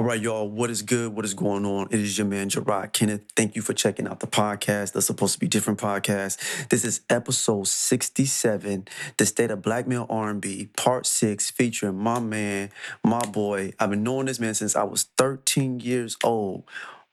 All 0.00 0.06
right, 0.06 0.18
y'all, 0.18 0.48
what 0.48 0.70
is 0.70 0.80
good? 0.80 1.14
What 1.14 1.26
is 1.26 1.34
going 1.34 1.66
on? 1.66 1.88
It 1.90 2.00
is 2.00 2.16
your 2.16 2.26
man, 2.26 2.48
Gerard 2.48 2.94
Kenneth. 2.94 3.20
Thank 3.36 3.54
you 3.54 3.60
for 3.60 3.74
checking 3.74 4.08
out 4.08 4.20
the 4.20 4.26
podcast. 4.26 4.94
That's 4.94 5.04
supposed 5.04 5.34
to 5.34 5.38
be 5.38 5.46
different 5.46 5.78
podcast. 5.78 6.70
This 6.70 6.86
is 6.86 7.02
episode 7.10 7.66
67, 7.66 8.88
The 9.18 9.26
State 9.26 9.50
of 9.50 9.60
Black 9.60 9.86
Male 9.86 10.06
R&B, 10.08 10.70
part 10.74 11.04
six, 11.04 11.50
featuring 11.50 11.98
my 11.98 12.18
man, 12.18 12.70
my 13.04 13.20
boy. 13.26 13.74
I've 13.78 13.90
been 13.90 14.02
knowing 14.02 14.24
this 14.24 14.40
man 14.40 14.54
since 14.54 14.74
I 14.74 14.84
was 14.84 15.02
13 15.18 15.80
years 15.80 16.16
old. 16.24 16.64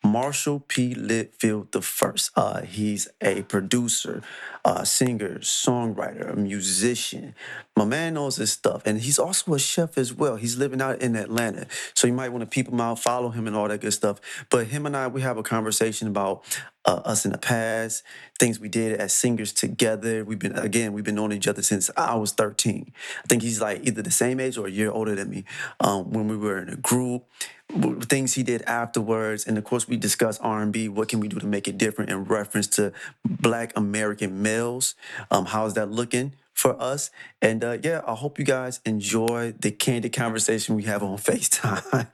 Marshall 0.01 0.63
P. 0.67 0.95
Litfield 0.95 1.73
the 1.73 1.81
first. 1.81 2.31
Uh, 2.38 2.61
he's 2.61 3.09
a 3.21 3.41
producer, 3.43 4.21
a 4.68 4.86
singer, 4.86 5.39
songwriter, 5.39 6.33
a 6.33 6.36
musician. 6.36 7.33
My 7.77 7.86
man 7.86 8.15
knows 8.15 8.36
his 8.36 8.52
stuff, 8.52 8.82
and 8.86 9.00
he's 9.00 9.18
also 9.18 9.54
a 9.54 9.59
chef 9.59 9.97
as 9.97 10.13
well. 10.13 10.36
He's 10.36 10.57
living 10.57 10.82
out 10.82 11.01
in 11.01 11.15
Atlanta, 11.15 11.68
so 11.93 12.05
you 12.05 12.13
might 12.13 12.29
want 12.29 12.41
to 12.41 12.47
peep 12.47 12.68
him 12.68 12.82
out, 12.82 13.00
follow 13.00 13.29
him, 13.29 13.47
and 13.47 13.55
all 13.55 13.69
that 13.69 13.79
good 13.79 13.93
stuff. 13.93 14.19
But 14.50 14.68
him 14.68 14.86
and 14.86 14.97
I, 14.97 15.07
we 15.07 15.21
have 15.21 15.38
a 15.38 15.43
conversation 15.43 16.10
about 16.10 16.43
uh, 16.83 17.01
us 17.05 17.24
in 17.24 17.32
the 17.32 17.38
past, 17.38 18.04
things 18.39 18.60
we 18.60 18.68
did 18.68 19.00
as 19.00 19.14
singers 19.14 19.54
together. 19.54 20.25
We've 20.25 20.39
been 20.39 20.57
again, 20.57 20.91
we've 20.91 21.04
been 21.04 21.15
knowing 21.15 21.32
each 21.33 21.47
other 21.47 21.61
since 21.61 21.89
I 21.96 22.15
was 22.15 22.32
13. 22.33 22.91
I 23.24 23.27
think 23.27 23.43
he's 23.43 23.61
like 23.61 23.86
either 23.86 24.02
the 24.02 24.11
same 24.11 24.39
age 24.39 24.57
or 24.57 24.68
a 24.68 24.71
year 24.71 24.91
older 24.91 25.15
than 25.15 25.29
me. 25.29 25.46
Um, 25.79 26.11
when 26.11 26.27
we 26.27 26.36
were 26.36 26.60
in 26.60 26.69
a 26.69 26.75
group, 26.77 27.25
things 27.69 28.33
he 28.33 28.43
did 28.43 28.61
afterwards, 28.63 29.46
and 29.46 29.57
of 29.57 29.63
course 29.65 29.88
we 29.88 29.97
discuss 29.97 30.39
R&B. 30.39 30.88
What 30.88 31.10
can 31.10 31.19
we 31.19 31.27
do 31.27 31.38
to 31.39 31.46
make 31.46 31.68
it 31.68 31.77
different 31.77 32.09
in 32.09 32.23
reference 32.23 32.67
to 32.67 32.94
Black 33.25 33.73
American 33.75 34.41
males? 34.58 34.95
Um, 35.31 35.45
how's 35.45 35.73
that 35.75 35.92
looking? 35.92 36.34
For 36.53 36.75
us, 36.81 37.11
and 37.39 37.64
uh, 37.64 37.78
yeah, 37.84 38.02
I 38.08 38.16
hope 38.16 38.39
you 38.39 38.45
guys 38.45 38.81
enjoy 38.83 39.53
the 39.59 39.70
candid 39.70 40.11
conversation 40.11 40.73
we 40.73 40.86
have 40.86 41.03
on 41.03 41.17
FaceTime. 41.30 42.08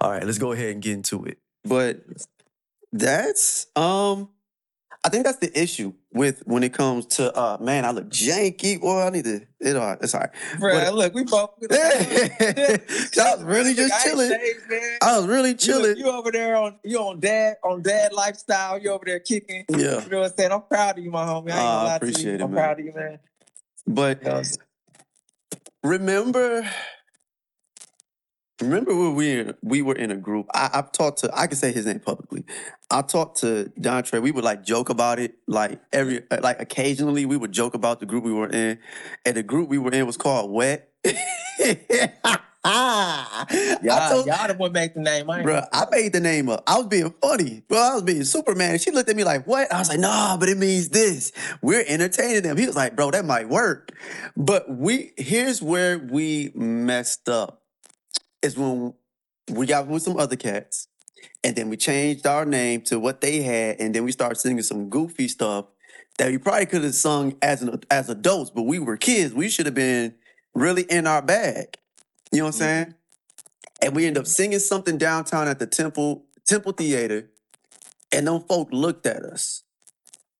All 0.00 0.10
right, 0.10 0.24
let's 0.24 0.38
go 0.38 0.52
ahead 0.52 0.70
and 0.70 0.80
get 0.80 0.94
into 0.94 1.26
it. 1.26 1.36
But 1.64 2.00
that's 2.92 3.66
um 3.76 4.30
I 5.02 5.08
think 5.08 5.24
that's 5.24 5.38
the 5.38 5.50
issue 5.58 5.94
with 6.12 6.42
when 6.44 6.62
it 6.62 6.74
comes 6.74 7.06
to 7.06 7.34
uh 7.34 7.56
man, 7.58 7.86
I 7.86 7.90
look 7.90 8.10
janky. 8.10 8.78
Well, 8.82 9.06
I 9.06 9.10
need 9.10 9.24
to 9.24 9.40
it 9.58 9.74
all 9.76 9.96
it's 10.00 10.14
all 10.14 10.20
right. 10.20 10.30
Bro, 10.58 10.74
But- 10.78 10.94
look, 10.94 11.14
we 11.14 11.24
both. 11.24 11.50
I 11.70 12.78
was 13.34 13.42
really 13.42 13.72
just 13.74 13.92
I 13.94 13.96
ain't 13.96 14.04
chilling. 14.04 14.30
man. 14.68 14.98
I 15.00 15.16
was 15.18 15.26
really 15.26 15.50
You, 15.50 15.56
chilling. 15.56 15.96
you 15.96 16.10
over 16.10 16.30
there 16.30 16.54
on 16.56 16.76
you 16.84 16.98
on 16.98 17.18
dad 17.18 17.56
on 17.64 17.80
dad 17.80 18.12
lifestyle. 18.12 18.78
You 18.78 18.90
over 18.92 19.04
there 19.06 19.20
kicking. 19.20 19.64
Yeah. 19.70 20.02
You 20.04 20.10
know 20.10 20.20
what 20.20 20.32
I'm 20.32 20.36
saying? 20.36 20.52
I'm 20.52 20.62
proud 20.62 20.98
of 20.98 21.04
you, 21.04 21.10
my 21.10 21.24
homie. 21.24 21.34
I 21.34 21.36
ain't 21.38 21.46
gonna 21.46 21.60
Ah, 21.62 21.80
I 21.80 21.84
lie 21.84 21.90
to 21.90 21.96
appreciate 21.96 22.24
you. 22.24 22.34
it, 22.34 22.42
I'm 22.42 22.50
man. 22.52 22.62
proud 22.64 22.80
of 22.80 22.84
you, 22.86 22.92
man. 22.94 23.18
But 23.86 24.22
You 24.22 24.28
know, 24.28 24.42
remember 25.82 26.68
remember 28.60 28.94
when 28.94 29.14
we 29.14 29.52
we 29.62 29.82
were 29.82 29.94
in 29.94 30.10
a 30.10 30.16
group 30.16 30.46
I, 30.54 30.70
i've 30.74 30.92
talked 30.92 31.18
to 31.20 31.30
i 31.38 31.46
can 31.46 31.56
say 31.56 31.72
his 31.72 31.86
name 31.86 32.00
publicly 32.00 32.44
i 32.90 33.02
talked 33.02 33.38
to 33.40 33.72
Dontre. 33.78 34.20
we 34.22 34.30
would 34.30 34.44
like 34.44 34.64
joke 34.64 34.88
about 34.88 35.18
it 35.18 35.34
like 35.46 35.80
every 35.92 36.22
uh, 36.30 36.38
like 36.42 36.60
occasionally 36.60 37.26
we 37.26 37.36
would 37.36 37.52
joke 37.52 37.74
about 37.74 38.00
the 38.00 38.06
group 38.06 38.24
we 38.24 38.32
were 38.32 38.48
in 38.48 38.78
and 39.24 39.36
the 39.36 39.42
group 39.42 39.68
we 39.68 39.78
were 39.78 39.90
in 39.90 40.06
was 40.06 40.16
called 40.16 40.50
wet 40.50 40.90
I 42.62 43.78
y'all, 43.82 44.10
told, 44.10 44.26
y'all 44.26 44.48
the 44.48 44.54
one 44.54 44.72
make 44.72 44.92
the 44.94 45.00
name. 45.00 45.30
I 45.30 45.42
Bruh, 45.42 45.66
I 45.72 45.86
made 45.90 46.12
the 46.12 46.20
name 46.20 46.50
up. 46.50 46.62
I 46.66 46.76
was 46.76 46.88
being 46.88 47.14
funny. 47.22 47.62
Bro, 47.68 47.78
I 47.78 47.94
was 47.94 48.02
being 48.02 48.24
Superman. 48.24 48.78
She 48.78 48.90
looked 48.90 49.08
at 49.08 49.16
me 49.16 49.24
like, 49.24 49.46
what? 49.46 49.72
I 49.72 49.78
was 49.78 49.88
like, 49.88 49.98
nah, 49.98 50.36
but 50.36 50.50
it 50.50 50.58
means 50.58 50.90
this. 50.90 51.32
We're 51.62 51.84
entertaining 51.86 52.42
them. 52.42 52.58
He 52.58 52.66
was 52.66 52.76
like, 52.76 52.96
bro, 52.96 53.10
that 53.12 53.24
might 53.24 53.48
work. 53.48 53.92
But 54.36 54.70
we 54.70 55.12
here's 55.16 55.62
where 55.62 55.98
we 55.98 56.52
messed 56.54 57.30
up. 57.30 57.59
Is 58.42 58.56
when 58.56 58.94
we 59.50 59.66
got 59.66 59.86
with 59.86 60.02
some 60.02 60.16
other 60.16 60.36
cats. 60.36 60.88
And 61.44 61.54
then 61.54 61.68
we 61.68 61.76
changed 61.76 62.26
our 62.26 62.44
name 62.44 62.80
to 62.82 62.98
what 62.98 63.20
they 63.20 63.42
had. 63.42 63.80
And 63.80 63.94
then 63.94 64.04
we 64.04 64.12
started 64.12 64.36
singing 64.36 64.62
some 64.62 64.88
goofy 64.88 65.28
stuff 65.28 65.66
that 66.18 66.30
we 66.30 66.38
probably 66.38 66.66
could 66.66 66.84
have 66.84 66.94
sung 66.94 67.36
as 67.42 67.62
an 67.62 67.80
as 67.90 68.08
adults, 68.08 68.50
but 68.50 68.62
we 68.62 68.78
were 68.78 68.96
kids. 68.96 69.34
We 69.34 69.48
should 69.48 69.66
have 69.66 69.74
been 69.74 70.14
really 70.54 70.82
in 70.82 71.06
our 71.06 71.22
bag. 71.22 71.76
You 72.32 72.38
know 72.38 72.44
what 72.46 72.54
I'm 72.54 72.60
mm-hmm. 72.60 72.84
saying? 72.84 72.94
and 73.82 73.94
we 73.94 74.06
end 74.06 74.18
up 74.18 74.26
singing 74.26 74.58
something 74.58 74.98
downtown 74.98 75.48
at 75.48 75.58
the 75.58 75.66
Temple 75.66 76.24
Temple 76.46 76.72
Theater, 76.72 77.30
and 78.12 78.26
them 78.26 78.42
folk 78.42 78.68
looked 78.72 79.06
at 79.06 79.22
us. 79.22 79.62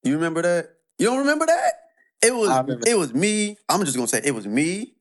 You 0.02 0.14
remember 0.14 0.42
that? 0.42 0.70
You 0.98 1.06
don't 1.06 1.18
remember 1.18 1.46
that? 1.46 1.72
It 2.22 2.34
was 2.34 2.50
I 2.50 2.60
remember. 2.60 2.88
it 2.88 2.98
was 2.98 3.14
me. 3.14 3.56
I'm 3.68 3.84
just 3.84 3.96
gonna 3.96 4.08
say 4.08 4.20
it 4.24 4.34
was 4.34 4.46
me, 4.46 4.94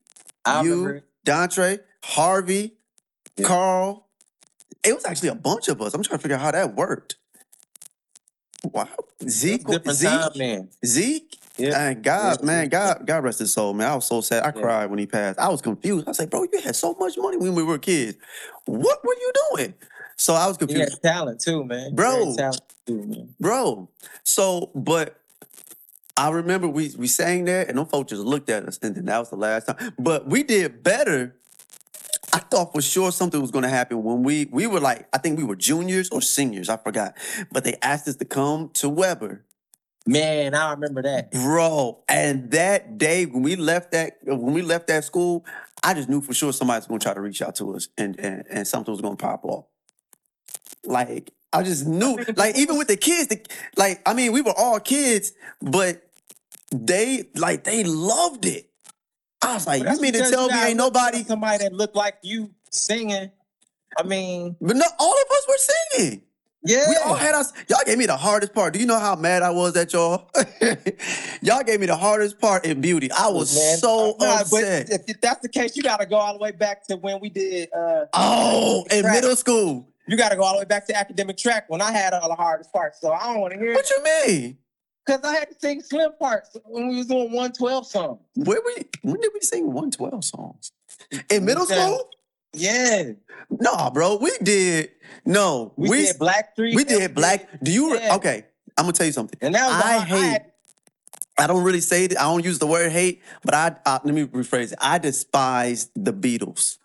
I 0.44 0.62
you, 0.62 0.70
remember. 0.70 1.04
Dontre, 1.26 1.80
Harvey, 2.02 2.74
Yeah. 3.40 3.46
Carl. 3.46 4.06
It 4.82 4.94
was 4.94 5.04
actually 5.04 5.28
a 5.30 5.34
bunch 5.34 5.68
of 5.68 5.80
us. 5.82 5.92
I'm 5.94 6.02
trying 6.02 6.18
to 6.18 6.22
figure 6.22 6.36
out 6.36 6.42
how 6.42 6.50
that 6.52 6.74
worked. 6.74 7.16
Wow, 8.62 8.88
Zeke, 9.26 9.66
different 9.66 9.98
Zeke, 9.98 10.10
time 10.10 10.30
then. 10.36 10.68
Zeke. 10.84 11.36
Yeah. 11.56 11.88
And 11.88 12.02
God, 12.02 12.38
Yeah. 12.40 12.46
man, 12.46 12.68
God, 12.68 13.06
God 13.06 13.24
rest 13.24 13.38
his 13.38 13.52
soul, 13.52 13.72
man. 13.74 13.88
I 13.90 13.94
was 13.94 14.06
so 14.06 14.20
sad. 14.20 14.42
I 14.42 14.46
Yeah. 14.46 14.62
cried 14.62 14.86
when 14.90 14.98
he 14.98 15.06
passed. 15.06 15.38
I 15.38 15.48
was 15.48 15.60
confused. 15.60 16.06
I 16.06 16.10
was 16.10 16.18
like, 16.18 16.30
bro, 16.30 16.46
you 16.50 16.60
had 16.60 16.76
so 16.76 16.94
much 16.98 17.16
money 17.18 17.36
when 17.38 17.54
we 17.54 17.62
were 17.62 17.78
kids. 17.78 18.16
What 18.66 19.02
were 19.04 19.14
you 19.14 19.32
doing? 19.50 19.74
So 20.16 20.34
I 20.34 20.46
was 20.46 20.56
He 20.56 20.66
confused, 20.66 20.92
had 20.92 21.02
talent 21.02 21.40
too, 21.40 21.64
man. 21.64 21.94
Bro. 21.94 22.36
Talent 22.36 22.62
too, 22.86 23.02
man. 23.06 23.34
bro. 23.40 23.88
So, 24.24 24.70
but 24.74 25.20
I 26.16 26.28
remember 26.30 26.68
we 26.68 26.94
we 26.98 27.06
sang 27.06 27.46
there, 27.46 27.66
and 27.66 27.78
them 27.78 27.86
folks 27.86 28.10
just 28.10 28.22
looked 28.22 28.50
at 28.50 28.64
us, 28.66 28.78
and 28.82 28.94
then 28.94 29.06
that 29.06 29.18
was 29.18 29.30
the 29.30 29.36
last 29.36 29.66
time. 29.66 29.92
But 29.98 30.28
we 30.28 30.42
did 30.42 30.82
better. 30.82 31.36
I 32.50 32.56
thought 32.56 32.72
for 32.72 32.82
sure 32.82 33.12
something 33.12 33.40
was 33.40 33.52
going 33.52 33.62
to 33.62 33.68
happen 33.68 34.02
when 34.02 34.24
we 34.24 34.46
we 34.46 34.66
were 34.66 34.80
like, 34.80 35.06
I 35.12 35.18
think 35.18 35.38
we 35.38 35.44
were 35.44 35.54
juniors 35.54 36.08
or 36.10 36.20
seniors, 36.20 36.68
I 36.68 36.78
forgot. 36.78 37.16
But 37.52 37.62
they 37.62 37.76
asked 37.80 38.08
us 38.08 38.16
to 38.16 38.24
come 38.24 38.70
to 38.74 38.88
Weber. 38.88 39.44
Man, 40.04 40.54
I 40.54 40.72
remember 40.72 41.02
that. 41.02 41.30
Bro, 41.30 42.02
and 42.08 42.50
that 42.50 42.98
day 42.98 43.26
when 43.26 43.44
we 43.44 43.54
left 43.54 43.92
that 43.92 44.18
when 44.24 44.52
we 44.52 44.62
left 44.62 44.88
that 44.88 45.04
school, 45.04 45.44
I 45.84 45.94
just 45.94 46.08
knew 46.08 46.20
for 46.20 46.34
sure 46.34 46.52
somebody's 46.52 46.88
gonna 46.88 46.98
try 46.98 47.14
to 47.14 47.20
reach 47.20 47.40
out 47.40 47.54
to 47.56 47.76
us 47.76 47.88
and 47.96 48.18
and, 48.18 48.44
and 48.50 48.66
something 48.66 48.90
was 48.90 49.00
gonna 49.00 49.14
pop 49.14 49.44
off. 49.44 49.66
Like 50.84 51.32
I 51.52 51.62
just 51.62 51.86
knew, 51.86 52.18
like 52.34 52.58
even 52.58 52.78
with 52.78 52.88
the 52.88 52.96
kids, 52.96 53.28
the, 53.28 53.46
like 53.76 54.02
I 54.04 54.14
mean, 54.14 54.32
we 54.32 54.40
were 54.40 54.54
all 54.56 54.80
kids, 54.80 55.34
but 55.62 56.02
they 56.74 57.28
like 57.36 57.62
they 57.62 57.84
loved 57.84 58.44
it. 58.44 58.69
I 59.42 59.54
was 59.54 59.66
like, 59.66 59.80
But 59.80 59.84
that's 59.86 59.98
you 59.98 60.02
mean 60.02 60.12
to 60.12 60.18
because 60.18 60.30
tell 60.30 60.48
me 60.48 60.54
ain't 60.62 60.76
nobody? 60.76 61.22
for 61.22 61.28
somebody 61.28 61.58
that 61.64 61.72
looked 61.72 61.96
like 61.96 62.16
you 62.22 62.50
singing. 62.70 63.30
I 63.98 64.02
mean, 64.02 64.56
But 64.60 64.76
no, 64.76 64.84
all 64.98 65.12
of 65.12 65.30
us 65.30 65.46
were 65.48 65.56
singing. 65.98 66.22
yeah. 66.64 66.88
We 66.88 66.96
all 66.96 67.14
had 67.14 67.34
us. 67.34 67.52
Y'all 67.68 67.80
gave 67.84 67.98
me 67.98 68.06
the 68.06 68.16
hardest 68.16 68.52
part. 68.54 68.72
Do 68.74 68.78
you 68.78 68.86
know 68.86 68.98
how 68.98 69.16
mad 69.16 69.42
I 69.42 69.50
was 69.50 69.76
at 69.76 69.92
y'all? 69.92 70.30
y'all 71.42 71.62
gave 71.64 71.80
me 71.80 71.86
the 71.86 71.96
hardest 71.96 72.38
part 72.38 72.64
in 72.66 72.80
beauty. 72.80 73.10
I 73.10 73.28
was 73.28 73.54
Man, 73.54 73.78
so 73.78 74.16
nah, 74.20 74.40
upset. 74.40 74.88
But 74.90 75.00
if 75.08 75.20
that's 75.20 75.40
the 75.40 75.48
case, 75.48 75.76
you 75.76 75.82
got 75.82 76.00
to 76.00 76.06
go 76.06 76.16
all 76.16 76.34
the 76.34 76.38
way 76.38 76.52
back 76.52 76.86
to 76.88 76.96
when 76.96 77.18
we 77.20 77.30
did. 77.30 77.68
Uh, 77.72 78.04
Oh, 78.14 78.84
in 78.90 79.02
track. 79.02 79.14
middle 79.14 79.36
school. 79.36 79.88
You 80.06 80.16
got 80.16 80.30
to 80.30 80.36
go 80.36 80.42
all 80.42 80.52
the 80.54 80.58
way 80.60 80.64
back 80.66 80.86
to 80.88 80.96
academic 80.96 81.36
track 81.36 81.64
when 81.68 81.80
I 81.80 81.92
had 81.92 82.12
all 82.12 82.28
the 82.28 82.34
hardest 82.34 82.72
parts. 82.72 83.00
So 83.00 83.12
I 83.12 83.32
don't 83.32 83.40
want 83.40 83.54
to 83.54 83.58
hear 83.58 83.70
it 83.72 83.74
What 83.74 83.88
you 83.90 84.02
mean? 84.02 84.58
Because 85.10 85.24
I 85.30 85.34
had 85.38 85.48
to 85.50 85.56
sing 85.58 85.80
slim 85.82 86.12
parts 86.18 86.56
when 86.64 86.88
we 86.88 86.96
was 86.98 87.06
doing 87.06 87.24
112 87.32 87.86
songs. 87.86 88.20
Where 88.36 88.60
we? 88.64 88.84
When 89.02 89.20
did 89.20 89.30
we 89.34 89.40
sing 89.40 89.66
112 89.66 90.24
songs? 90.24 90.72
In 91.10 91.18
mm-hmm. 91.18 91.44
middle 91.44 91.62
Okay. 91.64 91.74
school? 91.74 92.08
Yeah, 92.52 93.12
No, 93.48 93.90
bro. 93.94 94.16
We 94.16 94.32
did. 94.42 94.90
No, 95.24 95.72
we, 95.76 95.88
we 95.88 96.06
did 96.06 96.18
Black 96.18 96.56
Three. 96.56 96.74
we 96.74 96.82
did 96.82 97.14
black. 97.14 97.46
Do 97.62 97.70
you? 97.70 97.92
re- 97.92 98.00
Yeah. 98.02 98.16
Okay, 98.16 98.44
I'm 98.76 98.84
gonna 98.84 98.92
tell 98.92 99.06
you 99.06 99.12
something. 99.12 99.38
and 99.40 99.54
that 99.54 99.66
was 99.68 99.84
I 99.84 99.98
hate- 100.04 100.42
I 101.38 101.46
don't 101.46 101.62
really 101.62 101.80
say 101.80 102.04
it. 102.04 102.18
I 102.18 102.22
don't 102.24 102.44
use 102.44 102.58
the 102.58 102.66
word 102.66 102.90
hate, 102.92 103.22
but 103.44 103.54
I, 103.54 103.76
I 103.86 104.00
let 104.04 104.12
me 104.14 104.24
rephrase 104.26 104.72
it. 104.72 104.78
I 104.80 104.98
despise 104.98 105.90
the 105.94 106.12
Beatles. 106.12 106.76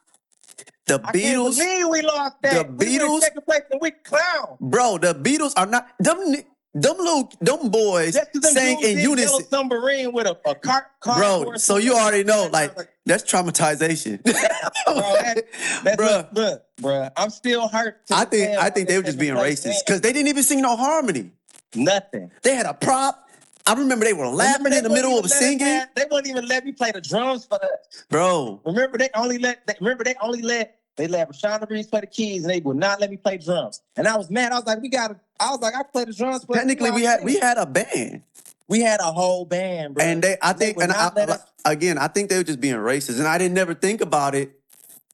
The 0.86 0.96
I 1.04 1.12
can't 1.12 1.16
Beatles, 1.16 1.58
believe 1.58 1.88
we 1.90 2.02
lost 2.04 2.36
that. 2.44 2.68
the 2.68 2.74
We 2.86 2.86
Beatles- 3.00 3.22
second 3.22 3.42
place 3.46 3.62
and 3.72 3.82
we 3.82 3.92
clown. 3.92 4.58
bro. 4.62 4.98
The 5.00 5.16
Beatles 5.16 5.54
are 5.58 5.66
not 5.66 5.88
them. 6.00 6.32
ni- 6.32 6.44
Them 6.78 6.98
little 6.98 7.32
them 7.40 7.70
boys 7.70 8.16
Just 8.16 8.34
'cause 8.34 8.42
them 8.42 8.54
sang 8.54 8.82
in 8.82 9.00
unison. 9.00 9.46
submarine 9.46 10.12
with 10.12 10.28
a, 10.28 10.38
a 10.46 10.56
cart, 10.56 10.88
Bro, 11.02 11.56
so 11.56 11.78
you 11.78 11.94
already 11.94 12.26
know, 12.26 12.50
like 12.52 12.76
that's 13.06 13.24
traumatization, 13.24 14.22
that- 14.24 15.46
That's 15.84 15.96
Bruh. 15.96 16.18
look, 16.18 16.30
look, 16.34 16.64
bruh. 16.82 17.12
I'm 17.16 17.30
still 17.30 17.70
hurt. 17.70 18.06
to 18.08 18.16
I 18.16 18.26
think 18.26 18.58
I 18.58 18.70
think 18.70 18.90
they 18.90 18.98
were 18.98 19.04
just 19.04 19.18
being 19.18 19.36
racist 19.36 19.86
because 19.86 20.02
they 20.02 20.12
didn't 20.12 20.28
even 20.28 20.44
sing 20.44 20.62
no 20.62 20.76
harmony. 20.76 21.32
nothing. 21.76 22.30
They 22.44 22.56
had 22.56 22.66
a 22.66 22.74
prop. 22.74 23.22
I 23.68 23.74
remember 23.74 24.06
they 24.06 24.14
were 24.14 24.28
laughing 24.28 24.66
Remember, 24.66 24.78
in 24.78 24.84
the 24.84 24.90
middle 24.90 25.18
of 25.18 25.26
us 25.26 25.34
singing, 25.34 25.66
have- 25.66 25.90
They 25.96 26.04
wouldn't 26.12 26.28
even 26.28 26.46
let 26.48 26.66
me 26.66 26.72
play 26.74 26.92
the 26.92 27.02
drums 27.02 27.46
for 27.46 27.56
us. 27.56 28.04
bro. 28.10 28.62
Remember, 28.66 28.98
they 28.98 29.10
only 29.16 29.38
let. 29.40 29.66
They, 29.66 29.76
remember, 29.80 30.04
they 30.04 30.16
only 30.22 30.42
let. 30.42 30.78
They 30.96 31.08
let 31.08 31.30
Rashawn 31.30 31.70
Reeves 31.70 31.88
play 31.88 32.02
the 32.02 32.08
keys, 32.08 32.44
and 32.44 32.54
they 32.54 32.62
would 32.62 32.78
not 32.78 33.02
let 33.02 33.10
me 33.10 33.18
play 33.18 33.38
drums. 33.38 33.82
And 33.98 34.08
I 34.08 34.16
was 34.16 34.30
mad. 34.30 34.52
I 34.52 34.56
was 34.56 34.66
like, 34.66 34.82
"We 34.82 34.90
got 34.90 35.10
to." 35.10 35.20
I 35.40 35.52
was 35.52 35.60
like, 35.62 35.76
"I 35.76 35.84
play 35.84 36.06
the 36.06 36.14
drums." 36.14 36.46
But 36.46 36.56
Technically, 36.56 36.92
we 36.92 37.04
had 37.04 37.24
we 37.24 37.38
had 37.38 37.58
a 37.58 37.66
band, 37.66 38.22
we 38.68 38.80
had 38.80 39.00
a 39.02 39.12
whole 39.12 39.46
band, 39.46 39.96
bro. 39.96 40.04
and 40.06 40.24
they 40.24 40.38
I 40.42 40.54
think 40.54 40.78
would 40.78 40.84
and 40.84 40.94
I, 40.94 41.08
us- 41.08 41.44
again 41.66 41.98
I 41.98 42.08
think 42.08 42.30
they 42.30 42.38
were 42.38 42.44
just 42.44 42.62
being 42.62 42.76
racist, 42.76 43.20
and 43.20 43.28
I 43.28 43.38
didn't 43.38 43.56
never 43.56 43.74
think 43.74 44.00
about 44.02 44.36
it 44.36 44.58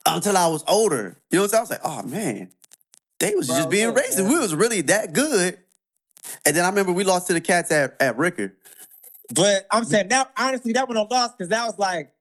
until 0.05 0.37
I 0.37 0.47
was 0.47 0.63
older. 0.67 1.17
You 1.31 1.37
know 1.39 1.43
what 1.45 1.55
I'm 1.55 1.65
saying? 1.65 1.79
I 1.83 1.87
was 1.87 2.03
like, 2.03 2.05
oh 2.05 2.07
man, 2.07 2.49
They 3.19 3.33
was 3.35 3.47
Bro, 3.47 3.55
just 3.57 3.69
being 3.71 3.87
look, 3.87 3.97
racist. 3.97 4.19
man. 4.23 4.31
We 4.31 4.39
was 4.39 4.53
really 4.53 4.81
that 4.81 5.13
good. 5.13 5.57
And 6.45 6.55
then 6.55 6.63
I 6.63 6.69
remember 6.69 6.91
we 6.91 7.03
lost 7.03 7.27
to 7.27 7.33
the 7.33 7.41
Cats 7.41 7.71
at, 7.71 7.95
at 7.99 8.17
Ricker. 8.17 8.53
But 9.33 9.65
I'm 9.71 9.83
saying 9.85 10.07
now, 10.09 10.27
honestly, 10.37 10.73
that 10.73 10.87
one 10.87 10.97
I 10.97 11.01
lost 11.09 11.37
because 11.37 11.49
that 11.49 11.65
was 11.65 11.79
like 11.79 12.11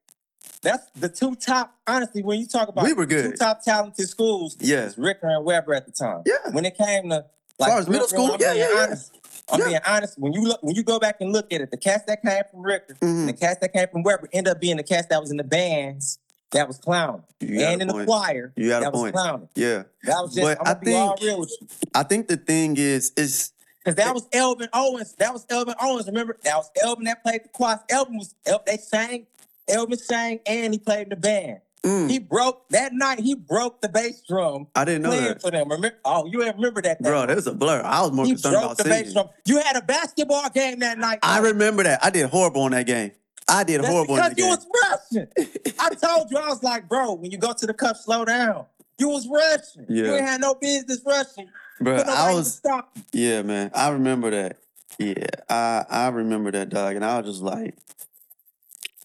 that's 0.62 0.86
the 0.94 1.08
two 1.08 1.34
top. 1.36 1.74
Honestly, 1.86 2.22
when 2.22 2.38
you 2.40 2.46
talk 2.46 2.68
about 2.68 2.84
We 2.84 2.92
were 2.92 3.06
good. 3.06 3.32
two 3.32 3.36
top 3.36 3.62
talented 3.64 4.08
schools, 4.08 4.56
yes, 4.60 4.96
Ricker 4.98 5.28
and 5.28 5.44
Weber 5.44 5.74
at 5.74 5.86
the 5.86 5.92
time. 5.92 6.22
Yeah. 6.26 6.50
When 6.52 6.64
it 6.64 6.76
came 6.76 7.10
to 7.10 7.26
far 7.58 7.78
as 7.78 7.88
middle 7.88 8.06
Ricker, 8.06 8.16
school, 8.16 8.32
I'm 8.34 8.40
yeah, 8.40 8.52
being 8.52 8.64
yeah, 8.68 8.74
yeah. 8.74 8.82
honest. 8.84 9.16
I'm 9.52 9.60
Yeah. 9.60 9.66
being 9.66 9.80
honest. 9.86 10.18
When 10.18 10.32
you 10.32 10.42
look, 10.44 10.62
when 10.62 10.74
you 10.76 10.82
go 10.82 10.98
back 10.98 11.16
and 11.20 11.32
look 11.32 11.52
at 11.52 11.60
it, 11.60 11.70
the 11.70 11.76
cast 11.76 12.06
that 12.06 12.22
came 12.22 12.42
from 12.50 12.62
Ricker, 12.62 12.94
Mhm. 12.94 13.02
and 13.20 13.28
the 13.28 13.32
cast 13.32 13.60
that 13.62 13.72
came 13.72 13.88
from 13.88 14.02
Weber, 14.02 14.28
end 14.32 14.48
up 14.48 14.60
being 14.60 14.76
the 14.76 14.82
cast 14.82 15.08
that 15.08 15.20
was 15.20 15.30
in 15.30 15.36
the 15.36 15.44
bands 15.44 16.18
that 16.52 16.66
was 16.68 16.78
clowning, 16.78 17.22
and 17.40 17.50
a 17.52 17.72
in 17.80 17.88
the 17.88 18.04
choir 18.04 18.52
You 18.56 18.68
got 18.68 18.82
a 18.82 18.84
that 18.86 18.92
was 18.92 19.00
point. 19.02 19.14
clowning. 19.14 19.48
Yeah. 19.54 19.84
That 20.04 20.22
was 20.22 20.34
just. 20.34 20.42
But 20.44 20.58
I'm 20.60 20.66
I 20.66 20.72
gonna 20.74 20.84
be 20.84 20.94
all 20.94 21.16
think- 21.16 21.20
real 21.22 21.40
with 21.40 21.52
you. 21.60 21.68
I 21.94 22.02
think 22.02 22.28
the 22.28 22.36
thing 22.36 22.76
is, 22.76 23.12
is 23.16 23.52
Cause 23.84 23.94
that 23.94 24.12
was 24.14 24.28
Elvin 24.34 24.68
Owens. 24.74 25.14
That 25.14 25.32
was 25.32 25.46
Elvin 25.48 25.74
Owens. 25.80 26.06
Remember, 26.06 26.36
that 26.44 26.54
was 26.56 26.70
Elvin 26.82 27.04
that 27.06 27.22
played 27.22 27.44
the 27.44 27.48
quads. 27.48 27.82
Elvin 27.88 28.18
was 28.18 28.34
El- 28.44 28.62
they 28.66 28.76
sang, 28.76 29.26
Elvin 29.70 29.99
sang, 29.99 30.40
and 30.46 30.72
he 30.75 30.78
played 30.78 31.05
in 31.05 31.08
the 31.11 31.17
band. 31.17 31.61
mm, 31.84 32.11
He 32.11 32.19
broke 32.19 32.69
that 32.70 32.93
night. 32.93 33.20
He 33.20 33.34
broke 33.34 33.81
the 33.81 33.88
bass 33.88 34.22
drum 34.28 34.67
I 34.75 34.84
didn't 34.84 35.02
know 35.02 35.11
that. 35.11 35.40
for 35.40 35.50
them. 35.50 35.69
Remember? 35.70 35.96
Oh, 36.05 36.26
you 36.26 36.43
ain't 36.43 36.56
remember 36.56 36.82
that? 36.82 37.00
Bro, 37.02 37.20
that 37.20 37.26
that 37.28 37.37
was 37.37 37.46
a 37.46 37.55
blur. 37.55 37.82
I 37.84 38.02
was 38.02 38.12
more 38.12 38.25
he 38.26 38.32
concerned 38.32 38.56
about 38.56 38.76
the 38.78 38.84
bass 38.84 38.99
singing. 38.99 39.12
drum. 39.14 39.28
You 39.46 39.61
had 39.61 39.76
a 39.76 39.82
basketball 39.82 40.49
game 40.50 40.78
that 40.81 40.99
night. 40.99 41.19
I 41.22 41.38
remember 41.40 41.82
that. 41.84 42.05
I 42.05 42.11
did 42.11 42.28
horrible 42.28 42.62
on 42.62 42.72
that 42.72 42.87
game. 42.87 43.12
I 43.49 43.64
did 43.64 43.81
That's 43.81 43.88
horrible 43.93 44.17
in 44.17 44.22
because 44.22 44.31
that 44.31 44.38
you 44.38 44.44
game. 44.44 44.56
was 44.56 44.67
rushing. 45.17 45.75
I 45.81 45.88
told 45.94 46.31
you, 46.31 46.38
I 46.38 46.49
was 46.49 46.62
like, 46.62 46.88
bro, 46.88 47.14
when 47.14 47.31
you 47.31 47.38
go 47.38 47.52
to 47.52 47.67
the 47.67 47.75
cup, 47.75 47.96
slow 47.96 48.25
down. 48.25 48.67
You 48.99 49.08
was 49.08 49.26
rushing. 49.26 49.87
You 49.88 50.05
Yeah. 50.05 50.12
ain't 50.19 50.28
had 50.28 50.40
no 50.40 50.55
business 50.55 51.00
rushing. 51.06 51.49
Bro, 51.81 52.02
I 52.06 52.32
was. 52.34 52.61
Yeah, 53.12 53.40
man. 53.43 53.70
I 53.75 53.88
remember 53.88 54.31
that. 54.31 54.58
Yeah, 54.99 55.14
I 55.49 55.84
I 55.88 56.08
remember 56.08 56.50
that 56.50 56.69
dog, 56.69 56.94
and 56.96 57.05
I 57.05 57.19
was 57.19 57.26
just 57.26 57.43
like, 57.43 57.75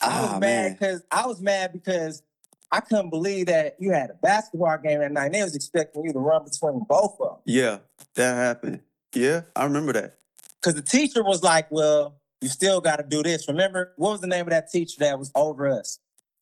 I 0.06 0.22
was 0.22 0.32
ah 0.32 0.40
mad 0.40 0.78
because 0.80 1.04
I 1.12 1.26
was 1.28 1.42
mad 1.42 1.74
because 1.74 2.24
I 2.72 2.80
couldn't 2.82 3.10
believe 3.10 3.46
that 3.48 3.76
you 3.80 3.92
had 3.92 4.10
a 4.10 4.16
basketball 4.16 4.78
game 4.78 5.00
that 5.00 5.12
night. 5.12 5.26
And 5.28 5.36
they 5.36 5.44
was 5.44 5.56
expecting 5.56 6.04
you 6.06 6.14
to 6.14 6.20
run 6.20 6.44
between 6.44 6.86
both 6.88 7.16
of 7.20 7.30
them. 7.30 7.38
yeah, 7.46 7.78
that 8.16 8.36
happened. 8.36 8.82
Yeah, 9.14 9.42
I 9.56 9.64
remember 9.64 9.94
that. 9.94 10.18
Because 10.62 10.76
the 10.76 10.82
teacher 10.82 11.24
was 11.24 11.44
like, 11.44 11.72
"Well, 11.72 12.16
you 12.42 12.50
still 12.50 12.82
got 12.82 12.98
to 12.98 13.04
do 13.04 13.24
this." 13.24 13.48
Remember 13.48 13.94
what 13.98 14.12
was 14.12 14.22
the 14.22 14.28
name 14.28 14.42
of 14.42 14.50
that 14.50 14.70
teacher 14.72 14.98
that 15.00 15.18
was 15.18 15.32
over 15.36 15.68
us? 15.70 16.00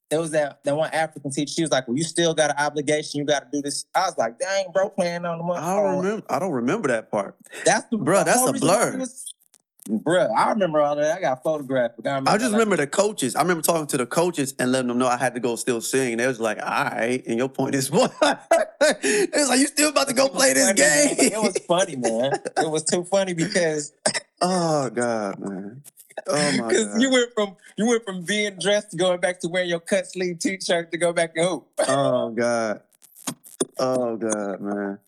It 0.09 0.17
was 0.17 0.31
that 0.31 0.63
that 0.63 0.75
one 0.75 0.89
African 0.91 1.31
teacher. 1.31 1.51
She 1.53 1.61
was 1.61 1.71
like, 1.71 1.87
"Well, 1.87 1.97
you 1.97 2.03
still 2.03 2.33
got 2.33 2.51
an 2.51 2.55
obligation. 2.57 3.19
You 3.19 3.25
got 3.25 3.51
to 3.51 3.57
do 3.57 3.61
this." 3.61 3.85
I 3.93 4.05
was 4.05 4.17
like, 4.17 4.39
"Dang, 4.39 4.71
bro, 4.73 4.89
playing 4.89 5.25
on 5.25 5.37
the 5.39 5.43
money." 5.43 5.59
I 5.59 5.75
don't 5.75 5.97
remember. 5.97 6.25
I 6.29 6.39
don't 6.39 6.51
remember 6.51 6.87
that 6.87 7.11
part. 7.11 7.35
That's 7.65 7.85
the 7.91 7.97
Bruh, 7.97 8.19
the 8.19 8.31
that's 8.31 8.47
a 8.47 8.53
blur. 8.53 8.97
was- 8.97 9.33
Bruh, 9.89 10.29
I 10.33 10.49
remember 10.49 10.79
all 10.79 10.95
that. 10.95 11.17
I 11.17 11.19
got 11.19 11.43
photographed. 11.43 12.01
but 12.01 12.27
I 12.27 12.37
just 12.37 12.53
remember 12.53 12.77
the 12.77 12.87
coaches. 12.87 13.35
I 13.35 13.41
remember 13.41 13.61
talking 13.61 13.87
to 13.87 13.97
the 13.97 14.05
coaches 14.05 14.53
and 14.57 14.71
letting 14.71 14.87
them 14.87 14.97
know 14.97 15.07
I 15.07 15.17
had 15.17 15.33
to 15.33 15.41
go 15.41 15.57
still 15.57 15.81
sing. 15.81 16.17
They 16.17 16.25
was 16.25 16.39
like, 16.39 16.57
"All 16.63 16.85
right." 16.85 17.21
And 17.27 17.37
your 17.37 17.49
point 17.49 17.75
is 17.75 17.91
what? 17.91 18.13
it 18.21 19.31
was 19.33 19.49
like, 19.49 19.59
"You 19.59 19.67
still 19.67 19.89
about 19.89 20.07
to 20.07 20.13
go 20.13 20.29
play 20.29 20.53
this 20.53 20.67
funny, 20.67 20.77
game?" 20.77 21.31
It 21.33 21.41
was 21.41 21.57
funny, 21.67 21.97
man. 21.97 22.31
It 22.57 22.69
was 22.69 22.85
too 22.85 23.03
funny 23.03 23.33
because 23.33 23.91
oh 24.41 24.89
god, 24.89 25.39
man. 25.39 25.83
Oh 26.27 26.51
my 26.53 26.57
God. 26.57 26.69
Because 26.69 26.87
god. 26.87 27.01
you 27.01 27.11
went 27.11 27.33
from 27.33 27.55
you 27.77 27.87
went 27.87 28.05
from 28.05 28.21
being 28.23 28.57
dressed 28.59 28.91
to 28.91 28.97
going 28.97 29.19
back 29.19 29.41
to 29.41 29.49
wearing 29.49 29.69
your 29.69 29.81
cut 29.81 30.07
sleeve 30.07 30.39
t-shirt 30.39 30.91
to 30.91 30.97
go 30.97 31.11
back 31.11 31.33
and 31.35 31.45
hoop. 31.45 31.67
Oh 31.79 32.29
god. 32.29 32.81
Oh 33.77 34.15
god, 34.15 34.61
man. 34.61 34.99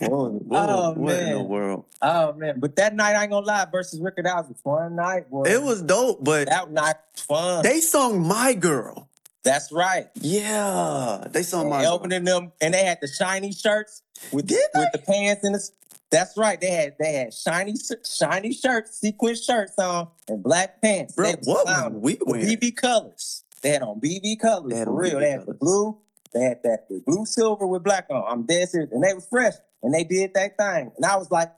Whoa, 0.00 0.30
whoa, 0.30 0.66
Oh, 0.68 0.92
what 0.94 1.14
in 1.18 1.30
the 1.30 1.36
man. 1.38 1.48
world? 1.48 1.84
Oh 2.02 2.32
man! 2.34 2.60
But 2.60 2.76
that 2.76 2.94
night, 2.94 3.16
I 3.16 3.22
ain't 3.22 3.30
gonna 3.32 3.44
lie, 3.46 3.66
versus 3.70 3.98
Ricker, 4.00 4.22
that 4.22 4.36
was 4.36 4.50
a 4.50 4.54
fun 4.62 4.94
night, 4.96 5.28
boy. 5.30 5.44
It 5.44 5.62
was 5.62 5.82
dope, 5.82 6.22
but 6.22 6.48
that 6.48 6.70
night 6.70 6.96
was 7.14 7.22
fun. 7.24 7.62
they 7.64 7.80
sung 7.80 8.20
"My 8.26 8.54
Girl." 8.54 9.08
That's 9.44 9.72
right. 9.72 10.08
Yeah, 10.14 11.24
they 11.30 11.42
sung 11.42 11.68
"My 11.68 11.84
Elvin 11.84 12.10
Girl." 12.10 12.16
and 12.18 12.26
them, 12.28 12.52
and 12.60 12.74
they 12.74 12.84
had 12.84 12.98
the 13.00 13.08
shiny 13.08 13.52
shirts 13.52 14.02
with 14.32 14.46
Did 14.46 14.60
with 14.74 14.88
the 14.92 14.98
pants 14.98 15.44
and 15.44 15.54
the. 15.54 15.68
That's 16.10 16.36
right. 16.38 16.58
They 16.60 16.70
had 16.70 16.94
they 16.98 17.12
had 17.12 17.34
shiny 17.34 17.74
shiny 18.08 18.52
shirts, 18.52 18.98
sequin 18.98 19.34
shirts 19.34 19.78
on, 19.78 20.08
and 20.28 20.42
black 20.42 20.80
pants. 20.80 21.14
Bro, 21.14 21.26
They 21.30 21.34
was 21.36 21.46
what 21.46 21.66
was 21.66 21.74
clowning. 21.74 22.00
we 22.00 22.12
With 22.14 22.22
wearing? 22.42 22.46
BB 22.46 22.76
colors. 22.76 23.44
They 23.62 23.70
had 23.70 23.82
on 23.82 24.00
BB 24.00 24.40
colors 24.40 24.70
They 24.72 24.78
had 24.78 24.84
for 24.86 24.92
on 24.92 24.96
real. 24.96 25.16
BB 25.16 25.20
They 25.20 25.30
had 25.30 25.46
the 25.46 25.54
blue. 25.54 25.98
They 26.32 26.40
had 26.44 26.62
that 26.62 26.88
the 26.88 27.02
blue 27.06 27.26
silver 27.26 27.66
with 27.66 27.82
black 27.82 28.06
on. 28.10 28.24
I'm 28.26 28.44
dead 28.44 28.68
serious, 28.70 28.90
and 28.92 29.02
they 29.04 29.12
was 29.12 29.26
fresh, 29.28 29.54
and 29.82 29.92
they 29.94 30.04
did 30.04 30.32
that 30.34 30.56
thing. 30.56 30.92
And 30.96 31.04
I 31.06 31.16
was 31.16 31.30
like, 31.30 31.52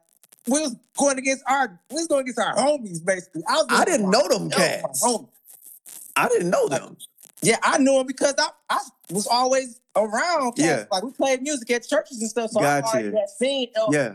we 0.46 0.60
was 0.60 0.74
going 0.98 1.18
against 1.18 1.44
our 1.48 1.80
we 1.90 1.96
was 1.96 2.06
going 2.06 2.22
against 2.22 2.38
our 2.40 2.54
homies 2.54 3.04
basically. 3.04 3.42
I 3.48 3.54
was. 3.56 3.66
I 3.70 3.84
didn't 3.84 4.10
know 4.10 4.26
them 4.28 4.48
my- 4.48 4.56
that 4.56 4.82
was 4.88 5.00
cats. 5.00 5.24
I 6.16 6.28
didn't 6.28 6.50
know 6.50 6.68
them. 6.68 6.96
Yeah, 7.42 7.56
I 7.62 7.78
knew 7.78 7.98
him 8.00 8.06
because 8.06 8.34
I, 8.38 8.48
I 8.68 8.78
was 9.10 9.26
always 9.26 9.80
around. 9.96 10.52
cats. 10.56 10.60
Yeah. 10.66 10.84
like 10.90 11.02
we 11.02 11.10
played 11.12 11.40
music 11.42 11.70
at 11.70 11.86
churches 11.86 12.20
and 12.20 12.28
stuff. 12.28 12.50
So 12.50 12.60
I 12.60 12.80
Gotcha. 12.80 12.96
already 12.98 13.16
had 13.16 13.30
seen. 13.30 13.68
Elvin. 13.76 13.94
Yeah, 14.00 14.14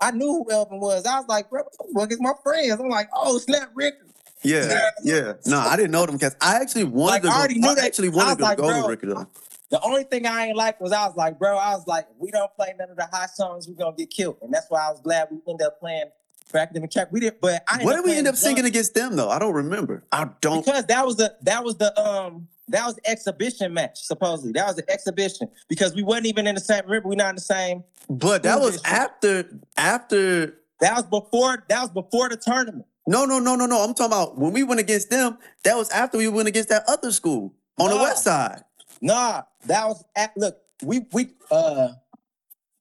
I 0.00 0.10
knew 0.10 0.26
who 0.26 0.50
Elvin 0.50 0.80
was. 0.80 1.06
I 1.06 1.18
was 1.20 1.28
like, 1.28 1.48
bro, 1.48 1.62
look 1.92 2.12
at 2.12 2.18
my 2.20 2.32
friends. 2.42 2.72
I'm 2.78 2.88
like, 2.90 3.08
oh, 3.14 3.38
snap, 3.38 3.70
Rick. 3.74 3.94
yeah, 4.42 4.90
yeah. 5.02 5.32
No, 5.46 5.58
I 5.58 5.76
didn't 5.76 5.92
know 5.92 6.04
them 6.04 6.18
cats. 6.18 6.36
I 6.40 6.56
actually 6.56 6.84
wanted 6.84 7.12
Like, 7.12 7.22
to. 7.24 7.28
I 7.28 7.30
Go, 7.32 7.38
already 7.38 7.58
knew 7.60 7.68
I 7.68 7.74
that. 7.76 7.84
actually 7.84 8.08
wanted 8.10 8.38
to 8.38 8.44
like, 8.44 8.58
go 8.58 8.64
bro, 8.82 8.94
to 8.94 9.06
though. 9.06 9.26
The 9.70 9.80
only 9.82 10.04
thing 10.04 10.26
I 10.26 10.46
ain't 10.46 10.56
like 10.56 10.80
was 10.80 10.92
I 10.92 11.06
was 11.06 11.16
like, 11.16 11.38
bro, 11.38 11.56
I 11.56 11.74
was 11.74 11.86
like, 11.86 12.06
we 12.18 12.30
don't 12.30 12.52
play 12.54 12.74
none 12.78 12.90
of 12.90 12.96
the 12.96 13.08
high 13.12 13.26
songs, 13.26 13.66
we're 13.66 13.74
gonna 13.74 13.96
get 13.96 14.10
killed. 14.10 14.38
And 14.42 14.52
that's 14.52 14.66
why 14.68 14.86
I 14.86 14.90
was 14.90 15.00
glad 15.00 15.28
we 15.30 15.38
ended 15.48 15.66
up 15.66 15.80
playing 15.80 16.06
for 16.46 16.58
academic 16.58 16.90
track. 16.90 17.08
We 17.10 17.20
did, 17.20 17.40
but 17.40 17.62
I 17.68 17.82
What 17.82 17.96
did 17.96 18.04
we 18.04 18.16
end 18.16 18.28
up 18.28 18.36
singing 18.36 18.64
against 18.64 18.94
them 18.94 19.16
though? 19.16 19.28
I 19.28 19.38
don't 19.38 19.54
remember. 19.54 20.04
I 20.12 20.28
don't. 20.40 20.64
because 20.64 20.86
that 20.86 21.04
was 21.04 21.16
the 21.16 21.34
that 21.42 21.64
was 21.64 21.76
the 21.76 21.98
um 22.00 22.48
that 22.68 22.84
was 22.86 22.96
the 22.96 23.08
exhibition 23.08 23.72
match 23.74 24.02
supposedly. 24.02 24.52
That 24.52 24.66
was 24.66 24.76
the 24.76 24.90
exhibition 24.90 25.48
because 25.68 25.94
we 25.94 26.02
wasn't 26.02 26.26
even 26.26 26.46
in 26.46 26.54
the 26.54 26.60
same. 26.60 26.82
Remember, 26.84 27.08
we 27.08 27.16
not 27.16 27.30
in 27.30 27.36
the 27.36 27.40
same. 27.40 27.84
But 28.08 28.42
that 28.44 28.60
was 28.60 28.76
School 28.76 28.94
after 28.94 29.50
after. 29.76 30.58
That 30.80 30.94
was 30.94 31.04
before. 31.04 31.64
That 31.68 31.80
was 31.80 31.90
before 31.90 32.28
the 32.28 32.36
tournament. 32.36 32.86
No, 33.06 33.24
no, 33.24 33.38
no, 33.38 33.54
no, 33.54 33.66
no. 33.66 33.82
I'm 33.82 33.94
talking 33.94 34.06
about 34.06 34.36
when 34.36 34.52
we 34.52 34.62
went 34.62 34.80
against 34.80 35.10
them. 35.10 35.38
That 35.64 35.76
was 35.76 35.90
after 35.90 36.18
we 36.18 36.28
went 36.28 36.48
against 36.48 36.68
that 36.70 36.84
other 36.88 37.12
school 37.12 37.54
on 37.78 37.90
the 37.90 37.96
west 37.96 38.24
side. 38.24 38.62
Nah, 39.00 39.42
that 39.66 39.86
was 39.86 40.04
at 40.16 40.36
look. 40.36 40.58
We 40.82 41.06
we 41.12 41.30
uh 41.50 41.88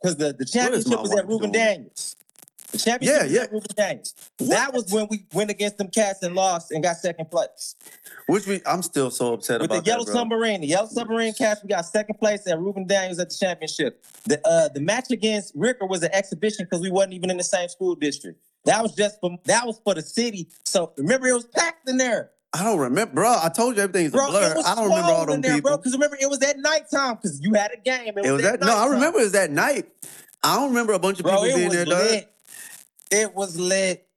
because 0.01 0.17
the 0.17 0.33
the 0.33 0.45
championship 0.45 0.99
was 1.01 1.15
at 1.15 1.27
Ruben 1.27 1.51
doing? 1.51 1.65
Daniels. 1.65 2.15
The 2.71 2.77
championship 2.79 3.17
Yeah, 3.17 3.23
was 3.23 3.31
yeah. 3.33 3.41
at 3.43 3.51
Ruben 3.51 3.67
Daniels. 3.75 4.13
That 4.39 4.73
was 4.73 4.91
when 4.91 5.07
we 5.09 5.25
went 5.33 5.49
against 5.49 5.77
them 5.77 5.87
cats 5.87 6.23
and 6.23 6.35
lost 6.35 6.71
and 6.71 6.83
got 6.83 6.97
second 6.97 7.31
place. 7.31 7.75
Which 8.27 8.47
we, 8.47 8.61
I'm 8.65 8.81
still 8.81 9.11
so 9.11 9.33
upset 9.33 9.61
about. 9.61 9.69
With 9.75 9.85
the 9.85 9.89
yellow 9.89 10.03
that, 10.03 10.11
submarine, 10.11 10.61
the 10.61 10.67
yellow 10.67 10.87
submarine 10.87 11.33
cats, 11.33 11.61
we 11.63 11.69
got 11.69 11.85
second 11.85 12.19
place 12.19 12.47
at 12.47 12.59
Ruben 12.59 12.87
Daniels 12.87 13.19
at 13.19 13.29
the 13.29 13.35
championship. 13.35 14.03
The 14.25 14.45
uh 14.45 14.69
the 14.69 14.81
match 14.81 15.11
against 15.11 15.53
Ricker 15.55 15.85
was 15.85 16.03
an 16.03 16.09
exhibition 16.13 16.65
because 16.65 16.81
we 16.81 16.91
wasn't 16.91 17.13
even 17.13 17.29
in 17.29 17.37
the 17.37 17.43
same 17.43 17.69
school 17.69 17.95
district. 17.95 18.41
That 18.65 18.81
was 18.81 18.93
just 18.95 19.19
for 19.21 19.37
that 19.45 19.65
was 19.65 19.79
for 19.83 19.93
the 19.93 20.01
city. 20.01 20.49
So 20.65 20.91
remember, 20.97 21.27
it 21.27 21.33
was 21.33 21.45
packed 21.45 21.87
in 21.87 21.97
there. 21.97 22.31
I 22.57 22.63
don't 22.63 22.79
remember, 22.79 23.13
bro. 23.15 23.29
I 23.43 23.49
told 23.49 23.75
you 23.75 23.83
everything's 23.83 24.13
a 24.13 24.17
blur. 24.17 24.55
it 24.57 24.65
I 24.65 24.75
don't 24.75 24.85
remember 24.89 25.11
all 25.11 25.25
them 25.25 25.41
there, 25.41 25.55
people. 25.55 25.71
bro. 25.71 25.77
Because 25.77 25.93
remember, 25.93 26.17
it 26.19 26.29
was 26.29 26.41
at 26.41 26.57
nighttime 26.57 27.15
because 27.15 27.41
you 27.41 27.53
had 27.53 27.71
a 27.73 27.77
game. 27.77 28.13
it 28.17 28.31
was 28.31 28.41
that. 28.43 28.59
No, 28.61 28.75
I 28.75 28.87
remember 28.87 29.19
it 29.19 29.23
was 29.23 29.31
that 29.33 29.51
night. 29.51 29.87
I 30.43 30.55
don't 30.55 30.69
remember 30.69 30.93
a 30.93 30.99
bunch 30.99 31.19
of 31.19 31.23
Bro, 31.25 31.41
people 31.41 31.55
being 31.57 31.67
was 31.67 31.75
there, 31.75 31.85
dog. 31.85 31.97
lit. 32.11 32.31
It 33.11 33.35
was 33.35 33.59
lit. 33.59 34.07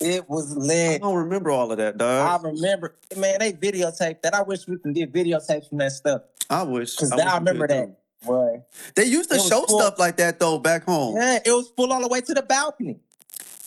It 0.00 0.28
was 0.28 0.54
lit. 0.56 0.96
I 0.96 0.98
don't 0.98 1.14
remember 1.16 1.50
all 1.50 1.70
of 1.70 1.78
that, 1.78 1.96
dog. 1.98 2.40
I 2.42 2.48
remember, 2.48 2.96
man. 3.16 3.36
They 3.40 3.52
videotaped 3.52 4.22
that. 4.22 4.34
I 4.34 4.42
wish 4.42 4.66
we 4.66 4.76
can 4.78 4.92
get 4.92 5.12
videotapes 5.12 5.68
from 5.68 5.78
that 5.78 5.92
stuff. 5.92 6.22
I, 6.50 6.62
wish. 6.64 6.96
Cause 6.96 7.12
I 7.12 7.18
I 7.18 7.38
remember 7.38 7.66
that. 7.68 7.96
Boy, 8.24 8.62
They 8.96 9.04
used 9.04 9.30
to 9.30 9.38
show 9.38 9.62
full- 9.66 9.78
stuff 9.78 9.98
like 9.98 10.16
that 10.16 10.40
though 10.40 10.58
back 10.58 10.84
home. 10.84 11.16
yeah, 11.16 11.38
it 11.44 11.52
was 11.52 11.70
full 11.76 11.92
all 11.92 12.00
the 12.00 12.08
way 12.08 12.20
to 12.22 12.34
the 12.34 12.42
balcony, 12.42 12.98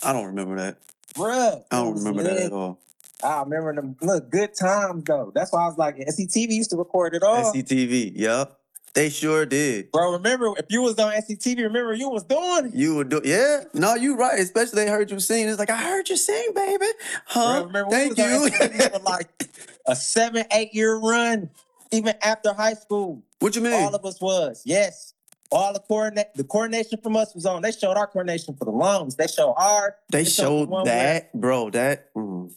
I 0.03 0.11
don't 0.11 0.25
remember 0.25 0.55
that. 0.57 0.77
bruh. 1.15 1.63
I 1.71 1.75
don't 1.77 1.93
was 1.93 2.03
remember 2.03 2.23
that 2.23 2.37
at 2.47 2.51
all. 2.51 2.79
I 3.23 3.41
remember 3.41 3.75
them. 3.75 3.95
Look, 4.01 4.29
good 4.29 4.53
times 4.53 5.03
though. 5.05 5.31
That's 5.33 5.51
why 5.51 5.63
I 5.63 5.67
was 5.67 5.77
like, 5.77 5.97
SCTV 5.97 6.51
used 6.51 6.69
to 6.71 6.77
record 6.77 7.15
it 7.15 7.23
all. 7.23 7.53
SCTV, 7.53 8.13
yep. 8.15 8.59
They 8.93 9.09
sure 9.09 9.45
did. 9.45 9.91
Bro, 9.91 10.13
remember 10.13 10.53
if 10.57 10.65
you 10.69 10.81
was 10.81 10.97
on 10.97 11.13
SCTV, 11.13 11.57
remember 11.57 11.93
you 11.93 12.09
was 12.09 12.23
doing 12.23 12.67
it. 12.67 12.73
You 12.73 12.95
would 12.95 13.09
do, 13.09 13.21
yeah. 13.23 13.63
No, 13.73 13.95
you 13.95 14.15
right. 14.15 14.39
Especially 14.39 14.83
they 14.83 14.89
heard 14.89 15.11
you 15.11 15.19
sing. 15.19 15.47
It's 15.47 15.59
like 15.59 15.69
I 15.69 15.77
heard 15.77 16.09
you 16.09 16.17
sing, 16.17 16.51
baby. 16.55 16.85
Huh? 17.25 17.61
Bro, 17.61 17.67
remember 17.67 17.89
we 17.89 17.95
Thank 17.95 18.17
was 18.17 18.19
on 18.19 18.29
you. 18.29 18.49
SCTV 18.49 18.91
for 18.91 18.99
like 19.03 19.49
a 19.85 19.95
seven, 19.95 20.45
eight 20.51 20.73
year 20.73 20.97
run, 20.97 21.49
even 21.91 22.15
after 22.21 22.53
high 22.53 22.73
school. 22.73 23.23
what 23.39 23.55
you 23.55 23.61
mean? 23.61 23.73
All 23.73 23.93
of 23.93 24.03
us 24.05 24.19
was, 24.19 24.63
yes. 24.65 25.13
All 25.51 25.73
the 25.73 25.79
coordinate, 25.79 26.31
the 26.35 26.43
coordination 26.43 26.99
from 27.01 27.15
us 27.15 27.33
was 27.33 27.45
on. 27.47 27.63
They 27.63 27.71
showed 27.71 27.97
our 27.97 28.05
coordination 28.05 28.55
for 28.55 28.65
the 28.65 28.71
lungs. 28.71 29.15
They 29.15 29.25
showed 29.25 29.53
our. 29.53 29.95
they 30.11 30.23
showed 30.23 30.43
showed 30.43 30.69
one 30.69 30.85
that, 30.85 31.33
bro. 31.33 31.71
That 31.71 32.13
mm. 32.13 32.53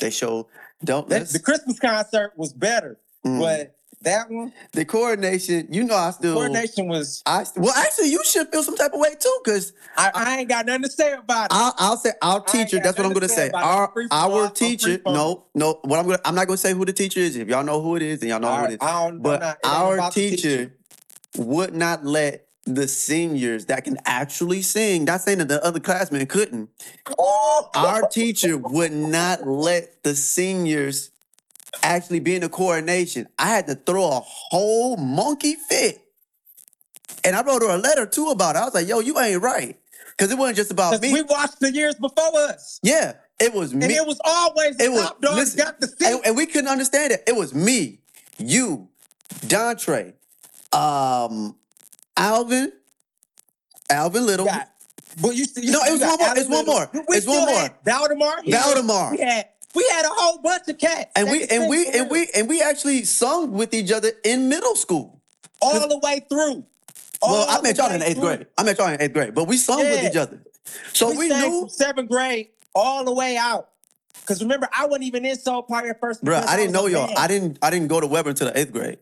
They 0.00 0.10
showed. 0.10 0.46
Don't 0.84 1.08
That, 1.08 1.28
the 1.28 1.38
Christmas 1.38 1.78
concert 1.78 2.32
was 2.36 2.52
better, 2.52 2.98
mm. 3.24 3.40
but 3.40 3.76
that 4.02 4.30
one. 4.30 4.52
The 4.72 4.84
coordination, 4.84 5.68
you 5.70 5.84
know, 5.84 5.96
I 5.96 6.10
still. 6.10 6.34
Coordination 6.34 6.86
was. 6.86 7.22
I 7.24 7.44
well, 7.56 7.74
actually, 7.74 8.10
you 8.10 8.22
should 8.24 8.48
feel 8.48 8.62
some 8.62 8.76
type 8.76 8.92
of 8.92 9.00
way 9.00 9.14
too, 9.18 9.38
because 9.42 9.72
I, 9.96 10.10
I 10.14 10.38
ain't 10.38 10.48
got 10.48 10.66
nothing 10.66 10.84
to 10.84 10.90
say 10.90 11.12
about 11.12 11.46
it. 11.46 11.48
I'll, 11.52 11.74
I'll 11.78 11.96
say 11.96 12.12
our 12.22 12.40
teacher. 12.40 12.78
That's 12.78 12.98
what 12.98 13.06
I'm 13.06 13.12
gonna 13.12 13.28
say 13.28 13.34
say. 13.34 13.48
about 13.48 13.90
it. 13.96 14.08
Our 14.12 14.44
our 14.44 14.50
teacher. 14.50 15.00
No, 15.06 15.46
no. 15.54 15.80
What 15.82 15.98
I'm 15.98 16.06
gonna 16.06 16.20
I'm 16.24 16.34
not 16.34 16.46
gonna 16.46 16.58
say 16.58 16.74
who 16.74 16.84
the 16.84 16.92
teacher 16.92 17.20
is. 17.20 17.36
If 17.36 17.48
y'all 17.48 17.64
know 17.64 17.80
who 17.80 17.96
it 17.96 18.02
is, 18.02 18.20
then 18.20 18.28
y'all 18.30 18.40
know 18.40 18.48
All 18.48 18.58
who 18.58 18.64
it 18.66 18.72
is. 18.72 18.78
I 18.80 19.08
don't, 19.08 19.22
But 19.22 19.58
our 19.64 19.96
the 19.96 20.10
teacher 20.10 20.74
would 21.36 21.74
not 21.74 22.04
let 22.04 22.45
the 22.66 22.88
seniors 22.88 23.66
that 23.66 23.84
can 23.84 23.96
actually 24.04 24.60
sing. 24.62 25.04
Not 25.04 25.22
saying 25.22 25.38
that 25.38 25.48
the 25.48 25.64
other 25.64 25.80
classmen 25.80 26.26
couldn't. 26.26 26.68
Our 27.74 28.08
teacher 28.08 28.58
would 28.58 28.92
not 28.92 29.46
let 29.46 30.02
the 30.02 30.14
seniors 30.14 31.10
actually 31.82 32.20
be 32.20 32.34
in 32.34 32.42
the 32.42 32.48
coordination. 32.48 33.28
I 33.38 33.46
had 33.48 33.66
to 33.68 33.74
throw 33.76 34.04
a 34.08 34.20
whole 34.20 34.96
monkey 34.96 35.54
fit. 35.68 36.02
And 37.24 37.34
I 37.36 37.42
wrote 37.42 37.62
her 37.62 37.70
a 37.70 37.78
letter 37.78 38.06
too 38.06 38.28
about 38.30 38.56
it. 38.56 38.60
I 38.60 38.64
was 38.64 38.74
like, 38.74 38.88
yo, 38.88 39.00
you 39.00 39.18
ain't 39.18 39.42
right. 39.42 39.76
Because 40.10 40.32
it 40.32 40.38
wasn't 40.38 40.56
just 40.56 40.70
about 40.70 41.00
me. 41.02 41.12
we 41.12 41.22
watched 41.22 41.60
the 41.60 41.70
years 41.72 41.94
before 41.94 42.34
us, 42.40 42.80
yeah, 42.82 43.14
it 43.38 43.52
was 43.52 43.72
and 43.72 43.80
me. 43.80 43.94
it 43.94 44.06
was 44.06 44.18
always 44.24 44.80
It 44.80 44.90
was- 44.90 45.02
top 45.02 45.20
dog 45.20 45.36
listen, 45.36 45.58
got 45.58 45.78
the 45.78 45.88
seat. 45.88 46.06
and, 46.06 46.20
and 46.24 46.36
we 46.36 46.46
couldn't 46.46 46.70
understand 46.70 47.12
it. 47.12 47.22
It 47.26 47.36
was 47.36 47.52
me, 47.54 48.00
you, 48.38 48.88
Dontre, 49.40 50.14
um, 50.72 51.54
Alvin, 52.16 52.72
Alvin 53.90 54.26
Little, 54.26 54.46
got, 54.46 54.70
but 55.20 55.30
you, 55.34 55.46
you 55.56 55.72
No, 55.72 55.80
it 55.82 55.92
was 55.92 56.00
one 56.00 56.18
more, 56.18 56.36
it's 56.36 56.48
one 56.48 56.66
more, 56.66 56.90
it's 57.08 57.26
one 57.26 57.46
more. 57.46 57.68
Valdemar. 57.84 58.42
Valdemar. 58.46 59.10
We 59.12 59.18
had 59.18 59.48
we 59.74 59.86
had 59.92 60.04
a 60.06 60.10
whole 60.10 60.38
bunch 60.38 60.68
of 60.68 60.78
cats. 60.78 61.12
and 61.16 61.30
we 61.30 61.44
and 61.44 61.68
we 61.68 61.86
and 61.88 62.10
we 62.10 62.28
and 62.34 62.48
we 62.48 62.62
actually 62.62 63.04
sung 63.04 63.52
with 63.52 63.74
each 63.74 63.92
other 63.92 64.10
in 64.24 64.48
middle 64.48 64.74
school. 64.76 65.20
all 65.60 65.88
the 65.88 65.98
way 65.98 66.24
through. 66.28 66.64
Well, 67.22 67.46
I 67.48 67.60
met 67.62 67.76
y'all 67.78 67.90
in 67.92 68.02
eighth 68.02 68.14
through. 68.18 68.36
grade. 68.36 68.46
I 68.58 68.62
met 68.62 68.78
y'all 68.78 68.88
in 68.88 69.00
eighth 69.00 69.12
grade, 69.12 69.34
but 69.34 69.44
we 69.44 69.56
sung 69.56 69.78
with 69.78 70.04
each 70.04 70.16
other. 70.16 70.42
So 70.92 71.16
we, 71.16 71.28
sang 71.28 71.48
knew, 71.48 71.68
seventh 71.68 72.10
grade 72.10 72.48
all 72.74 73.04
the 73.04 73.12
way 73.12 73.36
out. 73.36 73.70
Cause 74.26 74.42
remember, 74.42 74.68
I 74.76 74.86
wasn't 74.86 75.04
even 75.04 75.24
in 75.24 75.38
Soul 75.38 75.62
Party 75.62 75.88
at 75.88 76.00
first. 76.00 76.24
bro. 76.24 76.38
I 76.38 76.56
didn't 76.56 76.72
know 76.72 76.86
y'all. 76.86 77.06
band. 77.06 77.18
I 77.18 77.28
didn't. 77.28 77.58
I 77.62 77.70
didn't 77.70 77.88
go 77.88 78.00
to 78.00 78.06
Weber 78.06 78.30
until 78.30 78.48
the 78.48 78.58
eighth 78.58 78.72
grade. 78.72 78.98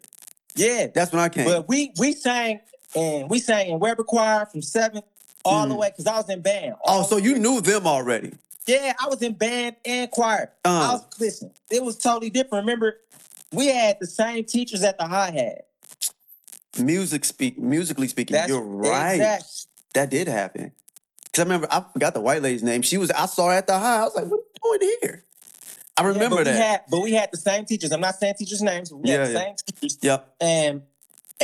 Yeah, 0.54 0.88
That's 0.94 1.12
when 1.12 1.20
I 1.20 1.28
came. 1.28 1.46
but 1.46 1.68
we 1.68 1.92
we 1.98 2.12
sang 2.12 2.60
and 2.94 3.28
we 3.30 3.38
sang 3.38 3.68
in 3.70 3.78
Weber 3.78 4.04
Choir 4.04 4.46
from 4.46 4.62
seventh 4.62 5.04
all 5.44 5.66
the 5.68 5.74
Mm. 5.74 5.78
way 5.78 5.90
because 5.90 6.06
I 6.06 6.16
was 6.16 6.28
in 6.30 6.40
band. 6.40 6.74
oh, 6.84 7.02
so 7.02 7.16
you 7.16 7.38
knew 7.38 7.60
them 7.60 7.86
already? 7.86 8.32
Yeah, 8.66 8.94
I 8.98 9.08
was 9.08 9.20
in 9.22 9.34
band 9.34 9.76
and 9.84 10.10
choir. 10.10 10.50
I 10.64 10.68
Uh, 10.68 10.92
was 10.92 11.04
listen. 11.20 11.50
It 11.70 11.82
was 11.84 11.96
totally 11.98 12.30
different. 12.30 12.64
Remember, 12.64 12.96
we 13.52 13.66
had 13.66 13.98
the 14.00 14.06
same 14.06 14.44
teachers 14.44 14.82
at 14.82 14.96
the 14.98 15.04
high 15.06 15.30
hat. 15.32 15.66
music 16.78 17.24
speak, 17.24 17.58
musically 17.58 18.08
speaking, 18.08 18.34
That's 18.34 18.48
you're 18.48 18.60
right. 18.60 19.14
Exactly. 19.14 19.48
That 19.94 20.10
did 20.10 20.26
happen. 20.28 20.72
Cause 21.32 21.40
I 21.40 21.42
remember 21.42 21.68
I 21.70 21.84
forgot 21.92 22.14
the 22.14 22.20
white 22.20 22.42
lady's 22.42 22.62
name. 22.62 22.82
She 22.82 22.96
was 22.96 23.10
I 23.10 23.26
saw 23.26 23.48
her 23.48 23.54
at 23.54 23.66
the 23.66 23.78
high. 23.78 24.00
I 24.00 24.04
was 24.04 24.14
like, 24.16 24.24
what 24.26 24.40
are 24.40 24.72
you 24.72 24.80
doing 24.80 24.96
here? 25.02 25.24
I 25.96 26.02
Yeah, 26.02 26.08
remember 26.08 26.36
but 26.36 26.44
that. 26.44 26.54
We 26.54 26.60
had, 26.60 26.80
but 26.90 27.00
we 27.02 27.12
had 27.12 27.28
the 27.32 27.36
same 27.38 27.64
teachers. 27.64 27.92
I'm 27.92 28.00
not 28.00 28.16
saying 28.16 28.34
teachers' 28.38 28.62
names. 28.62 28.90
But 28.90 28.96
we 28.98 29.10
Yeah, 29.10 29.18
had 29.18 29.28
the 29.28 29.32
yeah. 29.32 29.38
same 29.38 29.54
teachers. 29.66 29.98
yep. 30.02 30.34
and 30.40 30.82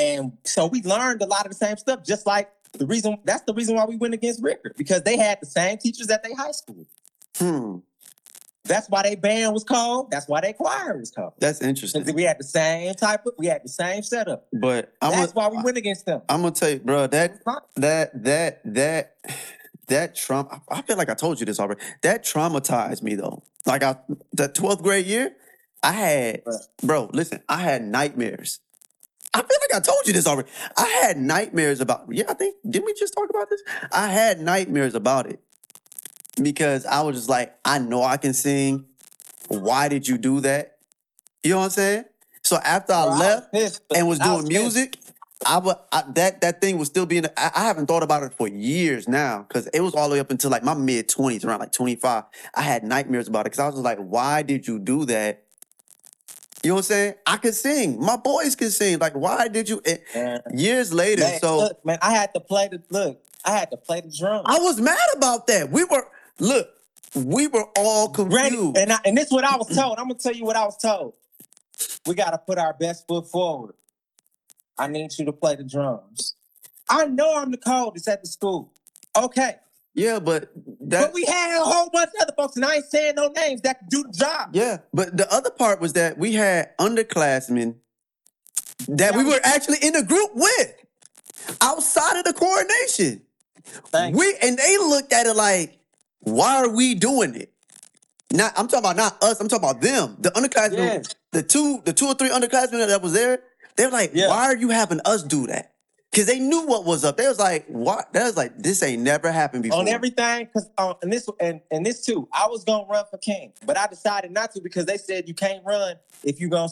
and 0.01 0.33
so 0.45 0.67
we 0.67 0.83
learned 0.83 1.23
a 1.23 1.27
lot 1.27 1.45
of 1.45 1.53
the 1.53 1.57
same 1.57 1.77
stuff. 1.77 2.05
Just 2.05 2.27
like 2.27 2.51
the 2.73 2.87
reason 2.87 3.19
that's 3.25 3.43
the 3.43 3.55
reason 3.55 3.77
why 3.77 3.85
we 3.85 3.97
went 3.97 4.15
against 4.15 4.43
Ricker 4.43 4.73
because 4.77 5.03
they 5.03 5.17
had 5.17 5.39
the 5.41 5.47
same 5.47 5.79
teachers 5.79 6.09
at 6.11 6.23
their 6.23 6.37
high 6.37 6.53
school. 6.53 6.87
Hmm. 7.37 7.79
That's 8.65 8.89
why 8.89 9.03
they 9.03 9.17
band 9.17 9.53
was 9.53 9.65
called. 9.65 10.11
That's 10.11 10.29
why 10.29 10.43
they 10.43 10.53
choir 10.53 10.97
was 10.97 11.11
called. 11.11 11.33
That's 11.39 11.61
interesting. 11.61 12.05
We 12.15 12.23
had 12.23 12.39
the 12.39 12.45
same 12.45 12.95
type 12.95 13.27
of, 13.27 13.33
we 13.39 13.47
had 13.47 13.65
the 13.65 13.69
same 13.69 14.03
setup. 14.03 14.47
But 14.53 14.93
I'm 15.01 15.13
That's 15.13 15.33
gonna, 15.33 15.49
why 15.49 15.57
we 15.57 15.63
went 15.63 15.77
against 15.77 16.07
them. 16.07 16.23
I'm 16.29 16.43
gonna 16.43 16.55
tell 16.55 16.71
you, 16.71 16.79
bro, 16.79 17.07
that 17.09 17.41
that 17.77 18.23
that 18.23 18.61
that 18.65 19.17
that 19.89 20.15
trauma 20.15 20.63
I 20.71 20.83
feel 20.83 20.97
like 20.97 21.11
I 21.11 21.15
told 21.15 21.41
you 21.41 21.47
this 21.47 21.59
already. 21.59 21.81
That 22.03 22.25
traumatized 22.25 23.03
me 23.03 23.15
though. 23.15 23.43
Like 23.67 23.83
I 23.83 23.97
the 24.33 24.49
12th 24.49 24.83
grade 24.83 25.07
year, 25.07 25.35
I 25.83 25.93
had 25.93 26.43
bro, 26.83 27.11
listen, 27.13 27.43
I 27.49 27.59
had 27.59 27.83
nightmares. 27.83 28.61
I 29.33 29.39
feel 29.39 29.59
like 29.63 29.75
I 29.75 29.81
told 29.81 30.07
you 30.07 30.13
this 30.13 30.27
already. 30.27 30.49
I 30.77 30.87
had 31.03 31.17
nightmares 31.17 31.81
about 31.81 32.07
yeah, 32.11 32.25
I 32.29 32.35
think 32.35 32.57
didn't 32.69 32.87
we 32.87 32.95
just 32.95 33.15
talk 33.15 33.31
about 33.31 33.49
this? 33.49 33.63
I 33.93 34.09
had 34.09 34.41
nightmares 34.41 34.95
about 34.95 35.27
it. 35.27 35.41
Because 36.41 36.87
I 36.87 37.03
was 37.03 37.17
just 37.17 37.29
like, 37.29 37.55
I 37.65 37.79
know 37.79 38.03
I 38.03 38.17
can 38.17 38.33
sing. 38.33 38.87
Why 39.49 39.89
did 39.89 40.09
you 40.09 40.17
do 40.17 40.41
that? 40.41 40.79
You 41.43 41.51
know 41.51 41.59
what 41.59 41.65
I'm 41.65 41.71
saying? 41.71 42.05
So 42.43 42.57
after 42.57 42.93
I 42.93 43.05
Bro, 43.07 43.19
left, 43.19 43.53
pissed. 43.53 43.83
and 43.95 44.09
was 44.09 44.21
I 44.21 44.25
doing 44.25 44.49
pissed. 44.49 44.61
music, 44.61 44.97
I 45.47 45.59
would 45.59 45.77
I, 45.93 46.03
that 46.15 46.41
that 46.41 46.61
thing 46.61 46.79
was 46.79 46.89
still 46.89 47.07
being. 47.07 47.27
I, 47.37 47.51
I 47.55 47.65
haven't 47.65 47.87
thought 47.87 48.03
about 48.03 48.23
it 48.23 48.33
for 48.35 48.49
years 48.49 49.09
now 49.09 49.45
because 49.47 49.67
it 49.69 49.81
was 49.81 49.95
all 49.95 50.09
the 50.09 50.15
way 50.15 50.21
up 50.21 50.31
until 50.31 50.51
like 50.51 50.63
my 50.65 50.75
mid 50.75 51.09
twenties, 51.09 51.45
around 51.45 51.61
like 51.61 51.73
twenty 51.73 51.97
five. 51.97 52.25
I 52.55 52.63
had 52.63 52.85
nightmares 52.85 53.29
about 53.29 53.41
it 53.41 53.45
because 53.45 53.59
I 53.59 53.67
was 53.67 53.75
just 53.75 53.85
like, 53.85 53.99
why 53.99 54.43
did 54.43 54.67
you 54.67 54.79
do 54.79 55.05
that? 55.07 55.45
You 56.63 56.69
know 56.69 56.75
what 56.75 56.81
I'm 56.81 56.85
saying? 56.85 57.15
I 57.27 57.37
could 57.39 57.55
sing. 57.55 57.99
My 58.05 58.17
boys 58.17 58.55
can 58.55 58.71
sing. 58.71 58.99
Like, 58.99 59.15
why 59.15 59.49
did 59.49 59.69
you? 59.69 59.81
years 60.53 60.93
later, 60.93 61.23
man, 61.23 61.41
so 61.41 61.57
look, 61.57 61.85
man, 61.87 61.99
I 62.03 62.13
had 62.13 62.35
to 62.35 62.41
play 62.41 62.69
the 62.69 62.83
look. 62.91 63.23
I 63.45 63.53
had 63.53 63.71
to 63.71 63.79
play 63.79 64.03
the 64.03 64.15
drum. 64.15 64.43
I 64.45 64.59
was 64.59 64.79
mad 64.81 64.99
about 65.17 65.47
that. 65.47 65.71
We 65.71 65.85
were 65.85 66.07
look, 66.39 66.69
we 67.15 67.47
were 67.47 67.67
all 67.77 68.11
confused. 68.11 68.77
and 68.77 68.93
I, 68.93 68.99
and 69.07 69.17
this 69.17 69.27
is 69.27 69.33
what 69.33 69.45
I 69.45 69.57
was 69.57 69.75
told. 69.75 69.99
I'm 69.99 70.09
gonna 70.09 70.19
tell 70.19 70.35
you 70.35 70.45
what 70.45 70.57
I 70.57 70.65
was 70.65 70.77
told. 70.77 71.15
We 72.07 72.15
gotta 72.15 72.39
put 72.39 72.59
our 72.59 72.75
best 72.75 73.07
foot 73.09 73.27
forward. 73.29 73.75
I 74.79 74.87
need 74.87 75.11
you 75.19 75.25
to 75.27 75.33
play 75.33 75.57
the 75.57 75.65
drums. 75.65 76.35
I 76.89 77.07
know 77.07 77.37
I'm 77.37 77.51
the 77.51 77.59
coldest 77.59 78.09
at 78.09 78.23
the 78.23 78.29
school. 78.29 78.73
Okay, 79.17 79.57
yeah, 79.95 80.19
but 80.19 80.51
that 80.83 81.07
but 81.07 81.15
we 81.15 81.25
had 81.25 81.61
a 81.61 81.65
whole 81.65 81.91
bunch 81.91 82.11
of 82.17 82.23
other 82.23 82.33
folks, 82.37 82.57
and 82.57 82.65
I 82.65 82.77
ain't 82.77 82.85
saying 82.87 83.15
no 83.17 83.29
names 83.29 83.61
that 83.63 83.81
could 83.81 83.89
do 83.89 84.03
the 84.05 84.13
job. 84.13 84.51
Yeah, 84.53 84.79
but 84.93 85.17
the 85.17 85.33
other 85.33 85.51
part 85.51 85.81
was 85.81 85.93
that 85.95 86.19
we 86.19 86.35
had 86.35 86.77
underclassmen 86.79 87.77
that 88.89 89.15
we 89.15 89.25
were 89.25 89.41
actually 89.45 89.79
in 89.83 89.95
a 89.97 90.03
group 90.03 90.31
with 90.35 90.75
outside 91.61 92.19
of 92.19 92.25
the 92.25 92.33
coronation. 92.33 93.23
Thank 93.87 94.15
you. 94.15 94.19
We 94.19 94.35
and 94.43 94.57
they 94.59 94.79
looked 94.79 95.13
at 95.13 95.27
it 95.27 95.35
like, 95.35 95.79
why 96.21 96.57
are 96.57 96.69
we 96.69 96.95
doing 96.95 97.35
it? 97.35 97.53
Not 98.33 98.53
I'm 98.57 98.69
talking 98.69 98.85
about 98.91 98.97
not 98.97 99.23
us, 99.23 99.41
I'm 99.41 99.49
talking 99.49 99.69
about 99.69 99.81
them. 99.83 100.17
The 100.21 100.31
underclassmen, 100.31 100.77
Yeah. 100.77 101.03
the 101.33 101.43
two, 101.43 101.83
the 101.85 101.93
two 101.93 102.07
or 102.07 102.15
three 102.15 102.31
underclassmen 102.31 102.87
that 102.87 103.03
was 103.03 103.13
there, 103.13 103.41
they're 103.77 103.91
like, 103.91 104.13
Yeah. 104.15 104.29
why 104.29 104.45
are 104.45 104.57
you 104.57 104.71
having 104.71 105.01
us 105.05 105.23
do 105.23 105.47
that? 105.49 105.75
Because 106.11 106.27
they 106.27 106.41
knew 106.41 106.67
what 106.67 106.85
was 106.85 107.05
up. 107.05 107.17
They 107.17 107.29
was 107.29 107.39
like, 107.39 107.67
what? 107.69 108.13
That 108.13 108.25
was 108.25 108.37
like, 108.37 108.59
this 108.59 108.83
ain't 108.83 109.03
never 109.03 109.31
happened 109.31 109.63
before. 109.63 109.79
on 109.79 109.87
everything 109.89 110.47
because 110.47 110.69
uh, 110.77 110.95
and 111.03 111.13
this 111.13 111.29
and, 111.39 111.61
and 111.71 111.87
this 111.87 112.05
too 112.05 112.29
i 112.33 112.47
was 112.49 112.65
gonna 112.65 112.85
run 112.89 113.05
for 113.11 113.19
king 113.19 113.53
but 113.65 113.79
i 113.79 113.87
decided 113.87 114.31
not 114.33 114.51
to 114.53 114.61
because 114.61 114.87
they 114.87 114.97
said 114.97 115.29
you 115.29 115.35
can't 115.35 115.65
run 115.65 115.95
if 116.25 116.41
you 116.41 116.49
gonna 116.49 116.69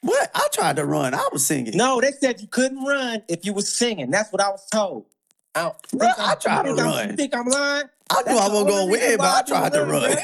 What? 0.00 0.30
I 0.34 0.48
tried 0.52 0.76
to 0.76 0.86
run. 0.86 1.12
I 1.14 1.28
was 1.32 1.46
singing. 1.46 1.76
no 1.76 2.00
they 2.00 2.12
said 2.12 2.40
you 2.40 2.46
couldn't 2.48 2.82
run 2.84 3.22
if 3.28 3.44
you 3.44 3.52
was 3.52 3.72
singing 3.72 4.10
that's 4.10 4.32
what 4.32 4.40
i 4.42 4.48
was 4.48 4.66
told 4.70 5.04
I, 5.54 5.72
Bruh, 5.92 6.14
I 6.18 6.34
tried 6.36 6.62
to 6.62 6.68
you 6.70 6.76
think 6.76 6.86
I'm- 6.86 6.96
run. 6.96 7.10
you 7.10 7.16
think 7.16 7.36
i'm 7.36 7.46
lying 7.46 7.86
I 8.10 8.22
knew 8.22 8.38
I 8.38 8.48
wasn't 8.48 8.68
gonna 8.70 8.86
win, 8.90 9.18
but 9.18 9.26
I 9.26 9.42
tried 9.42 9.72
to 9.74 9.80
run. 9.84 10.02
run, 10.02 10.14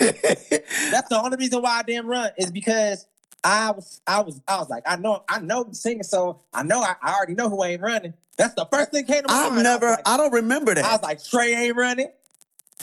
that's 0.91 1.09
the 1.11 1.21
only 1.23 1.37
reason 1.37 1.61
why 1.61 1.81
i 1.81 1.83
didn't 1.83 2.07
run 2.07 2.31
is 2.38 2.50
because 2.50 3.07
i 3.44 3.70
was 3.70 4.00
i 4.06 4.20
was 4.20 4.40
i 4.48 4.58
was 4.58 4.68
like 4.68 4.82
i 4.86 4.96
know 4.96 5.22
i 5.28 5.38
know 5.38 5.62
the 5.64 5.74
singing 5.74 6.02
so 6.02 6.40
i 6.52 6.62
know 6.62 6.80
i, 6.80 6.94
I 7.02 7.14
already 7.14 7.34
know 7.34 7.48
who 7.48 7.62
ain't 7.64 7.82
running 7.82 8.14
that's 8.36 8.54
the 8.54 8.66
first 8.70 8.90
thing 8.90 9.04
came 9.04 9.22
to 9.22 9.28
my 9.28 9.34
I've 9.34 9.52
mind. 9.52 9.62
never, 9.62 9.86
I 9.86 9.90
like, 9.90 10.08
I 10.08 10.16
don't 10.16 10.32
remember 10.32 10.74
that. 10.74 10.84
I 10.84 10.92
was 10.92 11.02
like 11.02 11.22
Trey 11.24 11.54
ain't 11.54 11.76
running 11.76 12.08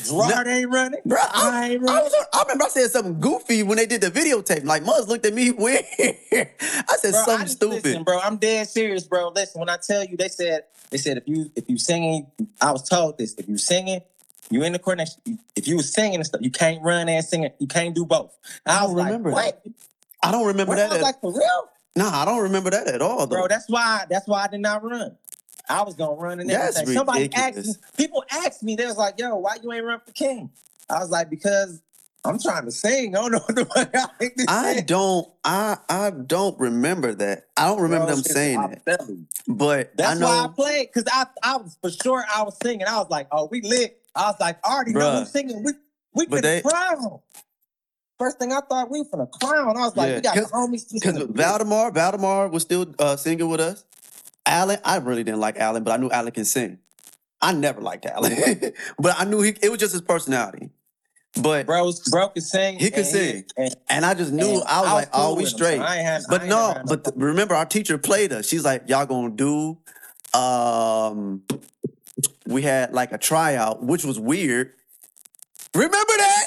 Gerard 0.05 0.47
ain't 0.47 0.71
running 0.71 1.01
Bro, 1.05 1.19
I 1.19 1.29
I, 1.33 1.69
ain't 1.69 1.81
I, 1.81 1.85
running 1.85 2.03
was, 2.03 2.25
I 2.33 2.41
remember 2.43 2.63
I 2.65 2.67
said 2.69 2.89
something 2.91 3.19
goofy 3.19 3.63
when 3.63 3.77
they 3.77 3.85
did 3.85 4.01
the 4.01 4.09
videotape. 4.09 4.63
Like 4.63 4.83
Muzz 4.83 5.07
looked 5.07 5.25
at 5.25 5.33
me 5.33 5.51
weird. 5.57 5.83
I 5.99 6.95
said 6.97 7.11
Bro, 7.11 7.23
something 7.25 7.47
stupid. 7.47 7.83
Listen, 7.83 8.03
bro, 8.03 8.19
I'm 8.19 8.37
dead 8.37 8.67
serious, 8.69 9.03
bro. 9.03 9.29
Listen, 9.29 9.59
when 9.59 9.69
I 9.69 9.77
tell 9.77 10.03
you, 10.05 10.15
they 10.17 10.29
said 10.29 10.63
they 10.89 10.97
said 10.97 11.17
if 11.17 11.27
you 11.27 11.51
if 11.55 11.69
you 11.69 11.77
singing, 11.77 12.27
I 12.61 12.71
was 12.71 12.87
told 12.87 13.17
this. 13.17 13.35
If 13.35 13.49
you 13.49 13.57
singing, 13.57 14.01
you 14.49 14.63
in 14.63 14.73
the 14.73 14.79
coordination. 14.79 15.39
If 15.55 15.67
you 15.67 15.75
was 15.75 15.93
singing 15.93 16.15
and 16.15 16.25
stuff, 16.25 16.41
you 16.41 16.51
can't 16.51 16.81
run 16.81 17.09
and 17.09 17.23
sing 17.23 17.43
it. 17.43 17.55
You 17.59 17.67
can't 17.67 17.93
do 17.93 18.05
both. 18.05 18.35
I, 18.65 18.79
I 18.79 18.81
was 18.83 18.91
don't 18.91 18.97
like, 18.97 19.05
remember 19.07 19.31
what? 19.31 19.63
that. 19.63 19.73
I 20.23 20.31
don't 20.31 20.47
remember 20.47 20.75
Bro, 20.75 20.83
I 20.83 20.87
that. 20.87 20.89
was 20.89 20.97
At, 20.99 21.03
like, 21.03 21.21
for 21.21 21.31
real, 21.33 21.69
nah, 21.95 22.21
I 22.21 22.25
don't 22.25 22.41
remember 22.43 22.69
that 22.69 22.87
at 22.87 23.01
all, 23.01 23.19
though. 23.27 23.35
bro. 23.35 23.47
That's 23.47 23.69
why. 23.69 24.05
That's 24.09 24.27
why 24.27 24.43
I 24.43 24.47
did 24.47 24.61
not 24.61 24.83
run. 24.83 25.17
I 25.69 25.83
was 25.83 25.95
gonna 25.95 26.13
run 26.13 26.39
and 26.39 26.49
That's 26.49 26.77
everything. 26.77 26.97
Somebody 26.97 27.29
asked 27.33 27.65
me. 27.65 27.73
People 27.97 28.23
asked 28.31 28.63
me. 28.63 28.75
They 28.75 28.85
was 28.85 28.97
like, 28.97 29.19
"Yo, 29.19 29.35
why 29.37 29.57
you 29.61 29.71
ain't 29.71 29.85
run 29.85 30.01
for 30.05 30.11
king?" 30.11 30.49
I 30.89 30.99
was 30.99 31.09
like, 31.09 31.29
"Because 31.29 31.81
I'm 32.25 32.39
trying 32.39 32.65
to 32.65 32.71
sing. 32.71 33.15
I 33.15 33.21
don't 33.21 33.31
know 33.31 33.39
what 33.39 33.55
the 33.55 33.65
fuck 33.65 33.89
I 34.47 34.75
I 34.77 34.81
don't, 34.81 35.27
I, 35.43 35.77
I 35.89 36.11
don't 36.11 36.59
remember 36.59 37.15
that. 37.15 37.45
I 37.57 37.67
don't 37.67 37.81
remember 37.81 38.07
Bro, 38.07 38.15
them 38.15 38.23
saying 38.23 38.81
that. 38.85 39.01
But 39.47 39.95
That's 39.97 40.17
I 40.17 40.19
know. 40.19 40.25
why 40.27 40.43
I 40.43 40.47
played 40.47 40.87
because 40.93 41.05
I, 41.11 41.25
I 41.41 41.57
was 41.57 41.77
for 41.81 41.89
sure 41.89 42.23
I 42.35 42.43
was 42.43 42.57
singing. 42.61 42.85
I 42.87 42.97
was 42.97 43.09
like, 43.09 43.27
oh, 43.31 43.47
we 43.51 43.61
lit. 43.61 43.99
I 44.15 44.27
was 44.29 44.35
like, 44.39 44.59
I 44.65 44.73
already 44.73 44.93
know 44.93 44.99
Bruh. 44.99 45.19
who's 45.19 45.31
singing. 45.31 45.63
We 46.13 46.27
we 46.27 46.41
they- 46.41 46.61
proud. 46.61 47.21
First 48.21 48.37
thing 48.39 48.51
I 48.53 48.59
thought 48.61 48.89
we 48.91 48.99
were 48.99 49.05
finna 49.05 49.29
clown. 49.31 49.75
I 49.77 49.81
was 49.81 49.95
like, 49.97 50.09
Yeah, 50.09 50.15
we 50.17 50.21
got 50.21 50.35
'cause- 50.35 50.51
homies. 50.51 50.89
just 50.89 50.93
Because 50.93 51.23
Valdemar, 51.29 51.91
Valdemar 51.91 52.49
was 52.49 52.61
still 52.63 52.85
uh, 52.99 53.15
singing 53.15 53.49
with 53.49 53.59
us. 53.59 53.83
Allen, 54.45 54.79
I 54.85 54.97
really 54.97 55.23
didn't 55.23 55.39
like 55.39 55.57
Allen, 55.57 55.83
but 55.83 55.91
I 55.91 55.97
knew 55.97 56.09
Allen 56.09 56.31
can 56.31 56.45
sing. 56.45 56.77
I 57.41 57.53
never 57.53 57.81
liked 57.81 58.05
Allen, 58.05 58.33
but 58.99 59.15
I 59.19 59.25
knew 59.25 59.41
he. 59.41 59.55
It 59.61 59.69
was 59.69 59.79
just 59.79 59.93
his 59.93 60.01
personality. 60.01 60.69
But 61.41 61.65
Bro, 61.65 61.91
bro 62.11 62.27
could 62.29 62.43
sing. 62.43 62.77
He 62.77 62.89
could 62.89 62.99
and 62.99 63.07
sing. 63.07 63.45
and- 63.57 63.75
and 63.89 64.05
I 64.05 64.13
just 64.13 64.31
knew 64.33 64.45
and 64.59 64.63
I 64.67 64.81
was 64.81 64.91
like, 64.91 65.11
cool 65.11 65.23
"Oh, 65.23 65.29
we 65.35 65.43
with 65.43 65.53
him, 65.53 65.57
so 65.57 65.57
straight." 65.57 65.79
I 65.79 65.95
ain't 65.97 66.05
had- 66.05 66.21
I 66.21 66.25
But 66.29 66.45
no, 66.45 66.75
but 66.85 67.13
remember, 67.15 67.55
our 67.55 67.65
teacher 67.65 67.97
played 67.97 68.33
us. 68.33 68.47
She's 68.47 68.65
like, 68.65 68.83
"Y'all 68.89 69.05
gonna 69.05 69.29
do." 69.29 69.77
Um, 70.39 71.43
we 72.45 72.61
had 72.61 72.93
like 72.93 73.11
a 73.13 73.17
tryout, 73.17 73.81
which 73.83 74.03
was 74.03 74.19
weird. 74.19 74.73
Remember 75.73 76.13
that? 76.17 76.45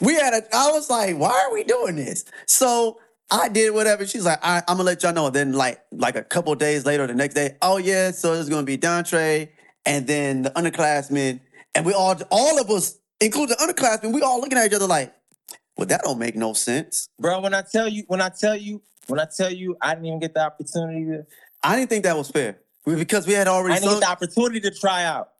We 0.00 0.14
had 0.14 0.32
a. 0.34 0.42
I 0.54 0.70
was 0.70 0.88
like, 0.90 1.16
"Why 1.16 1.30
are 1.46 1.52
we 1.52 1.64
doing 1.64 1.96
this?" 1.96 2.24
So 2.46 3.00
I 3.30 3.48
did 3.48 3.74
whatever. 3.74 4.06
She's 4.06 4.24
like, 4.24 4.38
I, 4.42 4.58
"I'm 4.68 4.76
gonna 4.76 4.84
let 4.84 5.02
y'all 5.02 5.12
know." 5.12 5.30
Then, 5.30 5.52
like, 5.52 5.80
like 5.90 6.16
a 6.16 6.22
couple 6.22 6.54
days 6.54 6.86
later, 6.86 7.06
the 7.06 7.14
next 7.14 7.34
day, 7.34 7.56
oh 7.62 7.78
yeah, 7.78 8.10
so 8.12 8.32
it's 8.34 8.48
gonna 8.48 8.62
be 8.62 8.78
Dontre 8.78 9.48
and 9.86 10.06
then 10.06 10.42
the 10.42 10.50
underclassmen, 10.50 11.40
and 11.74 11.86
we 11.86 11.92
all, 11.94 12.14
all 12.30 12.60
of 12.60 12.70
us, 12.70 12.98
including 13.20 13.56
the 13.58 13.64
underclassmen, 13.64 14.12
we 14.12 14.22
all 14.22 14.40
looking 14.40 14.58
at 14.58 14.66
each 14.66 14.74
other 14.74 14.86
like, 14.86 15.12
"Well, 15.76 15.86
that 15.86 16.02
don't 16.04 16.18
make 16.18 16.36
no 16.36 16.52
sense." 16.52 17.08
bro, 17.18 17.40
when 17.40 17.54
I 17.54 17.62
tell 17.62 17.88
you, 17.88 18.04
when 18.06 18.20
I 18.20 18.28
tell 18.28 18.56
you, 18.56 18.82
when 19.08 19.18
I 19.18 19.26
tell 19.34 19.52
you, 19.52 19.76
I 19.80 19.94
didn't 19.94 20.06
even 20.06 20.20
get 20.20 20.34
the 20.34 20.44
opportunity 20.44 21.04
to. 21.06 21.26
I 21.62 21.76
didn't 21.76 21.90
think 21.90 22.04
that 22.04 22.16
was 22.16 22.30
fair 22.30 22.58
because 22.84 23.26
we 23.26 23.32
had 23.32 23.48
I 23.48 23.52
already 23.52 23.80
didn't 23.80 23.94
get 23.94 24.00
the 24.00 24.10
opportunity 24.10 24.60
to 24.60 24.70
try 24.70 25.04
out. 25.04 25.30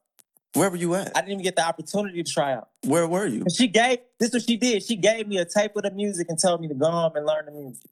Where 0.53 0.69
were 0.69 0.75
you 0.77 0.95
at? 0.95 1.15
I 1.15 1.21
didn't 1.21 1.33
even 1.33 1.43
get 1.43 1.55
the 1.55 1.65
opportunity 1.65 2.23
to 2.23 2.31
try 2.31 2.53
out. 2.53 2.69
Where 2.83 3.07
were 3.07 3.27
you? 3.27 3.41
And 3.41 3.51
she 3.51 3.67
gave 3.67 3.99
this 4.19 4.29
is 4.29 4.33
what 4.35 4.43
she 4.43 4.57
did. 4.57 4.83
She 4.83 4.95
gave 4.95 5.27
me 5.27 5.37
a 5.37 5.45
tape 5.45 5.75
of 5.75 5.83
the 5.83 5.91
music 5.91 6.27
and 6.29 6.39
told 6.39 6.61
me 6.61 6.67
to 6.67 6.73
go 6.73 6.89
home 6.89 7.11
and 7.15 7.25
learn 7.25 7.45
the 7.45 7.51
music. 7.51 7.83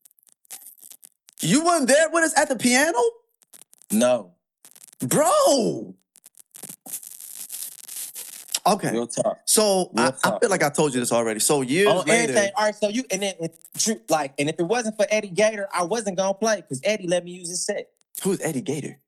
You 1.41 1.63
wasn't 1.63 1.89
there 1.89 2.09
with 2.09 2.23
us 2.23 2.37
at 2.37 2.49
the 2.49 2.55
piano, 2.55 2.97
No, 3.91 4.31
bro. 4.99 5.93
Okay, 8.65 8.91
real 8.91 9.07
talk. 9.07 9.39
so 9.45 9.91
I, 9.95 10.01
Real 10.07 10.15
I 10.25 10.29
talk. 10.29 10.41
feel 10.41 10.49
like 10.49 10.61
I 10.63 10.69
told 10.69 10.93
you 10.93 10.99
this 10.99 11.13
already. 11.13 11.39
So 11.39 11.61
years 11.61 11.87
oh, 11.89 11.99
On 11.99 12.05
later, 12.05 12.31
everything. 12.33 12.51
All 12.57 12.65
right, 12.65 12.75
so 12.75 12.89
you 12.89 13.05
and 13.11 13.21
then 13.21 13.35
it, 13.39 13.57
true, 13.77 14.01
like, 14.09 14.33
and 14.37 14.49
if 14.49 14.59
it 14.59 14.63
wasn't 14.63 14.97
for 14.97 15.05
Eddie 15.09 15.29
Gator, 15.29 15.69
I 15.73 15.83
wasn't 15.83 16.17
gonna 16.17 16.33
play 16.33 16.57
because 16.57 16.81
Eddie 16.83 17.07
let 17.07 17.23
me 17.23 17.31
use 17.31 17.49
his 17.49 17.63
set. 17.65 17.89
who's 18.23 18.41
Eddie 18.41 18.59
Gator? 18.61 18.99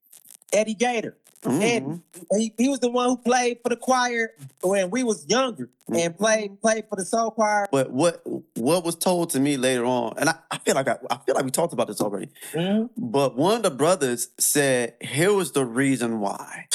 Eddie 0.54 0.76
Gator. 0.76 1.18
Mhm. 1.44 1.62
Eddie. 1.62 2.02
He, 2.38 2.54
he 2.58 2.70
was 2.70 2.80
the 2.80 2.90
one 2.90 3.08
who 3.10 3.18
played 3.18 3.60
for 3.64 3.70
the 3.70 3.78
choir 3.78 4.32
when 4.62 4.90
we 4.90 5.04
was 5.04 5.26
younger 5.28 5.70
and 5.88 6.18
played 6.18 6.62
played 6.62 6.86
for 6.90 6.98
the 6.98 7.06
soul 7.06 7.32
choir. 7.32 7.66
But 7.72 7.92
what 7.92 8.22
what 8.56 8.84
was 8.84 8.96
told 8.96 9.30
to 9.32 9.40
me 9.40 9.56
later 9.56 9.86
on, 9.86 10.16
and 10.18 10.30
I, 10.30 10.36
I 10.52 10.58
feel 10.58 10.76
like 10.76 10.88
I, 10.90 10.98
I 11.10 11.18
feel 11.26 11.36
like 11.36 11.46
we 11.46 11.52
talked 11.52 11.72
about 11.72 11.88
this 11.88 12.02
already. 12.02 12.28
Mhm. 12.54 12.90
But 12.98 13.38
one 13.38 13.56
of 13.56 13.64
the 13.64 13.72
brothers 13.72 14.30
said, 14.38 14.96
"Here 15.02 15.32
was 15.34 15.54
the 15.54 15.66
reason 15.66 16.20
why. 16.20 16.68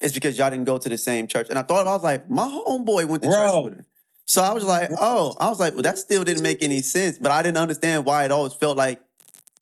It's 0.00 0.14
because 0.14 0.36
y'all 0.38 0.50
didn't 0.50 0.64
go 0.66 0.78
to 0.78 0.88
the 0.88 0.98
same 0.98 1.28
church." 1.28 1.46
And 1.48 1.58
I 1.58 1.62
thought 1.62 1.86
I 1.86 1.92
was 1.92 2.02
like, 2.02 2.28
my 2.28 2.46
homeboy 2.46 3.04
went 3.06 3.22
to 3.22 3.28
church 3.28 3.64
with 3.64 3.74
her. 3.74 3.84
So 4.26 4.42
I 4.42 4.52
was 4.52 4.62
like, 4.64 4.90
oh, 5.00 5.34
I 5.40 5.48
was 5.48 5.58
like, 5.58 5.72
well, 5.72 5.82
that 5.84 5.96
still 5.96 6.22
didn't 6.22 6.42
make 6.42 6.62
any 6.62 6.82
sense. 6.82 7.18
But 7.18 7.32
I 7.32 7.42
didn't 7.42 7.56
understand 7.56 8.04
why 8.04 8.24
it 8.26 8.30
always 8.32 8.52
felt 8.52 8.76
like 8.76 9.00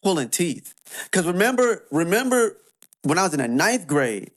pulling 0.02 0.28
teeth. 0.28 0.74
Because 1.04 1.24
remember, 1.26 1.84
remember 1.92 2.56
when 3.04 3.16
I 3.16 3.22
was 3.22 3.32
in 3.32 3.38
the 3.40 3.46
ninth 3.48 3.86
grade 3.86 4.32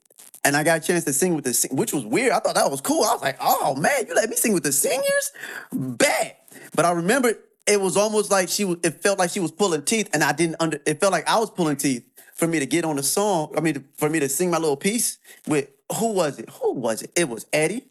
and 0.46 0.56
I 0.56 0.64
got 0.64 0.78
a 0.78 0.82
chance 0.82 1.04
to 1.06 1.14
sing 1.14 1.36
with 1.36 1.44
the, 1.46 1.54
sing- 1.54 1.76
which 1.76 1.94
was 1.94 2.06
weird. 2.06 2.32
I 2.32 2.40
thought 2.40 2.56
that 2.56 2.70
was 2.72 2.82
cool. 2.82 3.04
I 3.04 3.14
was 3.14 3.22
like, 3.22 3.38
oh 3.42 3.76
man, 3.76 4.06
you 4.08 4.16
let 4.16 4.30
me 4.30 4.36
sing 4.36 4.54
with 4.54 4.64
the 4.64 4.72
singers? 4.72 5.32
Bet. 5.72 6.38
But 6.76 6.86
I 6.86 6.92
remember 6.92 7.34
it 7.68 7.80
was 7.82 7.98
almost 7.98 8.32
like 8.32 8.50
she 8.50 8.66
was, 8.66 8.78
it 8.84 9.02
felt 9.04 9.20
like 9.20 9.30
she 9.30 9.40
was 9.40 9.52
pulling 9.52 9.84
teeth 9.84 10.10
and 10.14 10.24
I 10.24 10.32
didn't 10.32 10.56
under, 10.60 10.80
it 10.86 11.00
felt 11.00 11.12
like 11.12 11.28
I 11.30 11.38
was 11.40 11.50
pulling 11.50 11.76
teeth 11.78 12.04
for 12.34 12.48
me 12.48 12.60
to 12.60 12.66
get 12.66 12.86
on 12.86 12.96
the 12.96 13.04
song. 13.04 13.54
I 13.58 13.62
mean, 13.62 13.84
for 13.98 14.10
me 14.10 14.20
to 14.22 14.30
sing 14.30 14.50
my 14.50 14.58
little 14.58 14.78
piece 14.78 15.18
with, 15.48 15.70
who 15.98 16.14
was 16.14 16.40
it? 16.40 16.50
Who 16.62 16.74
was 16.74 17.02
it? 17.02 17.12
It 17.16 17.28
was 17.28 17.46
Eddie. 17.52 17.86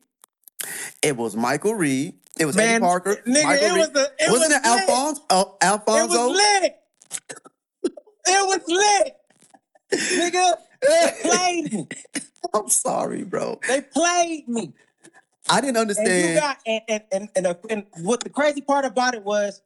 It 1.03 1.17
was 1.17 1.37
Michael 1.37 1.75
Reed. 1.75 2.15
It 2.41 2.47
was 2.47 2.57
Eddie 2.57 2.67
Man, 2.73 2.81
Parker. 2.81 3.17
nigga, 3.27 3.45
Michael 3.45 3.67
it 3.67 3.71
Reed. 3.73 3.79
was 3.79 3.89
a- 3.89 4.25
it 4.25 4.31
Wasn't 4.31 4.31
was 4.31 4.53
it 4.53 4.63
lit. 4.65 4.65
Alphonse? 4.89 5.21
Oh, 5.31 5.57
It 5.61 5.65
Alfonso? 5.67 6.29
was 6.29 6.37
lit. 6.63 6.77
it 8.27 8.47
was 8.47 8.63
lit. 8.69 9.15
Nigga, 9.93 10.55
they 10.83 11.13
played 11.23 11.73
me. 11.73 11.89
I'm 12.55 12.69
sorry, 12.69 13.25
bro. 13.25 13.61
They 13.69 13.81
played 13.83 14.49
me. 14.49 14.73
I 15.51 15.61
didn't 15.61 15.77
And 15.79 15.97
you 15.97 16.03
understand. 16.05 16.41
got 16.41 16.59
and 16.67 16.83
and 16.89 17.03
and, 17.13 17.29
and, 17.37 17.47
uh, 17.47 17.55
and 17.71 17.87
what 18.03 18.21
the 18.21 18.29
crazy 18.31 18.61
part 18.61 18.85
about 18.85 19.15
it 19.15 19.23
was 19.25 19.63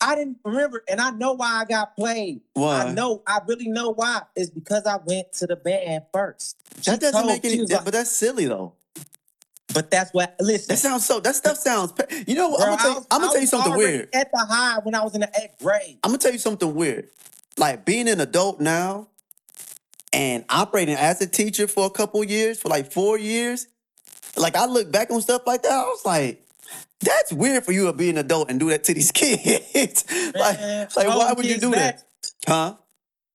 I 0.00 0.14
didn't 0.16 0.36
remember, 0.44 0.84
and 0.88 1.00
I 1.00 1.10
know 1.10 1.32
why 1.32 1.60
I 1.62 1.64
got 1.64 1.96
played. 1.96 2.42
Why? 2.52 2.82
I 2.84 2.92
know, 2.92 3.22
I 3.26 3.40
really 3.46 3.68
know 3.68 3.90
why. 3.94 4.22
It's 4.36 4.50
because 4.50 4.84
I 4.86 4.98
went 5.06 5.32
to 5.34 5.46
the 5.46 5.56
band 5.56 6.04
first. 6.12 6.56
She 6.82 6.90
that 6.90 7.00
doesn't 7.00 7.20
told- 7.22 7.32
make 7.32 7.44
any 7.44 7.60
was 7.60 7.70
sense, 7.70 7.78
like- 7.78 7.84
but 7.86 7.94
that's 7.94 8.10
silly 8.10 8.44
though. 8.46 8.74
But 9.72 9.90
that's 9.90 10.12
what. 10.12 10.36
Listen, 10.40 10.74
That 10.74 10.78
sounds 10.78 11.04
so. 11.06 11.20
That 11.20 11.34
stuff 11.34 11.56
sounds. 11.56 11.92
pe- 11.92 12.24
You 12.28 12.34
know, 12.36 12.50
what? 12.50 12.60
I'm 12.62 12.68
gonna 12.68 12.76
tell 12.82 12.88
you, 12.90 12.94
was- 12.96 13.06
I'm 13.10 13.20
gonna 13.20 13.32
tell 13.32 13.40
you 13.40 13.40
was 13.44 13.50
something 13.50 13.72
already 13.72 13.92
weird. 13.92 14.08
At 14.14 14.30
the 14.30 14.38
high 14.38 14.78
when 14.84 14.94
I 14.94 15.02
was 15.02 15.14
in 15.14 15.20
the 15.22 15.30
eighth 15.42 15.56
grade. 15.60 15.98
I'm 16.04 16.10
gonna 16.10 16.18
tell 16.18 16.32
you 16.32 16.38
something 16.38 16.74
weird. 16.74 17.08
Like 17.56 17.84
being 17.84 18.08
an 18.08 18.20
adult 18.20 18.60
now 18.60 19.08
and 20.14 20.44
operating 20.48 20.94
as 20.94 21.20
a 21.20 21.26
teacher 21.26 21.66
for 21.66 21.86
a 21.86 21.90
couple 21.90 22.22
years, 22.22 22.60
for 22.60 22.68
like 22.68 22.92
four 22.92 23.18
years. 23.18 23.66
Like 24.36 24.56
I 24.56 24.66
look 24.66 24.90
back 24.90 25.10
on 25.10 25.20
stuff 25.20 25.42
like 25.46 25.62
that, 25.62 25.72
I 25.72 25.82
was 25.82 26.06
like, 26.06 26.46
that's 27.00 27.32
weird 27.32 27.64
for 27.64 27.72
you 27.72 27.86
to 27.86 27.92
be 27.92 28.10
an 28.10 28.18
adult 28.18 28.48
and 28.48 28.58
do 28.58 28.70
that 28.70 28.84
to 28.84 28.94
these 28.94 29.12
kids. 29.12 30.04
like, 30.34 30.58
Man, 30.58 30.88
like 30.96 31.08
why 31.08 31.32
would 31.32 31.44
you 31.44 31.58
do 31.58 31.72
back, 31.72 31.98
that? 31.98 32.32
Huh? 32.46 32.76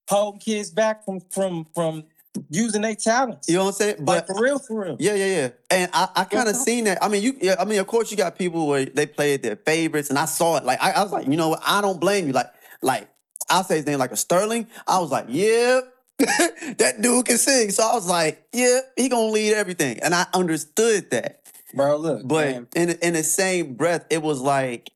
Holding 0.07 0.39
kids 0.39 0.71
back 0.71 1.05
from 1.05 1.19
from 1.29 1.67
from 1.75 2.05
using 2.49 2.81
their 2.81 2.95
talents. 2.95 3.49
You 3.49 3.55
know 3.55 3.65
what 3.65 3.69
I'm 3.69 3.73
saying? 3.73 3.95
like 4.05 4.27
But 4.27 4.27
for 4.27 4.41
real, 4.41 4.59
for 4.59 4.83
real. 4.83 4.97
Yeah, 4.99 5.15
yeah, 5.15 5.25
yeah. 5.25 5.49
And 5.69 5.91
I, 5.93 6.07
I 6.15 6.23
kind 6.23 6.49
of 6.49 6.55
seen 6.55 6.85
that. 6.85 7.03
I 7.03 7.09
mean, 7.09 7.21
you. 7.21 7.33
Yeah, 7.39 7.55
I 7.59 7.65
mean, 7.65 7.79
of 7.79 7.87
course, 7.87 8.09
you 8.09 8.17
got 8.17 8.37
people 8.37 8.67
where 8.67 8.85
they 8.85 9.05
played 9.05 9.43
their 9.43 9.57
favorites, 9.57 10.09
and 10.09 10.17
I 10.17 10.25
saw 10.25 10.57
it. 10.57 10.63
Like, 10.63 10.81
I, 10.81 10.91
I 10.91 11.03
was 11.03 11.11
like, 11.11 11.27
you 11.27 11.37
know 11.37 11.49
what? 11.49 11.61
I 11.65 11.81
don't 11.81 11.99
blame 11.99 12.25
you. 12.25 12.33
Like, 12.33 12.51
like 12.81 13.09
I'll 13.49 13.63
say 13.63 13.77
his 13.77 13.85
name, 13.85 13.99
like 13.99 14.11
a 14.11 14.17
Sterling. 14.17 14.67
I 14.87 14.99
was 14.99 15.11
like, 15.11 15.25
yeah, 15.27 15.81
that 16.77 16.97
dude 17.01 17.25
can 17.25 17.37
sing. 17.37 17.71
So 17.71 17.83
I 17.83 17.93
was 17.93 18.07
like, 18.07 18.45
yeah, 18.53 18.81
he 18.97 19.09
gonna 19.09 19.31
lead 19.31 19.53
everything, 19.53 19.99
and 20.01 20.13
I 20.13 20.25
understood 20.33 21.09
that. 21.11 21.41
Bro, 21.73 21.97
look, 21.97 22.27
But 22.27 22.51
man, 22.51 22.67
in 22.75 22.89
in 23.01 23.13
the 23.13 23.23
same 23.23 23.75
breath, 23.75 24.05
it 24.09 24.21
was 24.21 24.41
like, 24.41 24.89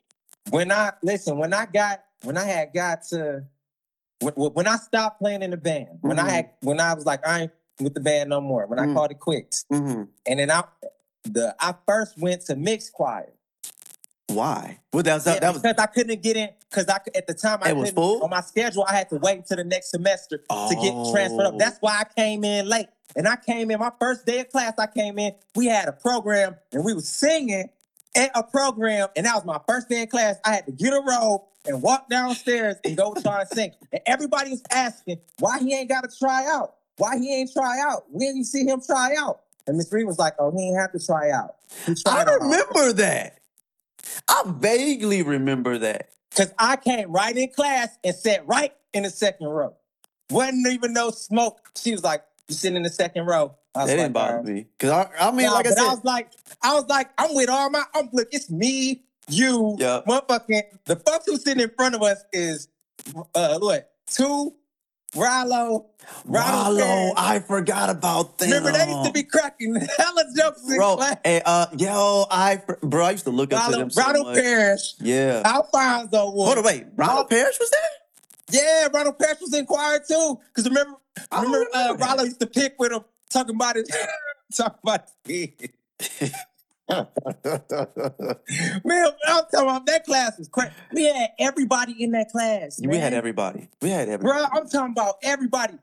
when 0.49 0.71
I 0.71 0.91
listen, 1.01 1.37
when 1.37 1.53
I 1.53 1.65
got 1.65 2.03
when 2.23 2.37
I 2.37 2.43
had 2.45 2.73
got 2.73 3.03
to 3.11 3.45
when, 4.19 4.33
when 4.33 4.67
I 4.67 4.75
stopped 4.77 5.19
playing 5.19 5.43
in 5.43 5.51
the 5.51 5.57
band, 5.57 5.99
when 6.01 6.19
I 6.19 6.23
Mhm. 6.23 6.29
had 6.29 6.49
when 6.61 6.79
I 6.79 6.93
was 6.93 7.05
like, 7.05 7.25
I 7.25 7.41
ain't 7.43 7.51
with 7.79 7.93
the 7.93 8.01
band 8.01 8.29
no 8.29 8.41
more, 8.41 8.67
when 8.67 8.79
I 8.79 8.85
Mhm. 8.85 8.93
called 8.93 9.11
it 9.11 9.19
quits. 9.19 9.65
mhm, 9.71 10.07
And 10.27 10.39
then 10.39 10.51
I 10.51 10.63
the 11.23 11.55
I 11.59 11.73
first 11.87 12.17
went 12.17 12.41
to 12.47 12.55
mixed 12.55 12.91
choir. 12.93 13.31
Why? 14.35 14.79
Well, 14.91 15.03
that 15.03 15.13
was 15.15 15.25
Yeah, 15.25 15.39
that 15.39 15.53
was. 15.53 15.61
because 15.61 15.77
I 15.77 15.85
couldn't 15.87 16.21
get 16.21 16.37
in 16.37 16.49
because 16.69 16.87
I 16.87 16.99
at 17.15 17.27
the 17.27 17.33
time 17.33 17.59
I 17.61 17.69
It 17.69 17.77
was 17.77 17.91
full? 17.91 18.23
on 18.23 18.29
my 18.29 18.41
schedule. 18.41 18.85
I 18.87 18.95
had 18.95 19.09
to 19.09 19.15
wait 19.17 19.37
until 19.37 19.57
the 19.57 19.63
next 19.63 19.91
semester 19.91 20.37
to 20.37 20.75
get 20.81 20.93
transferred 21.11 21.45
Oh. 21.45 21.49
up. 21.49 21.57
That's 21.59 21.75
oh. 21.77 21.79
why 21.81 22.01
I 22.01 22.05
came 22.19 22.43
in 22.43 22.67
late. 22.67 22.87
And 23.15 23.27
I 23.27 23.35
came 23.35 23.69
in 23.69 23.79
my 23.79 23.91
first 23.99 24.25
day 24.25 24.39
of 24.39 24.49
class. 24.49 24.73
I 24.79 24.87
came 24.87 25.19
in. 25.19 25.33
We 25.55 25.67
had 25.67 25.87
a 25.87 25.91
program 25.91 26.55
and 26.71 26.83
we 26.83 26.93
was 26.93 27.07
singing 27.07 27.69
at 28.15 28.31
a 28.35 28.43
program. 28.43 29.07
And 29.15 29.25
that 29.25 29.35
was 29.35 29.45
my 29.45 29.59
first 29.67 29.87
day 29.89 30.01
in 30.01 30.07
class. 30.07 30.35
I 30.45 30.55
had 30.55 30.65
to 30.65 30.71
get 30.71 30.93
a 30.93 31.01
robe 31.01 31.41
and 31.65 31.81
walk 31.81 32.09
downstairs 32.09 32.75
and 32.83 32.97
go 32.97 33.13
try 33.21 33.41
and 33.41 33.49
sing. 33.49 33.71
And 33.91 34.01
everybody 34.05 34.49
was 34.51 34.63
asking 34.71 35.19
why 35.39 35.59
he 35.59 35.73
ain't 35.75 35.89
got 35.89 36.09
to 36.09 36.17
try 36.17 36.45
out. 36.47 36.75
Why 36.97 37.17
he 37.17 37.33
ain't 37.39 37.51
try 37.53 37.79
out? 37.87 38.03
When 38.09 38.35
you 38.35 38.43
see 38.43 38.65
him 38.65 38.81
try 38.85 39.15
out? 39.17 39.41
And 39.65 39.77
Miss 39.77 39.91
Reed 39.93 40.05
was 40.05 40.19
like, 40.19 40.33
"Oh, 40.39 40.51
he 40.51 40.67
ain't 40.67 40.77
have 40.77 40.91
to 40.91 40.99
try 41.03 41.31
out. 41.31 41.55
I 41.87 41.93
tried 41.93 42.27
out." 42.27 42.41
remember 42.41 42.91
that. 42.93 43.37
I 44.27 44.43
vaguely 44.47 45.23
remember 45.23 45.77
that. 45.79 46.09
Because 46.29 46.53
I 46.57 46.77
came 46.77 47.11
right 47.11 47.35
in 47.35 47.49
class 47.49 47.89
and 48.03 48.15
sat 48.15 48.47
right 48.47 48.73
in 48.93 49.03
the 49.03 49.09
second 49.09 49.47
row. 49.47 49.75
Wasn't 50.29 50.65
even 50.67 50.93
no 50.93 51.11
smoke. 51.11 51.69
She 51.77 51.91
was 51.91 52.03
like, 52.03 52.23
You 52.47 52.55
sitting 52.55 52.77
in 52.77 52.83
the 52.83 52.89
second 52.89 53.25
row. 53.25 53.55
That 53.75 53.81
like, 53.85 53.97
didn't 53.97 54.13
bother 54.13 54.43
me 54.43 54.67
because 54.77 54.91
I, 54.91 55.09
I 55.19 55.31
mean, 55.31 55.47
Nah, 55.47 55.53
like 55.53 55.65
I 55.65 55.69
said, 55.71 55.79
I 55.79 55.87
was 55.89 56.03
like, 56.03 56.31
I 56.63 56.73
was 56.75 56.85
like, 56.87 57.09
I'm 57.17 57.33
with 57.33 57.49
all 57.49 57.69
my 57.71 57.83
I'm 57.95 58.09
look, 58.13 58.27
it's 58.31 58.49
me, 58.51 59.03
you, 59.29 59.75
Yeah. 59.79 60.01
motherfucking 60.07 60.61
the 60.85 60.95
folks 60.97 61.25
who 61.25 61.37
sitting 61.37 61.63
in 61.63 61.71
front 61.75 61.95
of 61.95 62.03
us 62.03 62.23
is 62.31 62.67
uh 63.33 63.57
what, 63.59 63.91
two, 64.07 64.53
Rallo, 65.13 65.85
Rollo, 66.25 67.13
I 67.15 67.39
forgot 67.39 67.89
about 67.89 68.37
them. 68.37 68.49
Remember 68.49 68.71
they 68.77 68.89
used 68.91 69.05
to 69.05 69.11
be 69.11 69.23
cracking 69.23 69.75
hella 69.97 70.23
jokes 70.35 70.61
in 70.69 70.77
bro. 70.77 70.95
class. 70.97 71.17
Hey, 71.23 71.41
uh, 71.45 71.67
yo, 71.77 72.25
I 72.31 72.61
bro, 72.81 73.05
I 73.05 73.11
used 73.11 73.25
to 73.25 73.29
look 73.31 73.53
up 73.53 73.71
to 73.71 73.77
them 73.77 73.89
so 73.89 74.01
Ronald 74.01 74.27
much. 74.27 74.37
Parrish, 74.37 74.95
Yeah. 74.99 75.41
Alfonso 75.45 76.31
was. 76.31 76.45
Hold 76.47 76.57
on, 76.59 76.63
wait. 76.63 76.85
Ronald 76.95 77.29
Parrish 77.29 77.59
was 77.59 77.69
there? 77.69 78.61
Yeah, 78.61 78.87
Ronald 78.93 79.17
Parrish 79.19 79.39
was 79.41 79.53
in 79.53 79.65
choir 79.65 79.99
too. 79.99 80.39
Cause 80.55 80.67
remember, 80.67 80.97
I 81.31 81.41
remember, 81.43 81.67
uh, 81.73 81.79
remember 81.79 81.97
that. 81.99 82.09
Rollo 82.11 82.23
used 82.23 82.39
to 82.39 82.47
pick 82.47 82.75
with 82.79 82.91
him, 82.91 83.01
talking 83.29 83.55
about 83.55 83.77
it, 83.77 83.87
talking 84.55 84.79
about 84.83 85.07
it. 85.25 85.71
Man, 86.89 87.05
I'm 89.27 89.43
talking 89.51 89.59
about 89.61 89.85
that 89.85 90.03
class 90.05 90.37
was 90.37 90.47
crazy. 90.49 90.71
We 90.93 91.05
had 91.05 91.29
everybody 91.39 91.95
in 92.03 92.11
that 92.11 92.29
class. 92.29 92.79
we 92.83 92.97
had 92.97 93.13
everybody. 93.13 93.69
We 93.81 93.89
had 93.89 94.09
everybody. 94.09 94.39
Bro. 94.39 94.45
I'm 94.53 94.67
talking 94.67 94.91
about 94.91 95.15
everybody. 95.23 95.75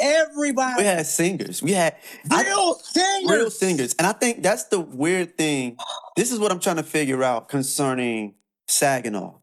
Everybody. 0.00 0.74
We 0.82 0.86
had 0.86 1.06
singers. 1.06 1.62
We 1.62 1.72
had 1.72 1.96
I- 2.30 2.44
real 2.44 2.74
singers. 2.74 3.30
real 3.30 3.50
singers. 3.50 3.94
And 3.98 4.06
I 4.06 4.12
think 4.12 4.42
that's 4.42 4.64
the 4.64 4.80
weird 4.80 5.36
thing. 5.36 5.76
This 6.16 6.32
is 6.32 6.38
what 6.38 6.52
I'm 6.52 6.60
trying 6.60 6.76
to 6.76 6.82
figure 6.84 7.22
out 7.22 7.48
concerning 7.48 8.34
Saginaw. 8.68 9.34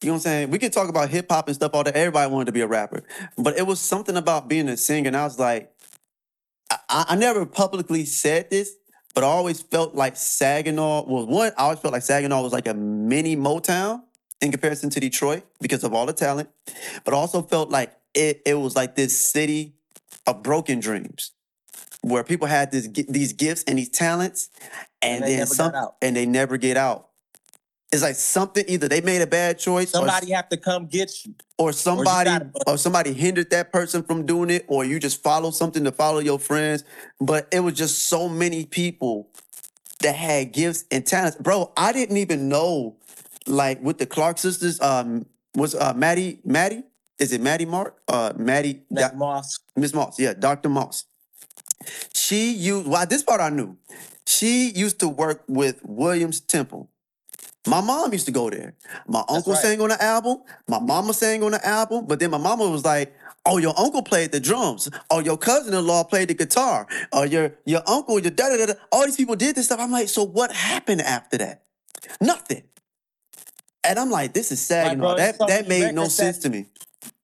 You 0.00 0.06
know 0.06 0.12
what 0.12 0.16
I'm 0.18 0.20
saying? 0.20 0.50
We 0.50 0.58
could 0.58 0.72
talk 0.72 0.88
about 0.88 1.08
hip 1.10 1.26
hop 1.30 1.48
and 1.48 1.56
stuff 1.56 1.72
all 1.74 1.82
that. 1.84 1.96
Everybody 1.96 2.32
wanted 2.32 2.46
to 2.46 2.52
be 2.52 2.60
a 2.60 2.68
rapper. 2.68 3.02
But 3.36 3.58
it 3.58 3.66
was 3.66 3.80
something 3.80 4.16
about 4.16 4.48
being 4.48 4.68
a 4.68 4.76
singer. 4.76 5.08
And 5.08 5.16
I 5.16 5.24
was 5.24 5.38
like, 5.38 5.72
I, 6.70 6.78
I 6.88 7.04
I 7.10 7.16
never 7.16 7.44
publicly 7.44 8.04
said 8.04 8.48
this, 8.48 8.72
but 9.18 9.24
I 9.24 9.30
always 9.30 9.60
felt 9.60 9.96
like 9.96 10.14
Saginaw 10.16 11.06
was 11.06 11.26
one, 11.26 11.50
I 11.58 11.64
always 11.64 11.80
felt 11.80 11.92
like 11.92 12.04
Saginaw 12.04 12.40
was 12.40 12.52
like 12.52 12.68
a 12.68 12.74
mini 12.74 13.34
Motown 13.34 14.02
in 14.40 14.52
comparison 14.52 14.90
to 14.90 15.00
Detroit 15.00 15.42
because 15.60 15.82
of 15.82 15.92
all 15.92 16.06
the 16.06 16.12
talent. 16.12 16.48
But 17.02 17.14
I 17.14 17.16
also 17.16 17.42
felt 17.42 17.68
like 17.68 17.92
it, 18.14 18.42
it 18.46 18.54
was 18.54 18.76
like 18.76 18.94
this 18.94 19.20
city 19.20 19.74
of 20.24 20.44
broken 20.44 20.78
dreams 20.78 21.32
where 22.02 22.22
people 22.22 22.46
had 22.46 22.70
this 22.70 22.86
these 22.86 23.32
gifts 23.32 23.64
and 23.66 23.76
these 23.76 23.88
talents 23.88 24.50
and, 25.02 25.24
And 25.24 25.32
then 25.32 25.46
some 25.48 25.72
and 26.00 26.14
they 26.14 26.24
never 26.24 26.56
get 26.56 26.76
out. 26.76 27.07
It's 27.90 28.02
like 28.02 28.16
something 28.16 28.64
either 28.68 28.86
they 28.86 29.00
made 29.00 29.22
a 29.22 29.26
bad 29.26 29.58
choice 29.58 29.88
or, 29.94 30.00
Somebody 30.06 30.32
have 30.32 30.48
to 30.50 30.58
come 30.58 30.86
get 30.86 31.10
you. 31.24 31.34
or 31.56 31.72
somebody 31.72 32.28
gotta- 32.30 32.50
or 32.66 32.76
somebody 32.76 33.12
hindered 33.14 33.48
that 33.50 33.72
person 33.72 34.02
from 34.02 34.26
doing 34.26 34.50
it 34.50 34.66
or 34.68 34.84
you 34.84 35.00
just 35.00 35.22
follow 35.22 35.50
something 35.50 35.84
to 35.84 35.92
follow 35.92 36.18
your 36.18 36.38
friends. 36.38 36.84
But 37.18 37.48
it 37.50 37.60
was 37.60 37.74
just 37.74 38.06
so 38.08 38.28
many 38.28 38.66
people 38.66 39.28
that 40.00 40.14
had 40.14 40.52
gifts 40.52 40.84
and 40.90 41.06
talents. 41.06 41.38
Bro, 41.40 41.72
I 41.76 41.92
didn't 41.92 42.18
even 42.18 42.48
know 42.48 42.96
like 43.46 43.82
with 43.82 43.96
the 43.96 44.06
Clark 44.06 44.36
sisters, 44.38 44.78
um 44.82 45.24
was 45.54 45.74
uh 45.74 45.94
Mattie 45.94 46.40
Mattie? 46.44 46.82
Is 47.18 47.32
it 47.32 47.40
Mattie 47.40 47.64
Mark? 47.64 47.96
Uh 48.06 48.34
Mattie 48.36 48.82
Moss. 49.14 49.60
Miss 49.76 49.94
Moss, 49.94 50.18
yeah, 50.20 50.34
Dr. 50.34 50.68
Moss. 50.68 51.04
She 52.14 52.52
used, 52.52 52.86
well, 52.86 53.06
this 53.06 53.22
part 53.22 53.40
I 53.40 53.48
knew. 53.48 53.78
She 54.26 54.68
used 54.70 54.98
to 55.00 55.08
work 55.08 55.42
with 55.48 55.80
Williams 55.84 56.40
Temple. 56.40 56.90
My 57.68 57.80
mom 57.80 58.12
used 58.12 58.26
to 58.26 58.32
go 58.32 58.50
there. 58.50 58.74
My 59.06 59.22
uncle 59.28 59.52
right. 59.52 59.62
sang 59.62 59.80
on 59.80 59.90
the 59.90 60.02
album. 60.02 60.38
My 60.66 60.78
mama 60.78 61.12
sang 61.12 61.42
on 61.42 61.52
the 61.52 61.66
album. 61.66 62.06
But 62.06 62.18
then 62.18 62.30
my 62.30 62.38
mama 62.38 62.68
was 62.68 62.84
like, 62.84 63.14
"Oh, 63.44 63.58
your 63.58 63.74
uncle 63.78 64.02
played 64.02 64.32
the 64.32 64.40
drums. 64.40 64.88
Oh, 65.10 65.20
your 65.20 65.36
cousin-in-law 65.36 66.04
played 66.04 66.28
the 66.28 66.34
guitar. 66.34 66.86
Or 67.12 67.26
your 67.26 67.52
your 67.66 67.82
uncle, 67.86 68.18
your 68.18 68.30
da 68.30 68.48
da 68.48 68.56
da. 68.56 68.66
da." 68.66 68.72
All 68.90 69.04
these 69.04 69.16
people 69.16 69.36
did 69.36 69.54
this 69.56 69.66
stuff. 69.66 69.80
I'm 69.80 69.92
like, 69.92 70.08
so 70.08 70.24
what 70.24 70.52
happened 70.52 71.02
after 71.02 71.38
that? 71.38 71.64
Nothing. 72.20 72.62
And 73.84 73.98
I'm 73.98 74.10
like, 74.10 74.32
this 74.32 74.50
is 74.52 74.60
sad. 74.60 74.88
Like, 74.88 74.98
bro, 74.98 75.16
that 75.16 75.38
that 75.46 75.68
made 75.68 75.94
no 75.94 76.02
records 76.02 76.16
that- 76.16 76.24
sense 76.24 76.38
to 76.38 76.50
me. 76.50 76.66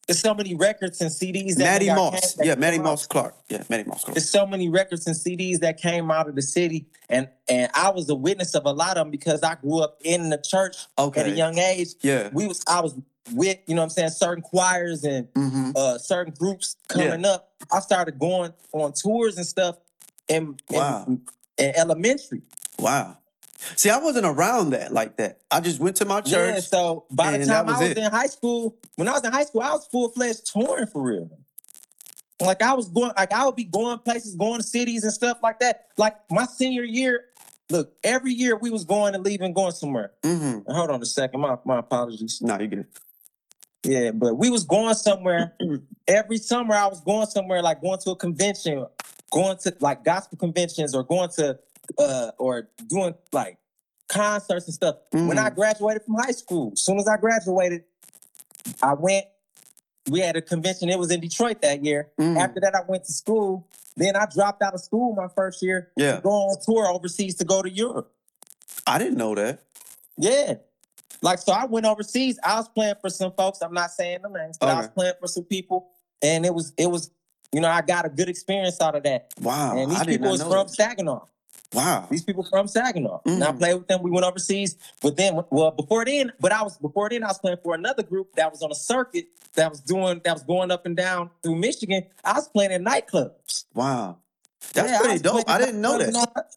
There's 0.06 0.20
so 0.20 0.34
many 0.34 0.54
records 0.54 1.00
and 1.00 1.10
CDs 1.10 1.56
that 1.56 1.64
Mattie 1.64 1.88
Moss, 1.88 2.34
that 2.34 2.46
yeah, 2.46 2.54
Mattie. 2.56 2.78
Moss 2.78 3.06
Clark, 3.06 3.34
yeah, 3.48 3.62
Mattie 3.70 3.84
Moss 3.88 4.04
Clark. 4.04 4.14
There's 4.14 4.28
so 4.28 4.46
many 4.46 4.68
records 4.68 5.06
and 5.06 5.16
CDs 5.16 5.60
that 5.60 5.78
came 5.80 6.10
out 6.10 6.28
of 6.28 6.34
the 6.34 6.42
city, 6.42 6.86
and 7.08 7.28
and 7.48 7.70
I 7.74 7.90
was 7.90 8.08
a 8.10 8.14
witness 8.14 8.54
of 8.54 8.66
a 8.66 8.72
lot 8.72 8.90
of 8.98 9.04
them 9.04 9.10
because 9.10 9.42
I 9.42 9.54
grew 9.54 9.80
up 9.80 9.96
in 10.04 10.28
the 10.30 10.38
church 10.38 10.76
at 10.98 11.16
a 11.26 11.30
young 11.30 11.58
age. 11.58 11.88
yeah. 12.02 12.28
We 12.32 12.46
was 12.46 12.62
I 12.68 12.80
was 12.80 12.94
with 13.32 13.56
you 13.66 13.74
know 13.74 13.80
what 13.80 13.84
I'm 13.86 13.90
saying 13.90 14.10
certain 14.10 14.42
choirs 14.42 15.04
and 15.04 15.28
Mm-hmm. 15.32 15.70
uh 15.74 15.96
certain 15.98 16.34
groups 16.38 16.76
coming 16.88 17.24
up. 17.24 17.50
I 17.72 17.80
started 17.80 18.18
going 18.18 18.52
on 18.72 18.92
tours 18.92 19.38
and 19.38 19.46
stuff 19.46 19.76
in 20.28 20.56
in, 20.70 20.76
Wow. 20.76 21.06
in 21.56 21.72
elementary. 21.76 22.42
Wow. 22.78 23.16
See, 23.76 23.90
I 23.90 23.98
wasn't 23.98 24.26
around 24.26 24.70
that 24.70 24.92
like 24.92 25.16
that. 25.16 25.40
I 25.50 25.60
just 25.60 25.80
went 25.80 25.96
to 25.96 26.04
my 26.04 26.20
church. 26.20 26.54
Yeah, 26.54 26.60
so 26.60 27.06
by 27.10 27.36
the 27.36 27.46
time 27.46 27.66
was 27.66 27.76
I 27.76 27.80
was 27.80 27.90
it. 27.90 27.98
in 27.98 28.10
high 28.10 28.26
school, 28.26 28.76
when 28.96 29.08
I 29.08 29.12
was 29.12 29.24
in 29.24 29.32
high 29.32 29.44
school, 29.44 29.62
I 29.62 29.72
was 29.72 29.86
full 29.86 30.08
fledged 30.10 30.52
touring 30.52 30.86
for 30.86 31.02
real. 31.02 31.30
Like 32.40 32.62
I 32.62 32.74
was 32.74 32.88
going, 32.88 33.12
like 33.16 33.32
I 33.32 33.46
would 33.46 33.56
be 33.56 33.64
going 33.64 33.98
places, 33.98 34.34
going 34.34 34.60
to 34.60 34.66
cities 34.66 35.04
and 35.04 35.12
stuff 35.12 35.38
like 35.42 35.60
that. 35.60 35.88
Like 35.96 36.16
my 36.30 36.46
senior 36.46 36.82
year, 36.82 37.26
look, 37.70 37.92
every 38.02 38.32
year 38.32 38.56
we 38.56 38.70
was 38.70 38.84
going 38.84 39.14
and 39.14 39.24
leaving, 39.24 39.52
going 39.52 39.72
somewhere. 39.72 40.12
Mm-hmm. 40.22 40.70
Hold 40.70 40.90
on 40.90 41.02
a 41.02 41.06
second, 41.06 41.40
my 41.40 41.56
my 41.64 41.78
apologies. 41.78 42.40
No, 42.42 42.58
you 42.58 42.66
get 42.66 42.78
it. 42.80 42.86
Yeah, 43.84 44.10
but 44.12 44.34
we 44.34 44.50
was 44.50 44.64
going 44.64 44.94
somewhere. 44.94 45.54
every 46.08 46.38
summer 46.38 46.74
I 46.74 46.86
was 46.86 47.00
going 47.00 47.26
somewhere, 47.26 47.62
like 47.62 47.82
going 47.82 47.98
to 48.00 48.10
a 48.10 48.16
convention, 48.16 48.86
going 49.30 49.58
to 49.58 49.74
like 49.80 50.04
gospel 50.04 50.38
conventions, 50.38 50.94
or 50.94 51.04
going 51.04 51.30
to 51.36 51.58
uh 51.98 52.30
or 52.38 52.68
doing 52.88 53.14
like 53.32 53.58
concerts 54.08 54.66
and 54.66 54.74
stuff. 54.74 54.96
When 55.12 55.38
I 55.38 55.50
graduated 55.50 56.02
from 56.04 56.14
high 56.16 56.32
school, 56.32 56.70
as 56.72 56.82
soon 56.84 56.98
as 56.98 57.08
I 57.08 57.16
graduated, 57.16 57.84
I 58.82 58.94
went. 58.94 59.26
We 60.10 60.20
had 60.20 60.36
a 60.36 60.42
convention. 60.42 60.90
It 60.90 60.98
was 60.98 61.10
in 61.10 61.20
Detroit 61.20 61.62
that 61.62 61.82
year. 61.82 62.10
Mhm. 62.20 62.38
After 62.38 62.60
that, 62.60 62.74
I 62.74 62.82
went 62.86 63.04
to 63.04 63.12
school. 63.12 63.66
Then 63.96 64.16
I 64.16 64.26
dropped 64.26 64.60
out 64.62 64.74
of 64.74 64.80
school 64.80 65.14
my 65.14 65.28
first 65.34 65.62
year 65.62 65.90
Yeah, 65.96 66.20
go 66.20 66.28
on 66.30 66.58
tour 66.62 66.86
overseas 66.88 67.36
to 67.36 67.44
go 67.44 67.62
to 67.62 67.70
Europe. 67.70 68.12
I 68.86 68.98
didn't 68.98 69.16
know 69.16 69.34
that. 69.34 69.60
Yeah. 70.18 70.54
Like, 71.22 71.38
so 71.38 71.52
I 71.52 71.64
went 71.64 71.86
overseas. 71.86 72.38
I 72.44 72.56
was 72.58 72.68
playing 72.68 72.96
for 73.00 73.08
some 73.08 73.32
folks. 73.32 73.62
I'm 73.62 73.72
not 73.72 73.92
saying 73.92 74.18
the 74.22 74.28
names, 74.28 74.58
but 74.58 74.68
I 74.68 74.76
was 74.78 74.88
playing 74.88 75.14
for 75.20 75.26
some 75.26 75.44
people. 75.44 75.88
And 76.20 76.44
it 76.44 76.52
was, 76.52 76.72
it 76.76 76.90
was, 76.90 77.10
you 77.52 77.60
know, 77.60 77.68
I 77.70 77.80
got 77.80 78.04
a 78.04 78.10
good 78.10 78.28
experience 78.28 78.80
out 78.80 78.94
of 78.94 79.04
that. 79.04 79.32
Wow, 79.40 79.78
and 79.78 79.90
these 79.90 80.04
people 80.04 80.30
was 80.30 80.42
from 80.42 80.50
that. 80.50 80.70
Saginaw. 80.70 81.24
Wow. 81.74 82.06
These 82.10 82.22
people 82.24 82.44
from 82.44 82.66
Saginaw. 82.68 83.20
Mm. 83.26 83.34
And 83.34 83.44
I 83.44 83.52
played 83.52 83.74
with 83.74 83.88
them. 83.88 84.02
We 84.02 84.10
went 84.10 84.24
overseas. 84.24 84.76
But 85.02 85.16
then, 85.16 85.38
well, 85.50 85.70
before 85.72 86.04
then, 86.04 86.32
but 86.40 86.52
I 86.52 86.62
was 86.62 86.78
before 86.78 87.08
then, 87.10 87.24
I 87.24 87.28
was 87.28 87.38
playing 87.38 87.58
for 87.62 87.74
another 87.74 88.02
group 88.02 88.34
that 88.36 88.50
was 88.50 88.62
on 88.62 88.70
a 88.70 88.74
circuit 88.74 89.26
that 89.54 89.70
was 89.70 89.80
doing 89.80 90.20
that 90.24 90.32
was 90.32 90.42
going 90.42 90.70
up 90.70 90.86
and 90.86 90.96
down 90.96 91.30
through 91.42 91.56
Michigan. 91.56 92.04
I 92.24 92.34
was 92.34 92.48
playing 92.48 92.72
in 92.72 92.84
nightclubs. 92.84 93.64
Wow. 93.74 94.18
That's 94.72 94.90
Yeah, 94.90 94.98
pretty 94.98 95.12
was 95.14 95.22
dope. 95.22 95.44
I 95.48 95.58
didn't 95.58 95.80
know 95.80 95.98
that. 95.98 96.54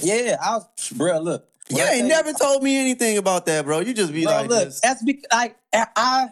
Yeah, 0.00 0.36
I 0.42 0.56
was, 0.56 0.66
bro. 0.94 1.18
Look, 1.20 1.48
You 1.68 1.82
I 1.82 1.94
ain't 1.94 2.06
never 2.08 2.32
told 2.32 2.62
me 2.62 2.76
anything 2.78 3.18
about 3.18 3.46
that, 3.46 3.64
bro. 3.64 3.80
You 3.80 3.94
just 3.94 4.12
be 4.12 4.24
bro, 4.24 4.32
like, 4.32 4.48
look, 4.48 4.64
this. 4.66 4.80
that's 4.80 5.02
because 5.02 5.24
I, 5.32 5.54
I, 5.74 6.28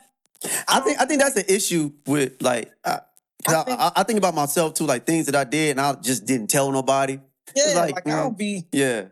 I 0.69 0.81
think 0.81 1.01
I 1.01 1.05
think 1.07 1.21
that's 1.21 1.35
the 1.35 1.53
issue 1.53 1.93
with 2.07 2.41
like, 2.43 2.73
I 2.85 3.01
I, 3.49 3.63
think- 3.63 3.81
I, 3.81 3.93
I 3.97 4.03
think 4.03 4.19
about 4.19 4.35
myself 4.35 4.75
too, 4.75 4.85
like 4.87 5.07
things 5.07 5.27
that 5.27 5.35
I 5.35 5.45
did 5.45 5.71
and 5.73 5.81
I 5.81 5.95
just 5.95 6.27
didn't 6.27 6.49
tell 6.49 6.71
nobody. 6.71 7.19
Yeah, 7.55 7.75
like, 7.75 7.95
like, 7.95 8.09
I 8.09 8.23
don't 8.23 8.37
be, 8.37 8.67
Yeah, 8.73 9.05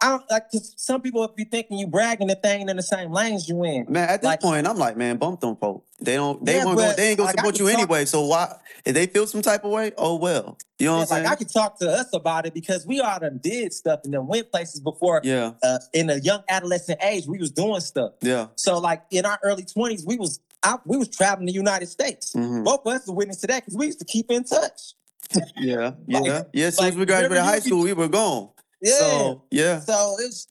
I 0.00 0.10
don't 0.10 0.30
like. 0.30 0.50
'cause 0.50 0.74
some 0.76 1.00
people 1.00 1.20
would 1.22 1.34
be 1.34 1.44
thinking 1.44 1.78
you 1.78 1.86
bragging 1.86 2.26
the 2.26 2.34
thing 2.34 2.68
in 2.68 2.76
the 2.76 2.82
same 2.82 3.12
lanes 3.12 3.48
you 3.48 3.64
in. 3.64 3.86
man. 3.88 4.08
At 4.08 4.20
this 4.22 4.26
Like- 4.26 4.40
point, 4.40 4.66
I'm 4.66 4.76
like, 4.78 4.96
man, 4.96 5.16
bump 5.16 5.40
them 5.40 5.56
folk. 5.56 5.84
They 6.00 6.16
don't. 6.16 6.44
They 6.44 6.56
Yeah, 6.58 6.64
won't 6.66 6.76
go. 6.78 6.92
They 6.92 7.08
ain't 7.08 7.16
gonna 7.18 7.28
like, 7.28 7.36
support 7.38 7.58
you 7.58 7.64
talk- 7.70 7.78
anyway. 7.78 8.04
So 8.04 8.26
why? 8.26 8.56
If 8.84 8.94
they 8.94 9.06
feel 9.06 9.26
some 9.26 9.40
type 9.42 9.64
of 9.64 9.70
way, 9.70 9.92
oh 9.96 10.16
well. 10.16 10.58
You 10.78 10.86
know 10.88 10.92
Yeah, 10.94 10.98
what 11.00 11.12
I'm 11.12 11.22
like 11.22 11.32
I 11.32 11.36
could 11.36 11.48
talk 11.50 11.78
to 11.78 11.90
us 11.90 12.08
about 12.12 12.44
it 12.44 12.52
because 12.52 12.86
we 12.86 13.00
all 13.00 13.18
done 13.18 13.40
did 13.42 13.72
stuff 13.72 14.00
and 14.04 14.12
then 14.12 14.26
went 14.26 14.50
places 14.50 14.80
before. 14.80 15.22
yeah, 15.24 15.52
Uh, 15.62 15.78
in 15.94 16.10
a 16.10 16.16
young 16.16 16.42
adolescent 16.50 16.98
age, 17.02 17.26
we 17.26 17.38
was 17.38 17.50
doing 17.50 17.80
stuff. 17.80 18.12
yeah. 18.20 18.48
So 18.56 18.78
like 18.78 19.02
in 19.10 19.24
our 19.24 19.38
early 19.42 19.64
twenties, 19.64 20.04
we 20.04 20.16
was 20.18 20.40
out, 20.62 20.82
we 20.86 20.98
was 20.98 21.08
traveling 21.08 21.46
the 21.46 21.52
United 21.54 21.86
States. 21.88 22.32
mhm. 22.34 22.64
Both 22.64 22.80
of 22.84 22.92
us 22.92 23.08
are 23.08 23.14
witness 23.14 23.38
to 23.38 23.46
that 23.46 23.60
because 23.64 23.74
we 23.78 23.86
used 23.86 24.00
to 24.00 24.04
keep 24.04 24.30
in 24.30 24.44
touch. 24.44 24.94
Yeah, 25.56 25.92
yeah, 26.06 26.18
Like- 26.20 26.46
yeah. 26.52 26.66
As 26.66 26.78
like, 26.78 26.94
we 26.96 27.04
graduated 27.06 27.38
high 27.44 27.58
school, 27.60 27.82
we 27.82 27.92
were 27.92 28.08
gone. 28.08 28.50
Yeah. 28.80 28.92
So 28.98 29.42
yeah, 29.50 29.80
So 29.80 30.16
it's 30.20 30.48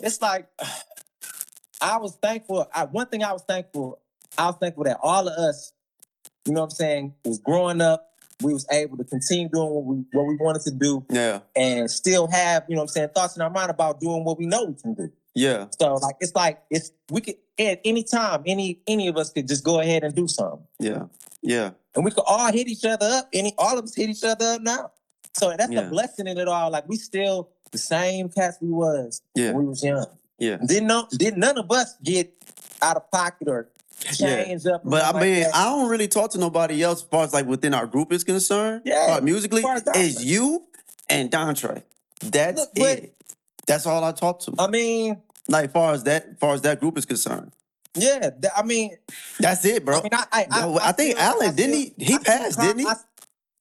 it's 0.00 0.20
like 0.20 0.48
I 1.80 1.98
was 1.98 2.16
thankful. 2.20 2.66
I, 2.74 2.84
one 2.84 3.06
thing 3.06 3.22
I 3.22 3.32
was 3.32 3.42
thankful, 3.42 4.00
I 4.36 4.46
was 4.46 4.56
thankful 4.60 4.84
that 4.84 4.98
all 5.02 5.28
of 5.28 5.34
us, 5.38 5.72
you 6.44 6.52
know 6.52 6.60
what 6.60 6.66
I'm 6.66 6.70
saying, 6.70 7.14
was 7.24 7.38
growing 7.38 7.80
up. 7.80 8.04
We 8.42 8.52
was 8.52 8.66
able 8.70 8.96
to 8.98 9.04
continue 9.04 9.48
doing 9.48 9.68
what 9.70 9.84
we 9.84 9.96
what 10.12 10.26
we 10.26 10.36
wanted 10.36 10.62
to 10.62 10.70
do 10.70 11.04
yeah, 11.10 11.40
and 11.56 11.90
still 11.90 12.28
have, 12.28 12.64
you 12.68 12.76
know 12.76 12.82
what 12.82 12.84
I'm 12.84 12.88
saying, 12.88 13.08
thoughts 13.12 13.34
in 13.34 13.42
our 13.42 13.50
mind 13.50 13.70
about 13.70 13.98
doing 14.00 14.22
what 14.24 14.38
we 14.38 14.46
know 14.46 14.64
we 14.64 14.74
can 14.80 14.94
do. 14.94 15.12
yeah, 15.34 15.66
So 15.80 15.94
like 15.94 16.14
it's 16.20 16.34
like 16.36 16.60
it's 16.70 16.92
we 17.10 17.20
could 17.20 17.34
at 17.58 17.80
any 17.84 18.04
time, 18.04 18.44
any 18.46 18.80
any 18.86 19.08
of 19.08 19.16
us 19.16 19.32
could 19.32 19.48
just 19.48 19.64
go 19.64 19.80
ahead 19.80 20.04
and 20.04 20.14
do 20.14 20.28
something. 20.28 20.64
yeah, 20.78 21.06
yeah. 21.42 21.70
And 21.94 22.04
we 22.04 22.10
could 22.10 22.24
all 22.26 22.52
hit 22.52 22.68
each 22.68 22.84
other 22.84 23.06
up. 23.06 23.28
Any 23.32 23.54
all 23.58 23.78
of 23.78 23.84
us 23.84 23.94
hit 23.94 24.10
each 24.10 24.24
other 24.24 24.44
up 24.54 24.62
now. 24.62 24.90
So 25.34 25.54
that's 25.56 25.70
Yeah. 25.72 25.82
the 25.82 25.88
blessing 25.90 26.26
in 26.26 26.38
it 26.38 26.48
all. 26.48 26.70
Like 26.70 26.88
we 26.88 26.96
still 26.96 27.50
the 27.72 27.78
same 27.78 28.28
cats 28.28 28.58
we 28.60 28.70
was 28.70 29.22
Yeah. 29.34 29.52
when 29.52 29.64
we 29.64 29.68
was 29.70 29.82
young. 29.82 30.06
Yeah. 30.38 30.56
Didn't 30.64 30.86
know 30.88 31.06
didn't 31.10 31.40
none 31.40 31.58
of 31.58 31.70
us 31.70 31.94
get 32.02 32.32
out 32.82 32.96
of 32.96 33.10
pocket 33.10 33.48
or 33.48 33.68
Yeah. 34.18 34.56
up. 34.72 34.82
But 34.84 35.02
I 35.02 35.06
nothing 35.06 35.14
like 35.14 35.22
mean. 35.22 35.46
I 35.52 35.64
don't 35.64 35.88
really 35.88 36.08
talk 36.08 36.30
to 36.32 36.38
nobody 36.38 36.82
else 36.82 37.02
as 37.02 37.08
far 37.08 37.24
as 37.24 37.32
like 37.34 37.46
within 37.46 37.74
our 37.74 37.86
group 37.86 38.12
is 38.12 38.22
concerned. 38.24 38.82
Yeah, 38.84 39.16
uh, 39.18 39.20
musically, 39.20 39.58
as 39.60 39.64
far 39.64 39.74
as 39.74 39.82
that- 39.84 39.96
is 39.96 40.24
you 40.24 40.66
and 41.08 41.30
Dontre. 41.30 41.82
That's 42.20 42.60
Look, 42.60 42.70
but- 42.74 42.98
it. 42.98 43.14
That's 43.66 43.84
all 43.86 44.02
I 44.02 44.12
talk 44.12 44.40
to. 44.40 44.54
I 44.58 44.66
mean, 44.68 45.20
like 45.48 45.72
far 45.72 45.92
as 45.92 46.04
that, 46.04 46.38
far 46.40 46.54
as 46.54 46.62
that 46.62 46.80
group 46.80 46.96
is 46.96 47.04
concerned. 47.04 47.52
Yeah. 47.94 48.30
th- 48.30 48.52
I 48.56 48.62
mean, 48.62 48.96
That's 49.40 49.64
it, 49.64 49.84
bro. 49.84 49.98
I 49.98 50.02
mean, 50.02 50.10
I, 50.12 50.24
I, 50.32 50.46
I, 50.50 50.60
Yo, 50.60 50.78
I 50.78 50.92
think 50.92 51.18
Allen, 51.18 51.48
I 51.48 51.52
didn't 51.52 51.74
he- 51.74 51.94
he 51.98 52.14
I 52.14 52.18
passed, 52.18 52.60
didn't 52.60 52.80
he? 52.80 52.86
I, 52.86 52.94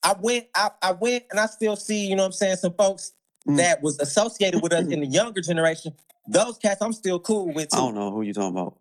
I 0.04 0.16
went, 0.20 0.48
I, 0.56 0.70
I 0.82 0.92
went, 0.94 1.24
and 1.32 1.40
I 1.40 1.48
still 1.48 1.76
see, 1.76 2.08
you 2.08 2.16
know, 2.16 2.24
what 2.24 2.28
I'm 2.28 2.32
saying, 2.34 2.58
some 2.58 2.74
folks 2.74 3.14
Mm. 3.48 3.58
that 3.58 3.82
was 3.82 3.98
associated 4.00 4.62
with 4.62 4.74
us 4.74 4.86
in 4.92 5.00
the 5.00 5.06
younger 5.06 5.40
generation, 5.40 5.94
those 6.28 6.58
cats 6.58 6.82
I'm 6.82 6.92
still 6.92 7.18
cool 7.18 7.54
with 7.54 7.74
I 7.74 7.78
don't 7.78 7.96
know 7.96 8.12
who 8.12 8.22
you 8.22 8.34
talking 8.34 8.50
about. 8.58 8.78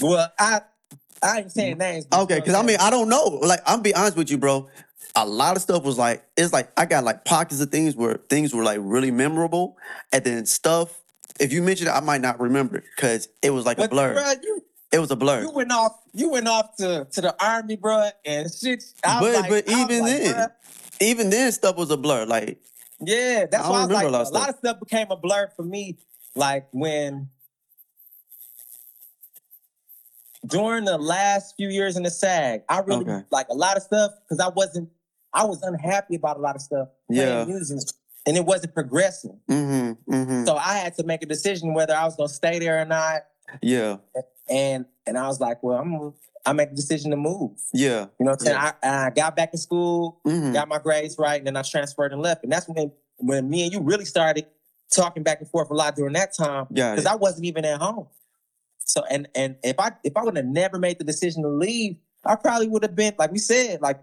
Well, 0.00 0.32
I 0.36 0.62
I 1.22 1.38
ain't 1.40 1.52
saying 1.52 1.78
names. 1.78 2.06
Okay, 2.12 2.40
because 2.40 2.54
I 2.54 2.62
mean. 2.62 2.78
I 2.80 2.90
don't 2.90 3.08
know. 3.08 3.24
Like, 3.42 3.60
I'm 3.66 3.82
be 3.82 3.94
honest 3.94 4.16
with 4.16 4.30
you, 4.30 4.38
bro. 4.38 4.68
A 5.14 5.26
lot 5.26 5.54
of 5.56 5.62
stuff 5.62 5.84
was 5.84 5.98
like, 5.98 6.24
it's 6.36 6.52
like 6.52 6.72
I 6.76 6.86
got 6.86 7.04
like 7.04 7.24
pockets 7.24 7.60
of 7.60 7.70
things 7.70 7.94
where 7.94 8.14
things 8.14 8.52
were 8.54 8.64
like 8.64 8.78
really 8.80 9.10
memorable, 9.12 9.76
and 10.12 10.24
then 10.24 10.46
stuff. 10.46 11.00
If 11.38 11.52
you 11.52 11.62
mention 11.62 11.86
it, 11.86 11.90
I 11.90 12.00
might 12.00 12.20
not 12.20 12.40
remember 12.40 12.82
because 12.96 13.28
it 13.42 13.50
was 13.50 13.64
like 13.64 13.78
a 13.78 13.86
blur. 13.88 14.14
bruh, 14.16 14.42
you 14.42 14.64
It 14.92 14.98
was 14.98 15.10
a 15.10 15.16
blur. 15.16 15.42
you 15.42 15.50
went 15.50 15.70
off 15.72 15.92
you 16.12 16.30
went 16.30 16.48
off 16.48 16.76
to, 16.78 17.06
to 17.12 17.20
the 17.20 17.44
army, 17.44 17.76
bruh, 17.76 18.10
and 18.24 18.52
shit. 18.52 18.82
I 19.04 19.20
But- 19.20 19.34
like, 19.34 19.50
but 19.50 19.68
even 19.68 20.00
like, 20.00 20.10
then, 20.22 20.34
bruh, 20.34 20.48
Even 21.00 21.30
then, 21.30 21.52
stuff 21.52 21.76
was 21.76 21.90
a 21.90 21.96
blur. 21.96 22.26
Like, 22.26 22.60
Yeah, 23.00 23.46
that's 23.50 23.64
I 23.64 23.70
why 23.70 23.76
I 23.76 23.86
was 23.86 23.90
like, 23.94 24.04
a 24.04 24.08
a 24.08 24.10
lot 24.10 24.32
lot, 24.32 24.48
of 24.48 24.54
of 24.56 24.58
stuff 24.58 24.80
became 24.80 25.06
a 25.10 25.16
blur 25.16 25.48
for 25.56 25.62
me. 25.62 25.98
Like 26.34 26.66
when 26.72 27.28
during 30.46 30.84
the 30.84 30.98
last 30.98 31.54
few 31.56 31.68
years 31.68 31.96
in 31.96 32.02
the 32.02 32.10
SAG, 32.10 32.62
I 32.68 32.78
really 32.80 33.04
Okay. 33.04 33.24
like 33.30 33.48
a 33.50 33.54
lot 33.54 33.76
of 33.76 33.82
stuff 33.82 34.12
because 34.24 34.40
I 34.40 34.48
wasn't, 34.48 34.88
I 35.32 35.44
was 35.44 35.62
unhappy 35.62 36.16
about 36.16 36.36
a 36.38 36.40
lot 36.40 36.56
of 36.56 36.62
stuff. 36.62 36.88
Yeah. 37.08 37.44
music, 37.44 37.78
and 38.26 38.36
it 38.36 38.44
wasn't 38.44 38.74
progressing. 38.74 39.38
mm-hmm, 39.48 40.12
mm-hmm. 40.12 40.44
So 40.46 40.56
I 40.56 40.74
had 40.78 40.94
to 40.96 41.04
make 41.04 41.22
a 41.22 41.26
decision 41.26 41.74
whether 41.74 41.94
I 41.94 42.04
was 42.04 42.16
gonna 42.16 42.28
stay 42.28 42.58
there 42.58 42.80
or 42.80 42.84
not. 42.84 43.22
Yeah, 43.62 43.96
And 44.48 44.86
and 45.06 45.18
I 45.18 45.26
was 45.26 45.40
like, 45.40 45.62
well, 45.62 45.78
I'm 45.78 46.12
I 46.46 46.52
make 46.52 46.70
a 46.70 46.74
decision 46.74 47.10
to 47.10 47.16
move. 47.16 47.52
yeah, 47.72 48.06
You 48.18 48.24
know 48.24 48.30
what 48.30 48.40
I'm 48.40 48.46
saying? 48.46 48.56
Yeah. 48.56 48.72
I, 48.82 49.06
I 49.06 49.10
got 49.10 49.36
back 49.36 49.50
in 49.52 49.58
school, 49.58 50.20
mm-hmm. 50.26 50.52
got 50.52 50.68
my 50.68 50.78
grades 50.78 51.16
right, 51.18 51.36
and 51.36 51.46
then 51.46 51.56
I 51.56 51.62
transferred 51.62 52.12
and 52.12 52.22
left. 52.22 52.44
And 52.44 52.52
that's 52.52 52.66
when 52.66 52.92
when 53.18 53.50
me 53.50 53.64
and 53.64 53.72
you 53.72 53.80
really 53.80 54.06
started 54.06 54.46
talking 54.90 55.22
back 55.22 55.40
and 55.40 55.48
forth 55.48 55.70
a 55.70 55.74
lot 55.74 55.96
during 55.96 56.14
that 56.14 56.34
time 56.36 56.66
got 56.72 56.96
because. 56.96 57.06
I 57.06 57.14
wasn't 57.14 57.44
even 57.46 57.64
at 57.64 57.80
home. 57.80 58.06
So 58.78 59.04
and 59.10 59.28
and 59.34 59.56
if 59.62 59.78
I 59.78 59.92
if 60.02 60.16
I 60.16 60.24
would 60.24 60.36
have 60.36 60.46
never 60.46 60.78
made 60.78 60.98
the 60.98 61.04
decision 61.04 61.42
to 61.42 61.48
leave, 61.48 61.96
I 62.24 62.36
probably 62.36 62.68
would 62.68 62.82
have 62.82 62.96
been 62.96 63.14
like 63.18 63.30
we 63.30 63.38
said, 63.38 63.80
like 63.80 64.00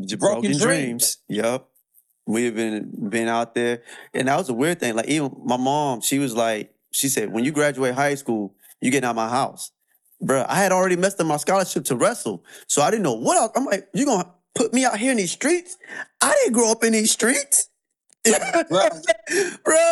J- 0.00 0.16
broken 0.16 0.42
dreams. 0.42 0.62
dreams. 0.62 1.18
Yep. 1.28 1.68
We've 2.26 2.54
been 2.54 2.90
been 3.08 3.28
out 3.28 3.54
there. 3.54 3.82
And 4.12 4.28
that 4.28 4.36
was 4.36 4.48
a 4.48 4.54
weird 4.54 4.80
thing. 4.80 4.96
Like 4.96 5.06
even 5.06 5.34
my 5.44 5.56
mom, 5.56 6.00
she 6.00 6.18
was 6.18 6.34
like, 6.34 6.74
she 6.90 7.08
said, 7.08 7.32
when 7.32 7.44
you 7.44 7.52
graduate 7.52 7.94
high 7.94 8.14
school, 8.14 8.54
you 8.80 8.90
get 8.90 9.04
out 9.04 9.10
of 9.10 9.16
my 9.16 9.28
house. 9.28 9.70
Bruh, 10.22 10.46
I 10.48 10.56
had 10.56 10.72
already 10.72 10.96
messed 10.96 11.20
up 11.20 11.26
my 11.26 11.36
scholarship 11.36 11.84
to 11.86 11.96
wrestle. 11.96 12.44
So 12.68 12.82
I 12.82 12.90
didn't 12.90 13.02
know 13.02 13.14
what 13.14 13.36
else. 13.36 13.52
I'm 13.54 13.64
like, 13.64 13.88
you 13.92 14.06
gonna 14.06 14.30
put 14.54 14.72
me 14.72 14.84
out 14.84 14.98
here 14.98 15.10
in 15.10 15.18
these 15.18 15.32
streets? 15.32 15.76
I 16.20 16.32
didn't 16.32 16.54
grow 16.54 16.70
up 16.70 16.82
in 16.84 16.92
these 16.92 17.10
streets. 17.10 17.68
Bruh. 18.26 19.04
bruh, 19.62 19.84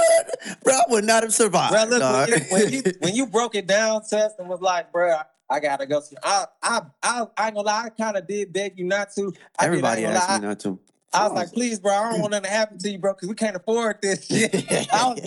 bruh, 0.64 0.72
I 0.72 0.82
would 0.88 1.04
not 1.04 1.22
have 1.22 1.32
survived. 1.32 1.72
bro, 1.72 1.98
look, 1.98 2.02
when, 2.02 2.28
you, 2.28 2.44
when 2.50 2.72
you 2.72 2.82
when 2.98 3.14
you 3.14 3.26
broke 3.26 3.54
it 3.54 3.68
down 3.68 4.02
us 4.02 4.12
and 4.12 4.48
was 4.48 4.60
like, 4.60 4.90
bro, 4.90 5.18
I 5.48 5.60
gotta 5.60 5.86
go. 5.86 6.00
See, 6.00 6.16
I 6.20 6.46
I 6.60 6.80
I, 7.00 7.26
I 7.36 7.46
ain't 7.46 7.54
gonna 7.54 7.66
lie, 7.66 7.84
I 7.84 7.88
kind 7.90 8.16
of 8.16 8.26
did 8.26 8.52
beg 8.52 8.76
you 8.76 8.86
not 8.86 9.12
to. 9.14 9.32
I 9.56 9.66
Everybody 9.66 10.02
did, 10.02 10.10
asked 10.10 10.28
gonna 10.28 10.40
me 10.40 10.48
not 10.48 10.58
to. 10.60 10.80
I 11.14 11.24
was 11.24 11.32
like, 11.32 11.52
please, 11.52 11.78
bro, 11.78 11.92
I 11.92 12.10
don't 12.10 12.20
want 12.20 12.32
nothing 12.32 12.44
to 12.44 12.50
happen 12.50 12.78
to 12.78 12.90
you, 12.90 12.98
bro, 12.98 13.14
because 13.14 13.28
we 13.28 13.34
can't 13.34 13.56
afford 13.56 13.98
this 14.02 14.26
shit. 14.28 14.52
I 14.92 15.08
was, 15.08 15.20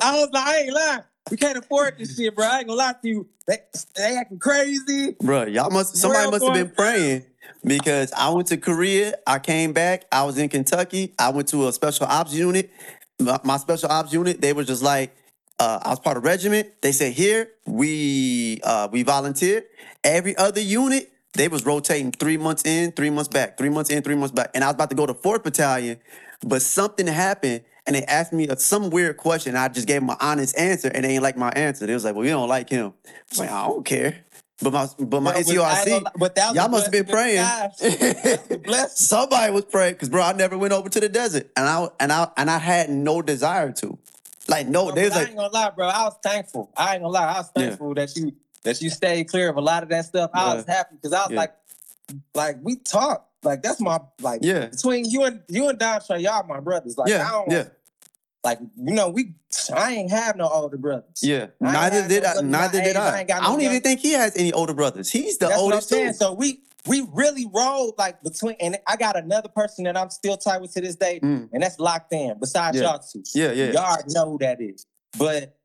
I 0.00 0.20
was 0.20 0.28
like, 0.32 0.46
I 0.46 0.58
ain't 0.58 0.74
lying. 0.74 1.02
We 1.30 1.36
can't 1.36 1.58
afford 1.58 1.98
this 1.98 2.16
shit, 2.16 2.34
bro. 2.34 2.46
I 2.46 2.58
ain't 2.58 2.66
gonna 2.66 2.78
lie 2.78 2.94
to 3.00 3.08
you. 3.08 3.28
They, 3.46 3.58
they 3.94 4.16
acting 4.16 4.38
crazy. 4.38 5.16
Bro, 5.20 5.44
y'all 5.46 5.70
must 5.70 5.96
somebody 5.96 6.30
must 6.30 6.44
have 6.44 6.54
been 6.54 6.70
praying 6.70 7.24
because 7.64 8.12
I 8.12 8.30
went 8.30 8.48
to 8.48 8.56
Korea, 8.56 9.14
I 9.26 9.38
came 9.38 9.72
back, 9.72 10.06
I 10.10 10.24
was 10.24 10.38
in 10.38 10.48
Kentucky, 10.48 11.14
I 11.18 11.30
went 11.30 11.48
to 11.48 11.68
a 11.68 11.72
special 11.72 12.06
ops 12.06 12.34
unit. 12.34 12.70
My, 13.20 13.38
my 13.44 13.56
special 13.58 13.90
ops 13.90 14.12
unit, 14.12 14.40
they 14.40 14.52
were 14.52 14.64
just 14.64 14.82
like, 14.82 15.14
uh, 15.58 15.78
I 15.82 15.90
was 15.90 16.00
part 16.00 16.16
of 16.16 16.24
regiment. 16.24 16.80
They 16.80 16.92
said 16.92 17.12
here 17.12 17.50
we 17.66 18.60
uh, 18.64 18.88
we 18.90 19.02
volunteer. 19.02 19.64
Every 20.02 20.36
other 20.36 20.60
unit, 20.60 21.12
they 21.34 21.48
was 21.48 21.64
rotating 21.64 22.12
three 22.12 22.36
months 22.36 22.64
in, 22.64 22.92
three 22.92 23.10
months 23.10 23.28
back, 23.28 23.56
three 23.56 23.68
months 23.68 23.90
in, 23.90 24.02
three 24.02 24.14
months 24.16 24.32
back. 24.32 24.50
And 24.54 24.64
I 24.64 24.68
was 24.68 24.74
about 24.74 24.90
to 24.90 24.96
go 24.96 25.06
to 25.06 25.14
fourth 25.14 25.42
battalion, 25.42 25.98
but 26.44 26.62
something 26.62 27.06
happened. 27.06 27.62
And 27.86 27.96
they 27.96 28.04
asked 28.04 28.32
me 28.32 28.46
a, 28.46 28.56
some 28.56 28.90
weird 28.90 29.16
question. 29.16 29.56
I 29.56 29.68
just 29.68 29.86
gave 29.88 30.00
them 30.00 30.10
an 30.10 30.16
honest 30.20 30.56
answer, 30.58 30.90
and 30.94 31.04
they 31.04 31.14
ain't 31.14 31.22
like 31.22 31.36
my 31.36 31.50
answer. 31.50 31.86
They 31.86 31.94
was 31.94 32.04
like, 32.04 32.14
"Well, 32.14 32.24
you 32.24 32.30
don't 32.32 32.48
like 32.48 32.68
him." 32.68 32.92
I 33.06 33.10
was 33.30 33.38
like, 33.38 33.50
"I 33.50 33.66
don't 33.66 33.84
care." 33.84 34.18
But 34.62 34.72
my 34.74 34.86
but 34.98 35.20
my 35.22 35.32
Bro, 35.32 35.42
but 35.44 35.58
I 35.58 35.80
ain't 35.80 35.88
gonna 35.88 36.04
NCRC, 36.04 36.12
but 36.18 36.34
that 36.34 36.54
y'all 36.54 36.68
must 36.68 36.84
have 36.84 36.92
been 36.92 37.06
praying. 37.06 37.38
Somebody 38.90 39.52
was 39.52 39.64
praying 39.64 39.94
because, 39.94 40.10
bro, 40.10 40.22
I 40.22 40.32
never 40.34 40.58
went 40.58 40.74
over 40.74 40.88
to 40.90 41.00
the 41.00 41.08
desert, 41.08 41.50
and 41.56 41.66
I 41.66 41.88
and 41.98 42.12
I 42.12 42.28
and 42.36 42.50
I 42.50 42.58
had 42.58 42.90
no 42.90 43.22
desire 43.22 43.72
to. 43.72 43.98
Like, 44.46 44.66
no, 44.66 44.86
Bro, 44.86 44.94
was 44.94 45.10
but 45.10 45.18
I 45.18 45.24
ain't 45.24 45.36
gonna 45.36 45.48
lie, 45.48 45.70
bro. 45.70 45.88
I 45.88 46.04
was 46.04 46.16
thankful. 46.22 46.70
I 46.76 46.94
ain't 46.94 47.02
gonna 47.02 47.12
lie. 47.12 47.32
I 47.32 47.38
was 47.38 47.50
Yeah. 47.56 47.68
thankful 47.68 47.94
that 47.94 48.14
you 48.16 48.32
that 48.64 48.80
you 48.82 48.90
stayed 48.90 49.28
clear 49.28 49.48
of 49.48 49.56
a 49.56 49.60
lot 49.60 49.82
of 49.82 49.88
that 49.90 50.04
stuff. 50.04 50.30
I 50.34 50.54
was 50.54 50.66
happy 50.66 50.96
because 50.96 51.12
I 51.12 51.22
was 51.26 51.32
like, 51.32 51.54
like 52.34 52.56
we 52.62 52.76
talked. 52.76 53.26
Like 53.42 53.62
that's 53.62 53.80
my 53.80 53.98
like 54.20 54.40
yeah, 54.42 54.66
between 54.66 55.08
you 55.08 55.24
and 55.24 55.40
you 55.48 55.68
and 55.68 55.78
Dontre, 55.78 56.20
y'all 56.20 56.46
my 56.46 56.60
brothers. 56.60 56.98
Like 56.98 57.10
I 57.10 57.30
don't 57.30 57.50
yeah, 57.50 57.68
like 58.44 58.58
you 58.76 58.94
know 58.94 59.08
we. 59.08 59.32
I 59.74 59.92
ain't 59.92 60.10
have 60.10 60.36
no 60.36 60.46
older 60.48 60.76
brothers. 60.76 61.20
yeah. 61.22 61.46
Neither 61.58 62.06
did 62.06 62.22
no 62.22 62.28
I. 62.38 62.42
Neither 62.42 62.80
did. 62.82 62.96
I 62.96 63.18
I. 63.18 63.20
I 63.20 63.24
don't 63.40 63.60
even 63.62 63.72
young- 63.72 63.80
think 63.82 64.00
he 64.00 64.12
has 64.12 64.36
any 64.36 64.52
older 64.52 64.74
brothers. 64.74 65.10
He's 65.10 65.38
the 65.38 65.46
That's 65.46 65.58
what 65.58 65.64
oldest 65.72 65.88
too. 65.88 66.12
So 66.12 66.34
we 66.34 66.60
we 66.86 67.06
really 67.12 67.46
rolled 67.52 67.94
like 67.96 68.22
between, 68.22 68.56
and 68.60 68.76
I 68.86 68.96
got 68.96 69.16
another 69.16 69.48
person 69.48 69.84
that 69.84 69.96
I'm 69.96 70.10
still 70.10 70.36
tied 70.36 70.60
with 70.60 70.72
to 70.74 70.82
this 70.82 70.96
day, 70.96 71.18
Mm. 71.22 71.48
and 71.52 71.62
that's 71.62 71.78
locked 71.78 72.12
in. 72.12 72.38
Besides 72.38 72.76
Yeah. 72.76 72.82
y'all 72.84 72.98
two, 72.98 73.22
Yeah, 73.34 73.52
yeah. 73.52 73.72
y'all 73.72 73.96
know 74.08 74.30
who 74.32 74.38
that 74.38 74.60
is. 74.60 74.86
But 75.18 75.56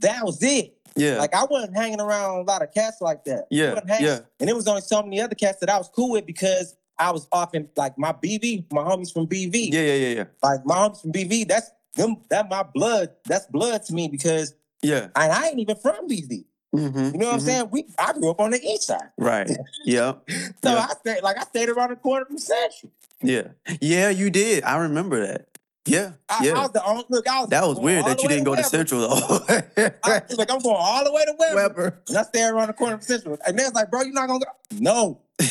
that 0.00 0.24
was 0.24 0.42
it. 0.42 0.76
Yeah, 0.96 1.18
Like 1.18 1.34
I 1.34 1.44
wasn't 1.44 1.76
hanging 1.76 2.00
around 2.00 2.40
a 2.40 2.42
lot 2.42 2.62
of 2.62 2.72
cats 2.72 3.00
like 3.00 3.24
that. 3.24 3.46
Yeah, 3.50 3.80
yeah. 4.00 4.20
And 4.40 4.50
it 4.50 4.54
was 4.54 4.68
only 4.68 4.82
so 4.82 5.02
many 5.02 5.20
other 5.20 5.34
cats 5.34 5.58
that 5.60 5.70
I 5.70 5.78
was 5.78 5.88
cool 5.88 6.10
with 6.10 6.26
because 6.26 6.76
I 6.98 7.10
was 7.10 7.26
often 7.32 7.68
like 7.76 7.98
my 7.98 8.12
BV, 8.12 8.72
my 8.72 8.82
homies 8.82 9.12
from 9.12 9.26
BV. 9.26 9.72
yeah, 9.72 9.80
yeah, 9.80 9.94
yeah, 9.94 10.14
yeah, 10.16 10.24
Like 10.42 10.64
my 10.64 10.76
homies 10.76 11.00
from 11.00 11.12
BV, 11.12 11.48
that's 11.48 11.70
them. 11.96 12.16
That 12.30 12.48
my 12.48 12.62
blood. 12.62 13.10
That's 13.24 13.46
blood 13.46 13.82
to 13.84 13.94
me 13.94 14.08
because 14.08 14.54
yeah. 14.82 15.08
and 15.16 15.32
I 15.32 15.48
ain't 15.48 15.58
even 15.58 15.76
from 15.76 16.08
BV. 16.08 16.44
Mm-hmm, 16.74 16.98
You 16.98 17.18
know 17.18 17.26
what 17.26 17.34
I'm 17.34 17.40
saying? 17.40 17.68
We 17.70 17.84
I 17.98 18.12
grew 18.14 18.30
up 18.30 18.40
on 18.40 18.50
the 18.50 18.60
east 18.62 18.84
side. 18.84 19.10
Right. 19.18 19.50
Yeah. 19.84 20.14
So 20.64 20.72
yeah. 20.72 20.86
I 20.88 20.94
stayed 20.94 21.22
like 21.22 21.38
I 21.38 21.42
stayed 21.44 21.68
around 21.68 21.90
the 21.90 21.96
corner 21.96 22.24
from 22.24 22.38
Central. 22.38 22.92
Yeah. 23.20 23.48
Yeah, 23.80 24.08
you 24.10 24.30
did. 24.30 24.64
I 24.64 24.76
remember 24.78 25.26
that. 25.26 25.46
Yeah. 25.84 26.12
I, 26.28 26.44
yeah. 26.44 26.52
I 26.52 26.60
was 26.60 26.72
the 26.72 26.84
only 26.84 27.04
look. 27.08 27.28
I 27.28 27.40
was 27.40 27.48
that 27.50 27.66
was 27.66 27.78
weird 27.78 28.04
that 28.04 28.22
you 28.22 28.28
didn't 28.28 28.44
go 28.44 28.54
to 28.54 28.58
Weber. 28.60 28.68
Central 28.68 29.00
though. 29.00 29.38
I, 30.04 30.22
like 30.36 30.50
I'm 30.50 30.60
going 30.60 30.76
all 30.78 31.04
the 31.04 31.12
way 31.12 31.24
to 31.24 31.34
Weber. 31.38 31.56
Weber. 31.56 32.02
And 32.08 32.18
I 32.18 32.22
stay 32.22 32.44
around 32.44 32.68
the 32.68 32.72
corner 32.72 32.96
from 32.98 33.02
Central. 33.04 33.38
And 33.46 33.58
they 33.58 33.64
was 33.64 33.74
like, 33.74 33.90
bro, 33.90 34.02
you're 34.02 34.12
not 34.12 34.28
gonna 34.28 34.44
go. 34.44 34.78
No. 34.78 35.20
I 35.40 35.44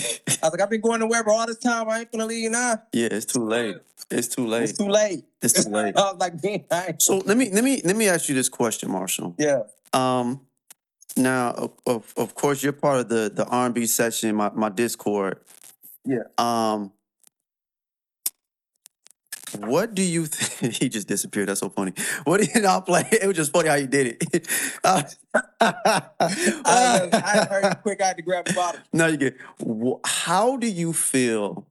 was 0.43 0.51
like, 0.51 0.61
I've 0.61 0.69
been 0.69 0.81
going 0.81 1.01
to 1.01 1.07
Weber 1.07 1.31
all 1.31 1.45
this 1.45 1.57
time. 1.57 1.89
I 1.89 1.99
ain't 1.99 2.11
gonna 2.11 2.25
leave 2.25 2.43
you 2.43 2.49
now. 2.49 2.81
Yeah, 2.93 3.09
it's 3.11 3.25
too 3.25 3.45
late. 3.45 3.75
It's 4.09 4.29
too 4.29 4.47
late. 4.47 4.63
It's 4.63 4.77
too 4.77 4.87
late. 4.87 5.25
It's 5.41 5.65
too 5.65 5.69
late. 5.69 5.95
I 5.97 6.11
was 6.11 6.17
like, 6.19 6.41
man, 6.43 6.63
I 6.71 6.95
So 6.97 7.17
let 7.17 7.35
me 7.35 7.49
let 7.51 7.63
me 7.63 7.81
let 7.83 7.95
me 7.97 8.07
ask 8.07 8.29
you 8.29 8.35
this 8.35 8.49
question, 8.49 8.89
Marshall. 8.91 9.35
yeah. 9.37 9.63
Um, 9.93 10.41
now 11.17 11.51
of, 11.51 11.71
of, 11.85 12.13
of 12.15 12.35
course 12.35 12.63
you're 12.63 12.71
part 12.71 13.01
of 13.01 13.09
the 13.09 13.29
the 13.33 13.45
R 13.45 13.65
and 13.65 13.75
B 13.75 13.85
section, 13.85 14.33
my 14.35 14.49
my 14.53 14.69
Discord. 14.69 15.39
Yeah. 16.05 16.23
Um, 16.37 16.93
what 19.59 19.93
do 19.95 20.01
you 20.01 20.25
think? 20.25 20.73
he 20.81 20.89
just 20.89 21.07
disappeared. 21.07 21.49
That's 21.49 21.59
so 21.59 21.69
funny. 21.69 21.93
What 22.23 22.41
do 22.41 22.47
you 22.53 22.61
not 22.61 22.85
play? 22.85 23.03
It 23.11 23.27
was 23.27 23.35
just 23.37 23.51
funny 23.51 23.69
how 23.69 23.75
you 23.75 23.87
did 23.87 24.17
it. 24.21 24.47
Uh, 24.83 25.03
I, 25.59 27.09
I 27.13 27.45
heard 27.49 27.81
quick. 27.83 28.01
I 28.01 28.07
had 28.07 28.17
to 28.17 28.21
grab 28.23 28.45
the 28.45 28.53
bottle. 28.53 28.81
no, 28.93 29.07
you 29.07 29.17
get. 29.17 29.37
How 30.05 30.57
do 30.57 30.67
you 30.67 30.93
feel? 30.93 31.65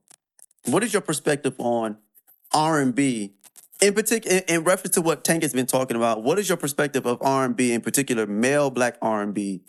What 0.66 0.82
is 0.84 0.92
your 0.92 1.02
perspective 1.02 1.54
on 1.58 1.96
R 2.52 2.80
and 2.80 2.94
B? 2.94 3.34
In 3.82 3.94
particular, 3.94 4.38
in, 4.38 4.42
in 4.56 4.64
reference 4.64 4.94
to 4.94 5.00
what 5.00 5.24
Tank 5.24 5.42
has 5.42 5.52
been 5.52 5.66
talking 5.66 5.96
about, 5.96 6.22
what 6.22 6.38
is 6.38 6.48
your 6.48 6.58
perspective 6.58 7.06
of 7.06 7.18
R 7.22 7.44
and 7.46 7.56
B, 7.56 7.72
in 7.72 7.80
particular, 7.80 8.26
male 8.26 8.70
black 8.70 8.96
R 9.00 9.22
and 9.22 9.32
B, 9.34 9.62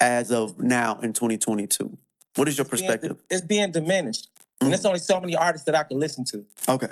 as 0.00 0.30
of 0.32 0.58
now 0.58 0.98
in 1.00 1.12
2022? 1.12 1.96
What 2.36 2.48
is 2.48 2.58
your 2.58 2.66
It's 2.66 2.70
being- 2.80 2.88
perspective? 2.90 3.22
It's 3.30 3.40
being 3.42 3.70
diminished. 3.72 4.28
And 4.60 4.70
there's 4.70 4.84
only 4.84 4.98
so 4.98 5.18
many 5.20 5.34
artists 5.36 5.64
that 5.66 5.74
I 5.74 5.84
can 5.84 5.98
listen 5.98 6.24
to 6.26 6.44
Okay. 6.68 6.88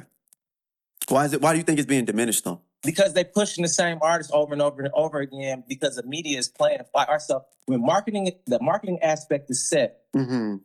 Why 1.09 1.25
is 1.25 1.33
it? 1.33 1.41
Why 1.41 1.53
do 1.53 1.59
you 1.59 1.65
think 1.65 1.79
it's 1.79 1.87
being 1.87 2.05
diminished 2.05 2.45
though? 2.45 2.61
because 2.85 3.13
they 3.13 3.25
pushing 3.25 3.63
the 3.63 3.69
same 3.69 3.99
artists 4.03 4.33
over 4.33 4.53
and 4.53 4.63
over 4.63 4.81
and 4.83 4.91
over 4.95 5.19
again 5.19 5.65
because 5.69 5.97
the 5.97 6.03
media 6.05 6.39
is 6.39 6.49
playing 6.49 6.79
like 6.95 7.09
ourselves. 7.09 7.45
When 7.67 7.81
marketing, 7.81 8.31
the 8.47 8.61
marketing 8.63 9.01
aspect 9.03 9.51
is 9.51 9.69
set, 9.69 10.03
Mm-hmm. 10.17 10.57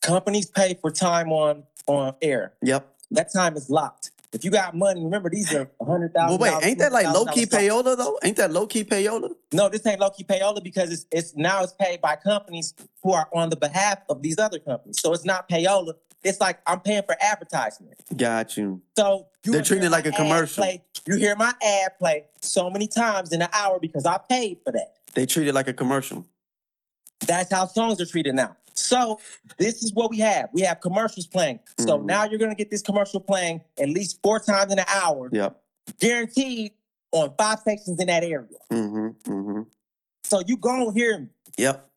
companies 0.00 0.46
pay 0.50 0.74
for 0.80 0.90
time 0.90 1.30
on 1.32 1.64
on 1.86 2.14
air. 2.22 2.54
Yep. 2.62 2.88
That 3.12 3.32
time 3.32 3.56
is 3.56 3.68
locked. 3.68 4.10
If 4.32 4.44
you 4.44 4.50
got 4.50 4.74
money, 4.74 5.04
remember 5.04 5.28
these 5.28 5.52
are 5.54 5.70
a 5.80 5.84
hundred 5.84 6.14
thousand. 6.14 6.40
Well, 6.40 6.58
wait, 6.58 6.66
ain't 6.66 6.78
that 6.78 6.92
like 6.92 7.06
low 7.06 7.26
key 7.26 7.44
payola? 7.44 7.82
payola 7.84 7.96
though? 7.98 8.18
Ain't 8.24 8.36
that 8.38 8.50
low 8.50 8.66
key 8.66 8.82
payola? 8.84 9.30
No, 9.52 9.68
this 9.68 9.86
ain't 9.86 10.00
low 10.00 10.08
key 10.10 10.24
payola 10.24 10.62
because 10.64 10.90
it's 10.90 11.06
it's 11.12 11.36
now 11.36 11.62
it's 11.62 11.74
paid 11.74 12.00
by 12.00 12.16
companies 12.16 12.72
who 13.02 13.12
are 13.12 13.28
on 13.34 13.50
the 13.50 13.56
behalf 13.56 13.98
of 14.08 14.22
these 14.22 14.38
other 14.38 14.58
companies. 14.58 15.00
So 15.00 15.12
it's 15.12 15.26
not 15.26 15.48
payola. 15.50 15.92
It's 16.24 16.40
like 16.40 16.60
I'm 16.66 16.80
paying 16.80 17.02
for 17.02 17.16
advertisement. 17.20 17.94
Got 18.16 18.56
you. 18.56 18.80
So 18.96 19.26
you 19.44 19.52
They're 19.52 19.62
treating 19.62 19.86
it 19.86 19.90
like 19.90 20.06
a 20.06 20.12
commercial. 20.12 20.62
Play, 20.64 20.82
you 21.06 21.16
hear 21.16 21.34
my 21.36 21.52
ad 21.62 21.98
play 21.98 22.26
so 22.40 22.70
many 22.70 22.86
times 22.86 23.32
in 23.32 23.42
an 23.42 23.48
hour 23.52 23.78
because 23.80 24.06
I 24.06 24.18
paid 24.28 24.58
for 24.64 24.72
that. 24.72 24.94
They 25.14 25.26
treat 25.26 25.48
it 25.48 25.52
like 25.54 25.68
a 25.68 25.72
commercial. 25.72 26.26
That's 27.26 27.52
how 27.52 27.66
songs 27.66 28.00
are 28.00 28.06
treated 28.06 28.34
now. 28.34 28.56
So 28.74 29.20
this 29.58 29.82
is 29.82 29.92
what 29.92 30.10
we 30.10 30.18
have. 30.20 30.48
We 30.52 30.62
have 30.62 30.80
commercials 30.80 31.26
playing. 31.26 31.60
So 31.78 31.98
Mhm. 31.98 32.04
now 32.06 32.24
you're 32.24 32.38
gonna 32.38 32.54
get 32.54 32.70
this 32.70 32.82
commercial 32.82 33.20
playing 33.20 33.60
at 33.78 33.88
least 33.88 34.20
four 34.22 34.40
times 34.40 34.72
in 34.72 34.78
an 34.78 34.86
hour, 34.88 35.28
Yep. 35.32 35.60
guaranteed 36.00 36.72
on 37.12 37.34
five 37.36 37.60
stations 37.60 38.00
in 38.00 38.06
that 38.06 38.24
area. 38.24 38.48
Mm-hmm. 38.70 39.08
Mm-hmm. 39.30 39.62
So 40.24 40.40
you 40.46 40.56
gonna 40.56 40.92
hear 40.92 41.18
me. 41.18 41.28
Yep. 41.58 41.90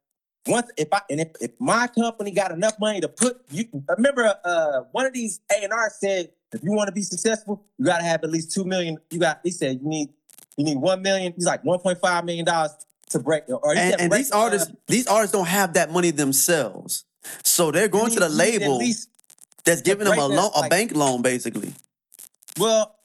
Once 0.47 0.69
if 0.77 0.87
I 0.91 1.01
and 1.09 1.21
if, 1.21 1.29
if 1.41 1.51
my 1.59 1.87
company 1.87 2.31
got 2.31 2.51
enough 2.51 2.79
money 2.79 3.01
to 3.01 3.07
put 3.07 3.41
you 3.51 3.65
remember 3.97 4.33
uh 4.43 4.81
one 4.91 5.05
of 5.05 5.13
these 5.13 5.39
A 5.51 5.63
and 5.63 5.73
R 5.73 5.89
said 5.89 6.29
if 6.53 6.63
you 6.63 6.71
want 6.71 6.87
to 6.87 6.93
be 6.93 7.01
successful, 7.03 7.63
you 7.77 7.85
gotta 7.85 8.03
have 8.03 8.23
at 8.23 8.29
least 8.29 8.51
two 8.53 8.63
million. 8.63 8.97
You 9.09 9.19
got 9.19 9.41
he 9.43 9.51
said 9.51 9.79
you 9.81 9.87
need 9.89 10.09
you 10.57 10.63
need 10.63 10.77
one 10.77 11.01
million, 11.01 11.33
he's 11.35 11.45
like 11.45 11.63
one 11.63 11.79
point 11.79 11.99
five 11.99 12.23
million 12.25 12.45
dollars 12.45 12.71
to 13.09 13.19
break 13.19 13.43
or 13.49 13.73
he 13.73 13.79
And, 13.79 13.91
said 13.91 13.99
and 14.01 14.09
break, 14.09 14.19
these 14.23 14.31
artists, 14.31 14.69
uh, 14.69 14.75
these 14.87 15.07
artists 15.07 15.33
don't 15.33 15.47
have 15.47 15.73
that 15.73 15.91
money 15.91 16.11
themselves. 16.11 17.03
So 17.43 17.71
they're 17.71 17.87
going 17.89 18.11
to 18.11 18.19
the 18.19 18.29
label 18.29 18.79
that's 19.63 19.81
giving 19.81 20.05
them 20.07 20.17
a 20.17 20.27
loan, 20.27 20.51
a 20.55 20.61
like- 20.61 20.69
bank 20.69 20.95
loan, 20.95 21.21
basically. 21.21 21.73
well 22.57 22.95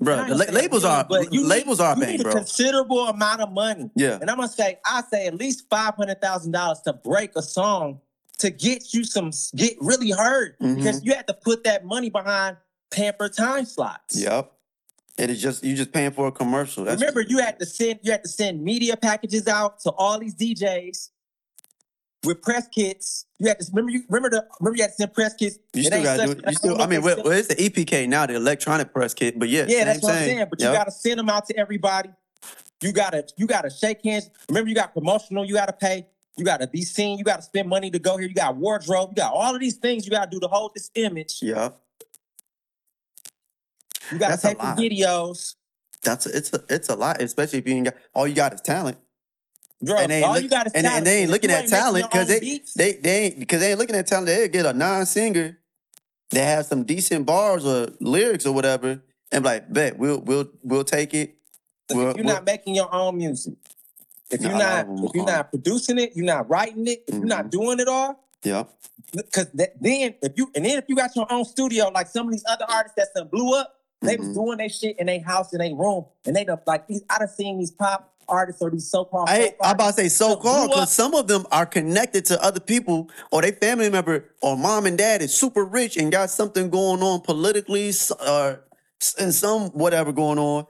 Bro, 0.00 0.16
I 0.18 0.28
the 0.28 0.34
la- 0.36 0.44
labels 0.52 0.84
are 0.84 1.04
but 1.04 1.32
you 1.32 1.40
need- 1.42 1.46
labels 1.48 1.80
are 1.80 1.94
a 1.96 1.98
you 1.98 2.06
need 2.06 2.20
a 2.20 2.24
bro. 2.24 2.32
considerable 2.32 3.06
amount 3.08 3.40
of 3.40 3.52
money. 3.52 3.90
Yeah. 3.96 4.18
And 4.20 4.30
I'm 4.30 4.36
gonna 4.36 4.48
say, 4.48 4.78
I 4.86 5.02
say 5.10 5.26
at 5.26 5.34
least 5.34 5.64
five 5.68 5.94
hundred 5.94 6.20
thousand 6.20 6.52
dollars 6.52 6.80
to 6.82 6.92
break 6.92 7.32
a 7.36 7.42
song 7.42 8.00
to 8.38 8.50
get 8.50 8.94
you 8.94 9.02
some 9.04 9.32
get 9.56 9.76
really 9.80 10.10
heard 10.12 10.56
Mm-hmm. 10.60 10.76
because 10.76 11.04
you 11.04 11.14
had 11.14 11.26
to 11.26 11.34
put 11.34 11.64
that 11.64 11.84
money 11.84 12.10
behind 12.10 12.56
pamper 12.90 13.28
time 13.28 13.64
slots. 13.64 14.16
Yep. 14.20 14.52
It 15.18 15.30
is 15.30 15.42
just 15.42 15.64
you 15.64 15.74
just 15.74 15.90
paying 15.92 16.12
for 16.12 16.28
a 16.28 16.32
commercial. 16.32 16.84
That's, 16.84 17.00
Remember, 17.00 17.22
you 17.22 17.38
had 17.38 17.58
to 17.58 17.66
send 17.66 17.98
you 18.04 18.12
had 18.12 18.22
to 18.22 18.28
send 18.28 18.62
media 18.62 18.96
packages 18.96 19.48
out 19.48 19.80
to 19.80 19.90
all 19.90 20.20
these 20.20 20.34
DJs 20.36 21.10
with 22.24 22.42
press 22.42 22.68
kits. 22.68 23.26
You 23.38 23.48
had 23.48 23.60
to 23.60 23.66
remember 23.72 23.92
you 23.92 24.02
remember 24.08 24.30
the 24.30 24.46
remember 24.60 24.76
you 24.76 24.82
had 24.82 24.88
to 24.90 24.94
send 24.94 25.14
press 25.14 25.34
kits. 25.34 25.58
you 25.72 25.84
still 25.84 26.02
gotta 26.02 26.24
do 26.26 26.32
it. 26.32 26.44
I 26.46 26.50
You 26.50 26.56
still, 26.56 26.82
I 26.82 26.86
mean, 26.86 27.02
well, 27.02 27.22
well, 27.22 27.32
it's 27.32 27.48
the 27.48 27.54
EPK 27.54 28.08
now, 28.08 28.26
the 28.26 28.34
electronic 28.34 28.92
press 28.92 29.14
kit. 29.14 29.38
But 29.38 29.48
yeah, 29.48 29.62
Yeah, 29.68 29.78
same 29.78 29.86
that's 29.86 30.02
what 30.02 30.12
I'm 30.12 30.24
saying. 30.24 30.46
But 30.50 30.60
Yep. 30.60 30.72
you 30.72 30.78
gotta 30.78 30.90
send 30.90 31.18
them 31.18 31.30
out 31.30 31.46
to 31.46 31.56
everybody. 31.56 32.10
You 32.82 32.92
gotta 32.92 33.26
you 33.36 33.46
gotta 33.46 33.70
shake 33.70 34.02
hands. 34.04 34.30
Remember, 34.48 34.68
you 34.68 34.74
got 34.74 34.92
promotional. 34.94 35.44
You 35.44 35.54
gotta 35.54 35.72
pay. 35.72 36.06
You 36.36 36.44
gotta 36.44 36.66
be 36.68 36.82
seen. 36.82 37.18
You 37.18 37.24
gotta 37.24 37.42
spend 37.42 37.68
money 37.68 37.90
to 37.90 37.98
go 37.98 38.16
here. 38.16 38.28
You 38.28 38.34
got 38.34 38.56
wardrobe. 38.56 39.10
You 39.10 39.16
got 39.16 39.32
all 39.32 39.54
of 39.54 39.60
these 39.60 39.76
things 39.76 40.04
you 40.04 40.10
gotta 40.10 40.30
do 40.30 40.40
to 40.40 40.48
hold 40.48 40.72
this 40.74 40.90
image. 40.94 41.38
Yep. 41.42 41.80
You 44.12 44.18
gotta 44.18 44.32
That's 44.32 44.44
a 44.44 44.48
pay 44.48 44.54
for 44.54 44.62
lot. 44.62 44.78
videos. 44.78 45.54
That's 46.02 46.26
it's 46.26 46.52
a, 46.52 46.62
it's 46.68 46.88
a 46.88 46.94
lot, 46.94 47.20
especially 47.20 47.58
if 47.58 47.66
you 47.68 47.74
ain't 47.74 47.86
got 47.86 47.94
all 48.14 48.26
you 48.28 48.34
got 48.34 48.54
is 48.54 48.60
talent. 48.60 48.98
Bro, 49.80 49.96
And 49.98 50.10
they 50.10 50.16
ain't 50.16 50.24
all 50.26 50.34
look- 50.34 50.42
you 50.42 50.48
got 50.48 50.66
is 50.66 50.72
and, 50.72 50.86
and 50.86 51.06
they 51.06 51.22
ain't 51.22 51.30
looking 51.30 51.50
at 51.50 51.68
talent 51.68 52.10
because 52.10 52.26
they, 52.28 52.40
beats, 52.40 52.74
they 52.74 52.94
they 52.94 53.24
ain't 53.26 53.38
because 53.38 53.60
they 53.60 53.70
ain't 53.70 53.78
looking 53.78 53.94
at 53.96 54.06
talent. 54.08 54.26
They 54.26 54.48
get 54.48 54.66
a 54.66 54.72
non-singer 54.72 55.56
that 56.30 56.44
has 56.44 56.66
some 56.68 56.82
decent 56.84 57.26
bars 57.26 57.64
or 57.64 57.88
lyrics 58.00 58.44
or 58.44 58.52
whatever, 58.52 59.00
and 59.30 59.44
be 59.44 59.48
like, 59.48 59.72
bet 59.72 59.96
we'll 59.96 60.20
we'll 60.20 60.48
we'll 60.64 60.82
take 60.84 61.14
it. 61.14 61.36
We'll, 61.90 62.10
if 62.10 62.16
you're 62.16 62.24
we'll- 62.24 62.34
not 62.34 62.44
making 62.44 62.74
your 62.74 62.92
own 62.92 63.18
music, 63.18 63.54
if 64.32 64.40
you're 64.42 64.50
not, 64.50 64.86
if 64.90 65.14
you're 65.14 65.30
aren't. 65.30 65.50
producing 65.50 65.98
it, 65.98 66.12
you're 66.16 66.26
not 66.26 66.50
writing 66.50 66.86
it, 66.88 67.04
if 67.06 67.14
you're 67.14 67.20
Mm-hmm. 67.20 67.28
not 67.28 67.50
doing 67.50 67.78
it 67.78 67.86
all, 67.86 68.24
yeah, 68.42 68.64
because 69.12 69.46
then 69.54 70.14
if 70.20 70.32
you 70.36 70.50
and 70.56 70.64
then 70.64 70.76
if 70.78 70.86
you 70.88 70.96
got 70.96 71.14
your 71.14 71.32
own 71.32 71.44
studio, 71.44 71.88
like 71.94 72.08
some 72.08 72.26
of 72.26 72.32
these 72.32 72.44
other 72.48 72.66
artists 72.68 72.98
that 73.14 73.30
blew 73.30 73.54
up, 73.54 73.76
they 74.02 74.16
was 74.16 74.26
Mhm. 74.30 74.34
doing 74.34 74.58
their 74.58 74.68
shit 74.68 74.98
in 74.98 75.06
their 75.06 75.22
house 75.22 75.52
in 75.52 75.60
their 75.60 75.72
room, 75.74 76.04
and 76.26 76.34
they 76.34 76.42
done 76.42 76.58
like 76.66 76.88
these. 76.88 77.02
I 77.08 77.20
done 77.20 77.28
seen 77.28 77.58
these 77.60 77.70
pop 77.70 78.12
artists 78.28 78.60
or 78.62 78.70
these 78.70 78.90
so-called. 78.90 79.28
I 79.28 79.42
folk 79.46 79.56
I 79.62 79.70
about 79.72 79.86
to 79.88 79.92
say 79.94 80.08
so 80.08 80.34
Blew 80.36 80.42
called 80.42 80.64
up. 80.70 80.70
because 80.76 80.92
some 80.92 81.14
of 81.14 81.26
them 81.28 81.46
are 81.50 81.66
connected 81.66 82.24
to 82.26 82.42
other 82.42 82.60
people 82.60 83.10
or 83.32 83.42
they 83.42 83.52
family 83.52 83.90
member 83.90 84.24
or 84.42 84.56
mom 84.56 84.86
and 84.86 84.96
dad 84.98 85.22
is 85.22 85.32
super 85.34 85.64
rich 85.64 85.96
and 85.96 86.12
got 86.12 86.30
something 86.30 86.70
going 86.70 87.02
on 87.02 87.20
politically 87.20 87.88
s- 87.90 88.10
or 88.10 88.60
s- 89.00 89.14
and 89.18 89.34
some 89.34 89.70
whatever 89.70 90.12
going 90.12 90.38
on. 90.38 90.66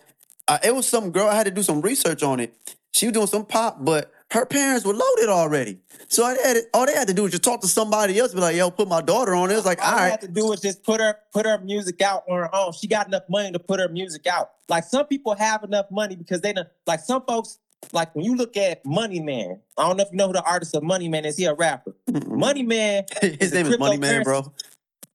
Uh, 0.47 0.59
it 0.65 0.75
was 0.75 0.87
some 0.89 1.11
girl 1.11 1.29
I 1.29 1.35
had 1.35 1.45
to 1.47 1.51
do 1.51 1.63
some 1.63 1.81
research 1.81 2.23
on 2.23 2.41
it. 2.41 2.55
She 2.93 3.07
was 3.07 3.13
doing 3.13 3.27
some 3.27 3.45
pop, 3.45 3.85
but 3.85 4.11
her 4.31 4.45
parents 4.45 4.85
were 4.85 4.93
loaded 4.93 5.29
already. 5.29 5.79
So 6.09 6.25
I 6.25 6.35
had 6.35 6.57
all 6.75 6.87
they 6.87 6.95
had 6.95 7.09
to 7.09 7.15
do 7.15 7.23
was 7.23 7.31
just 7.31 7.43
talk 7.43 7.61
to 7.63 7.69
somebody 7.69 8.19
else, 8.19 8.35
be 8.35 8.41
like, 8.41 8.57
"Yo, 8.57 8.71
put 8.71 8.89
my 8.89 9.01
daughter 9.01 9.35
on." 9.35 9.51
It 9.51 9.57
was 9.57 9.65
like, 9.65 9.83
all 9.83 9.93
"All 9.93 9.99
I 9.99 10.09
had 10.09 10.21
to 10.23 10.29
do 10.29 10.47
was 10.47 10.61
just 10.61 10.83
put 10.83 11.01
her 11.01 11.17
put 11.33 11.47
her 11.47 11.59
music 11.59 12.01
out 12.03 12.25
on 12.29 12.39
her 12.39 12.55
own. 12.55 12.73
She 12.73 12.87
got 12.87 13.07
enough 13.07 13.25
money 13.29 13.53
to 13.53 13.59
put 13.59 13.81
her 13.81 13.89
music 13.89 14.27
out. 14.27 14.51
Like 14.69 14.85
some 14.85 15.07
people 15.07 15.35
have 15.35 15.65
enough 15.65 15.87
money 15.91 16.17
because 16.17 16.41
they 16.41 16.53
done 16.53 16.67
like 16.87 17.01
some 17.01 17.23
folks. 17.27 17.59
Like 17.93 18.15
when 18.15 18.25
you 18.25 18.35
look 18.35 18.57
at 18.57 18.85
Money 18.85 19.21
Man, 19.21 19.61
I 19.79 19.87
don't 19.87 19.97
know 19.97 20.03
if 20.03 20.11
you 20.11 20.17
know 20.19 20.27
who 20.27 20.33
the 20.35 20.43
artist 20.43 20.75
of 20.75 20.83
Money 20.83 21.09
Man 21.09 21.25
is. 21.25 21.37
He 21.37 21.45
a 21.45 21.55
rapper. 21.55 21.95
Money 22.27 22.65
Man, 22.65 23.05
His 23.23 23.53
name 23.53 23.67
is 23.67 23.79
Money 23.79 23.99
Man, 23.99 24.25
bro. 24.25 24.53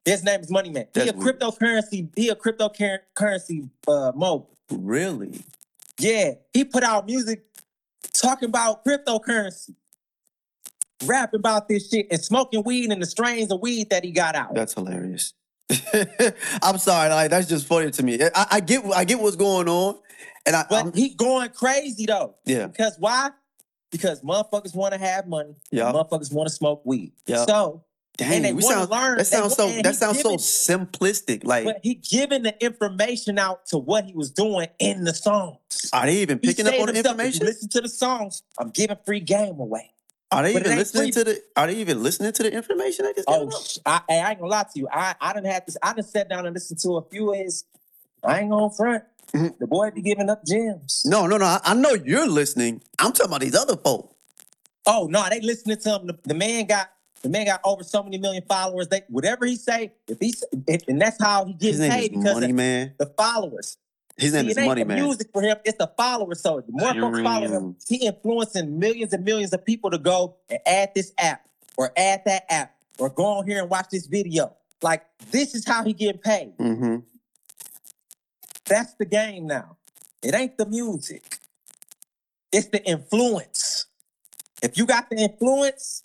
his 0.05 0.23
name 0.23 0.39
is 0.39 0.49
Money 0.49 0.69
Man. 0.69 0.87
He 0.93 1.09
a 1.09 1.13
weird. 1.13 1.39
cryptocurrency. 1.39 2.09
He 2.15 2.29
a 2.29 2.35
cryptocurrency 2.35 3.69
uh, 3.87 4.11
mogul. 4.15 4.49
Really? 4.71 5.43
Yeah, 5.99 6.31
he 6.53 6.63
put 6.63 6.83
out 6.83 7.05
music 7.05 7.45
talking 8.13 8.49
about 8.49 8.83
cryptocurrency, 8.85 9.75
rapping 11.05 11.39
about 11.39 11.67
this 11.67 11.89
shit, 11.89 12.07
and 12.11 12.21
smoking 12.21 12.63
weed 12.63 12.91
and 12.91 13.01
the 13.01 13.05
strains 13.05 13.51
of 13.51 13.61
weed 13.61 13.89
that 13.89 14.03
he 14.03 14.11
got 14.11 14.35
out. 14.35 14.53
That's 14.53 14.73
hilarious. 14.73 15.33
I'm 16.61 16.77
sorry, 16.77 17.09
like 17.09 17.29
that's 17.31 17.47
just 17.47 17.65
funny 17.67 17.89
to 17.91 18.03
me. 18.03 18.19
I, 18.35 18.45
I 18.51 18.59
get 18.59 18.83
I 18.93 19.05
get 19.05 19.19
what's 19.19 19.35
going 19.35 19.67
on, 19.67 19.97
and 20.45 20.55
I, 20.55 20.65
But 20.69 20.85
I'm, 20.87 20.93
he 20.93 21.15
going 21.15 21.49
crazy 21.49 22.05
though. 22.05 22.35
yeah, 22.45 22.67
Because 22.67 22.95
why? 22.99 23.31
Because 23.91 24.21
motherfuckers 24.21 24.75
want 24.75 24.93
to 24.93 24.99
have 24.99 25.27
money. 25.27 25.55
Yeah. 25.71 25.91
Motherfuckers 25.91 26.33
want 26.33 26.49
to 26.49 26.53
smoke 26.53 26.81
weed. 26.83 27.13
Yeah. 27.27 27.45
So, 27.45 27.83
and 28.19 28.31
they 28.31 28.49
dang, 28.49 28.55
we 28.55 28.61
sound 28.61 28.91
learn. 28.91 29.17
that 29.17 29.25
sounds 29.25 29.55
so 29.55 29.69
that 29.81 29.95
sounds 29.95 30.21
so 30.21 30.35
simplistic. 30.37 31.43
Like, 31.43 31.65
but 31.65 31.79
he 31.81 31.95
giving 31.95 32.43
the 32.43 32.63
information 32.63 33.39
out 33.39 33.65
to 33.67 33.77
what 33.77 34.05
he 34.05 34.13
was 34.13 34.29
doing 34.29 34.67
in 34.79 35.03
the 35.03 35.13
songs. 35.13 35.57
are 35.91 36.05
they 36.05 36.17
even 36.17 36.37
picking 36.39 36.67
up 36.67 36.73
on 36.79 36.87
the 36.87 36.93
himself, 36.93 36.97
if 36.97 37.05
you 37.05 37.25
information? 37.25 37.45
Listen 37.47 37.69
to 37.69 37.81
the 37.81 37.89
songs. 37.89 38.43
I'm 38.59 38.69
giving 38.69 38.97
free 39.05 39.19
game 39.19 39.59
away. 39.59 39.91
Are 40.31 40.43
they 40.43 40.53
but 40.53 40.65
even 40.65 40.77
listening 40.77 41.11
free. 41.11 41.23
to 41.23 41.23
the? 41.23 41.41
Are 41.55 41.67
they 41.67 41.75
even 41.75 42.03
listening 42.03 42.31
to 42.33 42.43
the 42.43 42.51
information? 42.51 43.05
I 43.05 43.13
just 43.13 43.27
Oh, 43.27 43.49
sh- 43.49 43.77
I, 43.85 44.01
I 44.09 44.29
ain't 44.31 44.39
gonna 44.39 44.51
lie 44.51 44.63
to 44.63 44.79
you. 44.79 44.87
I, 44.91 45.15
I 45.19 45.33
didn't 45.33 45.51
have 45.51 45.65
this. 45.65 45.77
I 45.81 45.93
done 45.93 46.03
sat 46.03 46.29
down 46.29 46.45
and 46.45 46.53
listened 46.53 46.79
to 46.81 46.97
a 46.97 47.01
few 47.09 47.33
of 47.33 47.39
his. 47.39 47.65
I 48.23 48.39
ain't 48.41 48.51
gonna 48.51 48.69
front. 48.71 49.03
Mhm. 49.33 49.57
The 49.57 49.65
boy 49.67 49.89
be 49.89 50.01
giving 50.03 50.29
up 50.29 50.45
gems. 50.45 51.01
no, 51.05 51.25
no, 51.25 51.37
no. 51.37 51.45
I, 51.45 51.59
I 51.63 51.73
know 51.73 51.93
you're 51.93 52.27
listening. 52.27 52.81
I'm 52.99 53.11
talking 53.11 53.31
about 53.31 53.41
these 53.41 53.55
other 53.55 53.75
folk. 53.75 54.15
Oh 54.85 55.07
no, 55.09 55.25
they 55.29 55.41
listening 55.41 55.77
to 55.77 55.89
him. 55.95 56.07
The, 56.07 56.19
the 56.23 56.33
man 56.33 56.65
got 56.65 56.91
the 57.23 57.29
man 57.29 57.45
got 57.45 57.61
over 57.63 57.83
so 57.83 58.03
many 58.03 58.17
million 58.17 58.43
followers. 58.47 58.89
They 58.89 59.01
whatever 59.07 59.45
he 59.45 59.55
say, 59.55 59.93
if 60.07 60.19
he 60.19 60.33
and 60.87 61.01
that's 61.01 61.21
how 61.21 61.45
he 61.45 61.53
gets 61.53 61.79
paid 61.79 62.11
because 62.11 62.35
Money 62.35 62.51
Man. 62.51 62.93
the 62.99 63.07
followers. 63.17 63.77
His 64.17 64.33
name 64.33 64.43
See, 64.43 64.51
is 64.51 64.57
it 64.57 64.59
ain't 64.59 64.67
Money 64.67 64.83
the 64.83 64.89
Man. 64.89 65.03
music 65.03 65.29
for 65.33 65.41
him; 65.41 65.57
it's 65.65 65.77
the 65.77 65.91
followers. 65.97 66.41
So 66.41 66.61
the 66.61 66.71
more 66.71 66.93
folks 66.93 67.21
follow 67.21 67.47
him, 67.47 67.77
he 67.87 68.05
influencing 68.05 68.77
millions 68.77 69.13
and 69.13 69.25
millions 69.25 69.53
of 69.53 69.65
people 69.65 69.89
to 69.89 69.97
go 69.97 70.35
and 70.49 70.59
add 70.67 70.91
this 70.93 71.13
app 71.17 71.47
or 71.77 71.91
add 71.97 72.21
that 72.25 72.43
app 72.51 72.75
or 72.99 73.09
go 73.09 73.25
on 73.25 73.47
here 73.47 73.59
and 73.61 73.69
watch 73.69 73.87
this 73.89 74.05
video. 74.05 74.53
Like 74.81 75.03
this 75.31 75.55
is 75.55 75.65
how 75.65 75.83
he 75.83 75.93
getting 75.93 76.21
paid. 76.21 76.57
Mm-hmm. 76.57 76.97
That's 78.65 78.93
the 78.95 79.05
game 79.05 79.47
now. 79.47 79.77
It 80.21 80.35
ain't 80.35 80.57
the 80.57 80.65
music. 80.65 81.39
It's 82.51 82.67
the 82.67 82.83
influence. 82.85 83.87
If 84.61 84.77
you 84.77 84.85
got 84.85 85.09
the 85.09 85.17
influence, 85.17 86.02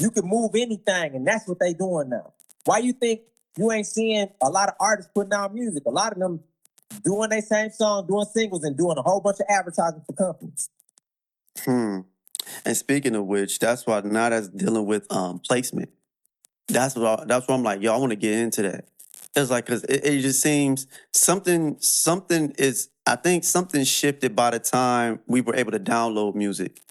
you 0.00 0.10
can 0.10 0.26
move 0.26 0.52
anything, 0.54 1.14
and 1.14 1.26
that's 1.26 1.46
what 1.48 1.58
they 1.58 1.72
doing 1.72 2.08
now. 2.08 2.32
Why 2.64 2.78
you 2.78 2.92
think 2.92 3.22
you 3.56 3.70
ain't 3.72 3.86
seeing 3.86 4.28
a 4.42 4.48
lot 4.48 4.68
of 4.68 4.74
artists 4.80 5.10
putting 5.14 5.32
out 5.32 5.54
music? 5.54 5.84
A 5.86 5.90
lot 5.90 6.12
of 6.12 6.18
them 6.18 6.40
doing 7.04 7.30
their 7.30 7.42
same 7.42 7.70
song, 7.70 8.06
doing 8.06 8.26
singles, 8.26 8.64
and 8.64 8.76
doing 8.76 8.96
a 8.98 9.02
whole 9.02 9.20
bunch 9.20 9.40
of 9.40 9.46
advertising 9.48 10.02
for 10.06 10.12
companies. 10.12 10.70
Hmm. 11.64 12.00
And 12.64 12.76
speaking 12.76 13.14
of 13.14 13.26
which, 13.26 13.58
that's 13.58 13.86
why 13.86 14.00
now 14.00 14.30
that's 14.30 14.48
dealing 14.48 14.86
with 14.86 15.10
um 15.12 15.40
placement. 15.40 15.90
That's 16.68 16.94
what 16.94 17.20
I, 17.20 17.24
that's 17.24 17.48
why 17.48 17.54
I'm 17.54 17.62
like, 17.62 17.82
yo, 17.82 17.94
I 17.94 17.96
want 17.96 18.10
to 18.10 18.16
get 18.16 18.32
into 18.34 18.62
that. 18.62 18.88
It's 19.34 19.50
like 19.50 19.66
because 19.66 19.84
it, 19.84 20.04
it 20.04 20.20
just 20.20 20.40
seems 20.40 20.86
something 21.12 21.76
something 21.80 22.54
is. 22.58 22.90
I 23.06 23.16
think 23.16 23.44
something 23.44 23.84
shifted 23.84 24.36
by 24.36 24.50
the 24.50 24.58
time 24.58 25.20
we 25.26 25.40
were 25.40 25.56
able 25.56 25.72
to 25.72 25.80
download 25.80 26.34
music, 26.34 26.82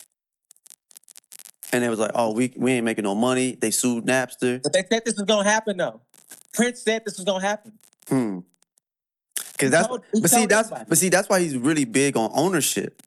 and 1.73 1.83
it 1.83 1.89
was 1.89 1.99
like, 1.99 2.11
oh, 2.15 2.33
we 2.33 2.53
we 2.57 2.73
ain't 2.73 2.85
making 2.85 3.03
no 3.03 3.15
money. 3.15 3.57
They 3.59 3.71
sued 3.71 4.05
Napster. 4.05 4.61
But 4.63 4.73
they 4.73 4.83
said 4.89 5.03
this 5.05 5.15
was 5.15 5.25
gonna 5.25 5.49
happen 5.49 5.77
though. 5.77 6.01
Prince 6.53 6.81
said 6.81 7.03
this 7.05 7.17
was 7.17 7.25
gonna 7.25 7.45
happen. 7.45 7.73
Hmm. 8.07 8.39
Because 9.53 9.71
that's 9.71 9.87
told- 9.87 10.03
but 10.21 10.29
see 10.29 10.45
that's 10.45 10.67
everybody. 10.67 10.85
but 10.89 10.97
see 10.97 11.09
that's 11.09 11.29
why 11.29 11.39
he's 11.39 11.57
really 11.57 11.85
big 11.85 12.15
on 12.15 12.29
ownership. 12.33 13.01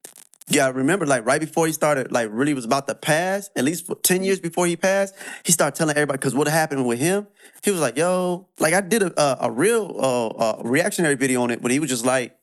Yeah, 0.49 0.67
I 0.67 0.71
remember 0.71 1.07
like 1.07 1.25
right 1.25 1.41
before 1.41 1.69
he 1.69 1.73
started, 1.73 2.11
like 2.11 2.29
really 2.33 2.55
was 2.55 2.65
about 2.65 2.89
to 2.89 2.97
pass, 2.97 3.49
at 3.55 3.63
least 3.63 3.87
for 3.87 3.95
10 3.95 4.25
years 4.25 4.41
before 4.41 4.67
he 4.67 4.77
passed, 4.77 5.15
he 5.45 5.53
started 5.53 5.77
telling 5.77 5.95
everybody, 5.97 6.17
because 6.19 6.35
what 6.35 6.49
happened 6.49 6.87
with 6.87 6.99
him, 6.99 7.29
he 7.63 7.71
was 7.71 7.81
like, 7.81 7.97
yo, 7.97 8.49
like 8.59 8.75
I 8.75 8.81
did 8.81 9.03
a, 9.05 9.21
a, 9.23 9.39
a 9.43 9.51
real 9.53 9.95
uh, 9.97 10.27
uh, 10.27 10.63
reactionary 10.65 11.15
video 11.15 11.43
on 11.43 11.53
it, 11.53 11.63
but 11.63 11.71
he 11.71 11.79
was 11.79 11.89
just 11.89 12.05
like, 12.05 12.37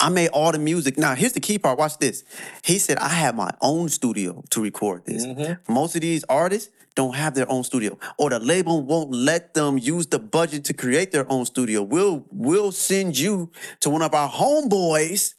I 0.00 0.08
made 0.10 0.28
all 0.28 0.52
the 0.52 0.58
music. 0.58 0.98
Now, 0.98 1.14
here's 1.14 1.32
the 1.32 1.40
key 1.40 1.58
part. 1.58 1.78
Watch 1.78 1.98
this. 1.98 2.24
He 2.62 2.78
said, 2.78 2.98
I 2.98 3.08
have 3.08 3.34
my 3.34 3.50
own 3.60 3.88
studio 3.88 4.44
to 4.50 4.62
record 4.62 5.04
this. 5.06 5.24
Mm-hmm. 5.26 5.72
Most 5.72 5.94
of 5.94 6.02
these 6.02 6.24
artists 6.28 6.70
don't 6.94 7.14
have 7.14 7.34
their 7.34 7.50
own 7.50 7.62
studio, 7.64 7.98
or 8.18 8.30
the 8.30 8.38
label 8.38 8.82
won't 8.82 9.10
let 9.12 9.52
them 9.54 9.76
use 9.78 10.06
the 10.06 10.18
budget 10.18 10.64
to 10.64 10.72
create 10.74 11.12
their 11.12 11.30
own 11.30 11.44
studio. 11.44 11.82
We'll 11.82 12.24
we'll 12.30 12.72
send 12.72 13.18
you 13.18 13.52
to 13.80 13.90
one 13.90 14.00
of 14.02 14.14
our 14.14 14.30
homeboys 14.30 15.34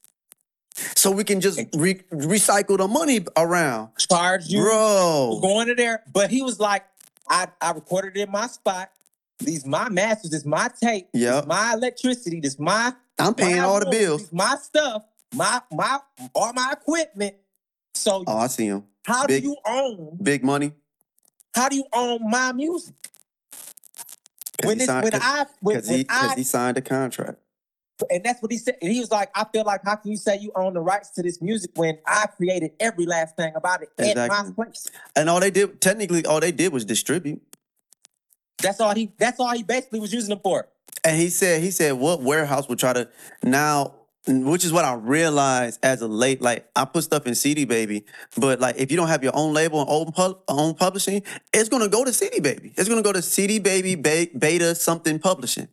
so 0.95 1.10
we 1.12 1.24
can 1.24 1.41
just 1.41 1.60
re- 1.76 2.01
recycle 2.12 2.78
the 2.78 2.88
money 2.88 3.26
around. 3.36 3.89
Charge 3.97 4.45
you 4.47 4.62
Bro. 4.62 5.39
going 5.41 5.68
to 5.68 5.76
there. 5.76 6.03
But 6.14 6.30
he 6.30 6.43
was 6.43 6.60
like, 6.60 6.86
I, 7.28 7.47
I 7.60 7.72
recorded 7.72 8.16
it 8.18 8.28
in 8.28 8.32
my 8.32 8.45
spot. 8.47 8.91
These 9.39 9.66
my 9.66 9.89
masters, 9.89 10.32
this 10.32 10.45
my 10.45 10.70
tape, 10.82 11.08
Yep. 11.14 11.36
this 11.36 11.45
my 11.47 11.74
electricity, 11.74 12.39
this 12.39 12.60
my 12.60 12.93
I'm 13.20 13.34
paying 13.34 13.59
all 13.59 13.80
the 13.80 13.88
bills. 13.88 14.32
my 14.32 14.55
stuff, 14.61 15.03
my 15.34 15.61
my 15.72 15.99
all 16.36 16.53
my 16.53 16.74
equipment. 16.74 17.36
So 17.95 18.24
Oh, 18.28 18.38
I 18.38 18.47
see 18.47 18.68
him. 18.68 18.84
how 19.05 19.26
big- 19.26 19.43
do 19.43 19.49
you 19.49 19.57
own? 19.65 20.18
Big 20.22 20.43
money. 20.43 20.74
How 21.55 21.70
do 21.70 21.76
you 21.76 21.86
own 21.93 22.30
my 22.30 22.51
music? 22.51 22.93
When 24.63 24.80
signed- 24.80 25.03
when 25.03 25.13
I, 25.15 25.45
when, 25.61 25.76
Because 25.78 25.89
when 25.89 25.97
he, 25.99 26.03
'cause 26.03 26.32
I, 26.32 26.36
he 26.36 26.43
signed 26.43 26.78
a 26.78 26.82
contract. 26.82 27.39
and 28.11 28.24
that's 28.24 28.41
what 28.41 28.51
he 28.51 28.57
said. 28.57 28.76
And 28.82 28.91
he 28.91 28.99
was 28.99 29.11
like, 29.11 29.30
I 29.36 29.45
feel 29.51 29.63
like, 29.63 29.82
how 29.84 29.95
can 29.95 30.11
you 30.11 30.18
say 30.18 30.38
you 30.38 30.51
own 30.55 30.74
the 30.74 30.80
rights 30.82 31.09
to 31.11 31.24
this 31.24 31.41
music 31.41 31.72
when 31.76 31.97
I 32.05 32.28
created 32.28 32.72
every 32.80 33.05
last 33.05 33.36
thing 33.36 33.53
about 33.55 33.82
it 33.84 33.89
at 33.97 34.28
my 34.30 34.51
place? 34.55 34.88
And 35.15 35.30
all 35.30 35.39
they 35.39 35.49
did, 35.51 35.80
technically, 35.82 36.26
all 36.26 36.39
they 36.39 36.51
did 36.51 36.72
was 36.74 36.86
distribute. 36.86 37.41
That's 38.62 38.80
all 38.80 38.93
he. 38.93 39.12
That's 39.18 39.39
all 39.39 39.53
he 39.53 39.64
basically 39.64 39.99
was 39.99 40.14
using 40.14 40.30
them 40.30 40.39
for. 40.43 40.68
And 41.03 41.18
he 41.20 41.30
said, 41.30 41.62
he 41.62 41.72
said, 41.72 41.93
what 41.93 42.22
warehouse 42.22 42.68
would 42.68 42.80
try 42.80 42.91
to 42.93 43.08
now, 43.43 43.93
which 44.28 44.66
is 44.66 44.74
what 44.74 44.84
I 44.84 44.93
realized 44.95 45.80
as 45.84 46.01
a 46.01 46.08
late, 46.08 46.41
like 46.41 46.68
I 46.76 46.86
put 46.86 47.03
stuff 47.03 47.26
in 47.28 47.36
CD 47.36 47.66
Baby, 47.66 48.03
but 48.38 48.60
like 48.60 48.76
if 48.78 48.91
you 48.91 48.97
don't 48.97 49.08
have 49.08 49.24
your 49.24 49.36
own 49.36 49.53
label 49.53 49.82
and 49.82 50.14
own, 50.18 50.36
own 50.47 50.74
publishing, 50.74 51.24
it's 51.53 51.70
gonna 51.70 51.88
go 51.88 52.03
to 52.03 52.12
CD 52.12 52.39
Baby. 52.39 52.74
It's 52.76 52.89
gonna 52.89 53.03
go 53.03 53.14
to 53.14 53.22
CD 53.22 53.60
Baby 53.60 53.95
Be- 53.95 54.32
Beta 54.38 54.76
something 54.76 55.20
publishing. 55.20 55.68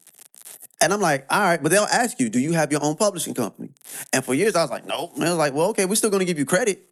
And 0.81 0.93
I'm 0.93 1.01
like, 1.01 1.27
all 1.31 1.41
right, 1.41 1.63
but 1.63 1.73
they'll 1.73 1.85
ask 1.85 2.21
you, 2.21 2.29
do 2.29 2.39
you 2.39 2.53
have 2.53 2.71
your 2.71 2.85
own 2.85 2.95
publishing 2.97 3.35
company? 3.35 3.71
And 4.13 4.25
for 4.25 4.35
years 4.35 4.55
I 4.55 4.63
was 4.63 4.71
like, 4.71 4.87
no. 4.87 5.11
And 5.15 5.25
I 5.25 5.31
was 5.31 5.39
like, 5.39 5.55
well, 5.55 5.71
okay, 5.71 5.87
we're 5.87 5.95
still 5.95 6.11
gonna 6.11 6.27
give 6.27 6.39
you 6.39 6.45
credit. 6.45 6.91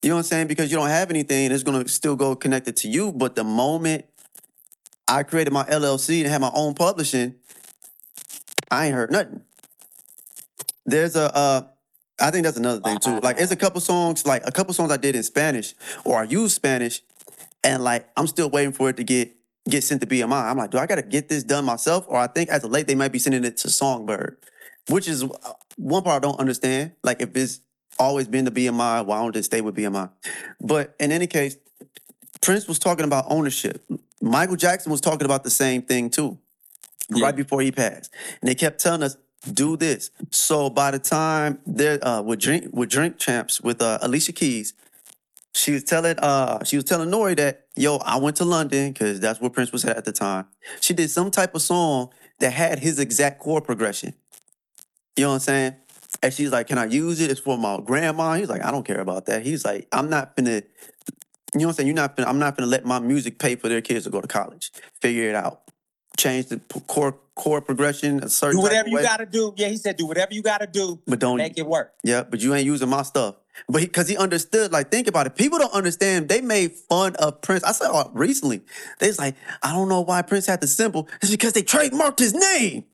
You 0.00 0.10
know 0.10 0.14
what 0.14 0.20
I'm 0.20 0.24
saying? 0.24 0.46
Because 0.46 0.70
you 0.70 0.78
don't 0.78 0.88
have 0.88 1.10
anything, 1.10 1.50
it's 1.50 1.64
gonna 1.64 1.86
still 1.88 2.14
go 2.14 2.36
connected 2.36 2.76
to 2.78 2.88
you. 2.88 3.12
But 3.12 3.34
the 3.34 3.44
moment 3.44 4.04
I 5.08 5.22
created 5.22 5.52
my 5.52 5.64
LLC 5.64 6.20
and 6.20 6.30
had 6.30 6.40
my 6.40 6.50
own 6.54 6.74
publishing, 6.74 7.34
I 8.70 8.86
ain't 8.86 8.94
heard 8.94 9.10
nothing. 9.10 9.42
There's 10.84 11.16
a, 11.16 11.34
uh, 11.34 11.62
I 12.20 12.30
think 12.30 12.44
that's 12.44 12.56
another 12.56 12.80
thing 12.80 12.98
too. 12.98 13.20
Like, 13.20 13.36
there's 13.36 13.52
a 13.52 13.56
couple 13.56 13.80
songs, 13.80 14.26
like 14.26 14.46
a 14.46 14.52
couple 14.52 14.74
songs 14.74 14.90
I 14.90 14.96
did 14.96 15.14
in 15.14 15.22
Spanish 15.22 15.74
or 16.04 16.18
I 16.18 16.24
use 16.24 16.52
Spanish, 16.52 17.02
and 17.64 17.82
like 17.82 18.08
I'm 18.16 18.26
still 18.26 18.50
waiting 18.50 18.72
for 18.72 18.88
it 18.90 18.96
to 18.96 19.04
get 19.04 19.34
get 19.68 19.84
sent 19.84 20.00
to 20.00 20.06
BMI. 20.06 20.50
I'm 20.50 20.56
like, 20.56 20.70
do 20.70 20.78
I 20.78 20.86
gotta 20.86 21.02
get 21.02 21.28
this 21.28 21.44
done 21.44 21.64
myself, 21.64 22.06
or 22.08 22.16
I 22.16 22.26
think 22.26 22.50
as 22.50 22.64
of 22.64 22.70
late 22.70 22.86
they 22.86 22.94
might 22.94 23.12
be 23.12 23.18
sending 23.18 23.44
it 23.44 23.56
to 23.58 23.70
Songbird, 23.70 24.36
which 24.88 25.08
is 25.08 25.22
uh, 25.22 25.28
one 25.76 26.02
part 26.02 26.22
I 26.22 26.26
don't 26.26 26.40
understand. 26.40 26.92
Like, 27.04 27.20
if 27.20 27.36
it's 27.36 27.60
always 27.98 28.26
been 28.26 28.44
the 28.44 28.50
BMI, 28.50 29.06
why 29.06 29.20
don't 29.20 29.36
it 29.36 29.44
stay 29.44 29.60
with 29.60 29.76
BMI? 29.76 30.10
But 30.60 30.94
in 30.98 31.12
any 31.12 31.26
case, 31.26 31.56
Prince 32.40 32.66
was 32.66 32.78
talking 32.78 33.04
about 33.04 33.26
ownership. 33.28 33.84
Michael 34.20 34.56
Jackson 34.56 34.90
was 34.92 35.00
talking 35.00 35.24
about 35.24 35.44
the 35.44 35.50
same 35.50 35.82
thing 35.82 36.10
too, 36.10 36.38
Yeah. 37.08 37.24
right 37.26 37.36
before 37.36 37.60
he 37.60 37.70
passed. 37.72 38.12
And 38.40 38.48
they 38.48 38.54
kept 38.54 38.80
telling 38.80 39.02
us, 39.02 39.16
do 39.52 39.76
this. 39.76 40.10
So 40.30 40.68
by 40.70 40.90
the 40.90 40.98
time 40.98 41.60
they're 41.66 42.04
uh, 42.04 42.22
with 42.22 42.40
drink 42.40 42.66
with 42.72 42.88
drink 42.90 43.18
champs 43.18 43.60
with 43.60 43.80
uh, 43.80 43.98
Alicia 44.02 44.32
Keys, 44.32 44.74
she 45.54 45.72
was 45.72 45.84
telling 45.84 46.18
uh 46.18 46.62
she 46.64 46.76
was 46.76 46.84
telling 46.84 47.08
N.O.R.E. 47.08 47.34
that 47.34 47.66
yo 47.76 47.96
I 47.98 48.16
went 48.18 48.36
to 48.36 48.44
London 48.44 48.92
because 48.92 49.20
that's 49.20 49.40
where 49.40 49.48
Prince 49.50 49.72
was 49.72 49.84
at 49.84 49.96
at 49.96 50.04
the 50.04 50.12
time. 50.12 50.46
She 50.80 50.92
did 50.92 51.10
some 51.10 51.30
type 51.30 51.54
of 51.54 51.62
song 51.62 52.10
that 52.40 52.52
had 52.52 52.80
his 52.80 52.98
exact 52.98 53.40
chord 53.40 53.64
progression. 53.64 54.14
You 55.16 55.24
know 55.24 55.28
what 55.30 55.34
I'm 55.36 55.40
saying? 55.40 55.76
And 56.22 56.34
she's 56.34 56.50
like, 56.52 56.66
"Can 56.66 56.78
I 56.78 56.84
use 56.86 57.20
it? 57.20 57.30
It's 57.30 57.40
for 57.40 57.56
my 57.56 57.80
grandma." 57.80 58.34
He's 58.34 58.48
like, 58.48 58.64
"I 58.64 58.70
don't 58.72 58.84
care 58.86 59.00
about 59.00 59.26
that." 59.26 59.42
He's 59.46 59.64
like, 59.64 59.86
"I'm 59.92 60.10
not 60.10 60.36
gonna." 60.36 60.62
You 61.54 61.60
know 61.60 61.66
what 61.66 61.70
I'm 61.72 61.74
saying? 61.76 61.86
You're 61.88 61.96
not. 61.96 62.16
Finna, 62.16 62.26
I'm 62.26 62.38
not 62.38 62.56
gonna 62.56 62.66
let 62.70 62.84
my 62.84 62.98
music 62.98 63.38
pay 63.38 63.56
for 63.56 63.68
their 63.68 63.80
kids 63.80 64.04
to 64.04 64.10
go 64.10 64.20
to 64.20 64.28
college. 64.28 64.70
Figure 65.00 65.28
it 65.28 65.34
out. 65.34 65.62
Change 66.18 66.46
the 66.46 66.58
p- 66.58 66.80
chord 66.86 67.14
chord 67.34 67.64
progression 67.64 68.22
a 68.22 68.28
certain 68.28 68.56
Do 68.58 68.62
whatever 68.62 68.88
you 68.88 69.00
got 69.00 69.18
to 69.18 69.26
do. 69.26 69.54
Yeah, 69.56 69.68
he 69.68 69.76
said, 69.76 69.96
do 69.96 70.06
whatever 70.06 70.34
you 70.34 70.42
got 70.42 70.58
to 70.58 70.66
do. 70.66 71.00
but 71.06 71.20
don't 71.20 71.38
Make 71.38 71.56
it 71.56 71.66
work. 71.66 71.94
yeah, 72.02 72.24
but 72.24 72.40
you 72.40 72.52
ain't 72.54 72.66
using 72.66 72.88
my 72.88 73.02
stuff. 73.02 73.36
But 73.68 73.82
because 73.82 74.08
he, 74.08 74.16
understood, 74.16 74.72
like, 74.72 74.90
think 74.90 75.06
about 75.06 75.26
it. 75.26 75.36
People 75.36 75.58
don't 75.58 75.72
understand. 75.72 76.28
They 76.28 76.40
made 76.40 76.72
fun 76.72 77.14
of 77.16 77.40
Prince. 77.40 77.62
I 77.64 77.72
saw 77.72 78.02
it 78.02 78.08
recently. 78.12 78.62
They 78.98 79.06
was 79.08 79.18
like, 79.18 79.36
I 79.62 79.72
don't 79.72 79.88
know 79.88 80.00
why 80.00 80.22
Prince 80.22 80.46
had 80.46 80.60
the 80.60 80.66
symbol. 80.66 81.08
It's 81.22 81.30
because 81.30 81.52
they 81.54 81.62
trademarked 81.62 82.18
his 82.18 82.34
name. 82.34 82.84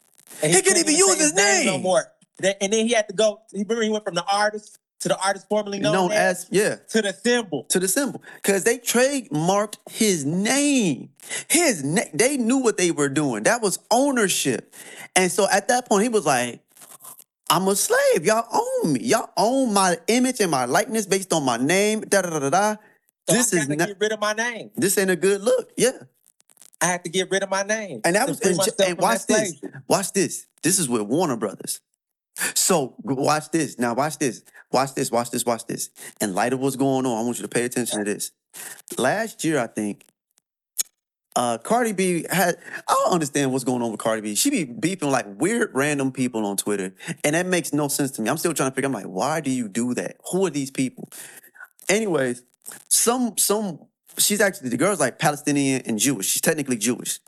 And 0.43 0.51
He 0.53 0.57
he 0.59 0.63
couldn't 0.63 0.79
even 0.81 0.95
use 0.95 1.17
say 1.17 1.19
his 1.19 1.33
no 1.35 1.73
name. 1.73 1.83
more. 1.83 2.05
And 2.43 2.73
then 2.73 2.87
he 2.87 2.93
had 2.93 3.09
to 3.09 3.15
go. 3.15 3.41
Remember 3.53 3.83
he 3.83 3.89
went 3.91 4.05
from 4.05 4.15
the 4.15 4.25
artist 4.25 4.79
to 5.01 5.09
the 5.09 5.19
artist 5.23 5.47
formerly 5.49 5.79
known, 5.81 5.93
known 5.93 6.13
as, 6.13 6.45
as 6.45 6.49
yeah 6.51 6.77
to 6.89 7.03
the 7.03 7.13
symbol. 7.13 7.65
to 7.65 7.79
the 7.79 7.89
symbol 7.89 8.23
because 8.37 8.65
they 8.65 8.79
trademarked 8.79 9.77
his 9.91 10.25
name. 10.25 11.11
His 11.49 11.85
na- 11.85 12.03
they 12.13 12.37
knew 12.37 12.59
what 12.59 12.77
they 12.77 12.91
were 12.91 13.09
doing. 13.09 13.43
That 13.45 13.61
was 13.63 13.79
ownership, 13.91 14.75
and 15.15 15.31
so 15.31 15.47
at 15.51 15.69
that 15.69 15.89
point 15.89 16.05
he 16.05 16.09
was 16.09 16.25
like, 16.25 16.61
"I'm 17.51 17.69
a 17.69 17.77
slave. 17.77 18.25
Y'all 18.25 18.47
own 18.53 18.95
me. 18.95 19.01
Y'all 19.01 19.31
own 19.37 19.73
my 19.75 19.99
image 20.09 20.41
and 20.41 20.51
my 20.51 20.65
likeness 20.65 21.07
based 21.07 21.33
on 21.33 21.45
my 21.45 21.57
name." 21.57 22.01
Da 22.03 22.23
da 22.23 22.31
da 22.31 22.39
da 22.39 22.51
da. 22.51 22.77
So 23.29 23.35
This 23.35 23.53
is 23.53 23.69
not. 23.69 23.89
get 23.89 23.97
rid 24.01 24.13
of 24.13 24.21
my 24.21 24.33
name. 24.35 24.71
This 24.77 24.99
ain't 24.99 25.11
a 25.11 25.17
good 25.17 25.41
look. 25.41 25.71
Yeah. 25.77 25.93
I 26.81 26.87
had 26.87 27.05
to 27.05 27.11
get 27.11 27.31
rid 27.31 27.43
of 27.43 27.49
my 27.49 27.63
name. 27.63 28.03
And 28.05 28.17
that 28.17 28.29
was 28.29 28.41
and, 28.41 28.59
and 28.87 28.99
watch 28.99 29.27
this. 29.27 29.61
Watch 29.89 30.13
this. 30.13 30.47
This 30.63 30.79
is 30.79 30.89
with 30.89 31.03
Warner 31.03 31.37
Brothers. 31.37 31.81
So 32.55 32.95
watch 33.03 33.51
this. 33.51 33.79
Now 33.79 33.95
watch 33.95 34.19
this. 34.19 34.43
Watch 34.73 34.95
this. 34.95 35.11
Watch 35.11 35.31
this. 35.31 35.45
Watch 35.47 35.67
this. 35.67 35.91
In 36.21 36.35
light 36.35 36.53
of 36.53 36.61
what's 36.61 36.77
going 36.77 37.07
on, 37.07 37.19
I 37.19 37.23
want 37.23 37.39
you 37.39 37.43
to 37.43 37.49
pay 37.49 37.65
attention 37.65 37.99
to 37.99 38.05
this. 38.05 38.33
Last 38.99 39.45
year, 39.45 39.59
I 39.59 39.67
think, 39.67 40.05
uh, 41.37 41.59
Cardi 41.59 41.93
B 41.93 42.25
had. 42.31 42.57
I 42.89 42.93
don't 42.93 43.13
understand 43.13 43.53
what's 43.53 43.65
going 43.65 43.83
on 43.83 43.91
with 43.91 44.01
Cardi 44.01 44.23
B. 44.23 44.35
She 44.35 44.51
be 44.51 44.65
beefing 44.65 45.11
like 45.11 45.27
weird 45.29 45.71
random 45.75 46.13
people 46.13 46.47
on 46.47 46.57
Twitter, 46.57 46.95
and 47.25 47.35
that 47.35 47.47
makes 47.47 47.73
no 47.73 47.89
sense 47.89 48.13
to 48.13 48.23
me. 48.23 48.31
I'm 48.31 48.37
still 48.39 48.55
trying 48.55 48.71
to 48.71 48.75
figure. 48.75 48.87
I'm 48.87 48.93
like, 48.93 49.07
why 49.07 49.41
do 49.41 49.51
you 49.51 49.69
do 49.69 49.95
that? 49.95 50.17
Who 50.31 50.47
are 50.47 50.51
these 50.51 50.71
people? 50.71 51.09
Anyways, 51.89 52.45
some 52.89 53.37
some 53.37 53.81
she's 54.19 54.41
actually 54.41 54.69
the 54.69 54.77
girl's 54.77 55.01
like 55.01 55.19
Palestinian 55.19 55.83
and 55.87 55.99
Jewish. 55.99 56.27
She's 56.27 56.41
technically 56.41 56.77
Jewish. 56.77 57.19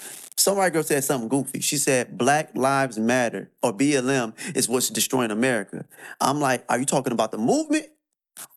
Some 0.47 0.59
white 0.59 0.72
girl 0.72 0.84
said 0.84 1.03
something 1.03 1.28
goofy. 1.28 1.59
She 1.59 1.76
said 1.76 2.16
Black 2.16 2.57
Lives 2.57 3.01
Matter 3.01 3.51
or 3.64 3.72
BLM 3.72 4.32
is 4.57 4.68
what's 4.68 4.90
destroying 4.90 5.32
America. 5.32 5.86
I'm 6.20 6.40
like, 6.40 6.64
are 6.68 6.78
you 6.78 6.84
talking 6.84 7.12
about 7.12 7.32
the 7.32 7.38
movement 7.38 7.86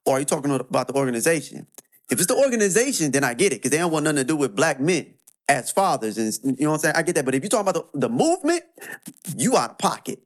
or 0.06 0.18
are 0.18 0.20
you 0.20 0.26
talking 0.28 0.52
about 0.52 0.88
the 0.88 0.94
organization? 0.94 1.66
If 2.12 2.20
it's 2.20 2.28
the 2.28 2.36
organization, 2.36 3.10
then 3.10 3.24
I 3.24 3.34
get 3.34 3.54
it 3.54 3.56
because 3.56 3.72
they 3.72 3.80
don't 3.80 3.92
want 3.92 4.04
nothing 4.04 4.18
to 4.18 4.24
do 4.24 4.36
with 4.36 4.56
black 4.56 4.80
men 4.80 5.16
as 5.48 5.72
fathers. 5.72 6.20
And 6.20 6.60
you 6.60 6.66
know 6.66 6.70
what 6.70 6.76
I'm 6.76 6.80
saying? 6.82 6.96
I 6.96 7.02
get 7.02 7.16
that. 7.16 7.26
But 7.26 7.34
if 7.34 7.42
you're 7.42 7.50
talking 7.50 7.68
about 7.68 7.92
the, 7.92 8.00
the 8.02 8.10
movement, 8.10 8.62
you 9.36 9.58
out 9.58 9.72
of 9.72 9.78
pocket. 9.80 10.20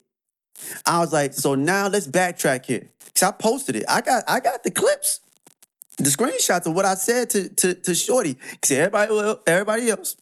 I 0.86 1.00
was 1.00 1.14
like, 1.14 1.32
so 1.32 1.56
now 1.56 1.88
let's 1.88 2.08
backtrack 2.08 2.66
here. 2.66 2.90
Cause 3.16 3.24
I 3.24 3.32
posted 3.32 3.78
it. 3.78 3.86
I 3.88 4.02
got 4.02 4.26
I 4.28 4.42
got 4.42 4.64
the 4.64 4.72
clips 4.72 5.22
the 5.98 6.10
screenshots 6.10 6.66
of 6.66 6.76
what 6.76 6.84
I 6.84 6.96
said 6.96 7.30
to 7.30 7.48
to, 7.48 7.74
to 7.74 7.96
Shorty. 7.96 8.34
Cause 8.62 8.72
everybody 8.72 9.40
everybody 9.48 9.90
else 9.90 10.18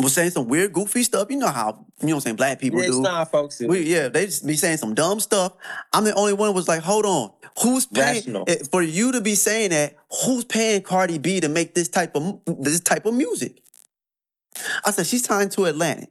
was 0.00 0.14
saying 0.14 0.30
some 0.30 0.48
weird, 0.48 0.72
goofy 0.72 1.02
stuff. 1.02 1.28
You 1.30 1.36
know 1.36 1.48
how 1.48 1.84
you 2.00 2.08
know 2.08 2.14
what 2.14 2.16
I'm 2.16 2.20
saying 2.20 2.36
black 2.36 2.58
people 2.60 2.80
Yeah, 2.80 2.86
do. 2.88 3.02
not 3.02 3.30
folks. 3.30 3.60
We, 3.60 3.80
yeah, 3.82 4.08
they 4.08 4.26
just 4.26 4.46
be 4.46 4.56
saying 4.56 4.78
some 4.78 4.94
dumb 4.94 5.20
stuff. 5.20 5.52
I'm 5.92 6.04
the 6.04 6.14
only 6.14 6.32
one 6.32 6.48
who 6.48 6.54
was 6.54 6.68
like, 6.68 6.82
hold 6.82 7.04
on, 7.04 7.30
who's 7.62 7.86
paying 7.86 8.16
Rational. 8.16 8.46
for 8.70 8.82
you 8.82 9.12
to 9.12 9.20
be 9.20 9.34
saying 9.34 9.70
that? 9.70 9.96
Who's 10.24 10.44
paying 10.44 10.82
Cardi 10.82 11.18
B 11.18 11.40
to 11.40 11.48
make 11.48 11.74
this 11.74 11.88
type 11.88 12.16
of 12.16 12.40
this 12.46 12.80
type 12.80 13.04
of 13.06 13.14
music? 13.14 13.60
I 14.84 14.90
said 14.90 15.06
she's 15.06 15.24
signed 15.24 15.52
to 15.52 15.64
Atlantic. 15.66 16.10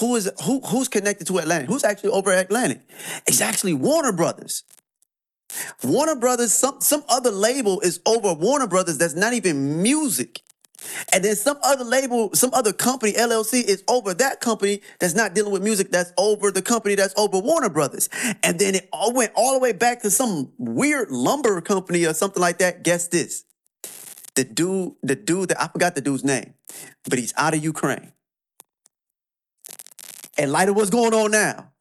Who 0.00 0.16
is 0.16 0.30
who? 0.44 0.60
Who's 0.60 0.88
connected 0.88 1.26
to 1.28 1.38
Atlantic? 1.38 1.68
Who's 1.68 1.84
actually 1.84 2.10
over 2.10 2.30
at 2.32 2.46
Atlantic? 2.46 2.80
It's 3.26 3.40
actually 3.40 3.74
Warner 3.74 4.12
Brothers. 4.12 4.62
Warner 5.84 6.16
Brothers, 6.16 6.52
some 6.52 6.80
some 6.80 7.04
other 7.08 7.30
label 7.30 7.80
is 7.80 8.00
over 8.06 8.32
Warner 8.32 8.66
Brothers 8.66 8.98
that's 8.98 9.14
not 9.14 9.32
even 9.32 9.82
music. 9.82 10.40
And 11.12 11.24
then 11.24 11.36
some 11.36 11.58
other 11.62 11.84
label, 11.84 12.30
some 12.34 12.50
other 12.52 12.72
company, 12.72 13.12
LLC, 13.12 13.62
is 13.62 13.82
over 13.88 14.14
that 14.14 14.40
company 14.40 14.82
that's 14.98 15.14
not 15.14 15.34
dealing 15.34 15.52
with 15.52 15.62
music, 15.62 15.90
that's 15.90 16.12
over 16.18 16.50
the 16.50 16.62
company 16.62 16.94
that's 16.94 17.14
over 17.16 17.38
Warner 17.38 17.68
Brothers. 17.68 18.08
And 18.42 18.58
then 18.58 18.74
it 18.74 18.88
all 18.92 19.12
went 19.12 19.32
all 19.34 19.54
the 19.54 19.58
way 19.60 19.72
back 19.72 20.02
to 20.02 20.10
some 20.10 20.52
weird 20.58 21.10
lumber 21.10 21.60
company 21.60 22.04
or 22.04 22.14
something 22.14 22.40
like 22.40 22.58
that. 22.58 22.82
Guess 22.82 23.08
this. 23.08 23.44
The 24.34 24.44
dude, 24.44 24.94
the 25.02 25.16
dude 25.16 25.48
that 25.48 25.62
I 25.62 25.68
forgot 25.68 25.94
the 25.94 26.00
dude's 26.02 26.24
name, 26.24 26.54
but 27.08 27.18
he's 27.18 27.32
out 27.36 27.54
of 27.54 27.64
Ukraine. 27.64 28.12
And 30.38 30.52
light 30.52 30.68
of 30.68 30.76
what's 30.76 30.90
going 30.90 31.14
on 31.14 31.30
now. 31.30 31.72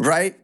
Right? 0.00 0.36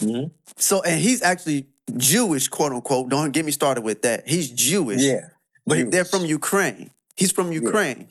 Mhm. 0.00 0.30
So, 0.56 0.82
and 0.82 1.00
he's 1.00 1.22
actually 1.22 1.68
Jewish, 1.96 2.48
quote 2.48 2.72
unquote. 2.72 3.08
Don't 3.08 3.32
get 3.32 3.44
me 3.44 3.52
started 3.52 3.82
with 3.82 4.02
that. 4.02 4.26
He's 4.26 4.50
Jewish. 4.50 5.02
Yeah. 5.02 5.28
But 5.68 5.90
they're 5.90 6.04
from 6.04 6.24
Ukraine. 6.24 6.90
He's 7.16 7.32
from 7.32 7.52
Ukraine. 7.52 8.08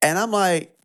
And 0.00 0.18
I'm 0.18 0.30
like, 0.30 0.76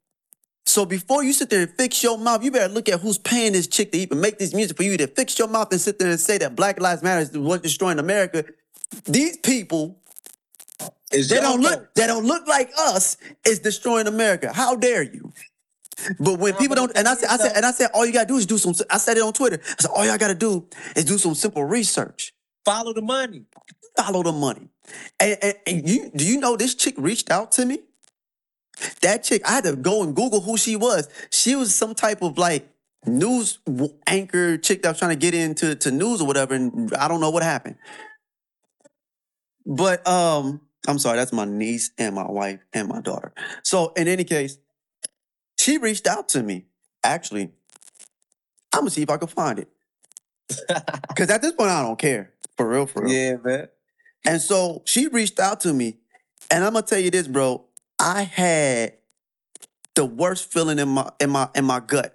so 0.65 0.85
before 0.85 1.23
you 1.23 1.33
sit 1.33 1.49
there 1.49 1.61
and 1.61 1.71
fix 1.77 2.03
your 2.03 2.17
mouth, 2.17 2.43
you 2.43 2.51
better 2.51 2.71
look 2.73 2.89
at 2.89 2.99
who's 2.99 3.17
paying 3.17 3.53
this 3.53 3.67
chick 3.67 3.91
to 3.93 3.97
even 3.97 4.19
make 4.19 4.37
this 4.37 4.53
music 4.53 4.75
for 4.75 4.83
you 4.83 4.97
to 4.97 5.07
fix 5.07 5.39
your 5.39 5.47
mouth 5.47 5.71
and 5.71 5.79
sit 5.79 5.97
there 5.99 6.09
and 6.09 6.19
say 6.19 6.37
that 6.39 6.55
Black 6.55 6.79
Lives 6.79 7.03
Matter 7.03 7.21
is 7.21 7.37
what's 7.37 7.63
destroying 7.63 7.99
America. 7.99 8.43
These 9.05 9.37
people, 9.37 9.99
It's 11.11 11.29
they 11.29 11.39
don't 11.39 11.61
look, 11.61 11.93
they 11.95 12.07
don't 12.07 12.25
look 12.25 12.47
like 12.47 12.71
us, 12.77 13.17
is 13.45 13.59
destroying 13.59 14.07
America. 14.07 14.51
How 14.53 14.75
dare 14.75 15.03
you? 15.03 15.31
But 16.19 16.39
when 16.39 16.53
people 16.55 16.75
don't, 16.75 16.91
and 16.95 17.07
I 17.07 17.15
said, 17.15 17.29
I 17.29 17.37
said, 17.37 17.53
and 17.55 17.65
I 17.65 17.71
said, 17.71 17.89
all 17.93 18.05
you 18.05 18.13
gotta 18.13 18.27
do 18.27 18.37
is 18.37 18.45
do 18.45 18.57
some. 18.57 18.73
I 18.89 18.97
said 18.97 19.17
it 19.17 19.23
on 19.23 19.33
Twitter. 19.33 19.59
I 19.63 19.75
said, 19.81 19.91
all 19.95 20.05
y'all 20.05 20.17
gotta 20.17 20.35
do 20.35 20.67
is 20.95 21.05
do 21.05 21.17
some 21.17 21.33
simple 21.33 21.63
research. 21.63 22.33
Follow 22.65 22.93
the 22.93 23.01
money. 23.01 23.45
Follow 23.97 24.23
the 24.23 24.31
money. 24.31 24.69
And, 25.19 25.37
and, 25.41 25.55
and 25.65 25.89
you 25.89 26.11
do 26.15 26.25
you 26.25 26.39
know 26.39 26.55
this 26.55 26.75
chick 26.75 26.95
reached 26.97 27.31
out 27.31 27.51
to 27.53 27.65
me? 27.65 27.79
That 29.01 29.23
chick, 29.23 29.41
I 29.45 29.53
had 29.53 29.63
to 29.63 29.75
go 29.75 30.03
and 30.03 30.15
Google 30.15 30.41
who 30.41 30.55
she 30.55 30.75
was. 30.75 31.09
She 31.31 31.55
was 31.55 31.73
some 31.73 31.95
type 31.95 32.21
of 32.21 32.37
like 32.37 32.69
news 33.05 33.59
anchor 34.05 34.57
chick 34.57 34.83
that 34.83 34.89
was 34.89 34.99
trying 34.99 35.11
to 35.11 35.17
get 35.17 35.33
into 35.33 35.75
to 35.75 35.91
news 35.91 36.21
or 36.21 36.27
whatever, 36.27 36.53
and 36.53 36.93
I 36.95 37.07
don't 37.07 37.19
know 37.19 37.31
what 37.31 37.43
happened. 37.43 37.77
But 39.65 40.07
um, 40.07 40.61
I'm 40.87 40.99
sorry, 40.99 41.17
that's 41.17 41.33
my 41.33 41.45
niece 41.45 41.91
and 41.97 42.15
my 42.15 42.29
wife 42.29 42.59
and 42.71 42.87
my 42.87 43.01
daughter. 43.01 43.33
So 43.63 43.91
in 43.97 44.07
any 44.07 44.23
case, 44.23 44.57
she 45.59 45.77
reached 45.77 46.07
out 46.07 46.29
to 46.29 46.43
me. 46.43 46.65
Actually, 47.03 47.51
I'm 48.73 48.81
gonna 48.81 48.91
see 48.91 49.01
if 49.01 49.09
I 49.09 49.17
can 49.17 49.27
find 49.27 49.59
it. 49.59 49.69
Cause 51.15 51.29
at 51.29 51.41
this 51.41 51.51
point, 51.51 51.71
I 51.71 51.81
don't 51.81 51.99
care. 51.99 52.31
For 52.55 52.67
real, 52.67 52.85
for 52.85 53.03
real. 53.03 53.13
yeah, 53.13 53.35
man. 53.43 53.67
And 54.27 54.41
so 54.41 54.83
she 54.85 55.07
reached 55.07 55.39
out 55.39 55.61
to 55.61 55.73
me, 55.73 55.97
and 56.51 56.63
I'm 56.63 56.73
gonna 56.73 56.85
tell 56.85 56.99
you 56.99 57.09
this, 57.11 57.27
bro. 57.27 57.65
I 57.99 58.23
had 58.23 58.93
the 59.95 60.05
worst 60.05 60.51
feeling 60.51 60.79
in 60.79 60.89
my 60.89 61.09
in 61.19 61.29
my 61.31 61.49
in 61.55 61.65
my 61.65 61.79
gut. 61.79 62.13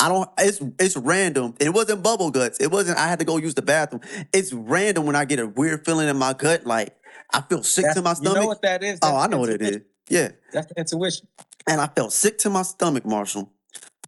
I 0.00 0.08
don't. 0.08 0.28
It's 0.38 0.60
it's 0.80 0.96
random. 0.96 1.54
It 1.60 1.72
wasn't 1.72 2.02
bubble 2.02 2.30
guts. 2.30 2.58
It 2.60 2.70
wasn't. 2.70 2.98
I 2.98 3.06
had 3.08 3.18
to 3.20 3.24
go 3.24 3.36
use 3.36 3.54
the 3.54 3.62
bathroom. 3.62 4.00
It's 4.32 4.52
random 4.52 5.06
when 5.06 5.14
I 5.16 5.24
get 5.24 5.38
a 5.38 5.46
weird 5.46 5.84
feeling 5.84 6.08
in 6.08 6.16
my 6.16 6.32
gut, 6.32 6.66
like 6.66 6.96
I 7.32 7.42
feel 7.42 7.62
sick 7.62 7.82
That's- 7.84 7.96
to 7.96 8.02
my 8.02 8.14
stomach. 8.14 8.34
You 8.36 8.40
know 8.42 8.46
what 8.48 8.62
that 8.62 8.82
is? 8.82 8.98
oh, 9.02 9.12
That's 9.12 9.24
I 9.24 9.26
know 9.28 9.38
what 9.38 9.50
it 9.50 9.60
is. 9.62 9.68
intuition. 9.68 9.86
Yeah, 10.08 10.28
That's 10.52 10.66
the 10.66 10.74
intuition. 10.78 11.28
and 11.68 11.80
I 11.80 11.86
felt 11.86 12.12
sick 12.12 12.38
to 12.38 12.50
my 12.50 12.62
stomach, 12.62 13.06
Marshall. 13.06 13.52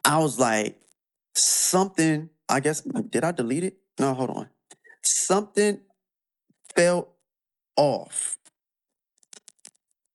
I 0.05 0.19
was 0.19 0.39
like, 0.39 0.81
something. 1.35 2.31
I 2.49 2.61
guess 2.61 2.81
did 2.83 3.25
I 3.25 3.33
delete 3.33 3.65
it? 3.65 3.77
No, 3.99 4.15
hold 4.15 4.31
on. 4.31 4.49
Something 5.03 5.81
felt 6.75 7.09
off. 7.77 8.39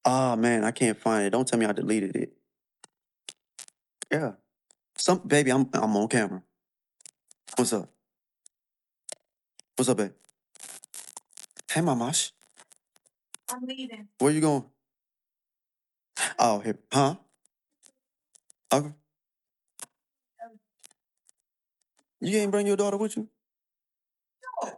Oh 0.05 0.35
man, 0.35 0.63
I 0.63 0.71
can't 0.71 0.97
find 0.97 1.25
it. 1.25 1.31
Don't 1.31 1.47
tell 1.47 1.59
me 1.59 1.65
I 1.65 1.73
deleted 1.73 2.15
it. 2.15 2.33
Yeah. 4.11 4.33
Some 4.97 5.19
baby, 5.27 5.51
I'm 5.51 5.69
I'm 5.73 5.95
on 5.97 6.07
camera. 6.09 6.43
What's 7.57 7.73
up? 7.73 7.89
What's 9.77 9.89
up, 9.89 9.97
babe? 9.97 10.11
Hey 11.71 11.81
mamash. 11.81 12.31
I'm 13.51 13.61
leaving. 13.65 14.07
Where 14.19 14.31
you 14.31 14.41
going? 14.41 14.65
Oh, 16.39 16.59
here. 16.59 16.77
Huh? 16.93 17.15
Okay. 18.73 18.91
You 22.21 22.39
ain't 22.39 22.51
bring 22.51 22.67
your 22.67 22.77
daughter 22.77 22.97
with 22.97 23.17
you? 23.17 23.29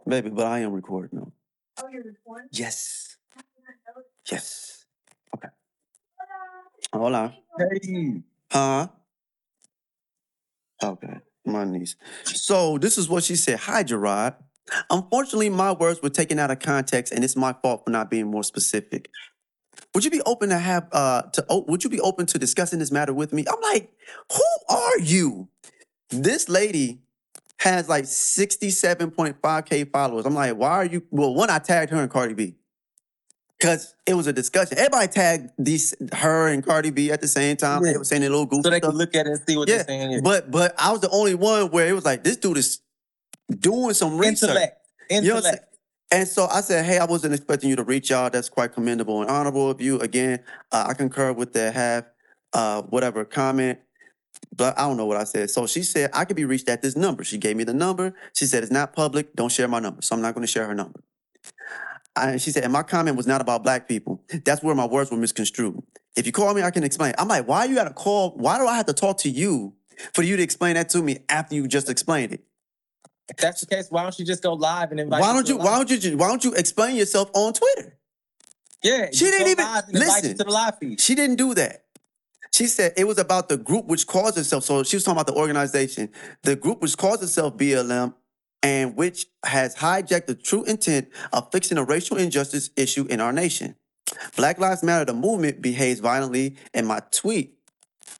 Baby, 0.08 0.30
but 0.30 0.46
I 0.46 0.60
am 0.60 0.72
recording 0.72 1.10
though. 1.18 1.32
Oh, 1.82 1.88
you're? 1.92 2.02
Yes. 2.52 3.16
Yes. 4.30 4.84
Okay. 5.36 5.48
Hola. 6.92 7.34
Hey. 7.58 8.22
Huh? 8.52 8.88
Okay, 10.82 11.18
my 11.46 11.64
niece. 11.64 11.96
So 12.24 12.78
this 12.78 12.98
is 12.98 13.08
what 13.08 13.24
she 13.24 13.36
said. 13.36 13.58
Hi, 13.60 13.82
Gerard. 13.82 14.34
Unfortunately, 14.90 15.48
my 15.48 15.72
words 15.72 16.02
were 16.02 16.10
taken 16.10 16.38
out 16.38 16.50
of 16.50 16.58
context, 16.60 17.12
and 17.12 17.24
it's 17.24 17.36
my 17.36 17.54
fault 17.62 17.82
for 17.84 17.90
not 17.90 18.10
being 18.10 18.26
more 18.30 18.44
specific. 18.44 19.10
Would 19.94 20.04
you 20.04 20.10
be 20.10 20.22
open 20.22 20.50
to 20.50 20.58
have 20.58 20.88
uh 20.92 21.22
to 21.32 21.44
oh, 21.48 21.64
would 21.68 21.84
you 21.84 21.90
be 21.90 22.00
open 22.00 22.26
to 22.26 22.38
discussing 22.38 22.78
this 22.78 22.92
matter 22.92 23.14
with 23.14 23.32
me? 23.32 23.44
I'm 23.48 23.60
like, 23.62 23.92
who 24.32 24.74
are 24.74 24.98
you? 25.00 25.48
This 26.10 26.48
lady 26.48 27.02
has 27.60 27.88
like 27.88 28.04
67.5k 28.04 29.90
followers. 29.92 30.26
I'm 30.26 30.34
like, 30.34 30.56
why 30.56 30.70
are 30.70 30.84
you? 30.84 31.02
Well, 31.10 31.34
one, 31.34 31.50
I 31.50 31.58
tagged 31.58 31.90
her 31.92 32.00
and 32.00 32.10
Cardi 32.10 32.34
B. 32.34 32.54
Cause 33.62 33.94
it 34.04 34.14
was 34.14 34.26
a 34.26 34.32
discussion. 34.32 34.76
Everybody 34.76 35.06
tagged 35.08 35.50
these 35.58 35.94
her 36.12 36.48
and 36.48 36.64
Cardi 36.64 36.90
B 36.90 37.10
at 37.12 37.20
the 37.20 37.28
same 37.28 37.56
time. 37.56 37.82
They 37.82 37.92
Yeah. 37.92 37.98
were 37.98 38.04
saying 38.04 38.20
their 38.20 38.30
little 38.30 38.46
goofy 38.46 38.62
So 38.64 38.70
they 38.70 38.78
stuff. 38.78 38.90
can 38.90 38.98
look 38.98 39.14
at 39.14 39.26
it 39.26 39.30
and 39.30 39.40
see 39.48 39.56
what 39.56 39.68
Yeah, 39.68 39.76
they're 39.76 39.84
saying 39.86 40.10
here. 40.10 40.22
But 40.22 40.50
but 40.50 40.74
I 40.76 40.90
was 40.92 41.00
the 41.00 41.08
only 41.10 41.34
one 41.34 41.70
where 41.70 41.86
it 41.86 41.92
was 41.92 42.04
like 42.04 42.24
this 42.24 42.36
dude 42.36 42.58
is 42.58 42.80
doing 43.60 43.94
some 43.94 44.18
research. 44.18 44.50
Intellect. 44.50 44.76
You 45.08 45.20
know 45.22 45.36
Intellect. 45.36 45.76
And 46.10 46.28
so 46.28 46.46
I 46.46 46.60
said, 46.60 46.84
hey, 46.84 46.98
I 46.98 47.06
wasn't 47.06 47.34
expecting 47.34 47.70
you 47.70 47.76
to 47.76 47.82
reach 47.84 48.12
out. 48.12 48.32
That's 48.32 48.48
quite 48.48 48.72
commendable 48.72 49.22
and 49.22 49.30
honorable 49.30 49.70
of 49.70 49.80
you. 49.80 49.98
Again, 50.00 50.40
uh, 50.70 50.86
I 50.88 50.94
concur 50.94 51.32
with 51.32 51.52
the 51.54 51.72
half, 51.72 52.04
uh, 52.52 52.82
whatever 52.82 53.24
comment. 53.24 53.78
But 54.56 54.78
I 54.78 54.82
don't 54.82 54.96
know 54.96 55.06
what 55.06 55.16
I 55.16 55.24
said. 55.24 55.50
So 55.50 55.66
she 55.66 55.82
said 55.82 56.10
I 56.12 56.24
could 56.24 56.36
be 56.36 56.44
reached 56.44 56.68
at 56.68 56.82
this 56.82 56.96
number. 56.96 57.24
She 57.24 57.38
gave 57.38 57.56
me 57.56 57.64
the 57.64 57.74
number. 57.74 58.14
She 58.34 58.46
said 58.46 58.62
it's 58.62 58.72
not 58.72 58.92
public. 58.92 59.34
Don't 59.34 59.50
share 59.50 59.68
my 59.68 59.80
number. 59.80 60.02
So 60.02 60.14
I'm 60.14 60.22
not 60.22 60.34
going 60.34 60.46
to 60.46 60.50
share 60.50 60.66
her 60.66 60.74
number. 60.74 61.00
And 62.16 62.40
she 62.40 62.50
said, 62.52 62.62
and 62.62 62.72
my 62.72 62.84
comment 62.84 63.16
was 63.16 63.26
not 63.26 63.40
about 63.40 63.64
black 63.64 63.88
people. 63.88 64.22
That's 64.44 64.62
where 64.62 64.74
my 64.74 64.86
words 64.86 65.10
were 65.10 65.16
misconstrued. 65.16 65.82
If 66.16 66.26
you 66.26 66.32
call 66.32 66.54
me, 66.54 66.62
I 66.62 66.70
can 66.70 66.84
explain. 66.84 67.12
I'm 67.18 67.26
like, 67.26 67.48
why 67.48 67.64
you 67.64 67.74
got 67.74 67.84
to 67.88 67.94
call? 67.94 68.30
Why 68.36 68.58
do 68.58 68.66
I 68.68 68.76
have 68.76 68.86
to 68.86 68.92
talk 68.92 69.18
to 69.18 69.28
you 69.28 69.74
for 70.12 70.22
you 70.22 70.36
to 70.36 70.42
explain 70.42 70.74
that 70.74 70.88
to 70.90 71.02
me 71.02 71.18
after 71.28 71.56
you 71.56 71.66
just 71.66 71.90
explained 71.90 72.32
it? 72.32 72.44
If 73.28 73.38
that's 73.38 73.62
the 73.62 73.66
case, 73.66 73.88
why 73.90 74.02
don't 74.02 74.16
you 74.18 74.24
just 74.24 74.42
go 74.42 74.52
live 74.52 74.90
and 74.92 75.00
invite 75.00 75.20
Why 75.22 75.32
don't 75.32 75.48
you? 75.48 75.56
Why 75.56 75.76
don't 75.76 75.90
you? 75.90 76.16
Why 76.16 76.28
don't 76.28 76.44
you 76.44 76.54
explain 76.54 76.94
yourself 76.94 77.30
on 77.34 77.54
Twitter? 77.54 77.96
Yeah. 78.82 79.06
She 79.12 79.24
didn't 79.24 79.48
even- 79.48 79.64
live 79.64 79.84
and 79.88 79.96
invite 79.96 80.08
you 80.08 80.14
listen. 80.22 80.38
to 80.38 80.44
the 80.44 80.50
live 80.50 80.78
feed. 80.78 81.00
She 81.00 81.14
didn't 81.14 81.36
do 81.36 81.54
that. 81.54 81.83
She 82.54 82.68
said 82.68 82.92
it 82.96 83.08
was 83.08 83.18
about 83.18 83.48
the 83.48 83.56
group 83.56 83.86
which 83.86 84.06
calls 84.06 84.38
itself. 84.38 84.62
So 84.62 84.84
she 84.84 84.94
was 84.94 85.02
talking 85.02 85.20
about 85.20 85.26
the 85.26 85.34
organization, 85.34 86.08
the 86.44 86.54
group 86.54 86.80
which 86.82 86.96
calls 86.96 87.20
itself 87.20 87.56
BLM, 87.56 88.14
and 88.62 88.94
which 88.94 89.26
has 89.44 89.74
hijacked 89.74 90.26
the 90.26 90.36
true 90.36 90.62
intent 90.62 91.08
of 91.32 91.50
fixing 91.50 91.78
a 91.78 91.84
racial 91.84 92.16
injustice 92.16 92.70
issue 92.76 93.06
in 93.10 93.20
our 93.20 93.32
nation. 93.32 93.74
Black 94.36 94.60
Lives 94.60 94.84
Matter, 94.84 95.06
the 95.06 95.14
movement, 95.14 95.62
behaves 95.62 95.98
violently, 95.98 96.54
and 96.72 96.86
my 96.86 97.00
tweet 97.10 97.58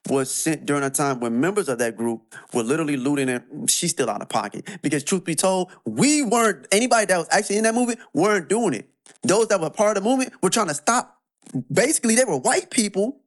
was 0.09 0.33
sent 0.33 0.67
during 0.67 0.83
a 0.83 0.91
time 0.91 1.21
when 1.21 1.41
members 1.41 1.69
of 1.69 1.79
that 1.79 1.97
group 1.97 2.35
were 2.53 2.65
literally 2.65 2.97
looting 2.97 3.29
and 3.29 3.71
she's 3.71 3.93
still 3.93 4.11
out 4.11 4.21
of 4.21 4.29
pocket. 4.29 4.69
Because 4.83 5.05
truth 5.05 5.23
be 5.23 5.37
told, 5.37 5.71
we 5.87 6.23
weren't 6.23 6.67
anybody 6.73 7.07
that 7.07 7.19
was 7.19 7.29
actually 7.31 7.59
in 7.59 7.63
that 7.63 7.75
movement 7.75 8.01
weren't 8.13 8.49
doing 8.49 8.75
it. 8.75 8.91
Those 9.23 9.47
that 9.47 9.61
were 9.61 9.71
part 9.71 9.97
of 9.97 10.03
the 10.03 10.11
movement 10.11 10.33
were 10.43 10.51
trying 10.51 10.69
to 10.69 10.75
stop. 10.75 11.21
Basically, 11.73 12.17
they 12.17 12.25
were 12.25 12.39
white 12.39 12.71
people 12.71 13.21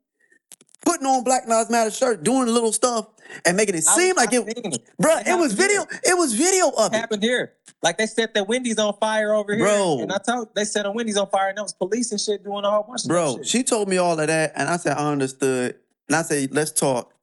putting 0.87 1.05
on 1.07 1.23
Black 1.23 1.47
Lives 1.47 1.69
Matter 1.69 1.91
shirt, 1.91 2.23
doing 2.23 2.45
the 2.45 2.51
little 2.51 2.71
stuff, 2.71 3.07
and 3.45 3.57
making 3.57 3.75
it 3.75 3.83
I 3.87 3.95
seem 3.97 4.07
was- 4.09 4.17
like 4.17 4.33
I 4.33 4.37
it. 4.37 4.57
seen 4.57 4.73
it. 4.73 4.81
Bruh, 5.01 5.21
It 5.21 5.27
it 5.27 5.37
was 5.37 5.51
happened 5.51 5.57
video. 5.57 5.81
It 6.03 6.17
was 6.17 6.33
video 6.33 6.69
of 6.69 6.93
It 6.93 6.95
it. 6.97 6.99
happened 6.99 7.23
here. 7.23 7.53
Like 7.83 7.97
they 7.97 8.05
set 8.07 8.33
that 8.33 8.47
Wendy's 8.47 8.79
on 8.79 8.95
fire 8.99 9.33
over 9.33 9.53
here. 9.55 9.63
Bro. 9.65 9.99
And 10.01 10.11
I 10.11 10.17
told 10.17 10.55
they 10.55 10.63
set 10.63 10.85
a 10.85 10.91
Wendy's 10.91 11.17
on 11.17 11.29
fire 11.29 11.49
and 11.49 11.57
there 11.57 11.63
was 11.63 11.73
police 11.73 12.11
and 12.11 12.19
shit 12.19 12.43
doing 12.43 12.63
a 12.65 12.71
whole 12.71 12.83
bunch 12.83 13.03
of 13.03 13.07
Bro, 13.09 13.37
shit. 13.37 13.47
she 13.47 13.63
told 13.63 13.87
me 13.89 13.97
all 13.97 14.19
of 14.19 14.27
that, 14.27 14.53
and 14.55 14.67
I 14.67 14.77
said 14.77 14.97
I 14.97 15.11
understood, 15.11 15.75
and 16.07 16.15
I 16.15 16.21
said 16.23 16.53
let's 16.53 16.71
talk, 16.71 17.13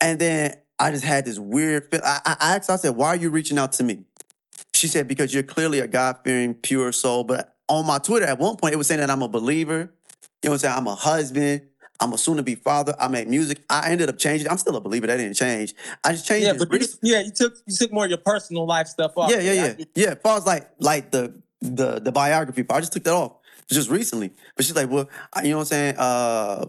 and 0.00 0.18
then 0.18 0.54
I 0.78 0.90
just 0.90 1.04
had 1.04 1.24
this 1.24 1.38
weird. 1.38 1.90
Feel. 1.90 2.00
I, 2.04 2.20
I 2.24 2.36
I 2.40 2.56
asked, 2.56 2.70
I 2.70 2.76
said, 2.76 2.96
why 2.96 3.08
are 3.08 3.16
you 3.16 3.30
reaching 3.30 3.58
out 3.58 3.72
to 3.72 3.84
me? 3.84 4.04
She 4.72 4.88
said 4.88 5.06
because 5.06 5.32
you're 5.34 5.42
clearly 5.44 5.78
a 5.80 5.86
God 5.86 6.18
fearing, 6.24 6.54
pure 6.54 6.90
soul. 6.92 7.22
But 7.24 7.54
on 7.68 7.86
my 7.86 7.98
Twitter, 7.98 8.26
at 8.26 8.38
one 8.38 8.56
point, 8.56 8.74
it 8.74 8.76
was 8.76 8.86
saying 8.86 9.00
that 9.00 9.10
I'm 9.10 9.22
a 9.22 9.28
believer. 9.28 9.92
You 10.42 10.48
know 10.48 10.50
what 10.50 10.52
I'm 10.54 10.58
saying? 10.58 10.74
I'm 10.76 10.86
a 10.88 10.94
husband. 10.94 11.62
I'm 12.00 12.12
a 12.12 12.18
soon 12.18 12.36
to 12.38 12.42
be 12.42 12.54
father. 12.56 12.94
I 12.98 13.08
make 13.08 13.28
music. 13.28 13.62
I 13.70 13.90
ended 13.90 14.08
up 14.08 14.18
changing. 14.18 14.48
I'm 14.48 14.58
still 14.58 14.76
a 14.76 14.80
believer. 14.80 15.06
That 15.06 15.18
didn't 15.18 15.36
change. 15.36 15.74
I 16.02 16.12
just 16.12 16.26
changed 16.26 16.46
yeah, 16.46 16.52
but 16.52 16.72
you, 16.72 16.86
yeah, 17.02 17.20
you 17.20 17.30
took 17.30 17.54
you 17.66 17.76
took 17.76 17.92
more 17.92 18.04
of 18.04 18.10
your 18.10 18.18
personal 18.18 18.66
life 18.66 18.88
stuff 18.88 19.12
off. 19.16 19.30
Yeah, 19.30 19.40
yeah, 19.40 19.52
yeah, 19.52 19.84
yeah. 19.94 20.08
As 20.10 20.18
far 20.22 20.36
as 20.36 20.46
like 20.46 20.68
like 20.78 21.10
the 21.10 21.34
the 21.60 22.00
the 22.00 22.12
biography 22.12 22.62
part, 22.64 22.78
I 22.78 22.80
just 22.80 22.92
took 22.92 23.04
that 23.04 23.14
off. 23.14 23.32
just 23.68 23.90
recently. 23.90 24.32
But 24.56 24.64
she's 24.64 24.76
like, 24.76 24.90
well, 24.90 25.08
you 25.42 25.50
know 25.50 25.58
what 25.58 25.62
I'm 25.62 25.66
saying? 25.66 25.94
Uh, 25.96 26.66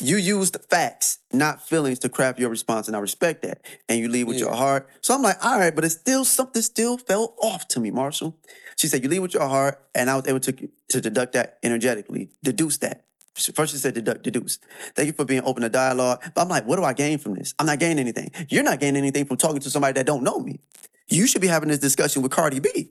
you 0.00 0.16
used 0.16 0.56
facts, 0.68 1.18
not 1.32 1.66
feelings, 1.66 2.00
to 2.00 2.08
craft 2.08 2.38
your 2.40 2.50
response, 2.50 2.88
and 2.88 2.96
I 2.96 3.00
respect 3.00 3.42
that. 3.42 3.60
And 3.88 4.00
you 4.00 4.08
lead 4.08 4.24
with 4.24 4.38
your 4.38 4.52
heart. 4.52 4.88
So 5.00 5.14
I'm 5.14 5.22
like, 5.22 5.44
all 5.44 5.58
right, 5.58 5.74
but 5.74 5.84
it's 5.84 5.94
still 5.94 6.24
something 6.24 6.60
still 6.62 6.98
fell 6.98 7.34
off 7.40 7.68
to 7.68 7.80
me, 7.80 7.90
Marshall. 7.90 8.36
She 8.76 8.88
said, 8.88 9.04
you 9.04 9.08
lead 9.08 9.20
with 9.20 9.34
your 9.34 9.46
heart, 9.46 9.80
and 9.94 10.10
I 10.10 10.16
was 10.16 10.26
able 10.26 10.40
to 10.40 10.68
to 10.88 11.00
deduct 11.00 11.34
that 11.34 11.58
energetically, 11.62 12.30
deduce 12.42 12.78
that. 12.78 13.04
First, 13.34 13.72
she 13.72 13.78
said 13.78 13.94
deduct, 13.94 14.22
deduce. 14.22 14.58
Thank 14.94 15.06
you 15.06 15.12
for 15.12 15.24
being 15.24 15.42
open 15.44 15.62
to 15.62 15.68
dialogue. 15.68 16.22
But 16.34 16.42
I'm 16.42 16.48
like, 16.48 16.66
what 16.66 16.76
do 16.76 16.84
I 16.84 16.92
gain 16.92 17.18
from 17.18 17.34
this? 17.34 17.54
I'm 17.58 17.66
not 17.66 17.78
gaining 17.78 17.98
anything. 18.00 18.30
You're 18.48 18.62
not 18.62 18.78
gaining 18.78 18.96
anything 18.96 19.24
from 19.24 19.38
talking 19.38 19.60
to 19.60 19.70
somebody 19.70 19.94
that 19.94 20.06
don't 20.06 20.22
know 20.22 20.38
me. 20.38 20.60
You 21.08 21.26
should 21.26 21.40
be 21.40 21.48
having 21.48 21.68
this 21.68 21.78
discussion 21.78 22.22
with 22.22 22.30
Cardi 22.30 22.60
B. 22.60 22.90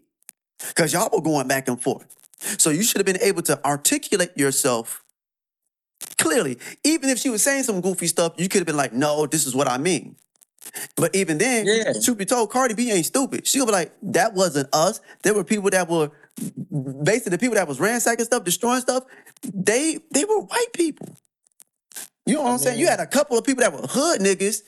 Because 0.67 0.93
y'all 0.93 1.09
were 1.11 1.21
going 1.21 1.47
back 1.47 1.67
and 1.67 1.81
forth. 1.81 2.15
So 2.57 2.69
you 2.71 2.83
should 2.83 2.97
have 2.97 3.05
been 3.05 3.21
able 3.21 3.43
to 3.43 3.63
articulate 3.65 4.35
yourself 4.35 5.03
clearly. 6.17 6.57
Even 6.83 7.09
if 7.09 7.19
she 7.19 7.29
was 7.29 7.43
saying 7.43 7.63
some 7.63 7.81
goofy 7.81 8.07
stuff, 8.07 8.33
you 8.37 8.49
could 8.49 8.59
have 8.59 8.67
been 8.67 8.77
like, 8.77 8.93
no, 8.93 9.25
this 9.27 9.45
is 9.45 9.55
what 9.55 9.67
I 9.67 9.77
mean. 9.77 10.15
But 10.95 11.15
even 11.15 11.37
then, 11.37 11.65
Yeah. 11.65 11.93
truth 12.03 12.17
be 12.17 12.25
told, 12.25 12.49
Cardi 12.51 12.73
B 12.73 12.91
ain't 12.91 13.05
stupid. 13.05 13.47
She'll 13.47 13.65
be 13.65 13.71
like, 13.71 13.93
that 14.03 14.33
wasn't 14.33 14.69
us. 14.73 15.01
There 15.23 15.33
were 15.33 15.43
people 15.43 15.69
that 15.71 15.89
were 15.89 16.11
basically 16.37 17.31
the 17.31 17.37
people 17.37 17.55
that 17.55 17.67
was 17.67 17.79
ransacking 17.79 18.25
stuff, 18.25 18.43
destroying 18.43 18.81
stuff, 18.81 19.03
they 19.53 19.99
they 20.11 20.25
were 20.25 20.41
white 20.41 20.73
people. 20.73 21.07
You 22.25 22.35
know 22.35 22.43
what 22.43 22.49
I 22.49 22.53
am 22.53 22.59
saying? 22.59 22.79
You 22.79 22.87
had 22.87 22.99
a 22.99 23.07
couple 23.07 23.37
of 23.37 23.43
people 23.45 23.61
that 23.61 23.73
were 23.73 23.87
hood 23.87 24.21
niggas 24.21 24.61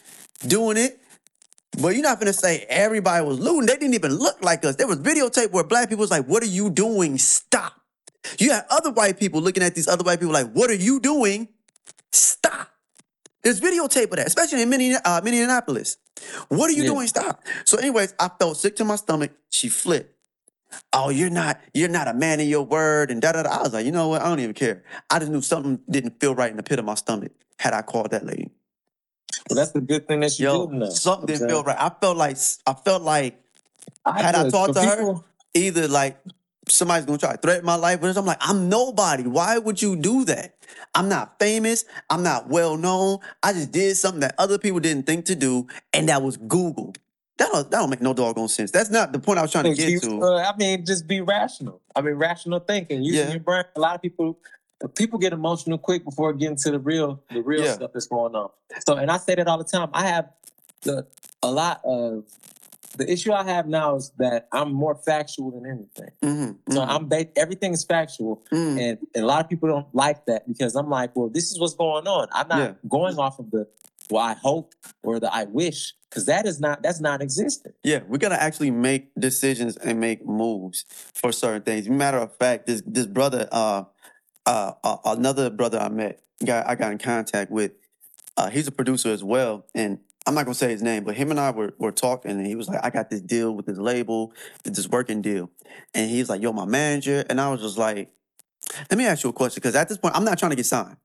doing 0.47 0.77
it. 0.77 0.99
But 1.81 1.95
you're 1.95 2.03
not 2.03 2.19
gonna 2.19 2.33
say 2.33 2.65
everybody 2.69 3.25
was 3.25 3.39
looting. 3.39 3.65
They 3.65 3.73
didn't 3.73 3.95
even 3.95 4.13
look 4.13 4.43
like 4.43 4.63
us. 4.63 4.75
There 4.75 4.87
was 4.87 4.99
videotape 4.99 5.51
where 5.51 5.63
black 5.63 5.89
people 5.89 6.01
was 6.01 6.11
like, 6.11 6.27
"What 6.27 6.43
are 6.43 6.47
you 6.47 6.69
doing? 6.69 7.17
Stop!" 7.17 7.73
You 8.37 8.51
had 8.51 8.65
other 8.69 8.91
white 8.91 9.19
people 9.19 9.41
looking 9.41 9.63
at 9.63 9.73
these 9.73 9.87
other 9.87 10.03
white 10.03 10.19
people 10.19 10.33
like, 10.33 10.51
"What 10.51 10.69
are 10.69 10.75
you 10.75 10.99
doing? 10.99 11.47
Stop!" 12.11 12.69
There's 13.41 13.59
videotape 13.59 14.03
of 14.11 14.17
that, 14.17 14.27
especially 14.27 14.61
in 14.61 14.97
uh, 15.03 15.21
Minneapolis. 15.23 15.97
What 16.49 16.69
are 16.69 16.73
you 16.73 16.83
Yeah. 16.83 16.89
doing? 16.89 17.07
Stop. 17.07 17.43
So, 17.65 17.77
anyways, 17.77 18.13
I 18.19 18.29
felt 18.39 18.57
sick 18.57 18.75
to 18.77 18.85
my 18.85 18.95
stomach. 18.95 19.31
She 19.49 19.67
flipped. 19.67 20.12
Oh, 20.93 21.09
you're 21.09 21.29
not, 21.29 21.59
you're 21.73 21.89
not 21.89 22.07
a 22.07 22.13
man 22.13 22.39
of 22.39 22.47
your 22.47 22.63
word, 22.63 23.11
and 23.11 23.21
da 23.21 23.31
da 23.33 23.43
da. 23.43 23.49
I 23.49 23.61
was 23.63 23.73
like, 23.73 23.85
you 23.85 23.91
know 23.91 24.07
what? 24.09 24.21
I 24.21 24.29
don't 24.29 24.39
even 24.39 24.53
care. 24.53 24.83
I 25.09 25.19
just 25.19 25.31
knew 25.31 25.41
something 25.41 25.79
didn't 25.89 26.19
feel 26.19 26.35
right 26.35 26.51
in 26.51 26.57
the 26.57 26.63
pit 26.63 26.79
of 26.79 26.85
my 26.85 26.95
stomach. 26.95 27.31
Had 27.59 27.73
I 27.73 27.81
called 27.81 28.11
that 28.11 28.25
lady, 28.25 28.51
Well, 29.49 29.57
that's 29.57 29.71
the 29.71 29.81
good 29.81 30.07
thing 30.07 30.21
that 30.21 30.37
you 30.39 30.45
yo, 30.45 30.65
know. 30.65 30.89
something 30.89 31.25
didn't 31.27 31.49
feel 31.49 31.63
right. 31.63 31.77
I 31.79 31.91
felt 32.01 32.17
like, 32.17 32.37
I 32.67 32.73
felt 32.73 33.01
like 33.03 33.39
Had 34.05 34.35
I 34.35 34.49
talked 34.49 34.73
to 34.75 34.81
her? 34.83 34.97
people- 34.97 35.25
either 35.55 35.87
like 35.87 36.19
somebody's 36.67 37.05
gonna 37.05 37.17
try 37.17 37.31
to 37.33 37.37
threaten 37.37 37.65
my 37.65 37.75
life 37.75 38.01
but. 38.01 38.15
I'm 38.17 38.25
like, 38.25 38.37
I'm 38.41 38.69
nobody. 38.69 39.23
Why 39.23 39.57
would 39.57 39.81
you 39.81 39.95
do 39.95 40.25
that? 40.25 40.55
I'm 40.95 41.09
not 41.09 41.37
famous. 41.39 41.85
I'm 42.09 42.23
not 42.23 42.49
well 42.49 42.77
known. 42.77 43.19
I 43.43 43.53
just 43.53 43.71
did 43.71 43.95
something 43.97 44.21
that 44.21 44.35
other 44.37 44.57
people 44.57 44.79
didn't 44.79 45.05
think 45.05 45.25
to 45.25 45.35
do, 45.35 45.67
and 45.93 46.09
that 46.09 46.21
was 46.23 46.37
Google. 46.37 46.93
That 47.37 47.49
don't, 47.51 47.71
that 47.71 47.77
don't 47.79 47.89
make 47.89 48.01
no 48.01 48.13
doggone 48.13 48.47
sense. 48.47 48.69
That's 48.71 48.91
not 48.91 49.11
the 49.11 49.19
point 49.19 49.39
I 49.39 49.41
was 49.41 49.51
trying 49.51 49.63
to 49.65 49.73
get 49.73 50.01
to. 50.03 50.21
uh, 50.21 50.35
I 50.37 50.55
mean, 50.55 50.85
just 50.85 51.07
be 51.07 51.21
rational. 51.21 51.81
I 51.95 52.01
mean, 52.01 52.13
rational 52.15 52.59
thinking, 52.59 53.03
using 53.03 53.25
Yeah. 53.27 53.31
your 53.31 53.39
brain. 53.39 53.63
A 53.75 53.79
lot 53.79 53.95
of 53.95 54.01
people, 54.01 54.37
people 54.95 55.17
get 55.17 55.33
emotional 55.33 55.77
quick 55.79 56.05
before 56.05 56.33
getting 56.33 56.57
to 56.57 56.71
the 56.71 56.79
real, 56.79 57.23
the 57.31 57.41
real 57.41 57.63
Yeah. 57.63 57.73
stuff 57.73 57.91
that's 57.93 58.05
going 58.07 58.35
on. 58.35 58.49
So, 58.85 58.95
and 58.97 59.09
I 59.09 59.17
say 59.17 59.35
that 59.35 59.47
all 59.47 59.57
the 59.57 59.63
time. 59.63 59.89
I 59.93 60.05
have 60.07 60.29
the 60.83 61.07
a 61.41 61.51
lot 61.51 61.81
of 61.83 62.23
the 62.97 63.11
issue 63.11 63.33
I 63.33 63.43
have 63.43 63.67
now 63.67 63.95
is 63.95 64.11
that 64.19 64.47
I'm 64.51 64.71
more 64.71 64.93
factual 64.95 65.49
than 65.51 65.65
anything. 65.65 66.11
Mhm, 66.21 66.57
So 66.71 66.79
mhm, 66.81 66.87
I'm 66.87 67.07
ba- 67.09 67.35
everything 67.37 67.73
is 67.73 67.83
factual, 67.83 68.43
mhm. 68.51 68.79
and, 68.79 68.97
and 69.15 69.23
a 69.23 69.25
lot 69.25 69.43
of 69.43 69.49
people 69.49 69.67
don't 69.67 69.87
like 69.95 70.25
that 70.27 70.47
because 70.47 70.75
I'm 70.75 70.89
like, 70.89 71.15
well, 71.15 71.29
this 71.29 71.51
is 71.51 71.59
what's 71.59 71.73
going 71.73 72.07
on. 72.07 72.27
I'm 72.31 72.47
not 72.47 72.59
Yeah. 72.59 72.73
going 72.87 73.17
off 73.17 73.39
of 73.39 73.49
the 73.49 73.67
well, 74.09 74.23
I 74.23 74.33
hope 74.33 74.73
or 75.03 75.19
the 75.19 75.33
I 75.33 75.45
wish 75.45 75.93
because 76.09 76.25
that 76.25 76.45
is 76.45 76.59
not 76.59 76.83
that's 76.83 77.01
non-existent. 77.01 77.75
Yeah, 77.83 78.01
we 78.07 78.17
gotta 78.17 78.41
actually 78.41 78.71
make 78.71 79.13
decisions 79.15 79.77
and 79.77 79.99
make 79.99 80.25
moves 80.25 80.85
for 81.13 81.31
certain 81.31 81.63
things. 81.63 81.89
Matter 81.89 82.17
of 82.17 82.35
fact, 82.37 82.67
this 82.67 82.81
this 82.85 83.07
brother, 83.07 83.47
uh, 83.51 83.83
uh, 84.45 84.73
uh 84.83 84.97
another 85.05 85.49
brother 85.49 85.79
I 85.79 85.89
met, 85.89 86.21
guy 86.45 86.63
I 86.65 86.75
got 86.75 86.91
in 86.91 86.97
contact 86.97 87.51
with, 87.51 87.71
uh, 88.37 88.49
he's 88.49 88.67
a 88.67 88.71
producer 88.71 89.09
as 89.09 89.23
well, 89.23 89.65
and 89.73 89.99
I'm 90.25 90.35
not 90.35 90.45
gonna 90.45 90.55
say 90.55 90.69
his 90.69 90.83
name, 90.83 91.03
but 91.03 91.15
him 91.15 91.31
and 91.31 91.39
I 91.39 91.51
were 91.51 91.73
were 91.79 91.91
talking, 91.91 92.31
and 92.31 92.45
he 92.45 92.55
was 92.55 92.67
like, 92.67 92.79
"I 92.83 92.89
got 92.89 93.09
this 93.09 93.21
deal 93.21 93.53
with 93.53 93.65
this 93.65 93.77
label, 93.77 94.33
this 94.63 94.87
working 94.87 95.21
deal," 95.21 95.49
and 95.93 96.09
he's 96.09 96.29
like, 96.29 96.41
"Yo, 96.41 96.53
my 96.53 96.65
manager," 96.65 97.25
and 97.29 97.41
I 97.41 97.49
was 97.49 97.61
just 97.61 97.77
like, 97.77 98.09
"Let 98.89 98.97
me 98.97 99.05
ask 99.05 99.23
you 99.23 99.31
a 99.31 99.33
question, 99.33 99.61
because 99.61 99.75
at 99.75 99.89
this 99.89 99.97
point, 99.97 100.15
I'm 100.15 100.23
not 100.23 100.37
trying 100.37 100.51
to 100.51 100.55
get 100.55 100.65
signed. 100.65 100.97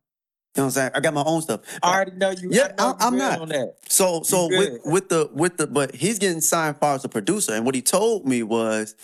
You 0.56 0.62
know 0.62 0.64
what 0.64 0.64
I'm 0.64 0.70
saying? 0.72 0.90
I 0.94 1.00
got 1.00 1.14
my 1.14 1.22
own 1.24 1.42
stuff. 1.42 1.60
I 1.82 1.94
already 1.94 2.12
know 2.12 2.30
you. 2.30 2.48
Yeah, 2.52 2.64
I 2.64 2.82
know 2.82 2.96
I- 2.98 3.06
I'm 3.06 3.14
you 3.14 3.20
good 3.20 3.28
not. 3.28 3.40
on 3.40 3.48
that. 3.50 3.74
So 3.88 4.22
so 4.22 4.48
with 4.48 4.80
with 4.84 5.08
the 5.08 5.30
with 5.32 5.56
the 5.56 5.66
but 5.66 5.94
he's 5.94 6.18
getting 6.18 6.40
signed 6.40 6.78
far 6.78 6.94
as 6.96 7.04
a 7.04 7.08
producer, 7.08 7.52
and 7.54 7.64
what 7.64 7.74
he 7.74 7.82
told 7.82 8.26
me 8.26 8.42
was, 8.42 8.96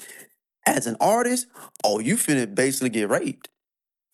as 0.66 0.86
an 0.86 0.96
artist, 1.00 1.46
oh, 1.84 2.00
you 2.00 2.16
finna 2.16 2.52
basically 2.52 2.88
get 2.90 3.08
raped. 3.08 3.48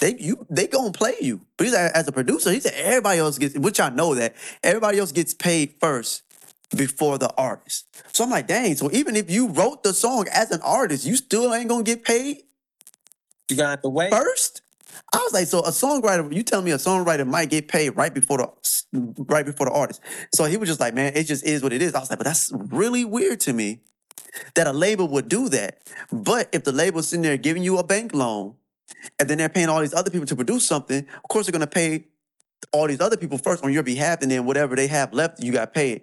They 0.01 0.17
you 0.19 0.47
they 0.51 0.67
gonna 0.67 0.93
play 0.93 1.15
you, 1.21 1.41
but 1.57 1.65
he's 1.67 1.75
like, 1.75 1.93
as 1.93 2.09
a 2.09 2.13
producer, 2.13 2.51
he 2.53 2.61
said 2.61 2.75
everybody 2.75 3.19
else 3.21 3.39
gets, 3.39 3.57
which 3.59 3.81
I 3.81 3.89
know 3.91 4.15
that 4.15 4.35
everybody 4.63 4.99
else 4.99 5.13
gets 5.13 5.33
paid 5.35 5.75
first 5.81 6.23
before 6.77 7.19
the 7.19 7.31
artist. 7.37 7.87
So 8.13 8.25
I'm 8.25 8.31
like, 8.31 8.47
dang. 8.47 8.77
So 8.77 8.91
even 8.93 9.17
if 9.17 9.31
you 9.31 9.49
wrote 9.49 9.83
the 9.83 9.93
song 9.93 10.27
as 10.33 10.51
an 10.51 10.61
artist, 10.63 11.05
you 11.07 11.17
still 11.17 11.55
ain't 11.55 11.69
gonna 11.69 11.83
get 11.85 12.05
paid 12.05 12.43
You 13.51 13.57
gotta 13.57 13.71
have 13.71 13.83
to 13.83 13.89
wait. 13.89 14.11
first. 14.13 14.63
I 15.13 15.19
was 15.19 15.33
like, 15.33 15.47
so 15.47 15.61
a 15.61 15.71
songwriter, 15.71 16.33
you 16.33 16.43
tell 16.43 16.63
me 16.63 16.71
a 16.71 16.77
songwriter 16.77 17.27
might 17.27 17.51
get 17.51 17.69
paid 17.69 17.91
right 17.91 18.13
before 18.13 18.39
the 18.39 18.49
right 19.29 19.47
before 19.47 19.67
the 19.67 19.73
artist. 19.73 20.01
So 20.35 20.45
he 20.45 20.57
was 20.57 20.69
just 20.69 20.81
like, 20.81 20.95
man, 20.95 21.13
it 21.15 21.25
just 21.25 21.45
is 21.45 21.63
what 21.63 21.73
it 21.73 21.83
is. 21.83 21.95
I 21.95 22.01
was 22.01 22.11
like, 22.11 22.19
but 22.19 22.27
that's 22.27 22.53
really 22.55 23.05
weird 23.05 23.41
to 23.41 23.53
me 23.53 23.81
that 24.55 24.67
a 24.67 24.73
label 24.73 25.09
would 25.09 25.29
do 25.29 25.49
that. 25.49 25.81
But 26.13 26.49
if 26.53 26.65
the 26.65 26.73
label's 26.73 27.09
sitting 27.09 27.23
there 27.23 27.37
giving 27.37 27.63
you 27.63 27.79
a 27.79 27.85
bank 27.85 28.15
loan 28.15 28.55
and 29.19 29.29
then 29.29 29.39
they're 29.39 29.49
paying 29.49 29.69
all 29.69 29.81
these 29.81 29.95
other 29.95 30.11
people 30.11 30.27
to 30.27 30.37
produce 30.37 30.67
something, 30.67 30.99
of 30.99 31.29
course 31.29 31.47
they're 31.47 31.53
gonna 31.53 31.67
pay 31.67 32.07
all 32.73 32.87
these 32.87 33.01
other 33.01 33.17
people 33.17 33.39
first 33.39 33.65
on 33.65 33.73
your 33.73 33.83
behalf, 33.83 34.23
and 34.23 34.31
then 34.31 34.45
whatever 34.45 34.77
they 34.77 34.87
have 34.87 35.13
left, 35.13 35.43
you 35.43 35.53
got 35.53 35.73
paid. 35.73 36.03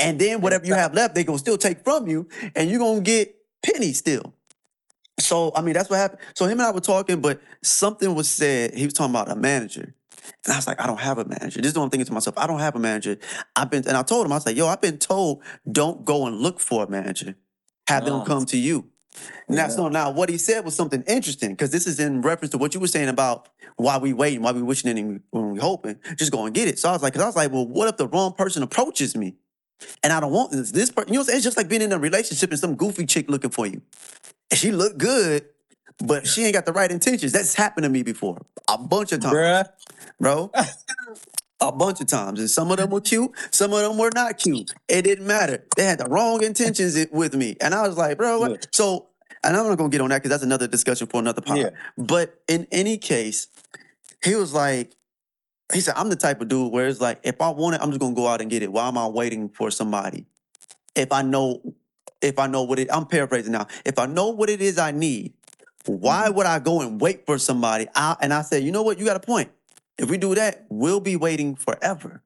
And 0.00 0.18
then 0.18 0.40
whatever 0.40 0.64
you 0.64 0.74
have 0.74 0.94
left, 0.94 1.14
they 1.14 1.24
gonna 1.24 1.38
still 1.38 1.58
take 1.58 1.84
from 1.84 2.06
you, 2.06 2.28
and 2.54 2.70
you're 2.70 2.78
gonna 2.78 3.00
get 3.00 3.36
pennies 3.62 3.98
still. 3.98 4.34
So 5.18 5.52
I 5.54 5.62
mean, 5.62 5.74
that's 5.74 5.90
what 5.90 5.96
happened. 5.96 6.20
So 6.34 6.44
him 6.44 6.52
and 6.52 6.62
I 6.62 6.70
were 6.70 6.80
talking, 6.80 7.20
but 7.20 7.40
something 7.62 8.14
was 8.14 8.28
said. 8.28 8.74
He 8.74 8.84
was 8.84 8.94
talking 8.94 9.14
about 9.14 9.30
a 9.30 9.36
manager, 9.36 9.94
and 10.44 10.52
I 10.52 10.56
was 10.56 10.66
like, 10.66 10.80
I 10.80 10.86
don't 10.86 11.00
have 11.00 11.18
a 11.18 11.24
manager. 11.24 11.60
This 11.60 11.72
is 11.72 11.78
what 11.78 11.84
I'm 11.84 11.90
thinking 11.90 12.06
to 12.06 12.12
myself. 12.12 12.38
I 12.38 12.46
don't 12.46 12.60
have 12.60 12.76
a 12.76 12.78
manager. 12.78 13.18
I've 13.56 13.70
been, 13.70 13.86
and 13.86 13.96
I 13.96 14.02
told 14.02 14.26
him, 14.26 14.32
I 14.32 14.36
was 14.36 14.46
like, 14.46 14.56
Yo, 14.56 14.66
I've 14.66 14.80
been 14.80 14.98
told 14.98 15.42
don't 15.70 16.04
go 16.04 16.26
and 16.26 16.36
look 16.38 16.60
for 16.60 16.84
a 16.84 16.90
manager. 16.90 17.34
Have 17.88 18.04
them 18.04 18.24
come 18.24 18.44
to 18.46 18.56
you. 18.58 18.90
Now, 19.48 19.62
Yeah. 19.64 19.68
so 19.68 19.88
now 19.88 20.10
what 20.10 20.28
he 20.28 20.38
said 20.38 20.64
was 20.64 20.74
something 20.74 21.02
interesting 21.06 21.50
because 21.50 21.70
this 21.70 21.86
is 21.86 21.98
in 21.98 22.22
reference 22.22 22.52
to 22.52 22.58
what 22.58 22.74
you 22.74 22.80
were 22.80 22.86
saying 22.86 23.08
about 23.08 23.48
why 23.76 23.98
we 23.98 24.12
waiting, 24.12 24.42
why 24.42 24.52
we 24.52 24.62
wishing 24.62 24.96
and 24.96 25.20
when 25.30 25.52
we 25.52 25.58
hoping, 25.58 25.98
just 26.16 26.30
go 26.30 26.44
and 26.44 26.54
get 26.54 26.68
it. 26.68 26.78
So 26.78 26.88
I 26.88 26.92
was 26.92 27.02
like, 27.02 27.14
because 27.14 27.24
I 27.24 27.26
was 27.26 27.36
like, 27.36 27.52
well, 27.52 27.66
what 27.66 27.88
if 27.88 27.96
the 27.96 28.06
wrong 28.08 28.32
person 28.34 28.62
approaches 28.62 29.16
me, 29.16 29.36
and 30.02 30.12
I 30.12 30.20
don't 30.20 30.32
want 30.32 30.52
this? 30.52 30.70
This 30.70 30.90
person, 30.90 31.08
you 31.08 31.14
know, 31.14 31.20
what 31.20 31.24
I'm 31.24 31.26
saying? 31.28 31.36
it's 31.38 31.44
just 31.44 31.56
like 31.56 31.68
being 31.68 31.82
in 31.82 31.92
a 31.92 31.98
relationship 31.98 32.50
and 32.50 32.58
some 32.58 32.74
goofy 32.74 33.06
chick 33.06 33.30
looking 33.30 33.50
for 33.50 33.66
you, 33.66 33.80
and 34.50 34.58
she 34.58 34.70
looked 34.72 34.98
good, 34.98 35.44
but 36.04 36.26
she 36.26 36.44
ain't 36.44 36.54
got 36.54 36.66
the 36.66 36.72
right 36.72 36.90
intentions. 36.90 37.32
That's 37.32 37.54
happened 37.54 37.84
to 37.84 37.90
me 37.90 38.02
before 38.02 38.38
a 38.68 38.78
bunch 38.78 39.12
of 39.12 39.20
times, 39.20 39.34
Bruh. 39.34 39.64
bro. 40.20 40.50
A 41.60 41.72
bunch 41.72 42.00
of 42.00 42.06
times, 42.06 42.38
and 42.38 42.48
some 42.48 42.70
of 42.70 42.76
them 42.76 42.88
were 42.90 43.00
cute, 43.00 43.32
some 43.50 43.72
of 43.72 43.80
them 43.80 43.98
were 43.98 44.12
not 44.14 44.38
cute. 44.38 44.72
It 44.88 45.02
didn't 45.02 45.26
matter. 45.26 45.64
They 45.76 45.82
had 45.86 45.98
the 45.98 46.04
wrong 46.04 46.44
intentions 46.44 46.96
i- 46.96 47.08
with 47.10 47.34
me, 47.34 47.56
and 47.60 47.74
I 47.74 47.84
was 47.88 47.96
like, 47.96 48.16
bro, 48.16 48.38
what? 48.38 48.68
So, 48.72 49.08
and 49.42 49.56
I'm 49.56 49.66
not 49.66 49.76
gonna 49.76 49.88
get 49.88 50.00
on 50.00 50.10
that 50.10 50.18
because 50.18 50.30
that's 50.30 50.44
another 50.44 50.68
discussion 50.68 51.08
for 51.08 51.18
another 51.18 51.40
pod. 51.40 51.58
Yeah. 51.58 51.70
But 51.96 52.40
in 52.46 52.68
any 52.70 52.96
case, 52.96 53.48
he 54.22 54.36
was 54.36 54.54
like, 54.54 54.92
he 55.72 55.80
said, 55.80 55.94
I'm 55.96 56.10
the 56.10 56.14
type 56.16 56.40
of 56.40 56.46
dude 56.46 56.72
where 56.72 56.86
it's 56.86 57.00
like, 57.00 57.18
if 57.24 57.40
I 57.40 57.48
want 57.50 57.74
it, 57.74 57.80
I'm 57.82 57.90
just 57.90 57.98
gonna 58.00 58.14
go 58.14 58.28
out 58.28 58.40
and 58.40 58.48
get 58.48 58.62
it. 58.62 58.70
Why 58.70 58.86
am 58.86 58.96
I 58.96 59.08
waiting 59.08 59.48
for 59.48 59.72
somebody? 59.72 60.26
If 60.94 61.10
I 61.10 61.22
know, 61.22 61.74
if 62.20 62.38
I 62.38 62.46
know 62.46 62.62
what 62.62 62.78
it, 62.78 62.88
I'm 62.92 63.06
paraphrasing 63.06 63.52
now. 63.52 63.66
If 63.84 63.98
I 63.98 64.06
know 64.06 64.30
what 64.30 64.50
it 64.50 64.60
is 64.60 64.78
I 64.78 64.90
need, 64.90 65.34
why 65.86 66.28
would 66.28 66.46
I 66.46 66.58
go 66.58 66.80
and 66.80 67.00
wait 67.00 67.26
for 67.26 67.38
somebody? 67.38 67.86
I, 67.94 68.16
and 68.20 68.32
I 68.32 68.42
said, 68.42 68.62
you 68.62 68.72
know 68.72 68.82
what? 68.82 68.98
You 68.98 69.04
got 69.04 69.16
a 69.16 69.20
point. 69.20 69.50
If 69.96 70.10
we 70.10 70.18
do 70.18 70.34
that, 70.34 70.66
we'll 70.68 71.00
be 71.00 71.16
waiting 71.16 71.56
forever. 71.56 72.22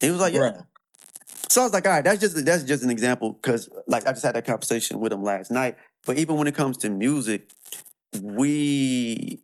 He 0.00 0.10
was 0.10 0.20
like, 0.20 0.34
yeah. 0.34 0.40
Bruh. 0.40 0.66
So 1.48 1.62
I 1.62 1.64
was 1.64 1.72
like, 1.72 1.86
all 1.86 1.92
right, 1.92 2.04
that's 2.04 2.20
just 2.20 2.44
that's 2.44 2.64
just 2.64 2.82
an 2.82 2.90
example 2.90 3.32
because 3.32 3.68
like 3.86 4.06
I 4.06 4.12
just 4.12 4.24
had 4.24 4.34
that 4.34 4.44
conversation 4.44 5.00
with 5.00 5.12
him 5.12 5.22
last 5.22 5.50
night. 5.50 5.76
But 6.04 6.18
even 6.18 6.36
when 6.36 6.46
it 6.46 6.54
comes 6.54 6.76
to 6.78 6.90
music, 6.90 7.50
we 8.20 9.40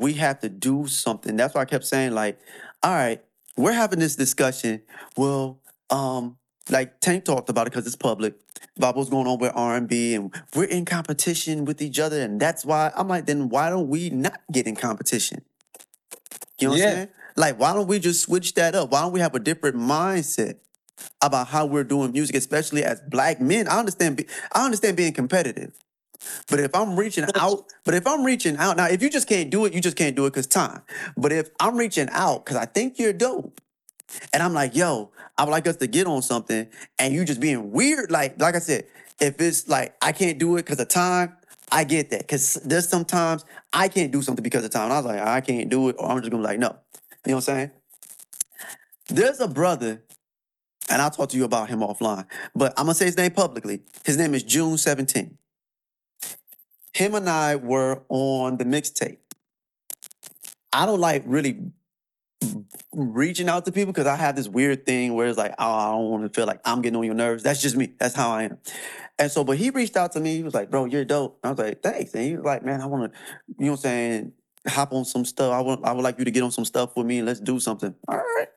we 0.00 0.14
have 0.14 0.40
to 0.40 0.48
do 0.48 0.86
something. 0.86 1.36
That's 1.36 1.54
why 1.54 1.62
I 1.62 1.64
kept 1.64 1.84
saying, 1.84 2.12
like, 2.12 2.38
all 2.82 2.92
right, 2.92 3.22
we're 3.56 3.72
having 3.72 3.98
this 3.98 4.16
discussion. 4.16 4.82
Well, 5.16 5.60
um, 5.90 6.36
like 6.70 7.00
Tank 7.00 7.24
talked 7.24 7.48
about 7.48 7.66
it 7.66 7.70
because 7.72 7.86
it's 7.86 7.96
public 7.96 8.34
about 8.76 8.96
what's 8.96 9.10
going 9.10 9.26
on 9.26 9.38
with 9.38 9.52
R 9.54 9.76
and 9.76 9.88
B, 9.88 10.14
and 10.14 10.34
we're 10.54 10.64
in 10.64 10.84
competition 10.84 11.64
with 11.64 11.80
each 11.80 11.98
other, 11.98 12.20
and 12.20 12.40
that's 12.40 12.64
why 12.64 12.92
I'm 12.96 13.08
like, 13.08 13.26
then 13.26 13.48
why 13.48 13.70
don't 13.70 13.88
we 13.88 14.10
not 14.10 14.40
get 14.52 14.66
in 14.66 14.76
competition? 14.76 15.42
You 16.60 16.68
know 16.68 16.72
what 16.72 16.80
Yeah. 16.80 16.86
I'm 16.86 16.94
saying? 16.94 17.08
Like, 17.36 17.60
why 17.60 17.74
don't 17.74 17.86
we 17.86 17.98
just 17.98 18.22
switch 18.22 18.54
that 18.54 18.74
up? 18.74 18.90
Why 18.90 19.02
don't 19.02 19.12
we 19.12 19.20
have 19.20 19.34
a 19.34 19.38
different 19.38 19.76
mindset 19.76 20.56
about 21.22 21.48
how 21.48 21.66
we're 21.66 21.84
doing 21.84 22.12
music, 22.12 22.34
especially 22.34 22.82
as 22.82 23.00
black 23.08 23.40
men? 23.40 23.68
I 23.68 23.78
understand. 23.78 24.16
Be, 24.16 24.26
I 24.52 24.64
understand 24.64 24.96
being 24.96 25.12
competitive, 25.12 25.72
but 26.48 26.60
if 26.60 26.74
I'm 26.74 26.96
reaching 26.96 27.26
out, 27.34 27.66
but 27.84 27.94
if 27.94 28.06
I'm 28.06 28.24
reaching 28.24 28.56
out 28.56 28.78
now, 28.78 28.86
if 28.86 29.02
you 29.02 29.10
just 29.10 29.28
can't 29.28 29.50
do 29.50 29.66
it, 29.66 29.74
you 29.74 29.80
just 29.80 29.96
can't 29.96 30.16
do 30.16 30.24
it 30.26 30.30
because 30.30 30.46
time. 30.46 30.80
But 31.16 31.32
if 31.32 31.50
I'm 31.60 31.76
reaching 31.76 32.08
out 32.10 32.44
because 32.44 32.56
I 32.56 32.64
think 32.64 32.98
you're 32.98 33.12
dope, 33.12 33.60
and 34.32 34.42
I'm 34.42 34.54
like, 34.54 34.74
yo, 34.74 35.10
I 35.36 35.44
would 35.44 35.50
like 35.50 35.66
us 35.66 35.76
to 35.76 35.86
get 35.86 36.06
on 36.06 36.22
something, 36.22 36.68
and 36.98 37.14
you 37.14 37.24
just 37.24 37.40
being 37.40 37.72
weird, 37.72 38.10
like, 38.10 38.40
like 38.40 38.54
I 38.54 38.60
said, 38.60 38.86
if 39.20 39.40
it's 39.40 39.68
like 39.68 39.96
I 40.02 40.12
can't 40.12 40.38
do 40.38 40.56
it 40.56 40.64
because 40.64 40.80
of 40.80 40.88
time, 40.88 41.36
I 41.70 41.84
get 41.84 42.10
that. 42.10 42.28
Cause 42.28 42.54
there's 42.64 42.88
sometimes 42.88 43.44
I 43.72 43.88
can't 43.88 44.12
do 44.12 44.22
something 44.22 44.42
because 44.42 44.64
of 44.64 44.70
time. 44.70 44.84
And 44.84 44.92
I 44.92 44.96
was 44.96 45.06
like, 45.06 45.20
I 45.20 45.40
can't 45.40 45.68
do 45.68 45.88
it, 45.88 45.96
or 45.98 46.10
I'm 46.10 46.18
just 46.20 46.30
gonna 46.30 46.42
be 46.42 46.48
like, 46.48 46.58
no. 46.58 46.76
You 47.24 47.32
know 47.32 47.36
what 47.36 47.48
I'm 47.48 47.54
saying? 47.56 47.70
There's 49.08 49.40
a 49.40 49.48
brother, 49.48 50.02
and 50.88 51.02
I'll 51.02 51.10
talk 51.10 51.30
to 51.30 51.36
you 51.36 51.44
about 51.44 51.68
him 51.68 51.80
offline, 51.80 52.26
but 52.54 52.72
I'm 52.76 52.86
gonna 52.86 52.94
say 52.94 53.06
his 53.06 53.16
name 53.16 53.32
publicly. 53.32 53.82
His 54.04 54.16
name 54.16 54.34
is 54.34 54.42
June 54.42 54.78
17. 54.78 55.38
Him 56.92 57.14
and 57.14 57.28
I 57.28 57.56
were 57.56 58.02
on 58.08 58.56
the 58.56 58.64
mixtape. 58.64 59.18
I 60.72 60.86
don't 60.86 61.00
like 61.00 61.22
really 61.26 61.72
reaching 62.92 63.48
out 63.48 63.64
to 63.64 63.72
people 63.72 63.92
because 63.92 64.06
I 64.06 64.16
have 64.16 64.36
this 64.36 64.48
weird 64.48 64.86
thing 64.86 65.14
where 65.14 65.26
it's 65.26 65.38
like, 65.38 65.54
oh, 65.58 65.74
I 65.74 65.92
don't 65.92 66.10
want 66.10 66.22
to 66.24 66.28
feel 66.28 66.46
like 66.46 66.60
I'm 66.64 66.82
getting 66.82 66.96
on 66.96 67.04
your 67.04 67.14
nerves. 67.14 67.42
That's 67.42 67.60
just 67.60 67.76
me. 67.76 67.92
That's 67.98 68.14
how 68.14 68.30
I 68.30 68.44
am. 68.44 68.58
And 69.18 69.30
so, 69.30 69.44
but 69.44 69.56
he 69.56 69.70
reached 69.70 69.96
out 69.96 70.12
to 70.12 70.20
me. 70.20 70.36
He 70.36 70.42
was 70.42 70.54
like, 70.54 70.70
bro, 70.70 70.84
you're 70.84 71.04
dope. 71.04 71.38
I 71.42 71.50
was 71.50 71.58
like, 71.58 71.82
thanks. 71.82 72.14
And 72.14 72.24
he 72.24 72.36
was 72.36 72.44
like, 72.44 72.64
man, 72.64 72.80
I 72.80 72.86
want 72.86 73.12
to, 73.12 73.18
you 73.58 73.66
know 73.66 73.72
what 73.72 73.78
I'm 73.78 73.82
saying, 73.82 74.32
hop 74.68 74.92
on 74.92 75.04
some 75.04 75.24
stuff. 75.24 75.52
I 75.52 75.60
want, 75.60 75.84
I 75.84 75.92
would 75.92 76.02
like 76.02 76.18
you 76.18 76.24
to 76.24 76.30
get 76.30 76.42
on 76.42 76.50
some 76.50 76.64
stuff 76.64 76.96
with 76.96 77.06
me 77.06 77.18
and 77.18 77.26
let's 77.26 77.40
do 77.40 77.58
something. 77.58 77.94
All 78.08 78.16
right. 78.16 78.48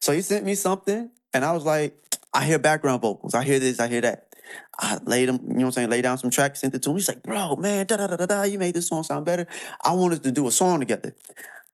So 0.00 0.12
he 0.12 0.20
sent 0.22 0.44
me 0.44 0.54
something 0.54 1.10
and 1.34 1.44
I 1.44 1.52
was 1.52 1.64
like, 1.64 1.96
I 2.32 2.44
hear 2.44 2.58
background 2.58 3.02
vocals. 3.02 3.34
I 3.34 3.42
hear 3.42 3.58
this, 3.58 3.80
I 3.80 3.88
hear 3.88 4.02
that. 4.02 4.28
I 4.78 4.98
laid 5.04 5.28
him, 5.28 5.40
you 5.42 5.48
know 5.48 5.54
what 5.54 5.64
I'm 5.64 5.72
saying, 5.72 5.90
lay 5.90 6.02
down 6.02 6.18
some 6.18 6.30
tracks, 6.30 6.60
sent 6.60 6.74
it 6.74 6.82
to 6.82 6.90
him. 6.90 6.96
He's 6.96 7.08
like, 7.08 7.22
bro, 7.22 7.56
man, 7.56 7.86
da 7.86 7.96
da 7.96 8.06
da 8.06 8.16
da 8.16 8.26
da, 8.26 8.42
you 8.44 8.58
made 8.58 8.74
this 8.74 8.88
song 8.88 9.02
sound 9.02 9.26
better. 9.26 9.46
I 9.82 9.92
wanted 9.92 10.22
to 10.22 10.32
do 10.32 10.46
a 10.46 10.50
song 10.50 10.80
together. 10.80 11.14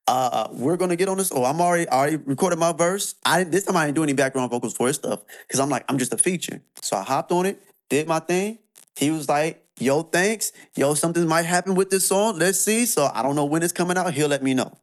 Uh, 0.06 0.48
we're 0.52 0.76
gonna 0.76 0.96
get 0.96 1.08
on 1.08 1.16
this. 1.16 1.32
Oh, 1.34 1.44
I'm 1.44 1.60
already 1.60 1.88
already 1.88 2.16
recorded 2.16 2.58
my 2.58 2.72
verse. 2.72 3.14
I 3.24 3.38
didn't 3.38 3.52
this 3.52 3.64
time 3.64 3.76
I 3.76 3.86
didn't 3.86 3.96
do 3.96 4.02
any 4.02 4.12
background 4.12 4.50
vocals 4.50 4.74
for 4.74 4.86
his 4.86 4.96
stuff 4.96 5.20
because 5.46 5.60
I'm 5.60 5.70
like 5.70 5.84
I'm 5.88 5.98
just 5.98 6.12
a 6.12 6.18
feature. 6.18 6.60
So 6.82 6.96
I 6.96 7.02
hopped 7.02 7.32
on 7.32 7.46
it, 7.46 7.62
did 7.88 8.06
my 8.06 8.18
thing. 8.20 8.58
He 8.96 9.10
was 9.10 9.28
like, 9.28 9.64
"Yo, 9.78 10.02
thanks. 10.02 10.52
Yo, 10.76 10.92
something 10.94 11.26
might 11.26 11.46
happen 11.46 11.74
with 11.74 11.88
this 11.88 12.06
song. 12.06 12.38
Let's 12.38 12.60
see." 12.60 12.84
So 12.84 13.10
I 13.14 13.22
don't 13.22 13.34
know 13.34 13.46
when 13.46 13.62
it's 13.62 13.72
coming 13.72 13.96
out. 13.96 14.12
He'll 14.12 14.28
let 14.28 14.42
me 14.42 14.52
know, 14.52 14.76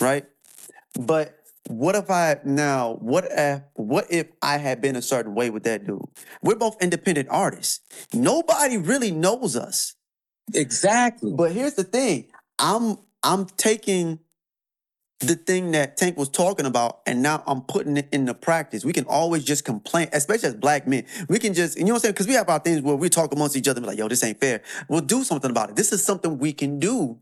right? 0.00 0.26
But 0.98 1.38
what 1.68 1.96
if 1.96 2.10
I 2.10 2.36
now? 2.44 2.94
What 3.00 3.26
if 3.30 3.62
what 3.74 4.06
if 4.10 4.28
I 4.42 4.58
had 4.58 4.80
been 4.82 4.96
a 4.96 5.02
certain 5.02 5.34
way 5.34 5.50
with 5.50 5.64
that 5.64 5.86
dude? 5.86 6.02
We're 6.42 6.56
both 6.56 6.82
independent 6.82 7.28
artists. 7.30 7.80
Nobody 8.12 8.76
really 8.76 9.10
knows 9.10 9.56
us. 9.56 9.94
Exactly. 10.52 11.32
But 11.32 11.52
here's 11.52 11.74
the 11.74 11.84
thing. 11.84 12.26
I'm 12.58 12.98
I'm 13.22 13.46
taking 13.46 14.20
the 15.26 15.36
thing 15.36 15.72
that 15.72 15.96
Tank 15.96 16.16
was 16.16 16.28
talking 16.28 16.66
about, 16.66 17.00
and 17.06 17.22
now 17.22 17.42
I'm 17.46 17.62
putting 17.62 17.96
it 17.96 18.08
into 18.12 18.34
practice. 18.34 18.84
We 18.84 18.92
can 18.92 19.04
always 19.06 19.44
just 19.44 19.64
complain, 19.64 20.08
especially 20.12 20.48
as 20.48 20.54
black 20.54 20.86
men. 20.86 21.04
We 21.28 21.38
can 21.38 21.54
just, 21.54 21.78
you 21.78 21.84
know 21.84 21.92
what 21.92 21.96
I'm 21.96 22.00
saying? 22.02 22.12
Because 22.14 22.28
we 22.28 22.34
have 22.34 22.48
our 22.48 22.58
things 22.58 22.82
where 22.82 22.96
we 22.96 23.08
talk 23.08 23.32
amongst 23.34 23.56
each 23.56 23.68
other, 23.68 23.78
and 23.78 23.84
be 23.84 23.88
like, 23.88 23.98
yo, 23.98 24.08
this 24.08 24.24
ain't 24.24 24.40
fair. 24.40 24.62
We'll 24.88 25.00
do 25.00 25.24
something 25.24 25.50
about 25.50 25.70
it. 25.70 25.76
This 25.76 25.92
is 25.92 26.02
something 26.04 26.38
we 26.38 26.52
can 26.52 26.78
do 26.78 27.18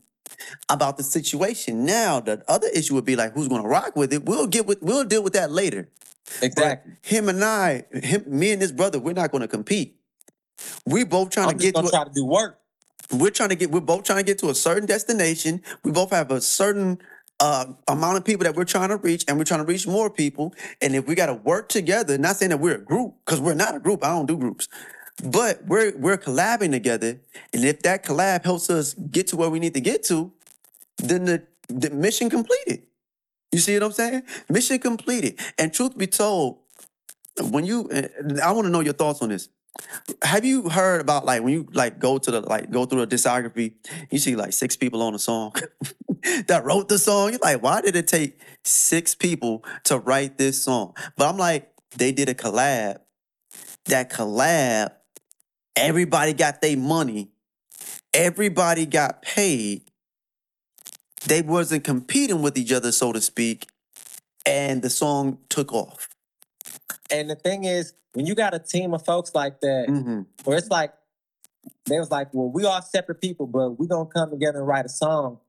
about 0.69 0.97
the 0.97 1.03
situation. 1.03 1.85
Now, 1.85 2.19
the 2.19 2.43
other 2.47 2.67
issue 2.73 2.95
would 2.95 3.05
be 3.05 3.15
like, 3.15 3.33
who's 3.33 3.47
gonna 3.47 3.67
rock 3.67 3.95
with 3.95 4.13
it? 4.13 4.25
We'll 4.25 4.47
get 4.47 4.65
with 4.65 4.81
we'll 4.81 5.03
deal 5.05 5.23
with 5.23 5.33
that 5.33 5.51
later. 5.51 5.89
Exactly. 6.41 6.93
But 7.01 7.07
him 7.09 7.29
and 7.29 7.43
I, 7.43 7.85
him, 7.93 8.23
me 8.27 8.51
and 8.51 8.61
his 8.61 8.71
brother, 8.71 8.99
we're 8.99 9.13
not 9.13 9.31
gonna 9.31 9.47
compete. 9.47 9.97
We 10.85 11.03
both 11.03 11.29
trying 11.31 11.49
I'm 11.49 11.57
to 11.57 11.63
get 11.63 11.75
to 11.75 11.85
a- 11.85 11.89
try 11.89 12.03
to 12.05 12.11
do 12.13 12.25
work. 12.25 12.59
we're 13.11 13.29
trying 13.31 13.49
to 13.49 13.55
get 13.55 13.71
we're 13.71 13.81
both 13.81 14.03
trying 14.03 14.19
to 14.19 14.23
get 14.23 14.39
to 14.39 14.49
a 14.49 14.55
certain 14.55 14.85
destination 14.87 15.61
we 15.83 15.91
both 15.91 16.11
have 16.11 16.31
a 16.31 16.39
certain 16.41 16.97
uh, 17.43 17.65
amount 17.89 18.15
of 18.17 18.23
people 18.23 18.45
that 18.45 18.55
we're 18.55 18.63
trying 18.63 18.87
to 18.87 18.95
reach 18.95 19.25
and 19.27 19.37
we're 19.37 19.43
trying 19.43 19.59
to 19.59 19.65
reach 19.65 19.85
more 19.85 20.09
people. 20.09 20.55
And 20.81 20.95
if 20.95 21.05
we 21.05 21.13
got 21.13 21.25
to 21.25 21.33
work 21.33 21.67
together 21.67 22.17
not 22.17 22.37
saying 22.37 22.51
that 22.51 22.57
we're 22.57 22.75
a 22.75 22.81
group 22.81 23.15
because 23.25 23.41
we're 23.41 23.53
not 23.53 23.75
a 23.75 23.79
group 23.79 24.01
i 24.03 24.07
don't 24.07 24.27
do 24.27 24.37
groups 24.37 24.69
but 25.21 25.61
we're 25.65 25.95
we're 25.97 26.17
collabing 26.17 26.71
together. 26.71 27.19
And 27.53 27.65
if 27.65 27.81
that 27.81 28.03
collab 28.03 28.45
helps 28.45 28.69
us 28.69 28.93
get 28.93 29.27
to 29.27 29.35
where 29.35 29.49
we 29.49 29.59
need 29.59 29.73
to 29.73 29.81
get 29.81 30.03
to 30.05 30.31
then 30.97 31.25
the, 31.25 31.43
the 31.67 31.89
mission 31.89 32.29
completed. 32.29 32.83
You 33.51 33.59
see 33.59 33.73
what 33.73 33.83
i'm 33.83 33.91
saying? 33.91 34.23
Mission 34.47 34.79
completed. 34.79 35.37
And 35.57 35.73
truth 35.73 35.97
be 35.97 36.07
told 36.07 36.59
when 37.51 37.65
you 37.65 37.89
i 38.41 38.51
want 38.53 38.65
to 38.67 38.71
know 38.71 38.79
your 38.79 38.93
thoughts 38.93 39.21
on 39.21 39.29
this. 39.29 39.49
Have 40.21 40.45
you 40.45 40.69
heard 40.69 41.01
about 41.01 41.25
like 41.25 41.43
when 41.43 41.51
you 41.51 41.67
like 41.73 41.99
go 41.99 42.17
to 42.19 42.31
the 42.31 42.39
like 42.39 42.71
go 42.71 42.85
through 42.85 43.01
a 43.01 43.07
discography, 43.07 43.73
you 44.09 44.17
see 44.17 44.37
like 44.37 44.53
six 44.53 44.77
people 44.77 45.01
on 45.01 45.13
a 45.13 45.19
song 45.19 45.53
that 46.47 46.63
wrote 46.63 46.89
the 46.89 46.97
song. 46.97 47.31
You're 47.31 47.39
like, 47.39 47.61
why 47.61 47.81
did 47.81 47.95
it 47.95 48.07
take 48.07 48.39
six 48.63 49.15
people 49.15 49.63
to 49.85 49.97
write 49.97 50.37
this 50.37 50.63
song? 50.63 50.95
But 51.17 51.29
I'm 51.29 51.37
like, 51.37 51.69
they 51.97 52.11
did 52.11 52.29
a 52.29 52.33
collab. 52.33 52.99
That 53.85 54.11
collab, 54.11 54.91
everybody 55.75 56.33
got 56.33 56.61
their 56.61 56.77
money, 56.77 57.29
everybody 58.13 58.85
got 58.85 59.21
paid. 59.21 59.83
They 61.25 61.41
wasn't 61.41 61.83
competing 61.83 62.41
with 62.41 62.57
each 62.57 62.71
other, 62.71 62.91
so 62.91 63.13
to 63.13 63.21
speak, 63.21 63.67
and 64.45 64.81
the 64.81 64.89
song 64.89 65.39
took 65.49 65.73
off. 65.73 66.09
And 67.11 67.29
the 67.29 67.35
thing 67.35 67.65
is, 67.65 67.93
when 68.13 68.25
you 68.25 68.35
got 68.35 68.53
a 68.53 68.59
team 68.59 68.93
of 68.93 69.05
folks 69.05 69.33
like 69.35 69.59
that, 69.61 69.85
hmm 69.87 70.21
where 70.45 70.57
it's 70.57 70.69
like 70.69 70.93
they 71.85 71.97
was 71.99 72.11
like, 72.11 72.29
well, 72.33 72.49
we 72.49 72.65
all 72.65 72.81
separate 72.81 73.21
people, 73.21 73.47
but 73.47 73.71
we 73.79 73.87
gonna 73.87 74.09
come 74.09 74.29
together 74.29 74.59
and 74.59 74.67
write 74.67 74.85
a 74.85 74.89
song. 74.89 75.39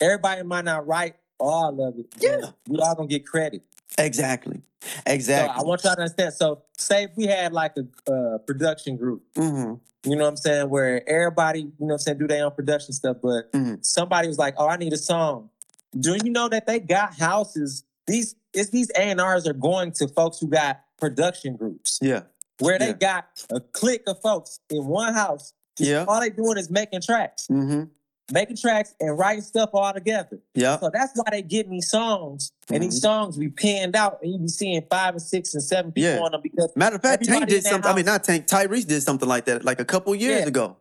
Everybody 0.00 0.42
might 0.42 0.64
not 0.64 0.86
write 0.86 1.16
all 1.38 1.86
of 1.86 1.98
it. 1.98 2.06
Yeah. 2.20 2.50
we 2.68 2.78
all 2.78 2.94
gonna 2.94 3.08
get 3.08 3.26
credit. 3.26 3.62
Exactly. 3.98 4.60
So 4.82 4.88
Exactly. 5.06 5.54
I 5.58 5.66
want 5.66 5.82
y'all 5.84 5.94
to 5.94 6.02
understand. 6.02 6.34
So 6.34 6.62
say 6.76 7.04
if 7.04 7.10
we 7.16 7.26
had 7.26 7.52
like 7.52 7.74
a 7.76 8.12
uh, 8.12 8.38
production 8.38 8.96
group, 8.96 9.22
hmm 9.36 9.74
you 10.04 10.14
know 10.14 10.22
what 10.22 10.28
I'm 10.30 10.36
saying, 10.36 10.70
where 10.70 11.08
everybody, 11.08 11.60
you 11.62 11.66
know 11.80 11.86
what 11.86 11.92
I'm 11.94 11.98
saying, 11.98 12.18
do 12.18 12.28
their 12.28 12.44
own 12.44 12.52
production 12.52 12.92
stuff, 12.92 13.16
but 13.20 13.50
Mhm. 13.52 13.84
somebody 13.84 14.28
was 14.28 14.38
like, 14.38 14.54
oh, 14.56 14.68
I 14.68 14.76
need 14.76 14.92
a 14.92 14.96
song. 14.98 15.50
Do 15.98 16.14
you 16.22 16.30
know 16.30 16.48
that 16.48 16.64
they 16.68 16.78
got 16.78 17.14
houses? 17.14 17.82
These 18.06 18.36
it's 18.54 18.70
these 18.70 18.90
A&Rs 18.96 19.46
are 19.48 19.52
going 19.52 19.90
to 19.92 20.06
folks 20.08 20.38
who 20.38 20.46
got 20.46 20.80
production 20.98 21.56
groups 21.56 21.98
Yeah. 22.00 22.22
where 22.60 22.78
they 22.78 22.88
Yeah. 22.88 22.92
got 22.92 23.26
a 23.50 23.60
clique 23.60 24.04
of 24.06 24.20
folks 24.22 24.60
in 24.70 24.86
one 24.86 25.12
house. 25.12 25.52
Yeah. 25.78 26.04
All 26.06 26.20
they 26.20 26.30
doing 26.30 26.56
is 26.56 26.70
making 26.70 27.00
tracks, 27.00 27.46
hmm 27.48 27.84
making 28.32 28.56
tracks 28.56 28.94
and 29.00 29.16
writing 29.18 29.42
stuff 29.42 29.70
all 29.72 29.92
together. 29.92 30.38
Yeah. 30.54 30.78
So 30.78 30.90
that's 30.92 31.12
why 31.14 31.24
they 31.30 31.42
getting 31.42 31.70
me 31.72 31.80
songs, 31.80 32.52
and 32.70 32.82
these 32.82 32.98
Mhm. 32.98 33.02
songs 33.02 33.36
be 33.36 33.48
panned 33.48 33.94
out, 33.94 34.18
and 34.22 34.32
you 34.32 34.38
be 34.38 34.48
seeing 34.48 34.82
five 34.90 35.14
and 35.14 35.22
six 35.22 35.54
and 35.54 35.62
seven 35.62 35.92
people 35.92 36.10
Yeah. 36.10 36.20
on 36.20 36.32
them 36.32 36.40
because 36.42 36.70
Matter 36.76 36.96
of 36.96 37.02
fact, 37.02 37.24
Tank 37.24 37.46
did 37.48 37.62
something. 37.64 37.90
I 37.90 37.94
mean, 37.94 38.06
not 38.06 38.24
Tank. 38.24 38.46
Tyrese 38.46 38.86
did 38.86 39.02
something 39.02 39.28
like 39.28 39.44
that, 39.46 39.64
like 39.64 39.80
a 39.80 39.84
couple 39.84 40.14
years 40.14 40.40
Yeah. 40.42 40.46
ago. 40.48 40.76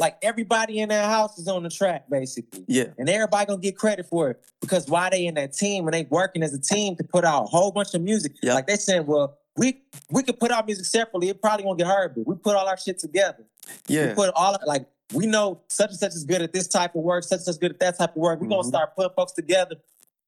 like 0.00 0.16
everybody 0.22 0.80
in 0.80 0.88
that 0.88 1.04
house 1.08 1.38
is 1.38 1.46
on 1.46 1.62
the 1.62 1.68
track 1.68 2.10
basically. 2.10 2.64
Yeah. 2.66 2.86
And 2.98 3.08
everybody 3.08 3.46
gonna 3.46 3.60
get 3.60 3.76
credit 3.76 4.06
for 4.06 4.28
it 4.30 4.40
because 4.60 4.88
why 4.88 5.08
they 5.08 5.24
in 5.24 5.34
that 5.36 5.52
team 5.52 5.86
and 5.86 5.94
they 5.94 6.02
working 6.10 6.42
as 6.42 6.52
a 6.52 6.58
team 6.58 6.96
to 6.96 7.04
put 7.04 7.24
out 7.24 7.44
a 7.44 7.46
whole 7.46 7.70
bunch 7.70 7.94
of 7.94 8.02
music. 8.02 8.32
Yeah. 8.42 8.54
Like 8.54 8.66
they 8.66 8.74
saying, 8.74 9.06
well, 9.06 9.38
we 9.56 9.84
we 10.10 10.24
could 10.24 10.40
put 10.40 10.50
our 10.50 10.64
music 10.64 10.84
separately. 10.86 11.28
It 11.28 11.40
probably 11.40 11.64
won't 11.64 11.78
get 11.78 11.86
heard, 11.86 12.16
but 12.16 12.26
we 12.26 12.34
put 12.34 12.56
all 12.56 12.66
our 12.66 12.76
shit 12.76 12.98
together. 12.98 13.44
We 13.88 13.94
Yeah. 13.94 14.14
put 14.14 14.32
all 14.34 14.56
like 14.66 14.84
we 15.12 15.26
know 15.26 15.60
such 15.68 15.90
and 15.90 15.98
such 15.98 16.12
is 16.14 16.24
good 16.24 16.42
at 16.42 16.52
this 16.52 16.66
type 16.68 16.94
of 16.94 17.02
work, 17.02 17.24
such 17.24 17.36
and 17.38 17.44
such 17.44 17.52
is 17.52 17.58
good 17.58 17.72
at 17.72 17.80
that 17.80 17.98
type 17.98 18.10
of 18.10 18.16
work. 18.16 18.40
We're 18.40 18.48
gonna 18.48 18.62
Mhm. 18.62 18.68
start 18.68 18.96
putting 18.96 19.12
folks 19.14 19.32
together. 19.32 19.76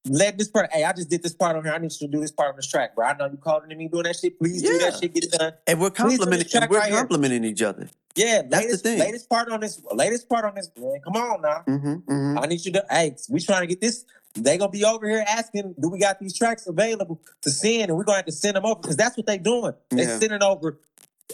Let 0.09 0.39
this 0.39 0.47
part, 0.49 0.71
hey, 0.73 0.85
I 0.85 0.93
just 0.93 1.09
did 1.11 1.23
this 1.23 1.35
part 1.35 1.57
on 1.57 1.65
here. 1.65 1.73
I 1.73 1.79
need 1.79 1.91
you 1.93 2.07
to 2.07 2.09
do 2.09 2.21
this 2.21 2.31
part 2.31 2.51
on 2.51 2.57
this 2.57 2.67
track, 2.69 2.95
bro. 2.95 3.07
I 3.07 3.17
know 3.17 3.27
you 3.27 3.39
calling 3.39 3.69
to 3.69 3.75
me 3.75 3.89
doing 3.89 4.05
that 4.05 4.15
shit. 4.17 4.39
Please 4.39 4.63
do 4.63 4.79
that 4.79 4.99
shit, 5.01 5.13
get 5.15 5.25
it 5.25 5.33
done. 5.33 5.55
And 5.67 5.81
we're 5.81 5.91
Please 5.91 6.19
do 6.21 6.27
this 6.27 6.45
complimenting. 6.53 6.63
And 6.63 6.71
we're 6.71 6.79
right 6.79 7.33
here. 7.43 7.45
each 7.45 7.63
other. 7.63 7.89
Yeah, 8.15 8.43
That's 8.43 8.49
the 8.49 8.57
latest, 8.69 8.85
thing. 8.85 8.99
latest 9.01 9.29
part 9.29 9.49
on 9.51 9.61
this, 9.61 9.83
latest 9.93 10.29
part 10.29 10.45
on 10.45 10.55
this, 10.55 10.71
man. 10.79 11.01
Come 11.03 11.17
on 11.17 11.43
now. 11.43 11.65
Mm-hmm, 11.67 11.89
mm-hmm. 12.13 12.39
I 12.39 12.47
need 12.47 12.65
you 12.65 12.73
to, 12.73 12.85
hey, 12.89 13.17
we 13.29 13.41
trying 13.41 13.63
to 13.63 13.67
get 13.67 13.81
this. 13.81 14.05
They 14.35 14.59
gonna 14.59 14.71
be 14.71 14.85
over 14.85 15.09
here 15.09 15.25
asking, 15.27 15.75
do 15.81 15.89
we 15.89 15.99
got 15.99 16.21
these 16.21 16.37
tracks 16.37 16.67
available 16.69 17.21
to 17.43 17.51
send? 17.51 17.89
And 17.89 17.97
we're 17.97 18.05
gonna 18.05 18.17
have 18.19 18.27
to 18.27 18.33
send 18.33 18.57
them 18.57 18.65
over 18.65 18.81
because 18.81 18.97
that's 18.97 19.17
what 19.17 19.27
they 19.27 19.39
doing. 19.39 19.73
They 19.91 20.03
Yeah. 20.05 20.19
sending 20.21 20.43
over 20.43 20.79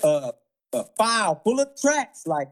uh, 0.02 0.32
a 0.72 0.84
file 0.96 1.40
full 1.44 1.60
of 1.60 1.68
tracks. 1.78 2.26
Like, 2.26 2.48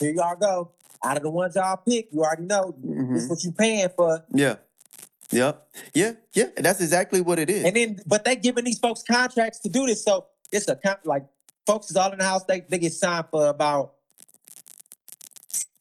here 0.00 0.12
y'all 0.12 0.36
go. 0.36 0.72
Out 1.04 1.16
of 1.16 1.22
the 1.22 1.30
ones 1.30 1.54
y'all 1.54 1.76
pick, 1.76 2.08
you 2.12 2.20
already 2.24 2.42
know 2.44 2.74
Mhm. 2.84 3.14
this 3.14 3.24
is 3.24 3.30
what 3.30 3.42
you 3.44 3.52
paying 3.52 3.88
for. 3.96 4.24
Yeah. 4.34 4.56
Yep. 5.30 5.68
Yeah. 5.94 6.12
Yeah. 6.32 6.46
That's 6.56 6.80
exactly 6.80 7.20
what 7.20 7.38
it 7.38 7.50
is. 7.50 7.64
And 7.64 7.76
then, 7.76 8.00
but 8.06 8.24
they 8.24 8.34
giving 8.36 8.64
these 8.64 8.78
folks 8.78 9.02
contracts 9.02 9.60
to 9.60 9.68
do 9.68 9.86
this. 9.86 10.02
So 10.02 10.26
it's 10.50 10.66
a 10.68 10.78
like 11.04 11.24
folks 11.66 11.90
is 11.90 11.96
all 11.96 12.10
in 12.12 12.18
the 12.18 12.24
house. 12.24 12.42
They 12.44 12.60
they 12.68 12.78
get 12.78 12.92
signed 12.92 13.26
for 13.30 13.46
about 13.48 13.94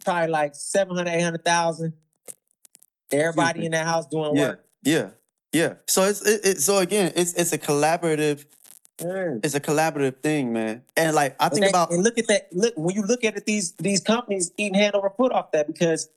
probably 0.03 0.29
like 0.31 0.53
700, 0.55 1.09
800,000. 1.09 1.93
Everybody 3.11 3.65
in 3.65 3.71
that 3.71 3.85
house 3.87 4.05
doing 4.05 4.35
Yeah, 4.35 4.47
work. 4.49 4.65
yeah, 4.83 5.09
yeah. 5.53 5.73
So 5.87 6.03
it's 6.03 6.21
it, 6.23 6.45
it, 6.45 6.61
so 6.61 6.79
again, 6.79 7.13
it's 7.15 7.33
it's 7.33 7.53
a 7.53 7.57
collaborative, 7.57 8.45
it's 8.99 9.53
a 9.55 9.59
collaborative 9.59 10.21
thing, 10.21 10.53
man. 10.53 10.83
And 10.95 11.15
like 11.15 11.35
I 11.39 11.49
think 11.49 11.63
they- 11.63 11.69
about 11.69 11.91
and 11.91 12.03
look 12.03 12.17
at 12.17 12.27
that. 12.27 12.47
Look 12.51 12.73
when 12.77 12.95
you 12.95 13.03
look 13.03 13.23
at 13.23 13.35
it, 13.37 13.45
these 13.45 13.73
these 13.73 14.01
companies 14.01 14.51
eating 14.57 14.73
hand 14.73 14.95
over 14.95 15.09
foot 15.09 15.31
off 15.31 15.51
that 15.51 15.67
because 15.67 16.09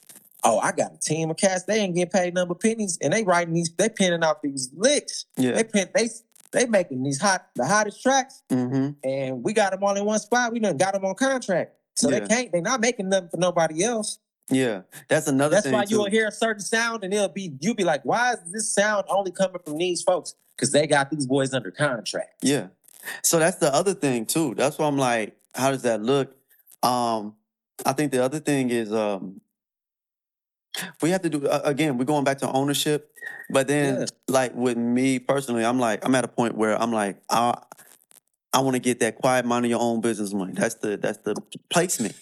oh, 0.45 0.59
I 0.59 0.73
got 0.73 0.95
a 0.95 0.99
team 0.99 1.31
of 1.31 1.37
cats. 1.37 1.65
They 1.65 1.79
ain't 1.81 1.95
getting 1.95 2.11
paid 2.11 2.35
number 2.35 2.55
pennies, 2.55 2.99
and 3.03 3.13
they 3.13 3.23
writing 3.25 3.55
these. 3.55 3.71
They 3.77 3.89
penning 3.89 4.25
out 4.25 4.43
these 4.43 4.71
licks. 4.75 5.27
yeah, 5.37 5.53
They 5.53 5.65
pen. 5.65 5.89
They 5.95 6.09
they 6.53 6.67
making 6.67 7.03
these 7.03 7.21
hot 7.21 7.47
the 7.55 7.67
hottest 7.67 8.03
tracks, 8.03 8.43
mm-hmm, 8.51 8.91
and 9.09 9.43
we 9.45 9.53
got 9.53 9.73
them 9.73 9.85
all 9.85 9.95
in 9.97 10.05
one 10.05 10.19
spot. 10.19 10.53
We 10.53 10.59
done 10.61 10.77
got 10.77 10.95
them 10.95 11.05
on 11.05 11.15
contract, 11.15 11.75
so 11.97 12.11
Yeah. 12.11 12.21
they 12.21 12.27
can't. 12.27 12.53
They 12.53 12.61
not 12.61 12.81
making 12.81 13.09
nothing 13.09 13.29
for 13.29 13.37
nobody 13.37 13.85
else. 13.85 14.19
yeah. 14.49 14.83
That's 15.09 15.29
another 15.29 15.55
That's 15.57 15.69
why 15.69 15.85
you'll 15.89 16.11
hear 16.11 16.27
a 16.27 16.33
certain 16.33 16.63
sound, 16.63 17.05
and 17.05 17.15
it'll 17.15 17.29
be 17.29 17.53
you'll 17.61 17.75
be 17.77 17.85
like, 17.85 18.05
why 18.05 18.33
is 18.33 18.39
this 18.51 18.73
sound 18.75 19.05
only 19.09 19.31
coming 19.31 19.61
from 19.65 19.77
these 19.79 20.03
folks? 20.03 20.35
Because 20.61 20.73
they 20.73 20.87
got 20.87 21.11
these 21.11 21.27
boys 21.27 21.55
under 21.55 21.71
contract. 21.71 22.35
Yeah. 22.43 22.67
So 23.23 23.39
that's 23.39 23.57
the 23.57 23.75
other 23.75 23.95
thing 23.95 24.27
too. 24.27 24.55
That's 24.55 24.77
why 24.77 24.87
I'm 24.87 24.99
like, 24.99 25.35
how 25.55 25.71
does 25.71 25.83
that 25.83 26.03
look? 26.03 26.37
Um, 26.83 27.35
I 27.87 27.95
think 27.95 28.13
the 28.13 28.23
other 28.23 28.41
thing 28.41 28.69
is 28.69 28.93
um 28.93 29.41
we 31.01 31.11
have 31.11 31.23
to 31.23 31.31
do 31.31 31.47
uh, 31.49 31.63
again, 31.65 31.97
we're 31.97 32.05
going 32.05 32.25
back 32.25 32.39
to 32.39 32.53
ownership. 32.53 33.11
But 33.49 33.69
then 33.69 34.01
Yeah. 34.01 34.07
like 34.29 34.55
with 34.55 34.77
me 34.77 35.19
personally, 35.19 35.65
I'm 35.65 35.79
like, 35.79 36.05
I'm 36.05 36.15
at 36.15 36.25
a 36.25 36.29
point 36.29 36.57
where 36.57 36.81
I'm 36.81 36.93
like, 36.93 37.23
I 37.31 37.55
I 38.53 38.61
want 38.61 38.75
to 38.75 38.81
get 38.81 39.01
that 39.01 39.17
quiet 39.17 39.47
mind 39.47 39.65
of 39.65 39.71
your 39.71 39.81
own 39.81 40.01
business 40.01 40.35
money. 40.35 40.53
That's 40.53 40.75
the 40.75 40.97
that's 40.99 41.19
the 41.19 41.35
placement. 41.71 42.15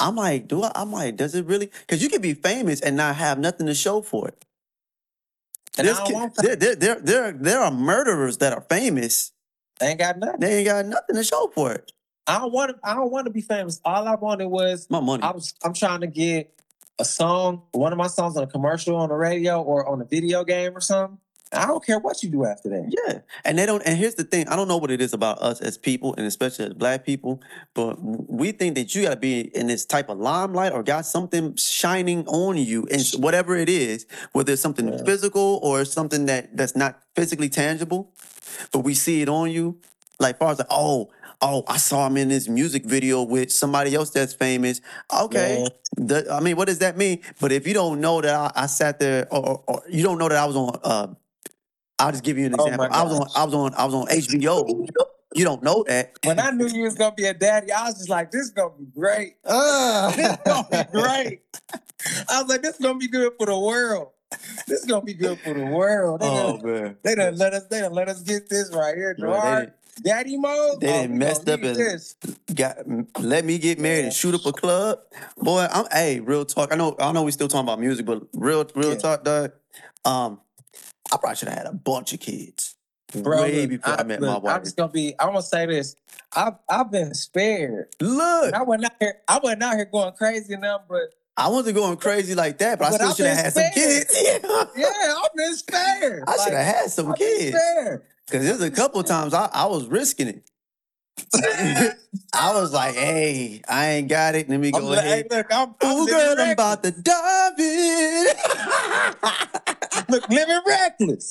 I'm 0.00 0.16
like, 0.16 0.48
do 0.48 0.64
I 0.64 0.72
I'm 0.74 0.90
like, 0.90 1.16
does 1.16 1.34
it 1.36 1.46
really? 1.46 1.70
Because 1.80 2.02
you 2.02 2.08
can 2.08 2.20
be 2.20 2.34
famous 2.34 2.80
and 2.80 2.96
not 2.96 3.16
have 3.16 3.38
nothing 3.38 3.66
to 3.66 3.74
show 3.74 4.02
for 4.02 4.28
it. 4.28 4.44
And 5.78 5.86
There's 5.88 5.98
I 5.98 6.00
don't 6.00 6.08
ki- 6.08 6.14
want 6.14 6.34
that. 6.36 6.42
there, 6.42 6.56
there, 6.56 6.74
there, 6.76 7.00
there, 7.00 7.32
there 7.32 7.60
are 7.60 7.70
murderers 7.70 8.38
that 8.38 8.52
are 8.52 8.60
famous. 8.68 9.32
They 9.80 9.88
ain't 9.88 9.98
got 9.98 10.18
nothing. 10.18 10.40
They 10.40 10.58
ain't 10.58 10.66
got 10.68 10.86
nothing 10.86 11.16
to 11.16 11.24
show 11.24 11.50
for 11.54 11.72
it. 11.72 11.90
I 12.26 12.38
don't 12.38 12.52
want 12.52 12.70
to. 12.70 12.76
I 12.88 12.94
don't 12.94 13.10
want 13.10 13.26
to 13.26 13.30
be 13.30 13.40
famous. 13.40 13.80
All 13.84 14.06
I 14.08 14.14
wanted 14.14 14.46
was 14.46 14.88
My 14.88 15.00
money. 15.00 15.22
I 15.22 15.30
was. 15.32 15.52
I'm 15.62 15.74
trying 15.74 16.00
to 16.00 16.06
get 16.06 16.52
a 16.98 17.04
song, 17.04 17.62
one 17.72 17.92
of 17.92 17.98
my 17.98 18.06
songs 18.06 18.36
on 18.36 18.44
a 18.44 18.46
commercial 18.46 18.96
on 18.96 19.08
the 19.08 19.14
radio 19.16 19.60
or 19.60 19.86
on 19.88 20.00
a 20.00 20.04
video 20.04 20.44
game 20.44 20.76
or 20.76 20.80
something. 20.80 21.18
I 21.54 21.66
don't 21.66 21.84
care 21.84 21.98
what 21.98 22.22
you 22.22 22.28
do 22.28 22.44
after 22.44 22.68
that. 22.70 22.92
Yeah, 23.06 23.20
and 23.44 23.58
they 23.58 23.66
don't. 23.66 23.82
And 23.86 23.96
here's 23.98 24.14
the 24.14 24.24
thing: 24.24 24.48
I 24.48 24.56
don't 24.56 24.68
know 24.68 24.76
what 24.76 24.90
it 24.90 25.00
is 25.00 25.12
about 25.12 25.38
us 25.40 25.60
as 25.60 25.78
people, 25.78 26.14
and 26.16 26.26
especially 26.26 26.66
as 26.66 26.74
Black 26.74 27.04
people, 27.04 27.40
but 27.74 27.96
we 28.02 28.52
think 28.52 28.74
that 28.74 28.94
you 28.94 29.02
got 29.02 29.10
to 29.10 29.16
be 29.16 29.40
in 29.56 29.66
this 29.66 29.84
type 29.84 30.08
of 30.08 30.18
limelight 30.18 30.72
or 30.72 30.82
got 30.82 31.06
something 31.06 31.54
shining 31.56 32.26
on 32.26 32.56
you, 32.56 32.86
and 32.90 33.02
whatever 33.22 33.56
it 33.56 33.68
is, 33.68 34.06
whether 34.32 34.52
it's 34.52 34.62
something 34.62 34.88
Yeah. 34.92 35.04
physical 35.04 35.60
or 35.62 35.84
something 35.84 36.26
that 36.26 36.56
that's 36.56 36.76
not 36.76 37.00
physically 37.14 37.48
tangible, 37.48 38.12
but 38.72 38.80
we 38.80 38.94
see 38.94 39.22
it 39.22 39.28
on 39.28 39.50
you. 39.50 39.78
Like 40.20 40.38
far 40.38 40.52
as 40.52 40.58
like, 40.58 40.68
oh, 40.70 41.10
oh, 41.42 41.64
I 41.66 41.76
saw 41.76 42.06
him 42.06 42.16
in 42.16 42.28
this 42.28 42.48
music 42.48 42.84
video 42.84 43.22
with 43.24 43.50
somebody 43.50 43.94
else 43.94 44.10
that's 44.10 44.32
famous. 44.32 44.80
Okay, 45.12 45.66
the, 45.96 46.32
I 46.32 46.38
mean, 46.40 46.56
what 46.56 46.68
does 46.68 46.78
that 46.78 46.96
mean? 46.96 47.20
But 47.40 47.50
if 47.50 47.66
you 47.66 47.74
don't 47.74 48.00
know 48.00 48.20
that 48.20 48.32
I, 48.34 48.52
I 48.54 48.66
sat 48.66 49.00
there, 49.00 49.26
or, 49.32 49.40
or, 49.48 49.64
or 49.66 49.82
you 49.90 50.04
don't 50.04 50.18
know 50.18 50.28
that 50.28 50.38
I 50.38 50.46
was 50.46 50.54
on, 50.56 50.78
uh, 50.84 51.08
I'll 52.04 52.12
just 52.12 52.22
give 52.24 52.36
you 52.36 52.46
an 52.46 52.54
Oh 52.58 52.64
example. 52.64 52.88
I 52.90 53.02
was 53.02 53.18
on. 53.18 53.26
I 53.34 53.44
was 53.44 53.54
on, 53.54 53.74
I 53.74 53.84
was 53.86 53.94
on 53.94 54.06
HBO. 54.08 54.88
You 55.34 55.44
don't 55.44 55.62
know 55.62 55.84
that. 55.88 56.12
When 56.24 56.38
I 56.38 56.50
knew 56.50 56.68
you 56.68 56.82
was 56.82 56.94
gonna 56.94 57.14
be 57.14 57.24
a 57.24 57.34
daddy, 57.34 57.72
I 57.72 57.86
was 57.86 57.94
just 57.94 58.08
like, 58.10 58.30
"This 58.30 58.42
is 58.42 58.50
gonna 58.50 58.74
be 58.78 58.84
great. 58.94 59.36
This 59.44 59.52
Uh, 59.52 60.36
gonna 60.44 60.66
be 60.70 60.92
great." 60.92 61.40
I 62.28 62.40
was 62.42 62.48
like, 62.48 62.62
"This 62.62 62.74
is 62.74 62.80
gonna 62.80 62.98
be 62.98 63.08
good 63.08 63.32
for 63.38 63.46
the 63.46 63.58
world. 63.58 64.08
This 64.68 64.80
is 64.80 64.84
gonna 64.86 65.02
be 65.04 65.14
good 65.14 65.40
for 65.40 65.54
the 65.54 65.64
world." 65.64 66.20
They, 66.20 66.28
oh 66.28 66.58
done, 66.58 66.62
man, 66.72 66.96
they 67.02 67.14
done 67.14 67.36
let 67.36 67.54
us. 67.54 67.64
They 67.70 67.80
done 67.80 67.94
let 67.94 68.08
us 68.08 68.20
get 68.22 68.48
this 68.48 68.70
right 68.74 68.94
here, 68.94 69.14
they 69.18 69.22
Gerard. 69.22 69.72
Daddy 70.02 70.36
mode. 70.36 70.80
they 70.80 70.88
Oh, 70.88 71.02
done 71.02 71.12
we 71.12 71.18
messed 71.18 71.46
gonna 71.46 71.54
up 71.54 71.60
need 71.60 71.68
and- 71.70 71.76
this. 71.78 72.16
got 72.54 72.76
let 73.20 73.44
me 73.44 73.58
get 73.58 73.78
married 73.80 74.04
and 74.04 74.12
shoot 74.12 74.34
up 74.34 74.44
a 74.46 74.52
club. 74.52 74.98
Boy, 75.38 75.66
I'm 75.72 75.86
hey, 75.90 76.20
real 76.20 76.44
talk. 76.44 76.72
I 76.72 76.76
know, 76.76 76.94
I 77.00 77.10
know, 77.12 77.22
we 77.24 77.30
still 77.32 77.48
talking 77.48 77.66
about 77.66 77.80
music, 77.80 78.04
but 78.06 78.22
real, 78.34 78.64
real 78.76 78.90
Yeah. 78.92 78.98
talk, 78.98 79.24
dog. 79.24 79.52
Um, 80.04 80.40
I 81.14 81.16
probably 81.16 81.36
should 81.36 81.48
have 81.48 81.58
had 81.58 81.66
a 81.66 81.72
bunch 81.72 82.12
of 82.12 82.20
kids 82.20 82.74
Bro, 83.22 83.42
way 83.42 83.60
look, 83.62 83.70
before 83.70 84.00
I, 84.00 84.02
met 84.02 84.20
look, 84.20 84.30
my 84.30 84.38
wife. 84.38 84.56
I'm 84.56 84.64
just 84.64 84.76
gonna 84.76 84.90
be. 84.90 85.14
I'm 85.20 85.28
gonna 85.28 85.42
say 85.42 85.66
this. 85.66 85.94
I've 86.34 86.54
I've 86.68 86.90
been 86.90 87.14
spared. 87.14 87.94
Look, 88.00 88.46
And 88.46 88.54
I 88.56 88.62
wasn't 88.62 88.86
out 88.86 88.92
here. 88.98 89.14
I 89.28 89.38
wasn't 89.40 89.62
out 89.62 89.76
here 89.76 89.84
going 89.84 90.12
crazy 90.14 90.56
now, 90.56 90.80
but 90.88 91.14
I 91.36 91.48
wasn't 91.48 91.76
going 91.76 91.96
crazy 91.96 92.34
like 92.34 92.58
that, 92.58 92.78
but, 92.78 92.90
But 92.90 93.00
I 93.00 93.04
still 93.12 93.14
should 93.14 93.26
have 93.26 93.36
had 93.36 93.52
some 93.52 93.70
kids. 93.72 94.16
Yeah. 94.24 94.64
yeah, 94.76 95.14
I've 95.22 95.34
been 95.34 95.54
spared. 95.54 96.24
I 96.26 96.36
should 96.44 96.52
have 96.54 96.74
had 96.76 96.90
some 96.90 97.12
I've 97.12 97.18
kids. 97.18 97.56
spared. 97.56 98.02
Cause 98.30 98.42
there's 98.42 98.62
a 98.62 98.70
couple 98.70 99.00
of 99.00 99.06
times 99.06 99.34
I, 99.34 99.48
I 99.52 99.66
was 99.66 99.86
risking 99.86 100.28
it. 100.28 100.50
I 102.34 102.52
was 102.52 102.72
like, 102.72 102.94
hey, 102.94 103.62
I 103.68 103.90
ain't 103.90 104.08
got 104.08 104.34
it. 104.34 104.48
Let 104.48 104.60
me 104.60 104.70
go 104.70 104.78
like, 104.80 105.04
hey, 105.04 105.12
ahead. 105.12 105.26
look, 105.30 105.46
I'm, 105.50 105.74
I'm 105.80 106.06
girl, 106.06 106.34
I'm 106.38 106.50
about 106.50 106.82
to 106.82 106.90
dive 106.90 107.58
in. 107.58 108.26
Look, 110.08 110.28
living 110.28 110.60
reckless. 110.66 111.30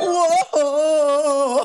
Whoa. 0.00 1.64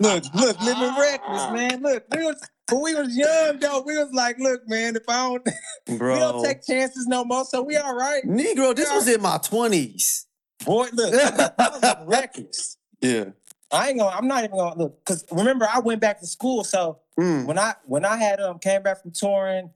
Look, 0.00 0.24
look, 0.34 0.60
living 0.60 0.94
reckless, 0.98 1.50
man. 1.52 1.82
Look, 1.82 2.04
we 2.14 2.24
was 2.24 2.48
when 2.70 2.82
we 2.82 2.94
was 2.94 3.16
young 3.16 3.58
though. 3.58 3.82
We 3.86 3.96
was 3.96 4.12
like, 4.12 4.38
look, 4.38 4.66
man, 4.68 4.96
if 4.96 5.02
I 5.08 5.28
don't, 5.28 5.46
we 5.88 5.98
don't 5.98 6.44
take 6.44 6.64
chances 6.66 7.06
no 7.06 7.24
more, 7.24 7.44
so 7.44 7.62
we 7.62 7.76
all 7.76 7.94
right. 7.94 8.24
Negro, 8.24 8.74
this 8.74 8.92
was 8.92 9.06
in 9.08 9.22
my 9.22 9.38
20s. 9.38 10.24
Boy, 10.64 10.88
look, 10.92 11.14
I 11.14 11.52
was 11.58 12.06
reckless. 12.06 12.78
Yeah. 13.00 13.30
I 13.72 13.88
ain't 13.88 13.98
gonna. 13.98 14.14
I'm 14.16 14.28
not 14.28 14.44
even 14.44 14.56
gonna 14.56 14.78
look 14.78 15.04
because 15.04 15.24
remember 15.30 15.66
I 15.72 15.80
went 15.80 16.00
back 16.00 16.20
to 16.20 16.26
school, 16.26 16.64
so 16.64 17.00
Mm. 17.18 17.46
when 17.46 17.58
I 17.58 17.74
when 17.84 18.04
I 18.04 18.16
had 18.16 18.40
um 18.40 18.58
came 18.58 18.82
back 18.82 19.00
from 19.02 19.12
touring, 19.12 19.70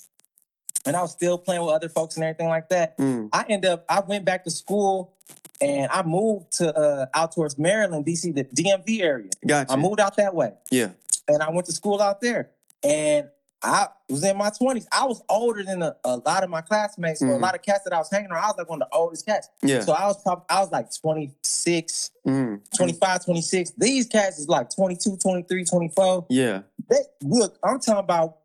and 0.84 0.96
I 0.96 1.02
was 1.02 1.12
still 1.12 1.38
playing 1.38 1.62
with 1.62 1.72
other 1.72 1.88
folks 1.88 2.16
and 2.16 2.24
everything 2.24 2.48
like 2.48 2.68
that. 2.70 2.98
Mm. 2.98 3.28
I 3.32 3.44
end 3.48 3.64
up 3.64 3.84
I 3.88 4.00
went 4.00 4.24
back 4.24 4.42
to 4.44 4.50
school 4.50 5.14
and 5.60 5.88
I 5.92 6.02
moved 6.02 6.52
to 6.58 6.76
uh 6.76 7.06
out 7.14 7.32
towards 7.32 7.56
Maryland, 7.58 8.04
DC, 8.06 8.34
the 8.34 8.42
DMV 8.44 9.02
area. 9.02 9.30
Gotcha. 9.46 9.72
I 9.72 9.76
moved 9.76 10.00
out 10.00 10.16
that 10.16 10.34
way 10.34 10.52
Yeah. 10.70 10.90
and 11.28 11.42
I 11.42 11.50
went 11.50 11.66
to 11.66 11.72
school 11.72 12.02
out 12.02 12.20
there. 12.20 12.50
And 12.82 13.28
I 13.62 13.88
was 14.08 14.22
in 14.24 14.36
my 14.36 14.50
20s. 14.50 14.86
I 14.92 15.04
was 15.04 15.22
older 15.28 15.64
than 15.64 15.82
a, 15.82 15.96
a 16.04 16.16
lot 16.18 16.44
of 16.44 16.50
my 16.50 16.60
classmates 16.60 17.20
or 17.22 17.32
a 17.32 17.38
lot 17.38 17.54
of 17.56 17.62
cats 17.62 17.82
that 17.84 17.92
I 17.92 17.98
was 17.98 18.08
hanging 18.10 18.30
around. 18.30 18.44
I 18.44 18.46
was 18.48 18.54
like 18.58 18.68
one 18.70 18.80
of 18.82 18.88
the 18.90 18.96
oldest 18.96 19.26
cats. 19.26 19.48
Yeah. 19.62 19.80
So 19.80 19.92
I 19.92 20.06
was 20.06 20.22
probably 20.22 20.44
I 20.48 20.60
was 20.60 20.70
like 20.70 20.88
26, 21.00 22.10
Mm. 22.26 22.60
25, 22.76 23.24
26. 23.24 23.72
These 23.78 24.06
cats 24.06 24.38
is 24.38 24.48
like 24.48 24.68
22, 24.74 25.16
23, 25.16 25.64
24. 25.64 26.26
Yeah. 26.28 26.60
They, 26.90 26.96
look, 27.22 27.58
I'm 27.64 27.80
talking 27.80 28.00
about 28.04 28.36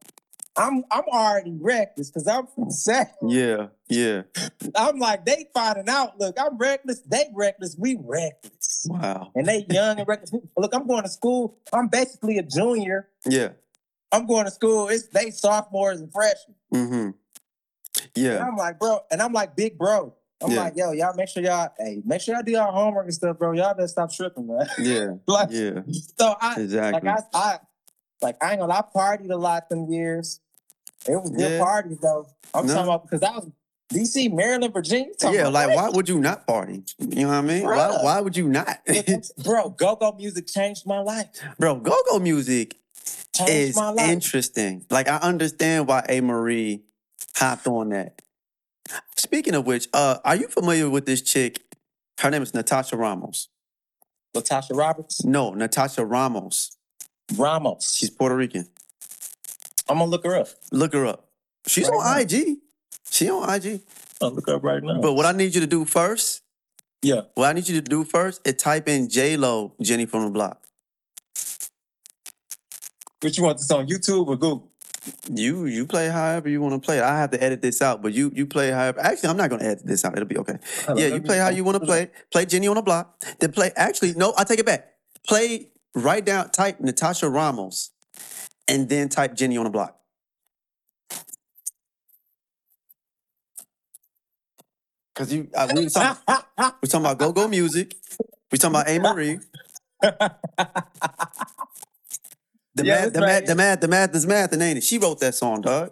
I'm 0.56 0.84
I'm 0.92 1.04
already 1.12 1.58
reckless 1.60 2.10
because 2.10 2.28
I'm 2.28 2.46
from 2.48 2.66
the 2.66 2.72
South. 2.72 3.08
Yeah. 3.28 3.68
Yeah. 3.90 4.22
I'm 4.76 5.00
like, 5.00 5.26
they 5.26 5.48
finding 5.54 5.90
out. 5.90 6.20
Look, 6.20 6.40
I'm 6.40 6.58
reckless. 6.58 7.02
They 7.02 7.26
reckless. 7.34 7.76
We 7.78 7.98
reckless. 8.00 8.86
Wow. 8.90 9.32
And 9.36 9.48
they 9.48 9.66
young 9.70 10.00
and 10.00 10.08
reckless. 10.08 10.32
Look, 10.58 10.74
I'm 10.74 10.88
going 10.88 11.04
to 11.04 11.10
school. 11.10 11.58
I'm 11.74 11.88
basically 11.88 12.38
a 12.38 12.44
junior. 12.44 13.10
Yeah. 13.28 13.50
I'm 14.14 14.26
going 14.28 14.46
to 14.46 14.52
school. 14.52 14.88
It's 14.90 15.08
they 15.08 15.32
sophomores 15.32 16.00
and 16.00 16.12
freshmen. 16.12 16.56
Mm-hmm. 16.74 16.94
And 16.94 17.16
Yeah. 18.16 18.46
I'm 18.46 18.56
like, 18.56 18.80
bro, 18.80 19.00
and 19.12 19.22
I'm 19.22 19.34
like, 19.34 19.56
big 19.56 19.78
bro. 19.78 20.14
I'm 20.42 20.52
Yeah. 20.52 20.62
like, 20.64 20.74
yo, 20.76 20.92
y'all 20.92 21.16
make 21.16 21.30
sure 21.30 21.42
y'all, 21.42 21.70
hey, 21.80 22.02
make 22.06 22.22
sure 22.22 22.36
y'all 22.36 22.44
do 22.44 22.52
y'all 22.52 22.72
homework 22.72 23.06
and 23.06 23.14
stuff, 23.14 23.38
bro. 23.40 23.54
Y'all 23.54 23.74
better 23.74 23.88
stop 23.88 24.12
tripping, 24.14 24.48
man. 24.48 24.68
Yeah. 24.78 25.14
like, 25.28 25.50
Yeah. 25.52 25.82
so 26.18 26.36
I, 26.40 26.62
Exactly. 26.62 27.10
like, 27.10 27.20
I, 27.34 27.38
I, 27.38 27.60
like, 28.22 28.44
I 28.44 28.52
ain't 28.52 28.60
gonna 28.60 28.72
lie, 28.72 28.80
I 28.80 28.98
partied 29.18 29.32
a 29.32 29.36
lot 29.36 29.68
them 29.70 29.90
years. 29.90 30.40
It 31.08 31.16
was 31.22 31.32
good 31.32 31.60
parties 31.60 31.98
though. 32.00 32.28
I'm 32.54 32.66
No. 32.68 32.74
talking 32.74 32.90
about 32.90 33.04
because 33.10 33.24
I 33.24 33.32
was 33.32 33.50
DC, 33.92 34.34
Maryland, 34.34 34.74
Virginia. 34.74 35.12
Yeah, 35.30 35.48
like 35.48 35.76
why 35.76 35.90
would 35.90 36.08
you 36.08 36.20
not 36.20 36.48
party? 36.48 36.84
You 37.00 37.24
know 37.24 37.28
what 37.30 37.34
I 37.36 37.42
mean? 37.42 37.64
Why, 37.64 37.90
why 38.02 38.22
would 38.22 38.36
you 38.38 38.48
not? 38.48 38.80
Bro, 39.44 39.72
go-go 39.72 40.14
music 40.14 40.48
changed 40.48 40.86
my 40.88 41.00
life. 41.00 41.28
Bro, 41.60 41.82
go-go 41.82 42.20
music 42.20 42.78
Changed 43.36 43.52
is 43.52 43.78
interesting. 44.00 44.86
Like 44.90 45.08
I 45.08 45.18
understand 45.18 45.88
why 45.88 46.02
Amerie 46.08 46.82
hopped 47.36 47.68
on 47.68 47.90
that. 47.90 48.22
Speaking 49.16 49.56
of 49.56 49.66
which, 49.66 49.88
uh, 49.94 50.18
are 50.24 50.36
you 50.36 50.48
familiar 50.48 50.90
with 50.90 51.06
this 51.06 51.22
chick? 51.22 51.62
Her 52.20 52.30
name 52.30 52.42
is 52.42 52.54
Natasha 52.54 52.96
Ramos. 52.96 53.50
Natasha 54.36 54.74
Roberts, 54.74 55.24
No, 55.24 55.54
Natasha 55.54 56.06
Ramos. 56.06 56.76
Ramos. 57.36 57.96
She's 57.96 58.10
Puerto 58.10 58.36
Rican. 58.36 58.68
I'm 59.88 59.98
gonna 60.00 60.10
look 60.10 60.26
her 60.26 60.36
up. 60.36 60.48
Look 60.72 60.94
her 60.94 61.06
up. 61.06 61.30
She's 61.68 61.90
Right 61.90 61.96
on 61.98 62.22
IG. 62.22 62.58
She 63.10 63.30
on 63.30 63.50
IG. 63.50 63.82
I'll 64.22 64.32
look 64.32 64.48
her 64.48 64.56
up 64.56 64.64
right 64.64 64.82
now. 64.82 65.02
But 65.02 65.14
what 65.14 65.26
I 65.26 65.32
need 65.32 65.54
you 65.56 65.62
to 65.62 65.68
do 65.68 65.86
first, 65.86 66.42
yeah, 67.02 67.22
what 67.36 67.50
I 67.50 67.54
need 67.54 67.68
you 67.68 67.76
to 67.76 67.82
do 67.82 68.04
first 68.04 68.46
is 68.48 68.56
type 68.56 68.88
in 68.88 69.10
J 69.10 69.38
Lo, 69.38 69.74
Jenny 69.82 70.06
from 70.06 70.26
the 70.26 70.30
Block. 70.30 70.62
Which 73.24 73.38
you 73.38 73.44
want 73.46 73.58
this 73.58 73.72
on 73.72 73.88
YouTube 73.88 74.28
or 74.28 74.36
Google? 74.36 74.70
You 75.32 75.66
you 75.66 75.86
play 75.86 76.10
however 76.10 76.50
you 76.50 76.62
want 76.62 76.74
to 76.82 76.86
play. 76.86 77.00
I 77.00 77.18
have 77.18 77.32
to 77.32 77.42
edit 77.42 77.62
this 77.62 77.82
out, 77.82 78.02
but 78.02 78.14
you 78.14 78.32
you 78.34 78.46
play 78.46 78.72
however. 78.72 79.00
Actually, 79.00 79.30
I'm 79.30 79.38
not 79.38 79.50
gonna 79.50 79.64
edit 79.64 79.86
this 79.86 80.04
out. 80.04 80.14
It'll 80.14 80.28
be 80.28 80.38
okay. 80.38 80.58
Yeah, 80.96 81.08
you 81.08 81.22
play 81.22 81.38
how 81.38 81.50
you 81.50 81.64
want 81.64 81.80
to 81.80 81.86
play. 81.86 82.12
Play 82.32 82.46
Jenny 82.46 82.68
on 82.68 82.76
the 82.76 82.82
block. 82.82 83.24
Then 83.40 83.52
play. 83.52 83.72
Actually, 83.76 84.14
no, 84.14 84.34
I 84.38 84.44
take 84.44 84.60
it 84.60 84.66
back. 84.66 84.94
Play. 85.28 85.70
Write 85.96 86.26
down. 86.26 86.50
Type 86.50 86.80
Natasha 86.80 87.30
Ramos, 87.30 87.92
and 88.68 88.90
then 88.90 89.10
type 89.10 89.36
Jenny 89.36 89.58
on 89.58 89.66
the 89.66 89.70
block. 89.70 89.98
Cause 95.16 95.32
you, 95.32 95.48
uh, 95.54 95.70
we 95.76 95.84
was 95.84 95.94
talking, 95.94 96.24
we 96.82 96.88
talking 96.88 97.06
about 97.06 97.20
go 97.20 97.32
go 97.32 97.48
music. 97.48 97.96
We 98.52 98.58
talking 98.58 98.76
about 98.76 98.88
Amerie. 98.88 99.44
The 102.76 102.86
Yeah, 102.86 102.94
math, 102.96 103.02
that's 103.04 103.14
the 103.14 103.22
right. 103.22 103.28
math, 103.28 103.46
the 103.46 103.56
math, 103.56 103.82
the 103.82 103.88
math 103.88 104.16
is 104.16 104.26
math, 104.28 104.54
and 104.54 104.62
ain't 104.64 104.78
it? 104.80 104.84
She 104.84 104.98
wrote 104.98 105.20
that 105.20 105.36
song, 105.36 105.62
dog. 105.62 105.92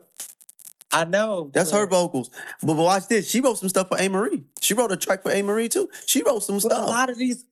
I 0.92 1.06
know. 1.06 1.50
That's 1.54 1.72
her 1.72 1.86
but- 1.88 1.96
vocals. 1.96 2.30
But, 2.62 2.74
but 2.76 2.84
watch 2.84 3.08
this. 3.08 3.30
She 3.30 3.40
wrote 3.40 3.58
some 3.60 3.70
stuff 3.70 3.88
for 3.88 3.98
Amerie. 3.98 4.44
She 4.62 4.74
wrote 4.74 4.92
a 4.92 4.98
track 4.98 5.24
for 5.24 5.32
Amerie 5.32 5.70
too. 5.70 5.90
She 6.06 6.22
wrote 6.24 6.44
some 6.44 6.56
But 6.56 6.66
a 6.66 6.76
stuff. 6.76 6.88
lot 6.90 7.10
of 7.10 7.18
these, 7.18 7.46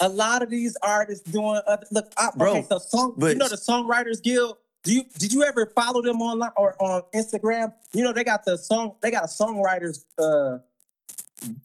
a 0.00 0.08
lot 0.08 0.42
of 0.42 0.50
these 0.50 0.76
artists 0.82 1.28
doing 1.30 1.60
other. 1.66 1.86
Look, 1.90 2.12
I, 2.16 2.28
Bro, 2.36 2.50
okay, 2.58 2.66
so 2.68 2.78
song. 2.78 3.14
but- 3.16 3.28
you 3.32 3.34
know 3.36 3.48
the 3.48 3.56
Songwriters 3.56 4.22
Guild. 4.22 4.58
Do 4.84 4.94
you 4.94 5.02
did 5.18 5.32
you 5.32 5.42
ever 5.42 5.66
follow 5.74 6.00
them 6.02 6.22
online 6.22 6.52
or 6.56 6.80
on 6.80 7.02
Instagram? 7.12 7.72
You 7.92 8.04
know 8.04 8.12
they 8.12 8.22
got 8.22 8.44
the 8.44 8.56
song. 8.56 8.94
They 9.02 9.10
got 9.10 9.24
a 9.24 9.26
songwriters. 9.26 10.04
Uh, 10.16 10.58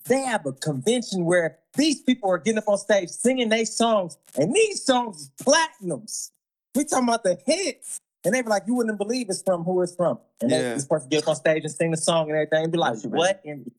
they 0.08 0.22
have 0.22 0.46
a 0.48 0.52
convention 0.52 1.24
where 1.26 1.60
these 1.76 2.02
people 2.02 2.30
are 2.32 2.40
getting 2.40 2.58
up 2.58 2.68
on 2.68 2.78
stage 2.80 3.10
singing 3.10 3.50
their 3.50 3.66
songs, 3.66 4.18
and 4.36 4.52
these 4.54 4.84
songs 4.84 5.22
is 5.22 5.32
platinums. 5.44 6.32
We 6.76 6.86
talking 6.86 7.08
about 7.08 7.24
the 7.24 7.38
hits. 7.46 8.00
And 8.26 8.34
they 8.34 8.42
be 8.42 8.48
like, 8.48 8.64
you 8.68 8.76
wouldn't 8.76 8.98
believe 8.98 9.30
it's 9.30 9.42
from 9.42 9.64
who 9.66 9.82
it's 9.82 9.96
from. 9.96 10.18
And 10.42 10.50
they, 10.50 10.60
this 10.62 10.86
person 10.86 11.10
get 11.10 11.24
up 11.24 11.30
on 11.30 11.36
stage 11.36 11.64
and 11.64 11.72
sing 11.74 11.92
the 11.92 11.98
song 11.98 12.30
and 12.30 12.38
everything 12.38 12.64
and 12.64 12.72
be 12.72 12.78
like, 12.78 12.98
what? 13.04 13.42
in 13.44 13.70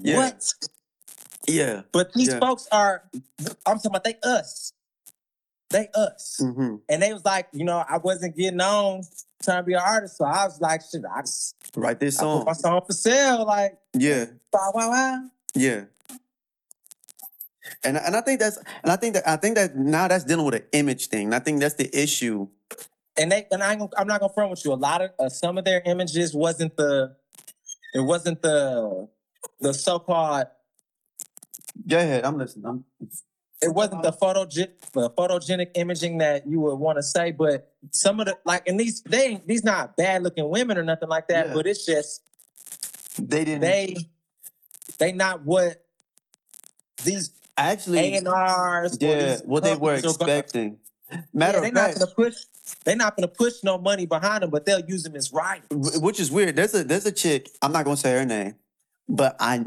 Yeah. 0.00 0.16
What? 0.18 0.54
Yeah. 1.48 1.82
But 1.90 2.12
these 2.14 2.28
Yeah. 2.28 2.38
folks 2.38 2.68
are, 2.70 3.02
I'm 3.66 3.76
talking 3.78 3.90
about 3.90 4.04
they 4.04 4.16
us. 4.22 4.72
They 5.70 5.88
us. 5.94 6.38
hmm 6.40 6.76
And 6.88 7.02
they 7.02 7.12
was 7.12 7.24
like, 7.24 7.48
you 7.52 7.64
know, 7.64 7.82
I 7.88 7.98
wasn't 7.98 8.36
getting 8.36 8.60
on 8.60 9.02
trying 9.42 9.58
to 9.58 9.62
be 9.64 9.72
an 9.74 9.80
artist. 9.84 10.16
So 10.18 10.24
I 10.26 10.44
was 10.44 10.60
like, 10.60 10.82
shit, 10.88 11.02
I 11.04 11.22
just 11.22 11.56
Write 11.74 11.98
this 11.98 12.18
I 12.18 12.22
put 12.22 12.26
song. 12.28 12.44
my 12.44 12.52
song 12.52 12.82
for 12.86 12.92
sale. 12.92 13.44
Like, 13.44 13.78
Yeah. 13.94 14.26
wow, 14.52 14.70
wow, 14.74 14.90
wow. 14.90 15.24
Yeah. 15.54 15.84
And 17.84 17.96
and 17.96 18.16
I 18.16 18.20
think 18.20 18.40
that's 18.40 18.58
and 18.82 18.92
I 18.92 18.96
think 18.96 19.14
that 19.14 19.28
I 19.28 19.36
think 19.36 19.56
that 19.56 19.76
now 19.76 20.08
that's 20.08 20.24
dealing 20.24 20.44
with 20.44 20.54
an 20.54 20.64
image 20.72 21.08
thing. 21.08 21.26
And 21.26 21.34
I 21.34 21.38
think 21.38 21.60
that's 21.60 21.74
the 21.74 21.90
issue. 21.98 22.48
And 23.18 23.30
they 23.30 23.46
and 23.50 23.62
I 23.62 23.72
I'm 23.72 24.06
not 24.06 24.20
gonna 24.20 24.32
front 24.32 24.50
with 24.50 24.64
you. 24.64 24.72
A 24.72 24.74
lot 24.74 25.02
of 25.02 25.10
uh, 25.18 25.28
some 25.28 25.58
of 25.58 25.64
their 25.64 25.82
images 25.84 26.34
wasn't 26.34 26.76
the, 26.76 27.16
it 27.94 28.00
wasn't 28.00 28.40
the, 28.42 29.08
the 29.60 29.74
so-called 29.74 30.46
Go 31.86 31.98
ahead. 31.98 32.24
I'm 32.24 32.38
listening. 32.38 32.66
I'm, 32.66 32.84
it 33.62 33.72
wasn't 33.72 34.02
the 34.02 34.12
photogenic, 34.12 34.70
the 34.92 35.08
photogenic 35.10 35.70
imaging 35.74 36.18
that 36.18 36.46
you 36.46 36.60
would 36.60 36.74
want 36.76 36.98
to 36.98 37.02
say, 37.02 37.30
but 37.30 37.72
some 37.90 38.18
of 38.20 38.26
the 38.26 38.36
like, 38.44 38.66
and 38.68 38.78
these 38.78 39.02
they 39.02 39.26
ain't 39.28 39.46
these 39.46 39.62
not 39.64 39.96
bad 39.96 40.22
looking 40.22 40.48
women 40.48 40.76
or 40.76 40.82
nothing 40.82 41.08
like 41.08 41.28
that, 41.28 41.48
Yeah. 41.48 41.54
but 41.54 41.66
it's 41.66 41.86
just 41.86 42.22
they 43.18 43.44
didn't 43.44 43.60
they 43.60 43.96
they 44.98 45.12
not 45.12 45.44
what 45.44 45.84
these 47.04 47.30
actually. 47.56 48.14
and 48.14 48.28
R's 48.28 48.98
Yeah, 49.00 49.38
what 49.44 49.62
they 49.62 49.76
were 49.76 49.94
expecting. 49.94 50.78
Matter 51.34 51.60
they're 51.60 51.68
of 51.68 51.74
not 51.74 51.86
fact, 51.88 51.98
gonna 52.00 52.10
push. 52.10 52.34
They're 52.84 52.96
not 52.96 53.16
gonna 53.16 53.28
push 53.28 53.62
no 53.62 53.76
money 53.78 54.06
behind 54.06 54.42
them, 54.42 54.50
but 54.50 54.64
they'll 54.64 54.84
use 54.84 55.02
them 55.02 55.14
as. 55.16 55.28
Wh- 55.70 56.02
which 56.02 56.18
is 56.20 56.30
weird. 56.30 56.56
There's 56.56 56.74
a 56.74 56.84
there's 56.84 57.06
a 57.06 57.12
chick. 57.12 57.50
I'm 57.60 57.72
not 57.72 57.84
gonna 57.84 57.96
say 57.96 58.12
her 58.12 58.24
name, 58.24 58.54
but 59.08 59.36
I 59.38 59.64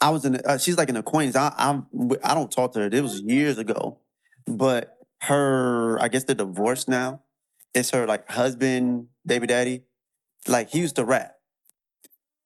I 0.00 0.10
was 0.10 0.24
in. 0.24 0.36
Uh, 0.36 0.58
she's 0.58 0.76
like 0.76 0.90
an 0.90 0.96
acquaintance. 0.96 1.36
I 1.36 1.54
I'm 1.56 1.86
I 2.22 2.34
don't 2.34 2.50
talk 2.50 2.72
to 2.74 2.80
her. 2.80 2.86
It 2.86 3.02
was 3.02 3.20
years 3.22 3.58
ago, 3.58 3.98
but 4.46 4.98
her 5.22 5.98
I 6.02 6.08
guess 6.08 6.24
they're 6.24 6.34
divorced 6.34 6.88
now. 6.88 7.22
It's 7.74 7.90
her 7.90 8.06
like 8.06 8.28
husband, 8.30 9.06
baby 9.24 9.46
daddy. 9.46 9.84
Like 10.48 10.70
he 10.70 10.80
used 10.80 10.96
to 10.96 11.04
rap, 11.04 11.36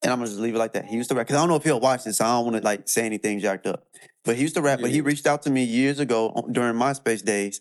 and 0.03 0.13
I'm 0.13 0.19
gonna 0.19 0.29
just 0.29 0.39
leave 0.39 0.55
it 0.55 0.59
like 0.59 0.75
that. 0.75 0.85
He 0.85 0.97
used 0.97 1.09
to 1.09 1.17
rap 1.17 1.27
because 1.27 1.37
I 1.39 1.41
don't 1.41 1.49
know 1.49 1.57
if 1.57 1.65
he'll 1.65 1.81
watch 1.81 2.05
this. 2.05 2.19
So 2.19 2.25
I 2.25 2.29
don't 2.29 2.45
want 2.45 2.57
to 2.59 2.63
like 2.63 2.89
say 2.89 3.07
anything 3.07 3.41
jacked 3.41 3.67
up. 3.67 3.87
But 4.27 4.37
he 4.37 4.43
used 4.43 4.57
to 4.57 4.61
rap. 4.61 4.81
But 4.83 4.91
he 4.91 5.01
reached 5.01 5.27
out 5.27 5.43
to 5.43 5.51
me 5.51 5.65
years 5.65 6.01
ago 6.01 6.31
on- 6.31 6.53
during 6.53 6.75
MySpace 6.75 7.25
days, 7.25 7.61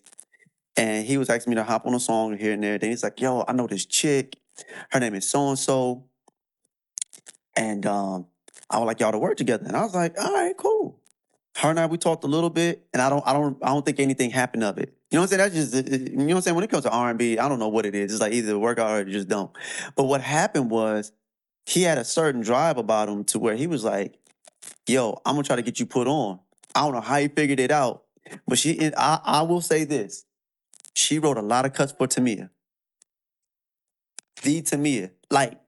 and 0.76 1.06
he 1.06 1.18
was 1.18 1.30
asking 1.30 1.52
me 1.52 1.56
to 1.56 1.64
hop 1.64 1.86
on 1.86 1.94
a 1.94 2.00
song 2.00 2.38
here 2.38 2.52
and 2.54 2.64
there. 2.64 2.78
Then 2.78 2.90
he's 2.90 3.04
like, 3.04 3.22
"Yo, 3.22 3.46
I 3.48 3.54
know 3.54 3.68
this 3.68 3.86
chick. 3.86 4.36
Her 4.92 5.00
name 5.00 5.14
is 5.14 5.30
so 5.30 5.48
and 5.50 5.60
so, 5.60 6.06
and 7.56 7.86
um, 7.86 8.26
I 8.70 8.80
would 8.80 8.86
like 8.86 9.00
y'all 9.00 9.12
to 9.12 9.20
work 9.20 9.38
together." 9.38 9.66
And 9.66 9.78
I 9.78 9.84
was 9.84 9.94
like, 9.94 10.20
"All 10.20 10.34
right, 10.34 10.58
cool." 10.58 11.00
Her 11.58 11.70
and 11.70 11.80
I 11.80 11.86
we 11.86 11.98
talked 11.98 12.24
a 12.26 12.28
little 12.28 12.50
bit, 12.50 12.86
and 12.94 13.02
I 13.02 13.10
don't, 13.10 13.26
I 13.26 13.32
don't, 13.32 13.58
I 13.64 13.68
don't 13.68 13.86
think 13.86 14.00
anything 14.00 14.30
happened 14.32 14.64
of 14.64 14.78
it. 14.78 14.94
You 15.12 15.18
know 15.18 15.22
what 15.22 15.34
I'm 15.34 15.40
saying? 15.40 15.52
That's 15.54 15.72
just, 15.72 15.90
you 16.10 16.18
know 16.18 16.26
what 16.26 16.36
I'm 16.36 16.42
saying. 16.42 16.56
When 16.56 16.64
it 16.66 16.70
comes 16.70 16.84
to 16.84 16.90
R 16.90 17.10
and 17.12 17.18
B, 17.20 17.38
I 17.38 17.48
don't 17.48 17.60
know 17.60 17.70
what 17.70 17.86
it 17.86 17.96
is. 17.96 18.12
It's 18.12 18.22
like 18.22 18.34
either 18.34 18.60
work 18.60 18.78
out 18.80 18.90
or 18.92 19.08
you 19.08 19.14
just 19.14 19.30
don't. 19.30 19.52
But 19.96 20.06
what 20.06 20.20
happened 20.20 20.70
was, 20.70 21.14
he 21.66 21.84
had 21.84 21.98
a 21.98 22.04
certain 22.04 22.42
drive 22.42 22.78
about 22.78 23.08
him 23.08 23.24
to 23.26 23.40
where 23.40 23.56
he 23.56 23.68
was 23.68 23.84
like, 23.86 24.18
"Yo, 24.88 25.22
I'm 25.26 25.36
gonna 25.36 25.44
try 25.44 25.56
to 25.56 25.62
get 25.62 25.80
you 25.80 25.86
put 25.86 26.08
on." 26.08 26.40
I 26.76 26.82
don't 26.82 26.94
know 26.94 27.02
how 27.02 27.18
he 27.18 27.30
figured 27.30 27.60
it 27.60 27.72
out, 27.72 28.04
but 28.48 28.58
she, 28.58 28.92
I, 28.98 29.20
I 29.24 29.42
will 29.44 29.62
say 29.62 29.86
this: 29.86 30.26
she 30.94 31.20
wrote 31.20 31.38
a 31.38 31.42
lot 31.42 31.66
of 31.66 31.74
cuts 31.74 31.94
for 31.94 32.08
Tamia. 32.08 32.50
The 34.44 34.62
Tamia, 34.62 35.12
like 35.32 35.60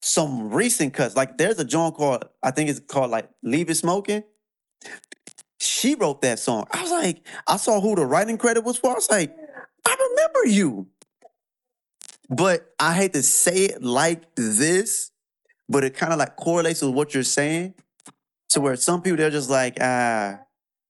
some 0.00 0.50
recent 0.50 0.94
cuts. 0.94 1.16
Like 1.16 1.36
there's 1.38 1.58
a 1.58 1.64
joint 1.64 1.96
called, 1.96 2.24
I 2.42 2.52
think 2.52 2.70
it's 2.70 2.80
called 2.80 3.10
like 3.10 3.28
"Leave 3.42 3.68
It 3.68 3.74
Smoking." 3.74 4.22
She 5.58 5.94
wrote 5.94 6.20
that 6.22 6.38
song. 6.38 6.66
I 6.70 6.82
was 6.82 6.90
like, 6.90 7.26
I 7.46 7.56
saw 7.56 7.80
who 7.80 7.94
the 7.94 8.04
writing 8.04 8.36
credit 8.36 8.64
was 8.64 8.76
for. 8.76 8.90
I 8.90 8.94
was 8.94 9.10
like, 9.10 9.34
I 9.86 9.96
remember 10.10 10.46
you. 10.46 10.88
But 12.28 12.74
I 12.78 12.94
hate 12.94 13.12
to 13.14 13.22
say 13.22 13.66
it 13.66 13.82
like 13.82 14.34
this, 14.34 15.10
but 15.68 15.84
it 15.84 15.94
kind 15.94 16.12
of 16.12 16.18
like 16.18 16.36
correlates 16.36 16.82
with 16.82 16.94
what 16.94 17.14
you're 17.14 17.22
saying. 17.22 17.74
To 18.50 18.60
where 18.60 18.76
some 18.76 19.02
people 19.02 19.16
they're 19.16 19.30
just 19.30 19.50
like, 19.50 19.78
ah, 19.80 20.38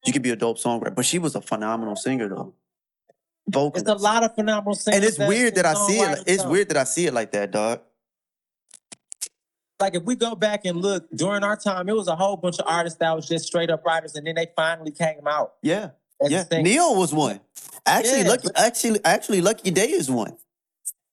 you 0.07 0.13
could 0.13 0.23
be 0.23 0.31
a 0.31 0.37
dope 0.37 0.59
songwriter. 0.59 0.95
But 0.95 1.05
she 1.05 1.19
was 1.19 1.35
a 1.35 1.41
phenomenal 1.41 1.97
singer 1.97 2.29
though. 2.29 2.55
Vocalist. 3.49 3.89
It's 3.89 4.01
a 4.01 4.03
lot 4.03 4.25
of 4.25 4.35
phenomenal 4.35 4.75
singers. 4.75 4.97
and 4.97 5.05
it's 5.05 5.19
weird 5.19 5.55
that 5.57 5.67
I 5.67 5.75
see 5.75 5.99
it. 5.99 6.25
It's 6.27 6.43
come. 6.43 6.53
weird 6.53 6.69
that 6.71 6.77
I 6.79 6.85
see 6.85 7.07
it 7.07 7.13
like 7.15 7.33
that, 7.33 7.51
dog. 7.51 7.81
Like 9.81 9.95
if 9.97 10.05
we 10.05 10.15
go 10.15 10.35
back 10.35 10.65
and 10.65 10.81
look 10.81 11.11
during 11.15 11.43
our 11.43 11.57
time, 11.57 11.89
it 11.89 11.97
was 11.97 12.09
a 12.09 12.17
whole 12.17 12.37
bunch 12.37 12.59
of 12.59 12.67
artists 12.67 12.99
that 13.01 13.15
was 13.15 13.29
just 13.29 13.47
straight 13.47 13.71
up 13.71 13.85
writers, 13.85 14.15
and 14.15 14.27
then 14.27 14.37
they 14.37 14.47
finally 14.57 14.93
came 14.93 15.27
out. 15.27 15.55
Yeah, 15.63 15.91
yeah. 16.23 16.45
Neil 16.53 16.97
was 16.97 17.13
one. 17.13 17.41
Actually, 17.85 18.23
Yeah, 18.23 18.29
lucky. 18.29 18.49
Actually, 18.57 19.01
actually, 19.05 19.41
Lucky 19.43 19.71
Daye 19.71 19.91
is 19.91 20.11
one. 20.11 20.37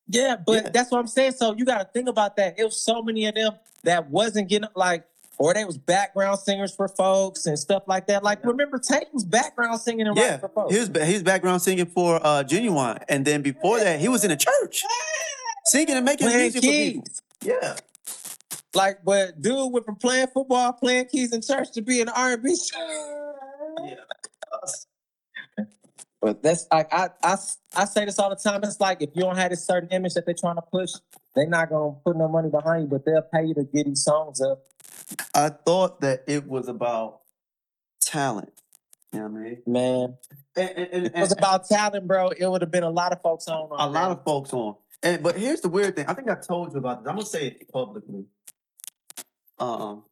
Yeah, 0.07 0.35
but 0.37 0.63
Yeah. 0.63 0.69
that's 0.69 0.91
what 0.91 0.99
I'm 0.99 1.07
saying. 1.07 1.33
So 1.33 1.53
you 1.55 1.65
got 1.65 1.79
to 1.79 1.85
think 1.85 2.07
about 2.07 2.35
that. 2.37 2.57
It 2.57 2.63
was 2.63 2.79
so 2.79 3.01
many 3.01 3.25
of 3.25 3.35
them 3.35 3.53
that 3.83 4.09
wasn't 4.09 4.47
getting 4.47 4.69
like, 4.75 5.05
or 5.41 5.55
they 5.55 5.65
was 5.65 5.77
background 5.77 6.37
singers 6.39 6.73
for 6.75 6.87
folks 6.87 7.47
and 7.47 7.57
stuff 7.57 7.81
like 7.87 8.05
that. 8.05 8.23
Like 8.23 8.45
remember 8.45 8.77
Tank 8.77 9.07
was 9.11 9.23
background 9.25 9.81
singing 9.81 10.05
and 10.07 10.15
Yeah, 10.15 10.37
for 10.37 10.49
folks. 10.49 10.71
he 10.73 10.79
was 10.79 10.89
he 11.07 11.13
was 11.13 11.23
background 11.23 11.61
singing 11.63 11.87
for 11.87 12.19
uh, 12.23 12.43
Ginuwine, 12.43 13.03
and 13.09 13.25
then 13.25 13.41
before 13.41 13.79
that, 13.79 13.99
he 13.99 14.07
was 14.07 14.23
in 14.23 14.29
a 14.29 14.37
church 14.37 14.83
singing 15.65 15.95
and 15.95 16.05
making 16.05 16.27
playing 16.27 16.41
music 16.53 16.63
for 16.63 16.69
people. 16.69 17.01
keys. 17.03 17.21
Yeah, 17.43 17.75
Like, 18.75 19.03
but 19.03 19.41
dude 19.41 19.71
went 19.73 19.83
from 19.83 19.95
playing 19.95 20.27
football, 20.27 20.73
playing 20.73 21.05
keys 21.07 21.33
in 21.33 21.41
church 21.41 21.71
to 21.71 21.81
being 21.81 22.03
an 22.03 22.09
R&B. 22.09 22.55
But 26.21 26.43
that's 26.43 26.67
like 26.71 26.87
I, 26.93 27.09
I 27.23 27.35
I 27.75 27.85
say 27.85 28.05
this 28.05 28.19
all 28.19 28.29
the 28.29 28.35
time. 28.35 28.59
It's 28.63 28.79
like 28.79 29.01
if 29.01 29.09
you 29.15 29.23
don't 29.23 29.35
have 29.37 29.49
this 29.49 29.65
certain 29.65 29.89
image 29.89 30.13
that 30.13 30.27
they're 30.27 30.35
trying 30.39 30.55
to 30.57 30.61
push, 30.61 30.91
they're 31.35 31.47
not 31.47 31.71
gonna 31.71 31.95
put 32.05 32.15
no 32.15 32.27
money 32.27 32.49
behind 32.51 32.83
you, 32.83 32.87
but 32.89 33.03
they'll 33.05 33.23
pay 33.33 33.45
you 33.47 33.55
to 33.55 33.63
get 33.63 33.87
these 33.87 34.03
songs 34.03 34.39
up. 34.39 34.61
I 35.33 35.49
thought 35.49 36.01
that 36.01 36.23
it 36.27 36.47
was 36.47 36.67
about 36.67 37.19
talent. 38.01 38.51
You 39.13 39.19
know 39.19 39.27
what 39.27 39.39
I 39.39 39.43
mean? 39.43 39.61
Man, 39.67 40.17
And, 40.55 40.69
and, 40.69 40.87
and- 40.93 41.05
if 41.07 41.13
it 41.15 41.19
was 41.19 41.31
and 41.31 41.39
about 41.39 41.67
talent, 41.67 42.07
bro, 42.07 42.29
it 42.29 42.45
would 42.47 42.61
have 42.61 42.71
been 42.71 42.83
a 42.83 42.89
lot 42.89 43.11
of 43.11 43.21
folks 43.21 43.47
on. 43.47 43.69
a 43.71 43.89
lot 43.89 44.11
of 44.11 44.23
folks 44.23 44.53
on. 44.53 44.75
And 45.03 45.21
but 45.23 45.35
here's 45.37 45.61
the 45.61 45.69
weird 45.69 45.95
thing. 45.95 46.05
I 46.07 46.13
think 46.13 46.29
I 46.29 46.35
told 46.35 46.71
you 46.73 46.77
about 46.79 47.03
this. 47.03 47.09
I'm 47.09 47.15
gonna 47.15 47.25
say 47.25 47.47
it 47.47 47.71
publicly. 47.71 48.25
Um, 49.59 50.03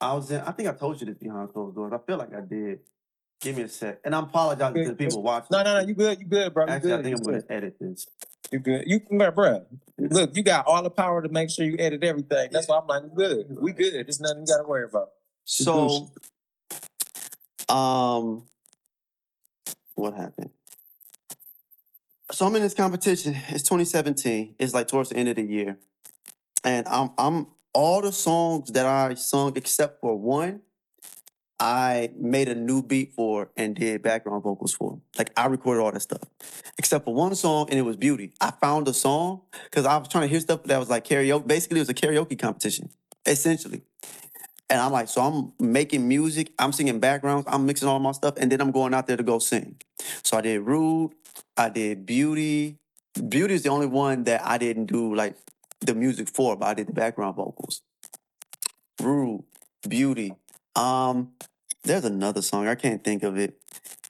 I 0.00 0.12
was 0.14 0.30
in. 0.30 0.40
I 0.40 0.50
think 0.52 0.68
I 0.68 0.72
told 0.72 1.00
you 1.00 1.06
this 1.06 1.16
behind 1.18 1.52
closed 1.52 1.76
doors. 1.76 1.92
I 1.94 1.98
feel 2.04 2.16
like 2.16 2.34
I 2.34 2.40
did. 2.40 2.80
Give 3.40 3.56
me 3.56 3.62
a 3.62 3.68
sec, 3.68 4.00
and 4.04 4.14
I'm 4.14 4.24
apologizing 4.24 4.84
to 4.84 4.90
the 4.90 4.96
people 4.96 5.22
watching. 5.22 5.48
No, 5.52 5.62
no, 5.62 5.80
no, 5.80 5.86
you 5.86 5.94
good, 5.94 6.18
you 6.20 6.26
good, 6.26 6.52
bro. 6.52 6.66
You 6.66 6.72
Actually, 6.72 6.90
good, 6.90 7.00
I 7.00 7.02
think 7.04 7.16
I'm 7.16 7.34
you 7.34 7.40
gonna 7.40 7.44
edit 7.56 7.76
this. 7.80 8.06
You 8.52 8.58
good. 8.58 8.84
You 8.86 9.00
bro, 9.00 9.30
bro. 9.30 9.66
Look, 9.98 10.36
you 10.36 10.42
got 10.42 10.66
all 10.66 10.82
the 10.82 10.90
power 10.90 11.22
to 11.22 11.28
make 11.28 11.50
sure 11.50 11.64
you 11.64 11.76
edit 11.78 12.04
everything. 12.04 12.50
That's 12.52 12.68
why 12.68 12.78
I'm 12.78 12.86
like, 12.86 13.14
good. 13.14 13.56
We 13.58 13.72
good. 13.72 14.06
There's 14.06 14.20
nothing 14.20 14.40
you 14.40 14.46
gotta 14.46 14.68
worry 14.68 14.84
about. 14.84 15.10
So, 15.44 16.10
um, 17.68 18.44
what 19.94 20.14
happened? 20.14 20.50
so 22.32 22.46
I'm 22.46 22.56
in 22.56 22.62
this 22.62 22.74
competition. 22.74 23.36
It's 23.48 23.62
2017. 23.62 24.56
It's 24.58 24.74
like 24.74 24.88
towards 24.88 25.10
the 25.10 25.16
end 25.16 25.28
of 25.28 25.36
the 25.36 25.42
year, 25.42 25.78
and 26.64 26.88
I'm 26.88 27.10
I'm 27.18 27.48
all 27.74 28.00
the 28.02 28.12
songs 28.12 28.72
that 28.72 28.86
I 28.86 29.14
sung 29.14 29.52
except 29.56 30.00
for 30.00 30.18
one. 30.18 30.62
I 31.62 32.10
made 32.18 32.48
a 32.48 32.56
new 32.56 32.82
beat 32.82 33.14
for 33.14 33.52
and 33.56 33.76
did 33.76 34.02
background 34.02 34.42
vocals 34.42 34.74
for. 34.74 34.98
Like 35.16 35.30
I 35.36 35.46
recorded 35.46 35.80
all 35.80 35.92
that 35.92 36.00
stuff, 36.00 36.24
except 36.76 37.04
for 37.04 37.14
one 37.14 37.36
song, 37.36 37.68
and 37.70 37.78
it 37.78 37.82
was 37.82 37.96
"Beauty." 37.96 38.32
I 38.40 38.50
found 38.50 38.88
a 38.88 38.92
song 38.92 39.42
because 39.70 39.86
I 39.86 39.96
was 39.96 40.08
trying 40.08 40.22
to 40.22 40.28
hear 40.28 40.40
stuff 40.40 40.64
that 40.64 40.80
was 40.80 40.90
like 40.90 41.06
karaoke. 41.06 41.46
Basically, 41.46 41.78
it 41.78 41.82
was 41.82 41.88
a 41.88 41.94
karaoke 41.94 42.36
competition, 42.36 42.90
essentially. 43.24 43.82
And 44.68 44.80
I'm 44.80 44.90
like, 44.90 45.06
so 45.06 45.20
I'm 45.20 45.52
making 45.64 46.08
music, 46.08 46.50
I'm 46.58 46.72
singing 46.72 46.98
backgrounds, 46.98 47.46
I'm 47.48 47.64
mixing 47.64 47.86
all 47.86 48.00
my 48.00 48.10
stuff, 48.10 48.34
and 48.38 48.50
then 48.50 48.60
I'm 48.60 48.72
going 48.72 48.92
out 48.92 49.06
there 49.06 49.16
to 49.16 49.22
go 49.22 49.38
sing. 49.38 49.76
So 50.24 50.38
I 50.38 50.40
did 50.40 50.62
Rude, 50.62 51.12
I 51.56 51.68
did 51.68 52.04
Beauty. 52.06 52.78
Beauty 53.28 53.54
is 53.54 53.62
the 53.62 53.68
only 53.68 53.86
one 53.86 54.24
that 54.24 54.44
I 54.44 54.58
didn't 54.58 54.86
do 54.86 55.14
like 55.14 55.36
the 55.80 55.94
music 55.94 56.28
for, 56.28 56.56
but 56.56 56.66
I 56.66 56.74
did 56.74 56.88
the 56.88 56.92
background 56.92 57.36
vocals. 57.36 57.82
Rude, 59.00 59.44
Beauty. 59.88 60.34
Um, 60.74 61.32
there's 61.84 62.04
another 62.04 62.42
song, 62.42 62.68
I 62.68 62.74
can't 62.74 63.02
think 63.02 63.22
of 63.22 63.36
it. 63.38 63.58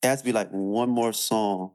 It 0.02 0.06
has 0.06 0.20
to 0.20 0.24
be 0.24 0.32
like 0.32 0.50
one 0.50 0.90
more 0.90 1.12
song. 1.12 1.72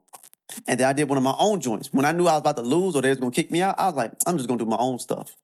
And 0.66 0.80
then 0.80 0.88
I 0.88 0.92
did 0.92 1.08
one 1.08 1.18
of 1.18 1.24
my 1.24 1.34
own 1.38 1.60
joints. 1.60 1.92
When 1.92 2.04
I 2.04 2.12
knew 2.12 2.26
I 2.26 2.32
was 2.32 2.40
about 2.40 2.56
to 2.56 2.62
lose 2.62 2.96
or 2.96 3.02
they 3.02 3.10
was 3.10 3.18
gonna 3.18 3.30
kick 3.32 3.50
me 3.50 3.62
out, 3.62 3.74
I 3.78 3.86
was 3.86 3.94
like, 3.94 4.12
I'm 4.26 4.36
just 4.36 4.48
gonna 4.48 4.58
do 4.58 4.66
my 4.66 4.78
own 4.78 4.98
stuff. 4.98 5.34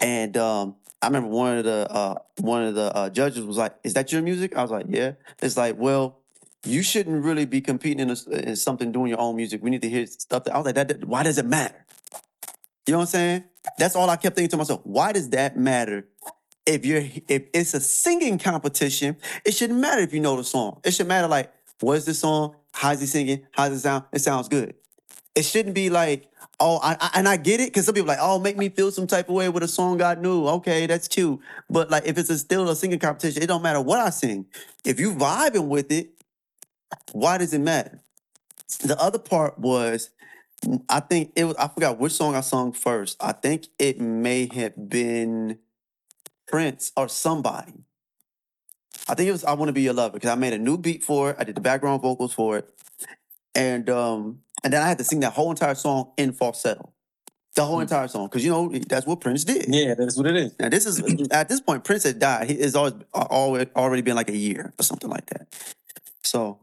And 0.00 0.36
um, 0.36 0.76
I 1.00 1.06
remember 1.06 1.28
one 1.28 1.58
of 1.58 1.64
the 1.64 1.86
uh, 1.90 2.16
one 2.40 2.64
of 2.64 2.74
the 2.74 2.94
uh, 2.94 3.10
judges 3.10 3.44
was 3.44 3.56
like, 3.56 3.74
"Is 3.84 3.94
that 3.94 4.12
your 4.12 4.22
music?" 4.22 4.56
I 4.56 4.62
was 4.62 4.70
like, 4.70 4.86
"Yeah." 4.88 5.12
It's 5.40 5.56
like, 5.56 5.76
well, 5.78 6.20
you 6.64 6.82
shouldn't 6.82 7.24
really 7.24 7.46
be 7.46 7.60
competing 7.60 8.00
in, 8.00 8.10
a, 8.10 8.48
in 8.48 8.56
something 8.56 8.92
doing 8.92 9.08
your 9.10 9.20
own 9.20 9.36
music. 9.36 9.62
We 9.62 9.70
need 9.70 9.82
to 9.82 9.88
hear 9.88 10.06
stuff. 10.06 10.44
That 10.44 10.54
I 10.54 10.58
was 10.58 10.66
like, 10.66 10.74
that, 10.74 10.88
that- 10.88 11.04
why 11.04 11.22
does 11.22 11.38
it 11.38 11.46
matter? 11.46 11.86
You 12.86 12.92
know 12.92 12.98
what 12.98 13.04
I'm 13.04 13.08
saying? 13.08 13.44
That's 13.78 13.96
all 13.96 14.10
I 14.10 14.16
kept 14.16 14.36
thinking 14.36 14.50
to 14.50 14.56
myself. 14.58 14.80
Why 14.84 15.12
does 15.12 15.30
that 15.30 15.56
matter? 15.56 16.06
If 16.66 16.86
you're 16.86 17.04
if 17.28 17.44
it's 17.52 17.74
a 17.74 17.80
singing 17.80 18.38
competition, 18.38 19.16
it 19.44 19.52
shouldn't 19.52 19.80
matter 19.80 20.00
if 20.00 20.14
you 20.14 20.20
know 20.20 20.36
the 20.36 20.44
song. 20.44 20.80
It 20.84 20.92
should 20.92 21.08
matter 21.08 21.28
like, 21.28 21.52
what's 21.80 22.04
the 22.04 22.14
song? 22.14 22.56
How's 22.72 23.00
he 23.00 23.06
singing? 23.06 23.46
How's 23.52 23.72
it 23.72 23.80
sound? 23.80 24.04
It 24.12 24.20
sounds 24.20 24.48
good. 24.48 24.74
It 25.34 25.44
shouldn't 25.44 25.74
be 25.74 25.90
like, 25.90 26.30
oh, 26.60 26.78
I, 26.82 26.96
I 27.00 27.10
and 27.14 27.28
I 27.28 27.36
get 27.36 27.60
it 27.60 27.68
because 27.68 27.86
some 27.86 27.94
people 27.94 28.10
are 28.10 28.14
like, 28.14 28.22
oh, 28.22 28.38
make 28.38 28.56
me 28.56 28.68
feel 28.68 28.90
some 28.90 29.06
type 29.06 29.28
of 29.28 29.34
way 29.34 29.48
with 29.48 29.62
a 29.62 29.68
song 29.68 30.00
I 30.00 30.14
knew. 30.14 30.46
Okay, 30.46 30.86
that's 30.86 31.08
cute. 31.08 31.40
But 31.68 31.90
like, 31.90 32.06
if 32.06 32.16
it's 32.18 32.30
a, 32.30 32.38
still 32.38 32.68
a 32.68 32.76
singing 32.76 32.98
competition, 32.98 33.42
it 33.42 33.46
don't 33.46 33.62
matter 33.62 33.80
what 33.80 34.00
I 34.00 34.10
sing. 34.10 34.46
If 34.84 35.00
you 35.00 35.12
vibing 35.12 35.68
with 35.68 35.92
it, 35.92 36.10
why 37.12 37.38
does 37.38 37.52
it 37.52 37.60
matter? 37.60 38.00
The 38.80 39.00
other 39.00 39.18
part 39.18 39.58
was, 39.58 40.10
I 40.88 41.00
think 41.00 41.32
it 41.36 41.44
was. 41.44 41.56
I 41.56 41.68
forgot 41.68 41.98
which 41.98 42.12
song 42.12 42.34
I 42.34 42.40
sung 42.40 42.72
first. 42.72 43.16
I 43.20 43.32
think 43.32 43.66
it 43.78 44.00
may 44.00 44.48
have 44.54 44.88
been 44.88 45.58
Prince 46.48 46.92
or 46.96 47.08
somebody. 47.08 47.74
I 49.08 49.14
think 49.14 49.28
it 49.28 49.32
was 49.32 49.44
I 49.44 49.52
Want 49.54 49.68
to 49.68 49.72
Be 49.72 49.82
Your 49.82 49.94
Lover 49.94 50.14
because 50.14 50.30
I 50.30 50.34
made 50.36 50.52
a 50.54 50.58
new 50.58 50.78
beat 50.78 51.04
for 51.04 51.30
it. 51.30 51.36
I 51.38 51.44
did 51.44 51.56
the 51.56 51.60
background 51.60 52.02
vocals 52.02 52.32
for 52.34 52.58
it. 52.58 52.68
And 53.54 53.88
um, 53.90 54.40
and 54.64 54.72
then 54.72 54.82
I 54.82 54.88
had 54.88 54.98
to 54.98 55.04
sing 55.04 55.20
that 55.20 55.32
whole 55.34 55.50
entire 55.50 55.74
song 55.74 56.12
in 56.16 56.32
falsetto. 56.32 56.92
The 57.56 57.64
whole 57.64 57.78
Mm. 57.78 57.82
entire 57.82 58.08
song. 58.08 58.26
Because 58.26 58.44
you 58.44 58.50
know, 58.50 58.68
that's 58.88 59.06
what 59.06 59.20
Prince 59.20 59.44
did. 59.44 59.66
Yeah, 59.68 59.94
that's 59.94 60.16
what 60.16 60.26
it 60.26 60.36
is. 60.36 60.54
Now 60.58 60.68
this 60.70 60.86
is 60.86 61.02
at 61.32 61.48
this 61.48 61.60
point, 61.60 61.84
Prince 61.84 62.04
had 62.04 62.18
died. 62.18 62.50
He 62.50 62.60
has 62.62 62.74
always 62.76 62.94
always 63.14 63.66
already 63.76 64.02
been 64.02 64.16
like 64.16 64.30
a 64.30 64.36
year 64.36 64.72
or 64.78 64.82
something 64.82 65.10
like 65.10 65.26
that. 65.26 65.48
So, 66.24 66.60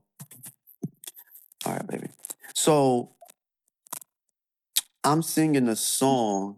all 1.65 1.73
right, 1.73 1.87
baby. 1.87 2.07
So 2.55 3.11
I'm 5.03 5.21
singing 5.23 5.67
a 5.69 5.75
song, 5.75 6.57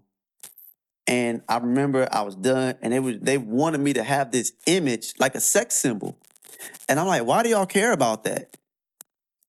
and 1.08 1.42
I 1.50 1.58
remember 1.58 2.08
I 2.12 2.22
was 2.22 2.36
done, 2.36 2.76
and 2.82 2.94
they 2.94 3.00
was 3.00 3.20
they 3.20 3.38
wanted 3.38 3.80
me 3.80 3.94
to 3.94 4.04
have 4.04 4.32
this 4.32 4.54
image 4.66 5.14
like 5.20 5.36
a 5.36 5.42
sex 5.42 5.76
symbol, 5.76 6.18
and 6.88 7.00
I'm 7.00 7.08
like, 7.08 7.26
why 7.26 7.44
do 7.44 7.50
y'all 7.50 7.66
care 7.66 7.92
about 7.92 8.24
that? 8.24 8.56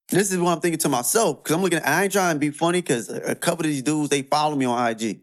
This 0.08 0.32
is 0.32 0.38
what 0.38 0.52
I'm 0.52 0.60
thinking 0.60 0.78
to 0.80 0.88
myself 0.88 1.42
because 1.42 1.54
I'm 1.54 1.62
looking. 1.62 1.78
At, 1.78 1.88
I 1.88 2.04
ain't 2.04 2.12
trying 2.12 2.34
to 2.34 2.40
be 2.40 2.50
funny 2.50 2.80
because 2.80 3.08
a 3.08 3.34
couple 3.34 3.64
of 3.64 3.70
these 3.70 3.82
dudes 3.82 4.10
they 4.10 4.22
follow 4.22 4.56
me 4.56 4.66
on 4.66 4.90
IG. 4.90 5.20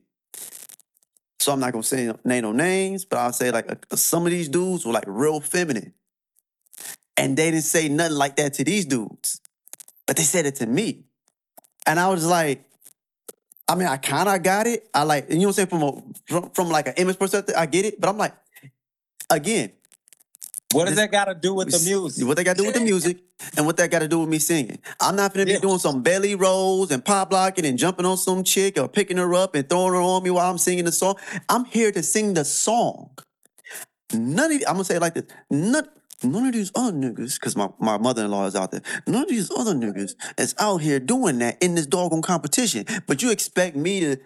So 1.40 1.52
I'm 1.52 1.60
not 1.60 1.74
gonna 1.74 1.84
say 1.84 2.12
name 2.24 2.44
no 2.44 2.52
names, 2.52 3.04
but 3.04 3.20
I'll 3.20 3.34
say 3.34 3.52
like 3.52 3.86
some 3.94 4.26
of 4.26 4.32
these 4.32 4.48
dudes 4.48 4.86
were 4.86 4.94
like 4.94 5.06
real 5.08 5.42
feminine, 5.42 5.94
and 7.18 7.36
they 7.36 7.52
didn't 7.52 7.64
say 7.64 7.90
nothing 7.90 8.18
like 8.18 8.38
that 8.38 8.54
to 8.56 8.64
these 8.64 8.86
dudes, 8.86 9.42
but 10.08 10.16
they 10.16 10.24
said 10.24 10.46
it 10.46 10.56
to 10.58 10.66
me, 10.66 11.04
and 11.86 12.00
I 12.00 12.10
was 12.10 12.26
like, 12.26 12.64
I 13.68 13.76
mean, 13.76 13.88
I 13.88 13.98
kind 13.98 14.28
of 14.28 14.44
got 14.44 14.68
it. 14.68 14.90
I 14.94 15.04
like, 15.04 15.30
you 15.30 15.36
know 15.38 15.42
what 15.44 15.48
I'm 15.48 15.54
saying 15.54 15.68
from 15.70 15.84
a 15.84 16.02
from, 16.28 16.50
from 16.52 16.70
like 16.70 16.88
an 16.88 16.94
image 16.98 17.18
perspective, 17.18 17.56
I 17.58 17.66
get 17.66 17.86
it, 17.86 18.00
but 18.02 18.10
I'm 18.10 18.18
like, 18.18 18.34
again, 19.30 19.72
What 20.74 20.86
does 20.86 20.96
This- 20.96 21.04
that 21.04 21.12
got 21.12 21.26
to 21.26 21.36
do 21.36 21.54
with 21.54 21.70
the 21.72 21.80
music? 21.80 22.26
what 22.26 22.38
they 22.38 22.44
got 22.46 22.56
to 22.56 22.62
do 22.64 22.68
with 22.68 22.76
the 22.76 22.82
music 22.82 23.18
and 23.58 23.66
what 23.66 23.76
that 23.78 23.92
got 23.92 24.00
to 24.00 24.08
do 24.08 24.20
with 24.22 24.30
me 24.30 24.40
singing. 24.40 24.78
I'm 25.02 25.16
not 25.18 25.34
gonna 25.34 25.46
be 25.46 25.52
Yeah. 25.54 25.60
doing 25.60 25.80
some 25.80 26.02
belly 26.02 26.34
rolls 26.36 26.92
and 26.92 27.04
pop 27.04 27.34
locking 27.34 27.66
and 27.66 27.78
jumping 27.78 28.06
on 28.06 28.18
some 28.18 28.44
chick 28.46 28.78
or 28.80 28.88
picking 28.88 29.18
her 29.18 29.34
up 29.36 29.54
and 29.56 29.68
throwing 29.68 29.94
her 29.94 30.00
on 30.00 30.24
me 30.24 30.30
while 30.32 30.50
I'm 30.50 30.58
singing 30.58 30.86
the 30.86 30.92
song. 30.94 31.16
I'm 31.50 31.66
here 31.66 31.92
to 31.92 32.02
sing 32.02 32.36
the 32.36 32.46
song. 32.46 33.10
None 34.14 34.52
of 34.52 34.58
I'm 34.68 34.74
gonna 34.76 34.84
say 34.86 34.96
it 34.96 35.02
like 35.02 35.14
this. 35.14 35.26
None, 35.50 35.88
none 36.24 36.46
of 36.48 36.54
these 36.54 36.72
other 36.76 36.92
niggas, 36.96 37.36
because 37.40 37.56
my, 37.56 37.70
my 37.80 37.98
mother-in-law 37.98 38.46
is 38.48 38.56
out 38.56 38.72
there. 38.72 38.82
None 39.08 39.24
of 39.24 39.30
these 39.30 39.52
other 39.52 39.74
niggas 39.74 40.16
is 40.38 40.56
out 40.60 40.78
here 40.78 41.00
doing 41.00 41.40
that 41.40 41.62
in 41.62 41.76
this 41.76 41.86
doggone 41.86 42.22
competition. 42.22 42.86
But 43.08 43.22
you 43.22 43.32
expect 43.32 43.76
me 43.76 44.00
to 44.02 44.18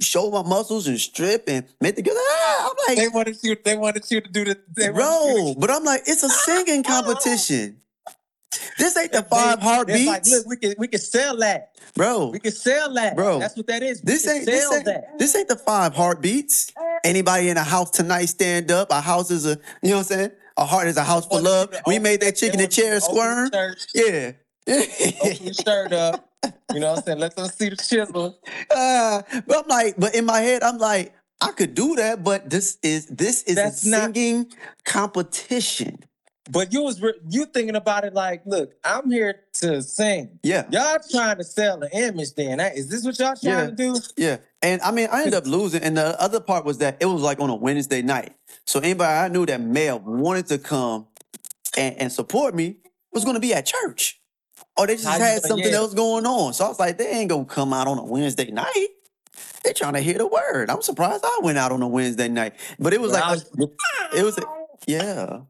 show 0.00 0.30
my 0.30 0.42
muscles 0.42 0.86
and 0.86 0.98
strip 0.98 1.44
and 1.48 1.64
make 1.80 1.96
the 1.96 2.02
girl. 2.02 2.14
Ah, 2.16 2.70
I'm 2.70 2.76
like, 2.88 2.98
They 2.98 3.08
wanted 3.08 3.38
you. 3.42 3.56
They 3.64 3.76
wanted 3.76 4.10
you 4.10 4.20
to 4.20 4.28
do 4.30 4.44
the. 4.44 4.58
Bro, 4.92 5.54
but 5.58 5.70
I'm 5.70 5.84
like, 5.84 6.02
it's 6.06 6.22
a 6.22 6.28
singing 6.28 6.82
competition. 6.84 7.80
This 8.78 8.96
ain't 8.96 9.12
the 9.12 9.22
five 9.22 9.60
heartbeats, 9.60 10.06
like, 10.06 10.26
look, 10.26 10.46
we 10.46 10.56
can 10.56 10.74
we 10.78 10.88
can 10.88 11.00
sell 11.00 11.36
that. 11.38 11.74
bro. 11.94 12.28
We 12.28 12.38
can 12.38 12.52
sell 12.52 12.92
that, 12.94 13.16
Bro, 13.16 13.40
That's 13.40 13.56
what 13.56 13.66
that 13.66 13.82
is. 13.82 14.00
We 14.02 14.12
This 14.12 14.26
ain't 14.26 14.46
this 14.46 14.72
ain't, 14.72 14.84
that. 14.86 15.18
this 15.18 15.36
ain't 15.36 15.48
the 15.48 15.56
five 15.56 15.94
heartbeats. 15.94 16.72
Anybody 17.04 17.48
in 17.50 17.56
a 17.56 17.62
house 17.64 17.90
tonight 17.90 18.26
stand 18.26 18.70
up? 18.70 18.90
A 18.90 19.00
house 19.00 19.30
is 19.30 19.46
a 19.46 19.58
you 19.82 19.90
know 19.90 19.96
what 19.96 19.98
I'm 19.98 20.04
saying? 20.04 20.30
A 20.58 20.64
heart 20.64 20.88
is 20.88 20.96
a 20.96 21.04
house 21.04 21.24
for 21.26 21.38
you 21.38 21.44
love. 21.44 21.74
We 21.86 21.98
made 21.98 22.20
that 22.20 22.36
chicken 22.36 22.36
chick 22.36 22.52
in 22.54 22.58
the 22.58 22.64
wanted 22.64 22.70
chair 22.72 23.00
squirm. 23.00 23.50
Yeah. 23.94 24.32
Open 25.22 25.44
your 25.44 25.54
shirt 25.54 25.92
up. 25.92 26.28
You 26.74 26.80
know 26.80 26.90
what 26.90 26.98
I'm 26.98 27.04
saying? 27.04 27.18
Let 27.18 27.36
them 27.36 27.46
see 27.48 27.68
the 27.70 27.76
chisel. 27.76 28.38
Uh, 28.70 29.22
but 29.46 29.64
I'm 29.64 29.68
like, 29.68 29.94
but 29.96 30.14
in 30.14 30.24
my 30.24 30.40
head, 30.40 30.62
I'm 30.62 30.78
like, 30.78 31.14
I 31.40 31.52
could 31.52 31.74
do 31.74 31.94
that, 31.96 32.24
but 32.24 32.50
this 32.50 32.78
is 32.82 33.06
this 33.06 33.44
is 33.44 33.54
That's 33.56 33.86
a 33.86 33.90
not- 33.90 34.14
singing 34.14 34.52
competition. 34.84 36.00
But 36.50 36.72
you 36.72 36.82
was 36.82 37.00
re- 37.02 37.12
you 37.28 37.44
thinking 37.46 37.76
about 37.76 38.04
it 38.04 38.14
like, 38.14 38.42
look, 38.46 38.72
I'm 38.82 39.10
here 39.10 39.40
to 39.54 39.82
sing. 39.82 40.38
Yeah. 40.42 40.64
Y'all 40.70 40.98
trying 41.10 41.36
to 41.36 41.44
sell 41.44 41.82
an 41.82 41.90
image 41.92 42.34
then. 42.34 42.58
Is 42.60 42.88
this 42.88 43.04
what 43.04 43.18
y'all 43.18 43.34
trying 43.36 43.42
Yeah. 43.42 43.66
to 43.66 43.72
do? 43.72 43.96
Yeah. 44.16 44.36
And 44.62 44.80
I 44.82 44.90
mean, 44.90 45.08
I 45.12 45.18
ended 45.18 45.34
up 45.34 45.46
losing. 45.46 45.82
And 45.82 45.96
the 45.96 46.20
other 46.20 46.40
part 46.40 46.64
was 46.64 46.78
that 46.78 46.96
it 47.00 47.06
was 47.06 47.22
like 47.22 47.38
on 47.40 47.50
a 47.50 47.54
Wednesday 47.54 48.00
night. 48.02 48.34
So 48.66 48.80
anybody 48.80 49.12
I 49.12 49.28
knew 49.28 49.44
that 49.46 49.60
may 49.60 49.84
have 49.86 50.02
wanted 50.04 50.46
to 50.46 50.58
come 50.58 51.06
and, 51.76 51.96
and 51.98 52.12
support 52.12 52.54
me 52.54 52.78
was 53.12 53.24
going 53.24 53.34
to 53.34 53.40
be 53.40 53.52
at 53.52 53.66
church. 53.66 54.20
Or 54.76 54.86
they 54.86 54.94
just 54.94 55.04
you 55.04 55.10
had 55.10 55.18
gonna- 55.18 55.40
something 55.42 55.70
yeah. 55.70 55.76
else 55.76 55.92
going 55.94 56.24
on. 56.24 56.54
So 56.54 56.64
I 56.64 56.68
was 56.68 56.78
like, 56.78 56.96
they 56.98 57.08
ain't 57.08 57.28
going 57.28 57.46
to 57.46 57.52
come 57.54 57.72
out 57.72 57.86
on 57.88 57.98
a 57.98 58.04
Wednesday 58.04 58.50
night. 58.50 58.86
They 59.64 59.72
trying 59.72 59.94
to 59.94 60.00
hear 60.00 60.16
the 60.18 60.26
word. 60.26 60.70
I'm 60.70 60.82
surprised 60.82 61.24
I 61.24 61.40
went 61.42 61.58
out 61.58 61.72
on 61.72 61.82
a 61.82 61.88
Wednesday 61.88 62.28
night. 62.28 62.54
But 62.78 62.94
it 62.94 63.00
was 63.00 63.12
I 63.12 63.20
like, 63.32 63.40
was- 63.54 63.70
it 64.16 64.22
was, 64.22 64.38
yeah. 64.86 65.40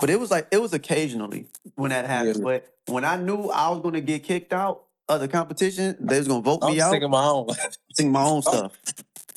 But 0.00 0.10
it 0.10 0.20
was 0.20 0.30
like, 0.30 0.48
it 0.50 0.60
was 0.60 0.72
occasionally 0.72 1.46
when 1.74 1.90
that 1.90 2.06
happened. 2.06 2.36
Yeah. 2.38 2.42
But 2.44 2.68
when 2.86 3.04
I 3.04 3.16
knew 3.16 3.48
I 3.50 3.68
was 3.70 3.80
going 3.80 3.94
to 3.94 4.00
get 4.00 4.22
kicked 4.22 4.52
out 4.52 4.84
of 5.08 5.20
the 5.20 5.28
competition, 5.28 5.96
they 6.00 6.18
was 6.18 6.28
going 6.28 6.42
to 6.42 6.44
vote 6.44 6.60
I'm 6.62 6.72
me 6.74 6.80
out 6.80 6.92
singing 6.92 7.10
my 7.10 7.24
own. 7.24 7.48
sing 7.94 8.12
my 8.12 8.22
own 8.22 8.42
stuff. 8.42 8.72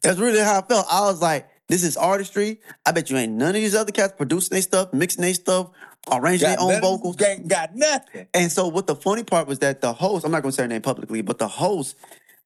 That's 0.04 0.20
really 0.20 0.40
how 0.40 0.60
I 0.60 0.62
felt. 0.62 0.86
I 0.92 1.02
was 1.02 1.22
like, 1.22 1.48
this 1.68 1.84
is 1.84 1.96
artistry. 1.96 2.60
I 2.86 2.92
bet 2.92 3.10
you 3.10 3.18
ain't 3.18 3.32
none 3.34 3.50
of 3.50 3.56
these 3.56 3.76
other 3.76 3.92
cats 3.92 4.14
producing 4.18 4.56
their 4.56 4.62
stuff, 4.62 4.94
mixing 4.94 5.22
their 5.22 5.34
stuff, 5.34 5.70
arranging 6.12 6.50
their 6.50 6.60
own 6.60 6.68
nothing- 6.70 6.82
vocals. 6.82 7.22
Ain't 7.22 7.48
got 7.48 7.76
nothing. 7.76 8.28
And 8.34 8.52
so 8.52 8.68
what 8.68 8.88
the 8.88 8.96
funny 8.96 9.24
part 9.24 9.48
was 9.48 9.60
that 9.60 9.82
the 9.82 9.94
host, 9.94 10.26
I'm 10.26 10.32
not 10.32 10.44
gonna 10.44 10.52
say 10.52 10.64
her 10.64 10.68
name 10.68 10.82
publicly, 10.82 11.22
but 11.22 11.38
the 11.38 11.48
host, 11.48 11.96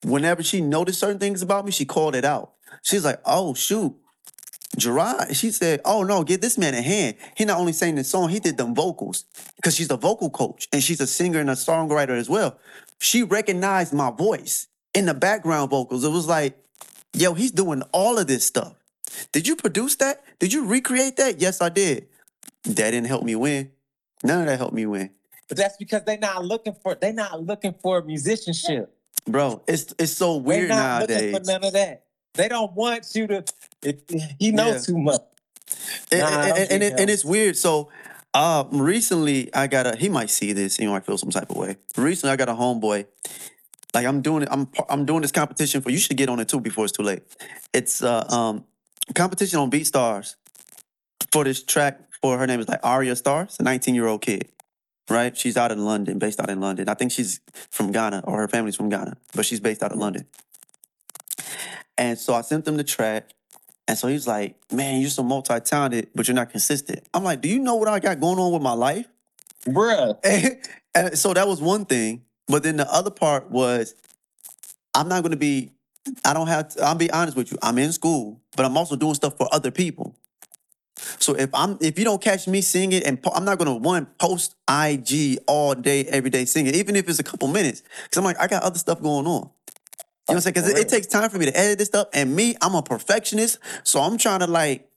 whenever 0.04 0.44
she 0.44 0.62
noticed 0.62 1.00
certain 1.00 1.18
things 1.20 1.42
about 1.42 1.66
me, 1.66 1.72
she 1.72 1.86
called 1.86 2.16
it 2.16 2.24
out. 2.24 2.54
She's 2.84 3.04
like, 3.04 3.20
oh 3.26 3.54
shoot. 3.56 3.96
Gerard, 4.78 5.36
she 5.36 5.52
said, 5.52 5.82
oh 5.86 6.04
no, 6.04 6.24
get 6.24 6.42
this 6.42 6.58
man 6.58 6.74
a 6.74 6.82
hand. 6.82 7.16
He 7.36 7.46
not 7.46 7.60
only 7.60 7.74
sang 7.74 7.96
the 7.96 8.04
song, 8.04 8.30
he 8.30 8.40
did 8.40 8.58
them 8.58 8.76
vocals. 8.76 9.26
Because 9.56 9.76
she's 9.76 9.90
a 9.92 9.98
vocal 9.98 10.30
coach 10.30 10.68
and 10.74 10.82
she's 10.84 11.00
a 11.02 11.08
singer 11.08 11.40
and 11.40 11.50
a 11.50 11.54
songwriter 11.54 12.18
as 12.18 12.30
well. 12.30 12.58
She 13.00 13.24
recognized 13.24 13.94
my 13.94 14.12
voice 14.12 14.68
in 14.94 15.06
the 15.06 15.14
background 15.14 15.70
vocals. 15.70 16.04
It 16.04 16.10
was 16.10 16.28
like, 16.28 16.58
yo, 17.14 17.34
he's 17.34 17.52
doing 17.52 17.82
all 17.92 18.18
of 18.18 18.28
this 18.28 18.46
stuff. 18.46 18.74
Did 19.32 19.48
you 19.48 19.56
produce 19.56 19.96
that? 19.98 20.24
Did 20.40 20.52
you 20.54 20.66
recreate 20.66 21.16
that? 21.18 21.40
Yes, 21.40 21.62
I 21.62 21.70
did. 21.70 22.08
That 22.64 22.92
didn't 22.92 23.06
help 23.06 23.24
me 23.24 23.36
win. 23.36 23.72
None 24.24 24.42
of 24.42 24.46
that 24.48 24.58
helped 24.58 24.74
me 24.74 24.86
win. 24.86 25.12
But 25.48 25.58
that's 25.58 25.78
because 25.78 26.04
they're 26.06 26.18
not 26.18 26.44
looking 26.44 26.74
for 26.82 26.96
they're 26.96 27.14
not 27.14 27.44
looking 27.44 27.76
for 27.82 28.02
musicianship. 28.02 28.92
bro. 29.28 29.62
It's 29.68 29.94
it's 30.00 30.12
so 30.14 30.34
They're 30.40 30.42
weird 30.42 30.70
not 30.70 31.02
looking 31.02 31.16
nowadays. 31.16 31.38
for 31.38 31.44
none 31.52 31.64
of 31.64 31.74
that. 31.74 32.05
They 32.36 32.48
don't 32.48 32.74
want 32.74 33.08
you 33.16 33.28
to. 33.28 33.44
If, 33.82 33.96
he 34.40 34.52
knows 34.52 34.76
Yeah. 34.88 34.94
too 34.94 34.98
much. 34.98 35.22
And, 36.12 36.22
Nah, 36.22 36.42
and, 36.42 36.72
and, 36.72 36.84
it, 36.84 37.00
and 37.00 37.10
it's 37.10 37.26
weird. 37.26 37.58
So, 37.58 37.90
uh, 38.34 38.66
recently 38.72 39.54
I 39.54 39.68
got 39.68 39.88
a. 39.88 39.96
He 39.96 40.10
might 40.10 40.30
see 40.30 40.54
this. 40.54 40.76
He 40.78 40.86
might 40.88 41.06
feel 41.06 41.18
some 41.18 41.30
type 41.32 41.50
of 41.50 41.58
way. 41.58 41.78
Recently, 41.98 42.32
I 42.32 42.36
got 42.36 42.50
a 42.50 42.54
homeboy. 42.54 43.06
Like 43.94 44.06
I'm 44.06 44.22
doing 44.22 44.44
it. 44.44 44.50
I'm 44.52 44.68
I'm 44.90 45.06
doing 45.06 45.22
this 45.22 45.32
competition 45.32 45.82
for. 45.82 45.90
You 45.90 45.98
should 45.98 46.18
get 46.18 46.30
on 46.30 46.40
it 46.40 46.50
too 46.50 46.60
before 46.60 46.84
it's 46.86 46.92
too 46.92 47.04
late. 47.04 47.24
It's 47.74 48.04
uh 48.04 48.26
um 48.30 48.66
competition 49.16 49.60
on 49.60 49.70
Beat 49.70 49.88
Stars 49.88 50.36
for 51.32 51.44
this 51.44 51.64
track. 51.64 52.02
For 52.22 52.38
her 52.38 52.48
name 52.48 52.60
is 52.60 52.68
like 52.68 52.80
Aria 52.84 53.16
Stars, 53.16 53.56
a 53.60 53.64
19 53.64 53.96
year 53.96 54.08
old 54.08 54.22
kid. 54.22 54.50
Right, 55.10 55.38
she's 55.38 55.56
out 55.56 55.72
in 55.72 55.86
London, 55.86 56.18
based 56.18 56.40
out 56.42 56.50
in 56.50 56.60
London. 56.60 56.90
I 56.90 56.96
think 56.96 57.12
she's 57.12 57.40
from 57.70 57.92
Ghana 57.92 58.22
or 58.26 58.40
her 58.40 58.48
family's 58.48 58.76
from 58.76 58.90
Ghana, 58.90 59.16
but 59.36 59.46
she's 59.46 59.60
based 59.60 59.84
out 59.84 59.92
of 59.92 60.00
London. 60.00 60.26
And 61.98 62.18
so 62.18 62.34
I 62.34 62.42
sent 62.42 62.66
them 62.66 62.78
the 62.78 62.84
track. 62.84 63.30
And 63.88 63.98
so 63.98 64.08
he's 64.08 64.28
like, 64.28 64.56
man, 64.72 65.00
you're 65.02 65.10
so 65.10 65.24
multi 65.24 65.60
talented, 65.60 66.10
but 66.16 66.28
you're 66.28 66.36
not 66.36 66.50
consistent. 66.50 67.08
I'm 67.14 67.24
like, 67.24 67.42
do 67.42 67.48
you 67.48 67.60
know 67.60 67.76
what 67.76 67.88
I 67.88 68.00
got 68.00 68.20
going 68.20 68.40
on 68.40 68.52
with 68.52 68.62
my 68.62 68.74
life? 68.74 69.08
Bruh. 69.68 70.18
And, 70.96 71.10
and 71.10 71.18
so 71.18 71.34
that 71.34 71.48
was 71.48 71.62
one 71.62 71.86
thing. 71.86 72.24
But 72.48 72.64
then 72.64 72.78
the 72.78 72.92
other 72.92 73.12
part 73.12 73.52
was, 73.52 73.96
I'm 74.94 75.10
not 75.10 75.24
going 75.24 75.32
to 75.32 75.38
be, 75.38 75.72
I 76.24 76.34
don't 76.34 76.48
have, 76.48 76.70
to, 76.70 76.84
I'll 76.84 76.96
be 76.96 77.12
honest 77.12 77.36
with 77.36 77.52
you. 77.52 77.58
I'm 77.62 77.78
in 77.78 77.92
school, 77.92 78.40
but 78.56 78.66
I'm 78.66 78.78
also 78.78 78.96
doing 78.96 79.14
stuff 79.14 79.38
for 79.38 79.54
other 79.54 79.72
people. 79.72 80.16
So 81.20 81.34
if 81.34 81.50
I'm, 81.54 81.78
if 81.82 82.00
you 82.00 82.06
don't 82.06 82.22
catch 82.22 82.48
me 82.48 82.62
singing, 82.62 83.04
and 83.04 83.22
po- 83.22 83.32
I'm 83.36 83.46
not 83.46 83.58
going 83.58 83.68
to 83.68 83.74
one 83.76 84.06
post 84.20 84.56
IG 84.70 85.40
all 85.48 85.76
day, 85.76 86.06
every 86.06 86.30
day 86.30 86.46
singing, 86.46 86.74
even 86.76 86.96
if 86.96 87.10
it's 87.10 87.20
a 87.20 87.24
couple 87.24 87.48
minutes, 87.48 87.84
because 88.04 88.18
I'm 88.18 88.24
like, 88.24 88.40
I 88.40 88.48
got 88.48 88.64
other 88.64 88.80
stuff 88.80 89.02
going 89.02 89.28
on. 89.28 89.50
You 90.28 90.34
know 90.34 90.38
what 90.38 90.48
I'm 90.48 90.54
saying? 90.54 90.54
Because 90.56 90.70
it, 90.70 90.78
it 90.78 90.90
takes 90.90 91.08
time 91.08 91.30
for 91.30 91.38
me 91.38 91.46
to 91.46 91.56
edit 91.58 91.78
this 91.78 91.88
stuff. 91.88 92.08
And 92.14 92.36
me, 92.36 92.56
I'm 92.62 92.74
a 92.74 92.82
perfectionist. 92.82 93.60
So 93.84 94.02
I'm 94.02 94.18
trying 94.18 94.40
to 94.40 94.48
like, 94.48 94.90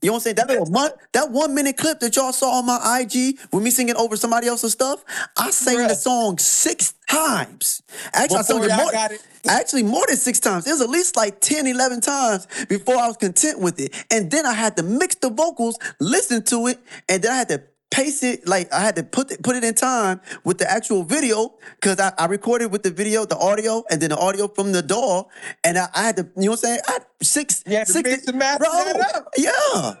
you 0.00 0.08
know 0.08 0.12
what 0.12 0.18
I'm 0.18 0.22
saying? 0.22 0.36
That 0.36 0.48
little 0.48 0.66
month, 0.66 0.94
that 1.12 1.32
one 1.32 1.54
minute 1.54 1.76
clip 1.76 1.98
that 2.00 2.14
y'all 2.14 2.32
saw 2.32 2.58
on 2.58 2.66
my 2.66 3.00
IG 3.00 3.38
with 3.52 3.64
me 3.64 3.70
singing 3.70 3.96
over 3.96 4.16
somebody 4.16 4.46
else's 4.46 4.72
stuff, 4.72 5.02
I 5.36 5.50
sang 5.50 5.88
the 5.88 5.94
song 5.94 6.38
six 6.38 6.94
times. 7.10 7.82
Actually, 8.12 8.36
I 8.38 8.42
Before 8.42 8.64
it 8.64 8.76
more, 8.76 8.92
got 8.92 9.10
it. 9.12 9.22
actually 9.48 9.82
more 9.82 10.04
than 10.06 10.16
six 10.16 10.38
times. 10.38 10.66
It 10.68 10.72
was 10.72 10.82
at 10.82 10.90
least 10.90 11.16
like 11.16 11.40
10, 11.40 11.66
11 11.66 12.00
times 12.02 12.46
before 12.68 12.96
I 12.96 13.08
was 13.08 13.16
content 13.16 13.58
with 13.58 13.80
it. 13.80 14.06
And 14.12 14.30
then 14.30 14.46
I 14.46 14.52
had 14.52 14.76
to 14.76 14.84
mix 14.84 15.16
the 15.16 15.30
vocals, 15.30 15.78
listen 15.98 16.44
to 16.44 16.68
it, 16.68 16.78
and 17.08 17.22
then 17.22 17.32
I 17.32 17.36
had 17.36 17.48
to 17.48 17.62
paste 17.90 18.22
it 18.24 18.46
like 18.46 18.72
I 18.72 18.80
had 18.80 18.96
to 18.96 19.02
put 19.02 19.30
it, 19.30 19.42
put 19.42 19.56
it 19.56 19.64
in 19.64 19.74
time 19.74 20.20
with 20.44 20.58
the 20.58 20.70
actual 20.70 21.02
video 21.02 21.54
because 21.80 22.00
I, 22.00 22.12
I 22.18 22.26
recorded 22.26 22.72
with 22.72 22.82
the 22.82 22.90
video, 22.90 23.24
the 23.24 23.38
audio, 23.38 23.84
and 23.90 24.00
then 24.00 24.10
the 24.10 24.18
audio 24.18 24.48
from 24.48 24.72
the 24.72 24.82
door, 24.82 25.26
and 25.64 25.78
I, 25.78 25.88
I 25.94 26.02
had 26.02 26.16
to, 26.16 26.22
you 26.36 26.44
know 26.44 26.50
what 26.52 26.52
I'm 26.52 26.56
saying? 26.58 26.80
I 26.88 26.92
had 26.92 27.06
six, 27.22 27.62
to 27.62 27.86
six 27.86 28.26
and 28.26 28.38
master 28.38 28.66
bro, 28.66 29.22
yeah. 29.36 29.94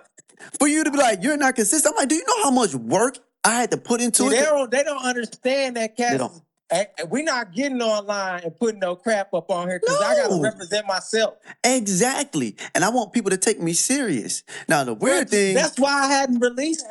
For 0.58 0.68
you 0.68 0.84
to 0.84 0.90
be 0.90 0.98
like, 0.98 1.22
you're 1.22 1.36
not 1.36 1.54
consistent. 1.56 1.94
I'm 1.94 1.98
like, 1.98 2.08
do 2.08 2.14
you 2.14 2.24
know 2.26 2.44
how 2.44 2.50
much 2.50 2.74
work 2.74 3.18
I 3.44 3.52
had 3.60 3.70
to 3.70 3.76
put 3.78 4.00
into 4.00 4.24
See, 4.24 4.28
they 4.30 4.38
it? 4.38 4.44
don't. 4.44 4.70
They 4.70 4.82
don't 4.82 5.04
understand 5.04 5.76
that, 5.76 5.96
cat. 5.96 6.20
We're 7.08 7.22
not 7.22 7.54
getting 7.54 7.80
online 7.80 8.42
and 8.42 8.58
putting 8.58 8.80
no 8.80 8.96
crap 8.96 9.32
up 9.32 9.50
on 9.50 9.68
here 9.68 9.78
because 9.80 10.00
I 10.00 10.16
gotta 10.16 10.42
represent 10.42 10.86
myself. 10.86 11.34
Exactly. 11.62 12.56
And 12.74 12.84
I 12.84 12.88
want 12.88 13.12
people 13.12 13.30
to 13.30 13.36
take 13.36 13.60
me 13.60 13.72
serious. 13.72 14.42
Now 14.68 14.82
the 14.82 14.94
weird 14.94 15.30
thing, 15.30 15.54
That's 15.54 15.78
why 15.78 15.92
I 15.92 16.08
hadn't 16.08 16.40
released 16.40 16.84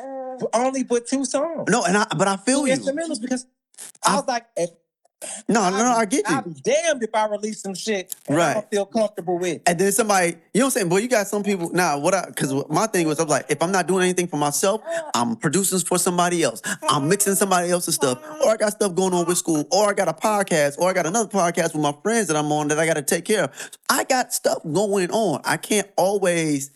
only 0.52 0.82
but 0.84 1.06
two 1.06 1.24
songs. 1.24 1.68
no, 1.68 1.84
and 1.84 1.96
I 1.96 2.06
but 2.16 2.28
I 2.28 2.36
two 2.36 2.42
feel 2.42 2.66
you. 2.66 2.74
instrumentals 2.74 3.20
because 3.20 3.46
I 4.04 4.16
was 4.16 4.26
like, 4.26 4.46
if, 4.56 4.70
No, 5.48 5.70
no, 5.70 5.78
no, 5.78 5.92
I 5.92 6.04
get 6.04 6.28
you. 6.28 6.42
be 6.42 6.60
damned 6.60 7.02
if 7.02 7.14
I 7.14 7.26
release 7.26 7.62
some 7.62 7.74
shit 7.74 8.14
and 8.28 8.36
I 8.36 8.38
Right. 8.38 8.54
don't 8.54 8.70
feel 8.70 8.86
comfortable 8.86 9.38
with. 9.38 9.62
And 9.66 9.78
then 9.78 9.90
somebody, 9.90 10.36
you 10.52 10.60
know 10.60 10.60
what 10.60 10.64
I'm 10.66 10.70
saying? 10.72 10.88
Boy, 10.90 10.98
you 10.98 11.08
got 11.08 11.26
some 11.26 11.42
people 11.42 11.70
now. 11.72 11.98
what 11.98 12.14
I 12.14 12.26
because 12.26 12.52
my 12.68 12.86
thing 12.86 13.06
was, 13.08 13.18
I 13.18 13.22
was 13.22 13.30
like, 13.30 13.46
if 13.48 13.62
I'm 13.62 13.72
not 13.72 13.86
doing 13.86 14.02
anything 14.04 14.26
for 14.28 14.36
myself, 14.36 14.82
ah. 14.86 15.10
I'm 15.14 15.36
producing 15.36 15.78
for 15.80 15.98
somebody 15.98 16.42
else. 16.42 16.60
I'm 16.88 17.08
mixing 17.08 17.32
ah. 17.32 17.36
somebody 17.36 17.70
else's 17.70 17.94
stuff, 17.94 18.18
or 18.44 18.50
I 18.50 18.56
got 18.56 18.72
stuff 18.72 18.94
going 18.94 19.14
on 19.14 19.24
with 19.26 19.38
school, 19.38 19.64
or 19.70 19.88
I 19.88 19.94
got 19.94 20.08
a 20.08 20.12
podcast, 20.12 20.78
or 20.78 20.90
I 20.90 20.92
got 20.92 21.06
another 21.06 21.30
podcast 21.30 21.72
with 21.72 21.82
my 21.82 21.94
friends 22.02 22.28
that 22.28 22.36
I'm 22.36 22.52
on 22.52 22.68
that 22.68 22.78
I 22.78 22.84
got 22.86 22.94
to 22.94 23.02
take 23.02 23.24
care 23.24 23.44
of. 23.44 23.70
I 23.88 24.04
got 24.04 24.34
stuff 24.34 24.62
going 24.70 25.10
on. 25.10 25.40
I 25.44 25.56
can't 25.56 25.88
always, 25.96 26.70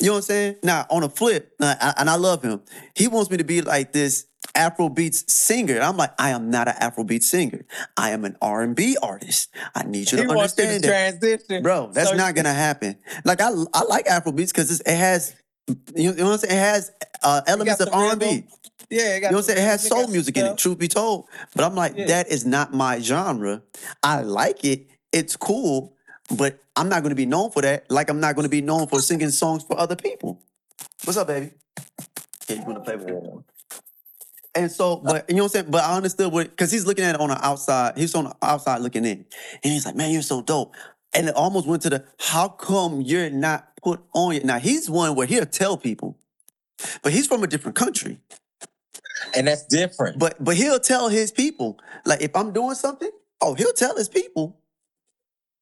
you 0.00 0.06
know 0.08 0.12
what 0.14 0.16
I'm 0.18 0.22
saying? 0.22 0.56
Now 0.62 0.86
on 0.90 1.02
a 1.02 1.08
flip, 1.08 1.52
uh, 1.60 1.92
and 1.98 2.08
I 2.08 2.16
love 2.16 2.42
him. 2.42 2.62
He 2.94 3.08
wants 3.08 3.30
me 3.30 3.36
to 3.38 3.44
be 3.44 3.62
like 3.62 3.92
this 3.92 4.26
Afrobeats 4.54 5.28
singer. 5.28 5.74
And 5.74 5.84
I'm 5.84 5.96
like, 5.96 6.12
I 6.18 6.30
am 6.30 6.50
not 6.50 6.68
an 6.68 6.74
Afrobeat 6.74 7.22
singer. 7.22 7.64
I 7.96 8.10
am 8.10 8.24
an 8.24 8.36
R&B 8.40 8.96
artist. 9.02 9.50
I 9.74 9.82
need 9.84 10.10
you 10.10 10.18
He 10.18 10.24
to 10.26 10.34
wants 10.34 10.56
you 10.56 10.64
to 10.64 10.70
understand 10.70 10.84
that. 10.84 11.20
transition, 11.20 11.62
Bro, 11.62 11.90
that's 11.92 12.10
So- 12.10 12.16
not 12.16 12.34
gonna 12.34 12.54
happen. 12.54 12.96
Like 13.24 13.40
I, 13.40 13.50
I 13.74 13.84
like 13.84 14.06
Afrobeats 14.06 14.48
because 14.48 14.80
it 14.80 14.86
has, 14.86 15.34
you 15.94 16.12
know 16.14 16.24
what 16.26 16.32
I'm 16.34 16.38
saying? 16.38 16.54
It 16.56 16.60
has 16.60 16.92
uh, 17.22 17.42
elements 17.46 17.80
of 17.80 17.88
R&B. 17.92 18.24
rhythm. 18.26 18.48
Yeah, 18.90 19.16
You 19.16 19.20
know 19.22 19.28
what 19.28 19.36
I'm 19.36 19.42
saying? 19.42 19.58
It 19.58 19.62
has 19.68 19.86
soul 19.86 20.06
music 20.08 20.36
in 20.38 20.46
it. 20.46 20.56
Truth 20.58 20.78
be 20.78 20.88
told, 20.88 21.26
but 21.54 21.64
I'm 21.64 21.74
like, 21.74 21.94
Yeah. 21.96 22.06
that 22.06 22.28
is 22.28 22.46
not 22.46 22.72
my 22.72 23.00
genre. 23.00 23.62
I 24.02 24.22
like 24.22 24.64
it. 24.64 24.86
It's 25.12 25.36
cool, 25.36 25.94
but 26.36 26.60
I'm 26.76 26.88
not 26.88 27.02
gonna 27.02 27.14
be 27.14 27.26
known 27.26 27.50
for 27.50 27.62
that. 27.62 27.90
Like 27.90 28.10
I'm 28.10 28.20
not 28.20 28.36
gonna 28.36 28.48
be 28.48 28.62
known 28.62 28.88
for 28.88 29.00
singing 29.00 29.30
songs 29.30 29.64
for 29.64 29.78
other 29.78 29.96
people. 29.96 30.42
What's 31.04 31.18
up, 31.18 31.28
baby? 31.28 31.52
Yeah, 32.48 32.56
you 32.56 32.64
wanna 32.64 32.80
play 32.80 32.96
with 32.96 33.08
it? 33.08 33.24
And 34.54 34.70
so, 34.70 34.94
uh, 34.94 34.96
but 35.12 35.30
you 35.30 35.36
know 35.36 35.44
what 35.44 35.56
I'm 35.56 35.62
saying? 35.62 35.70
But 35.70 35.84
I 35.84 35.96
understood 35.96 36.32
what 36.32 36.50
because 36.50 36.72
he's 36.72 36.86
looking 36.86 37.04
at 37.04 37.16
it 37.16 37.20
on 37.20 37.30
the 37.30 37.46
outside. 37.46 37.96
He's 37.96 38.14
on 38.14 38.24
the 38.24 38.36
outside 38.42 38.80
looking 38.82 39.04
in. 39.04 39.24
And 39.64 39.72
he's 39.72 39.86
like, 39.86 39.96
man, 39.96 40.12
you're 40.12 40.22
so 40.22 40.42
dope. 40.42 40.74
And 41.14 41.28
it 41.28 41.34
almost 41.36 41.66
went 41.66 41.82
to 41.82 41.90
the 41.90 42.04
how 42.18 42.48
come 42.48 43.00
you're 43.00 43.30
not 43.30 43.76
put 43.82 44.00
on 44.14 44.34
yet? 44.34 44.44
Now 44.44 44.58
he's 44.58 44.90
one 44.90 45.14
where 45.14 45.26
he'll 45.26 45.46
tell 45.46 45.76
people, 45.78 46.18
but 47.02 47.12
he's 47.12 47.26
from 47.26 47.44
a 47.44 47.48
different 47.48 47.76
country. 47.76 48.20
And 49.36 49.48
that's 49.48 49.64
different. 49.66 50.18
But 50.18 50.42
but 50.44 50.56
he'll 50.56 50.80
tell 50.80 51.08
his 51.08 51.32
people. 51.32 51.78
Like 52.06 52.22
if 52.22 52.36
I'm 52.36 52.52
doing 52.52 52.76
something, 52.76 53.10
oh, 53.40 53.54
he'll 53.54 53.72
tell 53.74 53.96
his 53.96 54.08
people. 54.10 54.57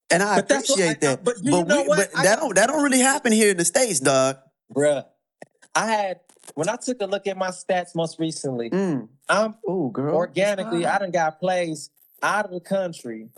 And 0.09 0.23
I 0.23 0.35
But 0.37 0.47
that's 0.47 0.69
what 0.69 0.79
appreciate 0.79 1.03
I- 1.03 1.15
that. 1.15 1.23
but 1.23 1.35
you 1.43 1.51
know 1.51 1.83
what? 1.83 1.97
but 1.97 2.09
I- 2.15 2.23
that 2.23 2.39
don't 2.39 2.55
that 2.55 2.67
don't 2.67 2.81
really 2.83 2.99
happen 2.99 3.31
here 3.31 3.51
in 3.51 3.57
the 3.57 3.65
States, 3.65 3.99
dog. 3.99 4.37
Bruh, 4.73 5.05
I 5.75 5.85
had 5.87 6.19
when 6.55 6.69
I 6.69 6.77
took 6.77 7.01
a 7.01 7.05
look 7.05 7.27
at 7.27 7.37
my 7.37 7.49
stats 7.49 7.93
most 7.93 8.17
recently, 8.19 8.69
Mm. 8.69 9.09
I'm 9.27 9.55
Oh, 9.67 9.89
girl. 9.89 10.15
organically 10.15 10.85
I 10.85 10.97
done 10.97 11.11
got 11.11 11.39
plays 11.39 11.89
out 12.23 12.45
of 12.45 12.51
the 12.51 12.61
country 12.61 13.29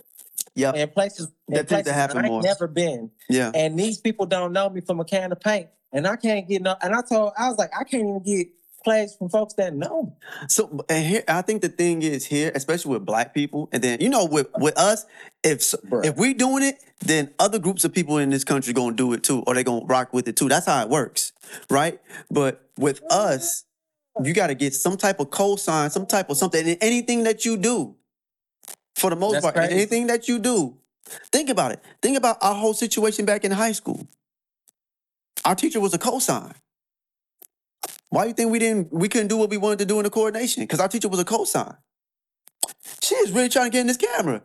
Yep. 0.55 0.75
and 0.75 0.91
places 0.93 1.27
That 1.47 1.59
and 1.59 1.67
tends 1.67 1.67
to 1.67 1.73
places 1.75 1.91
happen 1.93 2.17
I 2.17 2.21
ain't 2.21 2.31
more. 2.31 2.41
never 2.43 2.67
been. 2.67 3.09
Yeah. 3.29 3.51
And 3.55 3.77
these 3.79 3.97
people 3.99 4.25
don't 4.27 4.53
know 4.53 4.69
me 4.69 4.81
from 4.81 4.99
a 4.99 5.05
can 5.05 5.31
of 5.31 5.39
paint. 5.39 5.67
And 5.91 6.05
I 6.05 6.17
can't 6.17 6.47
get 6.47 6.61
no 6.61 6.75
and 6.83 6.93
I 6.93 7.01
told 7.01 7.33
I 7.37 7.49
was 7.49 7.57
like, 7.57 7.71
I 7.75 7.83
can't 7.83 8.03
even 8.03 8.19
get 8.23 8.47
plays 8.83 9.15
from 9.15 9.29
folks 9.29 9.53
that 9.55 9.73
know. 9.73 10.15
So 10.47 10.85
and 10.89 11.05
here, 11.05 11.23
I 11.27 11.41
think 11.41 11.61
the 11.61 11.69
thing 11.69 12.01
is 12.01 12.25
here, 12.25 12.51
especially 12.55 12.93
with 12.93 13.05
black 13.05 13.33
people, 13.33 13.69
and 13.71 13.83
then 13.83 13.99
you 14.01 14.09
know 14.09 14.25
with 14.25 14.47
with 14.57 14.77
us, 14.77 15.05
if 15.43 15.59
Bruh. 15.59 16.05
if 16.05 16.17
we 16.17 16.33
doing 16.33 16.63
it, 16.63 16.83
then 16.99 17.31
other 17.39 17.59
groups 17.59 17.83
of 17.85 17.93
people 17.93 18.17
in 18.17 18.29
this 18.29 18.43
country 18.43 18.73
gonna 18.73 18.95
do 18.95 19.13
it 19.13 19.23
too, 19.23 19.43
or 19.45 19.53
they 19.53 19.63
gonna 19.63 19.85
rock 19.85 20.13
with 20.13 20.27
it 20.27 20.35
too. 20.35 20.49
That's 20.49 20.65
how 20.65 20.81
it 20.81 20.89
works, 20.89 21.33
right? 21.69 21.99
But 22.31 22.69
with 22.77 23.01
us, 23.11 23.65
mm-hmm. 24.17 24.25
you 24.25 24.33
got 24.33 24.47
to 24.47 24.55
get 24.55 24.73
some 24.73 24.97
type 24.97 25.19
of 25.19 25.29
cosign, 25.29 25.91
some 25.91 26.05
type 26.05 26.29
of 26.29 26.37
something, 26.37 26.65
in 26.67 26.77
anything 26.81 27.23
that 27.23 27.45
you 27.45 27.57
do. 27.57 27.95
For 28.95 29.09
the 29.09 29.15
most 29.15 29.33
That's 29.33 29.45
part, 29.45 29.55
crazy. 29.55 29.73
anything 29.73 30.07
that 30.07 30.27
you 30.27 30.39
do, 30.39 30.77
think 31.31 31.49
about 31.49 31.71
it. 31.71 31.81
Think 32.01 32.17
about 32.17 32.37
our 32.41 32.53
whole 32.53 32.73
situation 32.73 33.23
back 33.23 33.45
in 33.45 33.51
high 33.51 33.71
school. 33.71 34.05
Our 35.45 35.55
teacher 35.55 35.79
was 35.79 35.93
a 35.93 35.97
cosign. 35.97 36.53
Why 38.09 38.23
do 38.23 38.29
you 38.29 38.33
think 38.33 38.51
we 38.51 38.59
didn't 38.59 38.91
we 38.91 39.07
couldn't 39.07 39.27
do 39.27 39.37
what 39.37 39.49
we 39.49 39.57
wanted 39.57 39.79
to 39.79 39.85
do 39.85 39.99
in 39.99 40.03
the 40.03 40.09
coordination? 40.09 40.63
Because 40.63 40.79
our 40.79 40.87
teacher 40.87 41.07
was 41.09 41.19
a 41.19 41.25
cosign. 41.25 41.77
She 43.01 43.15
is 43.15 43.31
really 43.31 43.49
trying 43.49 43.65
to 43.65 43.71
get 43.71 43.81
in 43.81 43.87
this 43.87 43.97
camera. 43.97 44.41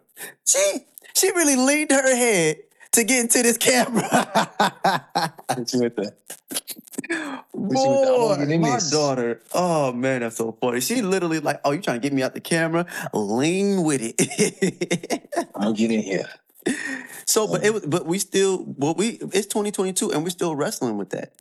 She 0.46 0.86
she 1.14 1.30
really 1.32 1.56
leaned 1.56 1.90
her 1.90 2.14
head 2.14 2.58
to 2.92 3.04
get 3.04 3.20
into 3.20 3.42
this 3.42 3.56
camera. 3.56 4.02
Boy, 7.54 8.36
get 8.36 8.50
in 8.50 8.60
my 8.60 8.74
this. 8.74 8.90
daughter. 8.90 9.42
Oh 9.52 9.92
man, 9.92 10.20
that's 10.20 10.36
so 10.36 10.52
funny. 10.60 10.80
She 10.80 11.02
literally 11.02 11.40
like, 11.40 11.60
oh, 11.64 11.72
you 11.72 11.80
trying 11.80 12.00
to 12.00 12.02
get 12.02 12.12
me 12.12 12.22
out 12.22 12.34
the 12.34 12.40
camera? 12.40 12.86
Lean 13.12 13.82
with 13.82 14.00
it. 14.02 15.28
I'll 15.54 15.72
get 15.72 15.90
in 15.90 16.02
here. 16.02 16.28
so, 17.26 17.46
but 17.46 17.64
it 17.64 17.72
was, 17.72 17.84
but 17.86 18.06
we 18.06 18.18
still, 18.18 18.64
but 18.64 18.96
we, 18.96 19.18
it's 19.32 19.46
2022, 19.46 20.12
and 20.12 20.22
we're 20.22 20.30
still 20.30 20.54
wrestling 20.56 20.96
with 20.96 21.10
that. 21.10 21.32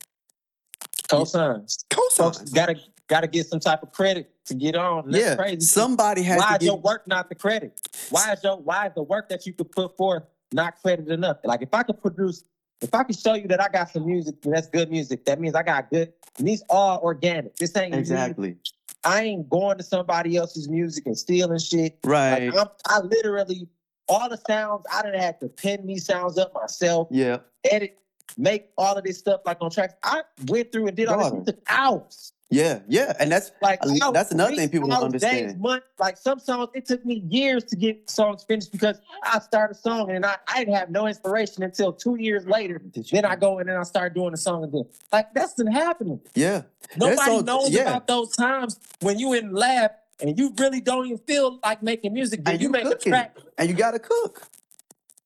Cosigns. 1.21 1.85
Cosigns. 1.89 2.53
gotta 2.53 2.75
gotta 3.07 3.27
get 3.27 3.47
some 3.47 3.59
type 3.59 3.83
of 3.83 3.91
credit 3.91 4.31
to 4.45 4.53
get 4.55 4.75
on. 4.75 5.09
That's 5.11 5.23
yeah, 5.23 5.35
crazy. 5.35 5.61
somebody 5.61 6.23
has 6.23 6.39
why 6.39 6.49
to 6.49 6.53
is 6.55 6.59
get. 6.59 6.65
your 6.65 6.77
work 6.79 7.07
not 7.07 7.29
the 7.29 7.35
credit? 7.35 7.79
Why 8.09 8.33
is 8.33 8.43
your 8.43 8.57
why 8.57 8.87
is 8.87 8.93
the 8.95 9.03
work 9.03 9.29
that 9.29 9.45
you 9.45 9.53
could 9.53 9.71
put 9.71 9.95
forth 9.97 10.23
not 10.51 10.75
credited 10.81 11.11
enough? 11.11 11.37
Like 11.43 11.61
if 11.61 11.73
I 11.73 11.83
could 11.83 12.01
produce, 12.01 12.43
if 12.81 12.93
I 12.93 13.03
could 13.03 13.17
show 13.17 13.33
you 13.35 13.47
that 13.47 13.61
I 13.61 13.67
got 13.69 13.89
some 13.89 14.05
music 14.05 14.35
that's 14.41 14.67
good 14.67 14.89
music, 14.91 15.25
that 15.25 15.39
means 15.39 15.55
I 15.55 15.63
got 15.63 15.89
good. 15.89 16.13
And 16.37 16.47
these 16.47 16.63
are 16.69 16.99
organic. 16.99 17.55
This 17.57 17.75
ain't 17.77 17.93
exactly 17.95 18.57
I 19.05 19.23
ain't 19.23 19.49
going 19.49 19.77
to 19.77 19.83
somebody 19.83 20.37
else's 20.37 20.69
music 20.69 21.05
and 21.07 21.17
stealing 21.17 21.59
shit. 21.59 21.99
right. 22.05 22.47
Like 22.53 22.57
I'm, 22.59 22.67
I 22.87 22.99
literally 23.01 23.67
all 24.07 24.29
the 24.29 24.37
sounds. 24.47 24.85
I 24.91 25.01
didn't 25.01 25.19
have 25.21 25.39
to 25.39 25.49
pin 25.49 25.85
these 25.85 26.05
sounds 26.05 26.37
up 26.37 26.53
myself, 26.53 27.07
Yeah. 27.11 27.39
edit, 27.69 27.97
make 28.37 28.69
all 28.77 28.95
of 28.95 29.03
this 29.03 29.17
stuff 29.17 29.41
like 29.45 29.57
on 29.61 29.69
tracks. 29.71 29.93
I 30.03 30.21
went 30.47 30.71
through 30.71 30.87
and 30.87 30.97
did 30.97 31.07
all 31.07 31.29
Daughter. 31.29 31.43
this 31.45 31.55
hours. 31.67 32.33
Yeah. 32.49 32.81
Yeah. 32.87 33.13
And 33.19 33.31
that's 33.31 33.51
Like 33.63 33.79
that's 34.13 34.31
another 34.31 34.55
thing 34.55 34.69
people 34.69 34.87
don't 34.87 35.03
understand. 35.03 35.47
Days, 35.47 35.57
months. 35.57 35.87
Like 35.97 36.17
some 36.17 36.39
songs, 36.39 36.69
it 36.75 36.85
took 36.85 37.03
me 37.03 37.23
years 37.27 37.63
to 37.65 37.75
get 37.75 38.07
songs 38.07 38.43
finished 38.43 38.71
because 38.71 39.01
I 39.23 39.39
started 39.39 39.75
a 39.75 39.79
song 39.79 40.11
and 40.11 40.23
I, 40.23 40.35
I 40.47 40.59
didn't 40.59 40.75
have 40.75 40.91
no 40.91 41.07
inspiration 41.07 41.63
until 41.63 41.91
two 41.91 42.15
years 42.19 42.45
later. 42.45 42.79
Then 43.11 43.25
I 43.25 43.35
go 43.35 43.57
and 43.57 43.67
then 43.69 43.77
I 43.77 43.83
start 43.83 44.13
doing 44.13 44.31
the 44.31 44.37
song 44.37 44.63
again. 44.63 44.85
Like 45.11 45.33
that's 45.33 45.53
been 45.55 45.71
happening. 45.71 46.19
Yeah. 46.35 46.63
Nobody 46.95 47.17
songs- 47.17 47.43
knows 47.43 47.69
yeah. 47.71 47.81
about 47.89 48.05
those 48.07 48.35
times 48.35 48.79
when 48.99 49.17
you 49.17 49.33
in 49.33 49.53
lab 49.55 49.91
and 50.21 50.37
you 50.37 50.53
really 50.59 50.79
don't 50.79 51.07
even 51.07 51.17
feel 51.19 51.59
like 51.63 51.81
making 51.81 52.13
music. 52.13 52.41
And 52.45 52.61
you, 52.61 52.67
you 52.67 52.71
make 52.71 52.83
cooking. 52.83 53.13
a 53.13 53.15
track. 53.15 53.37
And 53.57 53.67
you 53.67 53.75
gotta 53.75 53.99
cook. 53.99 54.43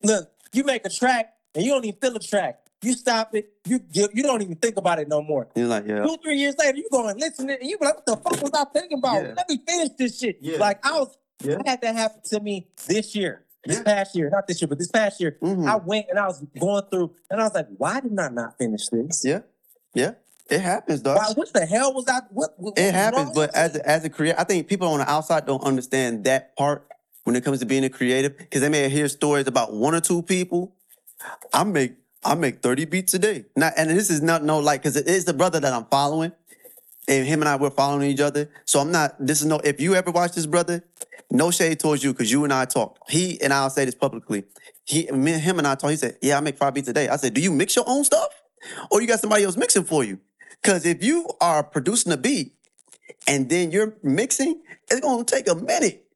Look, 0.02 0.30
you 0.54 0.64
make 0.64 0.86
a 0.86 0.90
track 0.90 1.34
and 1.54 1.62
you 1.62 1.72
don't 1.72 1.84
even 1.84 2.00
feel 2.00 2.16
a 2.16 2.20
track. 2.20 2.60
You 2.82 2.92
stop 2.94 3.34
it. 3.34 3.50
You 3.66 3.80
you, 3.92 4.08
you 4.14 4.22
don't 4.22 4.40
even 4.40 4.54
think 4.56 4.76
about 4.76 4.98
it 5.00 5.08
no 5.08 5.20
more. 5.22 5.48
You're 5.56 5.66
like, 5.66 5.86
yeah. 5.86 6.02
Two, 6.02 6.16
three 6.22 6.36
years 6.36 6.54
later, 6.58 6.76
you 6.78 6.88
go 6.92 7.08
and 7.08 7.18
listen 7.18 7.48
to 7.48 7.54
it, 7.54 7.60
and 7.60 7.68
you 7.68 7.76
like, 7.80 7.96
what 7.96 8.06
the 8.06 8.16
fuck 8.16 8.40
was 8.40 8.52
I 8.54 8.64
thinking 8.72 8.98
about? 8.98 9.22
Yeah. 9.22 9.34
Let 9.36 9.48
me 9.48 9.58
finish 9.66 9.88
this 9.98 10.18
shit. 10.18 10.38
Yeah. 10.40 10.58
Like 10.58 10.84
I 10.86 10.92
was, 10.92 11.16
Yeah. 11.42 11.56
I 11.66 11.70
had 11.70 11.80
that 11.82 11.94
happen 11.96 12.20
to 12.26 12.40
me 12.40 12.68
this 12.86 13.16
year, 13.16 13.44
this 13.64 13.80
past 13.80 14.14
year, 14.14 14.30
not 14.30 14.46
this 14.46 14.60
year, 14.62 14.68
but 14.68 14.78
this 14.78 14.90
past 14.90 15.20
year. 15.20 15.38
Mhm. 15.42 15.68
I 15.68 15.76
went 15.76 16.06
and 16.08 16.18
I 16.20 16.26
was 16.26 16.40
going 16.58 16.84
through, 16.90 17.14
and 17.30 17.40
I 17.40 17.44
was 17.44 17.54
like, 17.54 17.66
why 17.76 17.98
did 18.00 18.16
I 18.18 18.28
not 18.28 18.56
finish 18.58 18.86
this? 18.88 19.24
Yeah. 19.24 19.40
Yeah. 19.94 20.12
It 20.48 20.60
happens, 20.60 21.00
dog. 21.02 21.16
Why, 21.18 21.32
what 21.34 21.52
the 21.52 21.66
hell 21.66 21.92
was 21.92 22.06
I? 22.08 22.20
What, 22.30 22.54
what 22.58 22.78
It 22.78 22.94
happens, 22.94 23.32
but 23.34 23.54
as 23.54 23.76
a, 23.76 23.86
as 23.88 24.04
a 24.04 24.08
creator, 24.08 24.38
I 24.38 24.44
think 24.44 24.66
people 24.68 24.88
on 24.88 25.00
the 25.00 25.10
outside 25.10 25.44
don't 25.46 25.62
understand 25.64 26.24
that 26.24 26.56
part 26.56 26.86
when 27.24 27.34
it 27.36 27.44
comes 27.44 27.58
to 27.58 27.66
being 27.66 27.84
a 27.84 27.90
creative 27.90 28.38
because 28.38 28.60
they 28.62 28.70
may 28.70 28.88
hear 28.88 29.08
stories 29.08 29.46
about 29.46 29.74
one 29.74 29.94
or 29.94 30.00
two 30.00 30.22
people. 30.22 30.74
I 31.52 31.64
make 31.64 31.96
I 32.24 32.34
make 32.34 32.62
thirty 32.62 32.84
beats 32.84 33.14
a 33.14 33.18
day. 33.18 33.46
Not, 33.56 33.74
and 33.76 33.90
this 33.90 34.10
is 34.10 34.22
not 34.22 34.44
no 34.44 34.58
like 34.58 34.82
because 34.82 34.96
it 34.96 35.06
is 35.06 35.24
the 35.24 35.34
brother 35.34 35.60
that 35.60 35.72
I'm 35.72 35.86
following, 35.86 36.32
and 37.06 37.26
him 37.26 37.40
and 37.40 37.48
I 37.48 37.56
we're 37.56 37.70
following 37.70 38.10
each 38.10 38.20
other. 38.20 38.50
So 38.64 38.80
I'm 38.80 38.90
not. 38.92 39.14
This 39.18 39.40
is 39.40 39.46
no. 39.46 39.58
If 39.58 39.80
you 39.80 39.94
ever 39.94 40.10
watch 40.10 40.32
this 40.32 40.46
brother, 40.46 40.84
no 41.30 41.50
shade 41.50 41.80
towards 41.80 42.02
you 42.02 42.12
because 42.12 42.30
you 42.30 42.44
and 42.44 42.52
I 42.52 42.64
talk. 42.64 42.98
He 43.08 43.40
and 43.40 43.52
I'll 43.52 43.70
say 43.70 43.84
this 43.84 43.94
publicly. 43.94 44.44
He, 44.84 45.10
me, 45.12 45.32
him 45.32 45.58
and 45.58 45.66
I 45.66 45.74
talk. 45.74 45.90
He 45.90 45.96
said, 45.96 46.18
"Yeah, 46.20 46.38
I 46.38 46.40
make 46.40 46.56
five 46.56 46.74
beats 46.74 46.88
a 46.88 46.92
day." 46.92 47.08
I 47.08 47.16
said, 47.16 47.34
"Do 47.34 47.40
you 47.40 47.52
mix 47.52 47.76
your 47.76 47.84
own 47.88 48.04
stuff, 48.04 48.28
or 48.90 49.00
you 49.00 49.06
got 49.06 49.20
somebody 49.20 49.44
else 49.44 49.56
mixing 49.56 49.84
for 49.84 50.04
you?" 50.04 50.18
Because 50.62 50.84
if 50.84 51.04
you 51.04 51.28
are 51.40 51.62
producing 51.62 52.12
a 52.12 52.16
beat 52.16 52.54
and 53.28 53.48
then 53.48 53.70
you're 53.70 53.96
mixing, 54.02 54.62
it's 54.90 55.00
gonna 55.00 55.24
take 55.24 55.48
a 55.48 55.54
minute. 55.54 56.07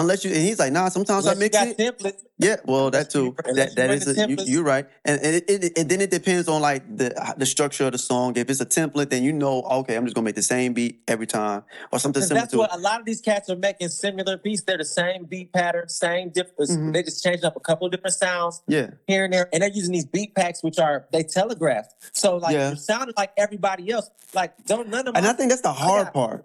Unless 0.00 0.24
you 0.24 0.30
and 0.32 0.40
he's 0.40 0.58
like, 0.58 0.72
nah, 0.72 0.88
sometimes 0.88 1.26
Unless 1.26 1.36
I 1.36 1.38
you 1.38 1.40
mix 1.40 1.56
got 1.58 1.66
it. 1.68 1.76
templates. 1.98 2.22
Yeah, 2.40 2.56
well, 2.66 2.88
that 2.92 3.10
too. 3.10 3.34
unless 3.44 3.74
That 3.74 3.88
that 3.88 3.90
is 3.90 4.04
the 4.04 4.12
a, 4.22 4.28
you, 4.28 4.36
templates. 4.36 4.48
you're 4.48 4.62
right, 4.62 4.86
and 5.04 5.20
and, 5.20 5.34
it, 5.36 5.50
it, 5.50 5.78
and 5.78 5.88
then 5.90 6.00
it 6.00 6.10
depends 6.12 6.46
on 6.46 6.62
like 6.62 6.82
the 6.96 7.10
the 7.36 7.44
structure 7.46 7.86
of 7.86 7.92
the 7.92 7.98
song. 7.98 8.36
If 8.36 8.48
it's 8.48 8.60
a 8.60 8.66
template, 8.66 9.10
then 9.10 9.24
you 9.24 9.32
know, 9.32 9.62
okay, 9.62 9.96
I'm 9.96 10.04
just 10.04 10.14
gonna 10.14 10.24
make 10.24 10.36
the 10.36 10.42
same 10.42 10.72
beat 10.72 11.00
every 11.08 11.26
time, 11.26 11.64
or 11.92 11.98
something 11.98 12.22
similar 12.22 12.42
that's 12.42 12.52
to 12.52 12.58
what 12.58 12.70
it. 12.72 12.76
a 12.76 12.80
lot 12.80 13.00
of 13.00 13.06
these 13.06 13.20
cats 13.20 13.50
are 13.50 13.56
making 13.56 13.88
similar 13.88 14.36
beats. 14.36 14.62
They're 14.62 14.78
the 14.78 14.84
same 14.84 15.24
beat 15.24 15.52
pattern, 15.52 15.88
same 15.88 16.30
different. 16.30 16.70
Mhm. 16.70 16.92
They 16.92 17.02
just 17.02 17.24
changed 17.24 17.44
up 17.44 17.56
a 17.56 17.60
couple 17.60 17.86
of 17.86 17.92
different 17.92 18.14
sounds 18.14 18.62
Yeah, 18.68 18.90
here 19.08 19.24
and 19.24 19.32
there, 19.32 19.48
and 19.52 19.62
they're 19.62 19.70
using 19.70 19.92
these 19.94 20.06
beat 20.06 20.36
packs, 20.36 20.62
which 20.62 20.78
are 20.78 21.06
they 21.12 21.24
telegraph. 21.24 21.86
So 22.12 22.36
like 22.36 22.54
Yeah. 22.54 22.68
you're 22.68 22.76
sounding 22.76 23.14
like 23.16 23.32
everybody 23.36 23.90
else. 23.90 24.10
Like 24.32 24.52
don't 24.64 24.88
none 24.90 25.08
of 25.08 25.14
my 25.14 25.18
and 25.18 25.26
I 25.26 25.32
think 25.32 25.50
that's 25.50 25.62
the 25.62 25.72
hard 25.72 26.04
got- 26.06 26.14
part. 26.14 26.44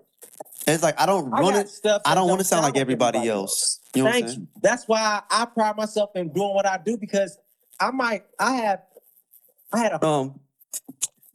It's 0.68 0.84
like 0.84 1.00
I 1.00 1.06
don't 1.06 1.34
I 1.34 1.40
run 1.42 1.54
got 1.54 1.66
it. 1.66 1.70
stuff 1.70 2.02
I 2.06 2.10
that 2.12 2.16
don't 2.16 2.28
want 2.30 2.40
to 2.40 2.46
sound 2.46 2.64
like 2.64 2.78
everybody 2.78 3.28
else. 3.28 3.80
You 3.96 4.04
know 4.04 4.06
what 4.10 4.16
I'm 4.16 4.22
Thank 4.22 4.28
saying? 4.30 4.42
you. 4.42 4.48
That's 4.62 4.88
why 4.88 5.22
I 5.30 5.46
pride 5.46 5.76
myself 5.76 6.12
in 6.16 6.30
doing 6.30 6.54
what 6.54 6.66
I 6.66 6.78
do 6.84 6.98
because 6.98 7.38
I 7.80 7.92
might 7.92 8.24
I 8.40 8.56
have 8.56 8.82
I 9.72 9.80
had 9.80 9.92
a 9.94 10.06
Um, 10.06 10.40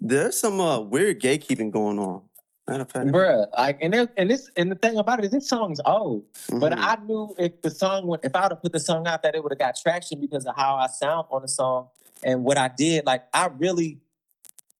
there's 0.01 0.39
some 0.39 0.61
uh, 0.61 0.81
weird 0.81 1.21
gatekeeping 1.21 1.71
going 1.71 1.99
on. 1.99 2.23
Matter 2.69 2.83
of 2.83 2.91
fact, 2.93 3.07
bruh 3.09 3.47
like 3.57 3.79
and 3.81 3.95
there, 3.95 4.09
and 4.19 4.31
this 4.31 4.51
and 4.57 4.71
the 4.71 4.75
thing 4.77 4.99
about 4.99 5.19
it 5.21 5.25
is 5.25 5.31
this 5.31 5.49
song's 5.49 5.81
old. 5.87 6.25
But 6.51 6.73
mhm. 6.73 6.79
I 6.79 6.97
knew 7.05 7.35
if 7.39 7.63
the 7.63 7.71
song 7.71 8.07
would, 8.09 8.21
if 8.23 8.37
I 8.37 8.43
would 8.43 8.53
have 8.53 8.63
put 8.63 8.73
the 8.73 8.81
song 8.81 9.07
out, 9.07 9.23
that 9.23 9.35
it 9.35 9.43
would 9.43 9.53
have 9.53 9.59
got 9.59 9.77
traction 9.77 10.21
because 10.21 10.45
of 10.47 10.55
how 10.55 10.77
I 10.77 10.87
sound 10.87 11.27
on 11.31 11.43
the 11.43 11.49
song 11.49 11.89
and 12.23 12.45
what 12.45 12.59
I 12.59 12.69
did. 12.69 13.07
Like 13.07 13.25
I 13.33 13.47
really, 13.47 14.01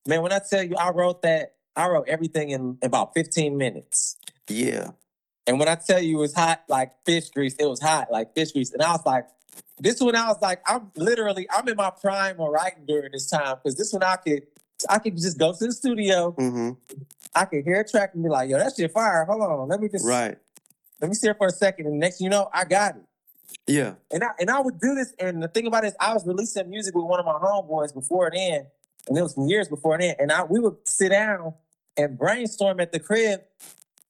man, 0.05 0.21
when 0.21 0.31
I 0.31 0.39
tell 0.39 0.61
you, 0.63 0.75
I 0.75 0.91
wrote 0.91 1.23
that, 1.23 1.55
I 1.75 1.87
wrote 1.87 2.07
everything 2.07 2.51
in 2.51 2.77
about 2.83 3.13
15 3.15 3.57
minutes. 3.57 4.17
Yeah, 4.49 4.91
And 5.47 5.59
when 5.59 5.67
I 5.67 5.75
tell 5.75 6.01
you 6.01 6.17
it 6.17 6.21
was 6.21 6.33
hot 6.35 6.63
like 6.67 6.91
fish 7.05 7.29
grease, 7.29 7.55
it 7.59 7.65
was 7.65 7.81
hot 7.81 8.11
like 8.11 8.33
fish 8.35 8.51
grease. 8.51 8.71
And 8.73 8.81
I 8.81 8.91
was 8.91 9.05
like, 9.05 9.27
this 9.79 9.99
one 10.01 10.15
I 10.15 10.27
was 10.27 10.41
like, 10.41 10.61
I'm 10.67 10.91
literally, 10.95 11.47
I'm 11.49 11.67
in 11.67 11.75
my 11.75 11.89
prime 11.91 12.39
of 12.39 12.49
writing 12.49 12.85
during 12.87 13.11
this 13.11 13.29
time 13.29 13.57
because 13.63 13.75
this 13.77 13.91
one 13.93 14.03
I 14.03 14.15
could, 14.17 14.43
I 14.89 14.99
could 14.99 15.15
just 15.17 15.37
go 15.37 15.53
to 15.53 15.65
the 15.65 15.71
studio, 15.71 16.31
hmm 16.31 16.71
I 17.35 17.45
could 17.45 17.63
hear 17.63 17.79
a 17.81 17.87
track 17.87 18.11
and 18.15 18.23
be 18.23 18.29
like, 18.29 18.49
yo, 18.49 18.57
that 18.57 18.73
shit 18.75 18.91
fire. 18.91 19.23
Hold 19.25 19.41
on, 19.41 19.67
let 19.69 19.79
me 19.79 19.87
just, 19.87 20.05
right, 20.05 20.37
let 20.99 21.07
me 21.09 21.13
sit 21.13 21.27
here 21.27 21.35
for 21.35 21.47
a 21.47 21.51
second. 21.51 21.85
And 21.85 21.99
next 21.99 22.17
thing 22.17 22.25
you 22.25 22.31
know, 22.31 22.49
I 22.51 22.65
got 22.65 22.95
it. 22.95 23.03
yeah, 23.67 23.93
And 24.11 24.23
I 24.23 24.29
and 24.39 24.49
I 24.49 24.59
would 24.59 24.79
do 24.79 24.95
this. 24.95 25.13
And 25.19 25.41
the 25.43 25.47
thing 25.47 25.67
about 25.67 25.83
it 25.83 25.89
is, 25.89 25.95
I 25.99 26.13
was 26.13 26.25
releasing 26.25 26.69
music 26.69 26.95
with 26.95 27.05
one 27.05 27.19
of 27.19 27.25
my 27.25 27.33
homeboys 27.33 27.93
before 27.93 28.31
then, 28.33 28.65
and 29.07 29.17
it 29.17 29.21
was 29.21 29.35
years 29.37 29.67
before 29.67 29.97
then. 29.99 30.15
And 30.19 30.31
I 30.31 30.43
we 30.43 30.59
would 30.59 30.75
sit 30.85 31.09
down 31.09 31.53
and 31.97 32.17
brainstorm 32.17 32.79
at 32.79 32.91
the 32.91 32.99
crib, 32.99 33.41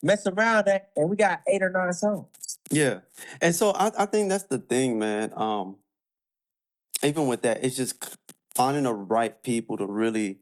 mess 0.01 0.25
around, 0.27 0.67
and 0.67 0.81
and 0.95 1.09
we 1.09 1.15
got 1.15 1.41
eight 1.47 1.61
or 1.61 1.69
nine 1.69 1.93
songs. 1.93 2.27
yeah. 2.71 2.99
And 3.41 3.55
so 3.55 3.71
I, 3.71 3.91
I 3.97 4.05
think 4.05 4.29
that's 4.29 4.45
the 4.45 4.59
thing, 4.59 4.99
man. 4.99 5.31
Um, 5.35 5.77
even 7.03 7.27
with 7.27 7.41
that, 7.43 7.63
it's 7.63 7.75
just 7.75 8.17
finding 8.55 8.83
the 8.83 8.93
right 8.93 9.41
people 9.43 9.77
to 9.77 9.85
really 9.85 10.39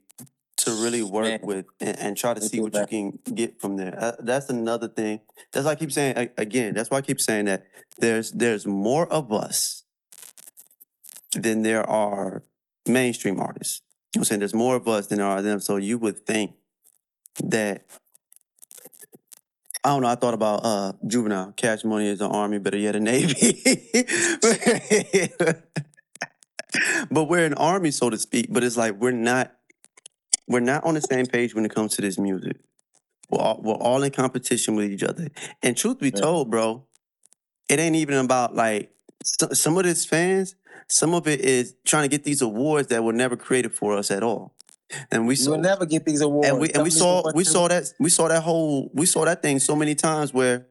to 0.58 0.72
really 0.72 1.02
work 1.02 1.24
Man. 1.24 1.40
with 1.42 1.66
and, 1.80 1.98
and 1.98 2.16
try 2.16 2.34
to 2.34 2.40
Thank 2.40 2.50
see 2.50 2.56
you, 2.56 2.64
what 2.64 2.74
you 2.74 2.86
can 2.86 3.34
get 3.34 3.60
from 3.60 3.76
there. 3.76 3.96
Uh, 3.96 4.12
that's 4.18 4.48
another 4.48 4.88
thing. 4.88 5.20
That's 5.52 5.64
why 5.64 5.72
I 5.72 5.74
keep 5.76 5.92
saying 5.92 6.30
again. 6.36 6.74
That's 6.74 6.90
why 6.90 6.98
I 6.98 7.02
keep 7.02 7.20
saying 7.20 7.44
that 7.44 7.66
there's 7.98 8.32
there's 8.32 8.66
more 8.66 9.06
of 9.06 9.32
us 9.32 9.84
than 11.32 11.62
there 11.62 11.88
are 11.88 12.42
mainstream 12.86 13.38
artists. 13.38 13.82
I'm 14.16 14.24
saying 14.24 14.40
there's 14.40 14.54
more 14.54 14.74
of 14.74 14.88
us 14.88 15.06
than 15.06 15.18
there 15.18 15.26
are 15.26 15.42
them. 15.42 15.60
So 15.60 15.76
you 15.76 15.98
would 15.98 16.26
think 16.26 16.54
that 17.44 17.84
I 19.88 19.92
don't 19.92 20.02
know. 20.02 20.08
I 20.08 20.16
thought 20.16 20.34
about 20.34 20.66
uh 20.66 20.92
juvenile 21.06 21.52
cash 21.52 21.82
money 21.82 22.10
as 22.10 22.20
an 22.20 22.30
army, 22.30 22.58
better 22.58 22.76
yet 22.76 22.94
a 22.94 23.00
navy. 23.00 23.58
but 27.10 27.24
we're 27.24 27.46
an 27.46 27.54
army, 27.54 27.90
so 27.90 28.10
to 28.10 28.18
speak. 28.18 28.48
But 28.50 28.64
it's 28.64 28.76
like 28.76 29.00
we're 29.00 29.12
not 29.12 29.54
we're 30.46 30.60
not 30.60 30.84
on 30.84 30.92
the 30.92 31.00
same 31.00 31.24
page 31.24 31.54
when 31.54 31.64
it 31.64 31.74
comes 31.74 31.96
to 31.96 32.02
this 32.02 32.18
music. 32.18 32.58
We're 33.30 33.40
all, 33.40 33.62
we're 33.62 33.76
all 33.76 34.02
in 34.02 34.10
competition 34.10 34.76
with 34.76 34.92
each 34.92 35.02
other. 35.02 35.28
And 35.62 35.74
truth 35.74 36.00
be 36.00 36.12
Yeah. 36.14 36.20
told, 36.20 36.50
bro, 36.50 36.84
it 37.70 37.80
ain't 37.80 37.96
even 37.96 38.18
about 38.18 38.54
like 38.54 38.90
some 39.24 39.78
of 39.78 39.84
this 39.84 40.04
fans. 40.04 40.54
Some 40.90 41.14
of 41.14 41.26
it 41.26 41.40
is 41.40 41.74
trying 41.86 42.02
to 42.02 42.08
get 42.08 42.24
these 42.24 42.42
awards 42.42 42.88
that 42.88 43.04
were 43.04 43.14
never 43.14 43.36
created 43.36 43.74
for 43.74 43.96
us 43.96 44.10
at 44.10 44.22
all. 44.22 44.54
And 45.10 45.26
we 45.26 45.36
saw 45.36 45.52
will 45.52 45.58
never 45.58 45.86
get 45.86 46.04
these 46.04 46.20
awards. 46.20 46.48
and 46.48 46.60
we 46.60 46.70
and 46.70 46.82
we 46.82 46.90
saw 46.90 47.30
we 47.34 47.44
saw 47.44 47.68
that 47.68 47.92
we 48.00 48.10
saw 48.10 48.28
that 48.28 48.42
whole 48.42 48.90
we 48.94 49.06
saw 49.06 49.24
that 49.24 49.42
thing 49.42 49.58
so 49.58 49.76
many 49.76 49.94
times 49.94 50.32
where 50.32 50.66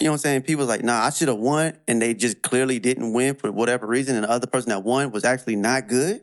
you 0.00 0.06
know 0.06 0.12
what 0.12 0.14
I'm 0.14 0.18
saying 0.18 0.42
people 0.42 0.66
like 0.66 0.84
nah 0.84 1.04
I 1.04 1.10
should 1.10 1.28
have 1.28 1.38
won 1.38 1.76
and 1.88 2.00
they 2.00 2.14
just 2.14 2.42
clearly 2.42 2.78
didn't 2.78 3.12
win 3.12 3.34
for 3.34 3.50
whatever 3.50 3.86
reason 3.86 4.14
and 4.14 4.24
the 4.24 4.30
other 4.30 4.46
person 4.46 4.70
that 4.70 4.84
won 4.84 5.10
was 5.10 5.24
actually 5.24 5.56
not 5.56 5.88
good. 5.88 6.22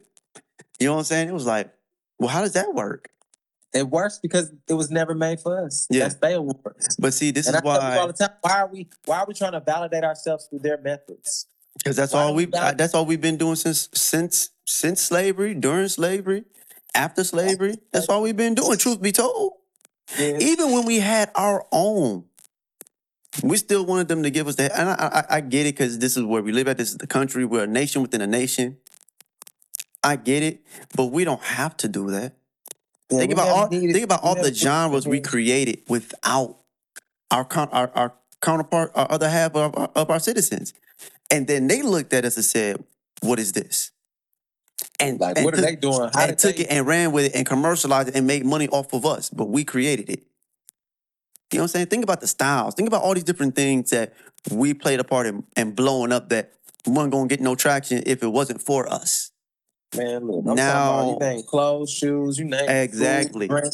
You 0.80 0.88
know 0.88 0.94
what 0.94 1.00
I'm 1.00 1.06
saying? 1.06 1.28
It 1.28 1.34
was 1.34 1.46
like, 1.46 1.74
well, 2.18 2.30
how 2.30 2.42
does 2.42 2.54
that 2.54 2.74
work? 2.74 3.10
It 3.74 3.90
works 3.90 4.18
because 4.22 4.52
it 4.68 4.74
was 4.74 4.90
never 4.90 5.14
made 5.14 5.42
for 5.42 5.66
us. 5.66 5.86
Yeah. 5.90 6.04
That's 6.04 6.16
their 6.16 6.38
awards. 6.38 6.96
But 6.98 7.14
see, 7.14 7.32
this 7.32 7.48
and 7.48 7.56
I 7.56 7.60
is 7.60 7.64
tell 7.64 7.74
people 7.74 7.88
all 8.00 8.06
why 8.06 8.08
the 8.08 8.14
time, 8.14 8.30
why 8.42 8.60
are 8.62 8.68
we 8.68 8.90
why 9.06 9.20
are 9.20 9.26
we 9.28 9.34
trying 9.34 9.52
to 9.52 9.60
validate 9.60 10.04
ourselves 10.06 10.48
through 10.50 10.60
their 10.60 10.80
methods? 10.82 11.46
because 11.78 11.96
that's 11.96 12.14
why 12.14 12.22
all 12.24 12.30
do 12.30 12.36
we 12.36 12.46
we 12.46 12.52
validate- 12.52 12.78
that's 12.78 12.94
all 12.94 13.06
we've 13.06 13.22
been 13.22 13.38
doing 13.38 13.56
since 13.56 13.90
since 13.94 14.50
since 14.66 15.02
slavery, 15.02 15.54
during 15.54 15.88
slavery, 15.88 16.44
after 16.96 17.24
slavery. 17.24 17.76
That's 17.92 18.10
all 18.10 18.22
we've 18.22 18.38
been 18.38 18.56
doing. 18.56 18.78
Truth 18.78 19.02
be 19.02 19.12
told. 19.12 19.54
Yeah. 20.18 20.38
even 20.40 20.72
when 20.72 20.86
we 20.86 21.00
had 21.00 21.30
our 21.36 21.66
own, 21.72 22.26
we 23.44 23.58
still 23.58 23.86
wanted 23.86 24.08
them 24.08 24.24
to 24.24 24.32
give 24.32 24.48
us 24.48 24.56
that. 24.56 24.72
And 24.76 24.90
I, 24.90 24.94
I, 25.30 25.36
I 25.38 25.42
get 25.42 25.68
it 25.68 25.76
because 25.76 26.00
this 26.00 26.18
is 26.18 26.24
where 26.24 26.42
we 26.42 26.52
live 26.52 26.68
at. 26.68 26.78
This 26.78 26.90
is 26.90 26.98
the 26.98 27.06
country. 27.08 27.46
We're 27.46 27.66
a 27.66 27.68
nation 27.68 28.02
within 28.02 28.22
a 28.22 28.28
nation. 28.28 28.78
I 30.04 30.16
get 30.16 30.44
it, 30.44 30.62
but 30.96 31.06
we 31.08 31.26
don't 31.26 31.42
have 31.44 31.78
to 31.78 31.88
do 31.88 32.10
that. 32.12 32.34
Yeah, 33.12 33.20
think 33.20 33.34
about 33.34 33.48
all. 33.50 33.70
needed- 33.70 33.94
think 33.94 34.06
about 34.06 34.24
all 34.24 34.36
the 34.36 34.54
genres 34.54 35.08
we 35.08 35.20
created 35.20 35.82
without 35.88 36.58
our 37.32 37.44
con- 37.46 37.70
our, 37.72 37.92
our 37.94 38.14
counterpart, 38.42 38.92
our 38.96 39.12
other 39.12 39.30
half 39.30 39.56
of 39.56 39.76
our, 39.78 39.90
of 39.96 40.10
our 40.10 40.20
citizens, 40.20 40.74
and 41.30 41.48
then 41.48 41.68
they 41.68 41.82
looked 41.82 42.14
at 42.14 42.24
us 42.26 42.36
and 42.38 42.46
said, 42.46 42.84
"What 43.22 43.40
is 43.40 43.52
this?" 43.52 43.92
And 45.00 45.20
Like, 45.20 45.38
and 45.38 45.46
what 45.46 45.54
are 45.54 45.58
took- 45.58 45.66
they 45.66 45.76
doing? 45.76 46.10
How 46.14 46.28
did 46.28 46.38
took 46.40 46.56
they- 46.56 46.64
it 46.64 46.68
and 46.70 46.86
ran 46.88 47.12
with 47.12 47.26
it 47.26 47.36
and 47.36 47.46
commercialized 47.46 48.10
it 48.10 48.16
and 48.16 48.26
made 48.28 48.46
money 48.46 48.68
off 48.70 48.94
of 48.94 49.06
us, 49.06 49.30
but 49.30 49.46
we 49.50 49.64
created 49.64 50.10
it. 50.10 50.24
You 51.52 51.58
know 51.58 51.64
what 51.64 51.64
I'm 51.64 51.68
saying? 51.70 51.86
Think 51.88 52.04
about 52.04 52.22
the 52.22 52.28
styles. 52.28 52.76
Think 52.76 52.88
about 52.88 53.02
all 53.02 53.14
these 53.14 53.24
different 53.24 53.56
things 53.56 53.90
that 53.90 54.14
we 54.52 54.74
played 54.74 55.00
a 55.00 55.04
part 55.04 55.26
in 55.26 55.44
and 55.56 55.76
blowing 55.76 56.12
up 56.12 56.30
that 56.30 56.54
wasn't 56.86 57.12
gonna 57.12 57.28
get 57.28 57.42
no 57.42 57.56
traction 57.56 58.04
if 58.06 58.22
it 58.24 58.28
wasn't 58.28 58.62
for 58.62 58.88
us. 58.92 59.32
Man, 59.96 60.28
look, 60.28 60.46
I'm 60.48 60.56
Now- 60.56 60.74
talking 60.74 61.16
about 61.16 61.26
you 61.28 61.36
name 61.38 61.44
clothes, 61.48 61.90
shoes, 61.92 62.38
you 62.38 62.46
name 62.46 62.70
it, 62.70 62.84
Exactly. 62.84 63.48
drink. 63.48 63.74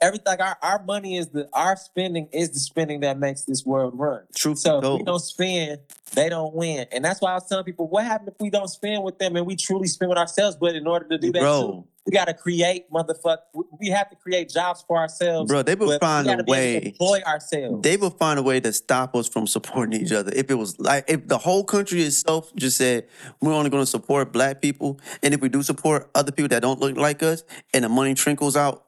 Everything 0.00 0.40
our, 0.40 0.56
our 0.62 0.82
money 0.84 1.16
is 1.16 1.28
the 1.28 1.48
our 1.52 1.76
spending 1.76 2.28
is 2.32 2.50
the 2.50 2.58
spending 2.58 3.00
that 3.00 3.18
makes 3.18 3.44
this 3.44 3.64
world 3.64 3.94
run. 3.96 4.22
True. 4.34 4.56
So 4.56 4.78
if 4.78 4.98
we 4.98 5.04
don't 5.04 5.20
spend, 5.20 5.80
they 6.14 6.28
don't 6.28 6.54
win. 6.54 6.86
And 6.92 7.04
that's 7.04 7.20
why 7.20 7.30
I 7.30 7.34
was 7.34 7.48
telling 7.48 7.64
people, 7.64 7.88
what 7.88 8.04
happens 8.04 8.30
if 8.30 8.40
we 8.40 8.50
don't 8.50 8.68
spend 8.68 9.04
with 9.04 9.18
them 9.18 9.36
and 9.36 9.46
we 9.46 9.56
truly 9.56 9.86
spend 9.86 10.08
with 10.08 10.18
ourselves? 10.18 10.56
But 10.56 10.74
in 10.74 10.86
order 10.86 11.06
to 11.08 11.18
do 11.18 11.32
that, 11.32 11.38
too, 11.38 11.44
Bro, 11.44 11.86
we 12.04 12.12
gotta 12.12 12.34
create 12.34 12.90
motherfucker. 12.90 13.38
We 13.78 13.88
have 13.88 14.10
to 14.10 14.16
create 14.16 14.48
jobs 14.48 14.84
for 14.86 14.98
ourselves. 14.98 15.50
bro, 15.50 15.62
they 15.62 15.74
will 15.74 15.98
find 15.98 16.26
a 16.26 16.30
gotta 16.30 16.44
be 16.44 16.52
able 16.52 16.80
to 16.80 16.86
way. 16.86 16.86
employ 16.86 17.20
ourselves. 17.24 17.82
They 17.82 17.96
will 17.96 18.10
find 18.10 18.38
a 18.38 18.42
way 18.42 18.60
to 18.60 18.72
stop 18.72 19.14
us 19.14 19.28
from 19.28 19.46
supporting 19.46 20.00
each 20.00 20.12
other. 20.12 20.32
If 20.34 20.50
it 20.50 20.54
was 20.54 20.78
like 20.80 21.04
if 21.08 21.28
the 21.28 21.38
whole 21.38 21.64
country 21.64 22.02
itself 22.02 22.54
just 22.56 22.76
said 22.76 23.06
we're 23.40 23.52
only 23.52 23.70
going 23.70 23.82
to 23.82 23.90
support 23.90 24.32
black 24.32 24.60
people, 24.60 25.00
and 25.22 25.32
if 25.32 25.40
we 25.40 25.48
do 25.48 25.62
support 25.62 26.10
other 26.14 26.32
people 26.32 26.48
that 26.48 26.62
don't 26.62 26.80
look 26.80 26.96
like 26.96 27.22
us, 27.22 27.44
and 27.72 27.84
the 27.84 27.88
money 27.88 28.14
trickles 28.14 28.56
out 28.56 28.86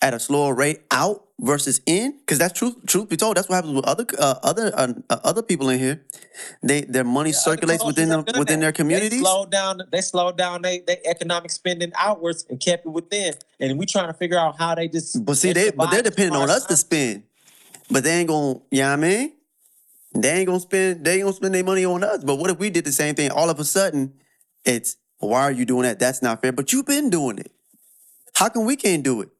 at 0.00 0.14
a 0.14 0.20
slower 0.20 0.54
rate 0.54 0.80
out 0.90 1.24
versus 1.40 1.80
in, 1.86 2.18
because 2.18 2.38
that's 2.38 2.56
truth. 2.58 2.76
Truth 2.86 3.08
be 3.08 3.16
told, 3.16 3.36
that's 3.36 3.48
what 3.48 3.56
happens 3.56 3.74
with 3.74 3.84
other 3.84 4.06
uh, 4.18 4.34
other 4.42 4.72
uh, 4.74 4.92
uh, 5.10 5.18
other 5.24 5.42
people 5.42 5.68
in 5.68 5.78
here. 5.78 6.04
They 6.62 6.82
their 6.82 7.04
money 7.04 7.30
Other 7.30 7.38
circulates 7.38 7.84
within 7.84 8.08
them 8.08 8.24
within 8.24 8.44
that. 8.44 8.60
their 8.60 8.72
communities. 8.72 9.10
They 9.10 9.18
slowed 9.18 9.50
down. 9.50 9.82
They 9.90 10.00
slowed 10.00 10.36
down 10.36 10.62
they, 10.62 10.80
they 10.86 10.98
economic 11.04 11.50
spending 11.50 11.92
outwards 11.96 12.46
and 12.48 12.60
kept 12.60 12.86
it 12.86 12.90
within. 12.90 13.34
And 13.60 13.78
we 13.78 13.86
trying 13.86 14.08
to 14.08 14.14
figure 14.14 14.38
out 14.38 14.58
how 14.58 14.74
they 14.74 14.88
just. 14.88 15.24
But 15.24 15.38
see, 15.38 15.52
they 15.52 15.70
but 15.70 15.90
they're 15.90 16.02
depending 16.02 16.36
on 16.36 16.50
us 16.50 16.64
to 16.66 16.76
spend. 16.76 17.24
But 17.90 18.04
they 18.04 18.18
ain't 18.18 18.28
gonna, 18.28 18.60
you 18.70 18.82
know 18.82 18.88
what 18.88 18.92
I 18.92 18.96
mean? 18.96 19.32
They 20.14 20.30
ain't 20.38 20.46
gonna 20.46 20.60
spend, 20.60 21.04
they 21.04 21.14
ain't 21.14 21.22
gonna 21.22 21.32
spend 21.34 21.54
their 21.54 21.64
money 21.64 21.84
on 21.84 22.04
us. 22.04 22.22
But 22.22 22.36
what 22.36 22.50
if 22.50 22.58
we 22.58 22.70
did 22.70 22.84
the 22.84 22.92
same 22.92 23.14
thing? 23.14 23.30
All 23.30 23.50
of 23.50 23.60
a 23.60 23.64
sudden, 23.64 24.14
it's 24.64 24.96
why 25.18 25.42
are 25.42 25.50
you 25.50 25.64
doing 25.64 25.82
that? 25.82 25.98
That's 25.98 26.22
not 26.22 26.42
fair. 26.42 26.52
But 26.52 26.72
you've 26.72 26.86
been 26.86 27.10
doing 27.10 27.38
it. 27.38 27.50
How 28.34 28.48
come 28.48 28.66
we 28.66 28.76
can't 28.76 29.02
do 29.02 29.20
it? 29.22 29.30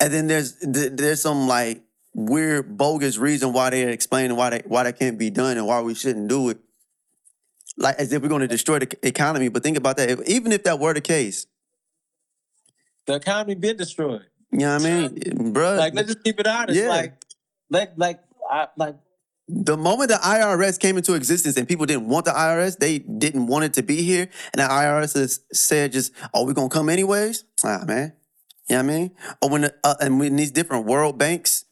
And 0.00 0.12
then 0.12 0.26
there's 0.26 0.56
there's 0.60 1.22
some 1.22 1.48
like 1.48 1.82
weird 2.14 2.76
bogus 2.76 3.18
reason 3.18 3.52
why 3.52 3.70
they're 3.70 3.90
explaining 3.90 4.36
why 4.36 4.50
they 4.50 4.62
why 4.66 4.82
that 4.84 4.98
can't 4.98 5.18
be 5.18 5.30
done 5.30 5.56
and 5.56 5.66
why 5.66 5.80
we 5.80 5.94
shouldn't 5.94 6.28
do 6.28 6.50
it. 6.50 6.58
Like 7.78 7.96
as 7.96 8.12
if 8.12 8.22
we're 8.22 8.28
gonna 8.28 8.48
destroy 8.48 8.78
the 8.78 8.98
economy. 9.06 9.48
But 9.48 9.62
think 9.62 9.76
about 9.76 9.96
that. 9.98 10.10
If, 10.10 10.20
even 10.28 10.52
if 10.52 10.64
that 10.64 10.78
were 10.78 10.94
the 10.94 11.00
case, 11.00 11.46
The 13.06 13.14
economy 13.16 13.54
been 13.54 13.76
destroyed. 13.76 14.22
you 14.52 14.60
know 14.60 14.76
what 14.76 14.86
I 14.86 15.08
mean, 15.08 15.52
bro? 15.52 15.76
Like 15.76 15.94
let's 15.94 16.08
just 16.08 16.24
keep 16.24 16.40
it 16.40 16.46
honest. 16.46 16.78
Yeah. 16.78 16.88
Like, 16.88 17.24
like, 17.70 17.92
like, 17.96 18.20
I, 18.50 18.68
like. 18.76 18.96
The 19.48 19.76
moment 19.76 20.10
the 20.10 20.16
IRS 20.16 20.76
came 20.78 20.96
into 20.96 21.14
existence 21.14 21.56
and 21.56 21.68
people 21.68 21.86
didn't 21.86 22.08
want 22.08 22.24
the 22.24 22.32
IRS, 22.32 22.78
they 22.78 22.98
didn't 22.98 23.46
want 23.46 23.64
it 23.64 23.74
to 23.74 23.82
be 23.82 24.02
here, 24.02 24.28
and 24.52 24.60
the 24.60 24.64
IRS 24.66 25.14
has 25.14 25.40
said 25.52 25.92
just, 25.92 26.12
"Oh, 26.34 26.44
we're 26.44 26.52
gonna 26.52 26.68
come 26.68 26.88
anyways." 26.88 27.44
Ah, 27.62 27.84
man, 27.86 28.12
you 28.68 28.76
know 28.76 28.82
what 28.82 28.90
I 28.92 28.96
mean? 28.96 29.10
Or 29.42 29.50
when 29.50 29.64
uh, 29.64 29.94
and 30.00 30.18
when 30.18 30.36
these 30.36 30.50
different 30.50 30.86
world 30.86 31.18
banks, 31.18 31.64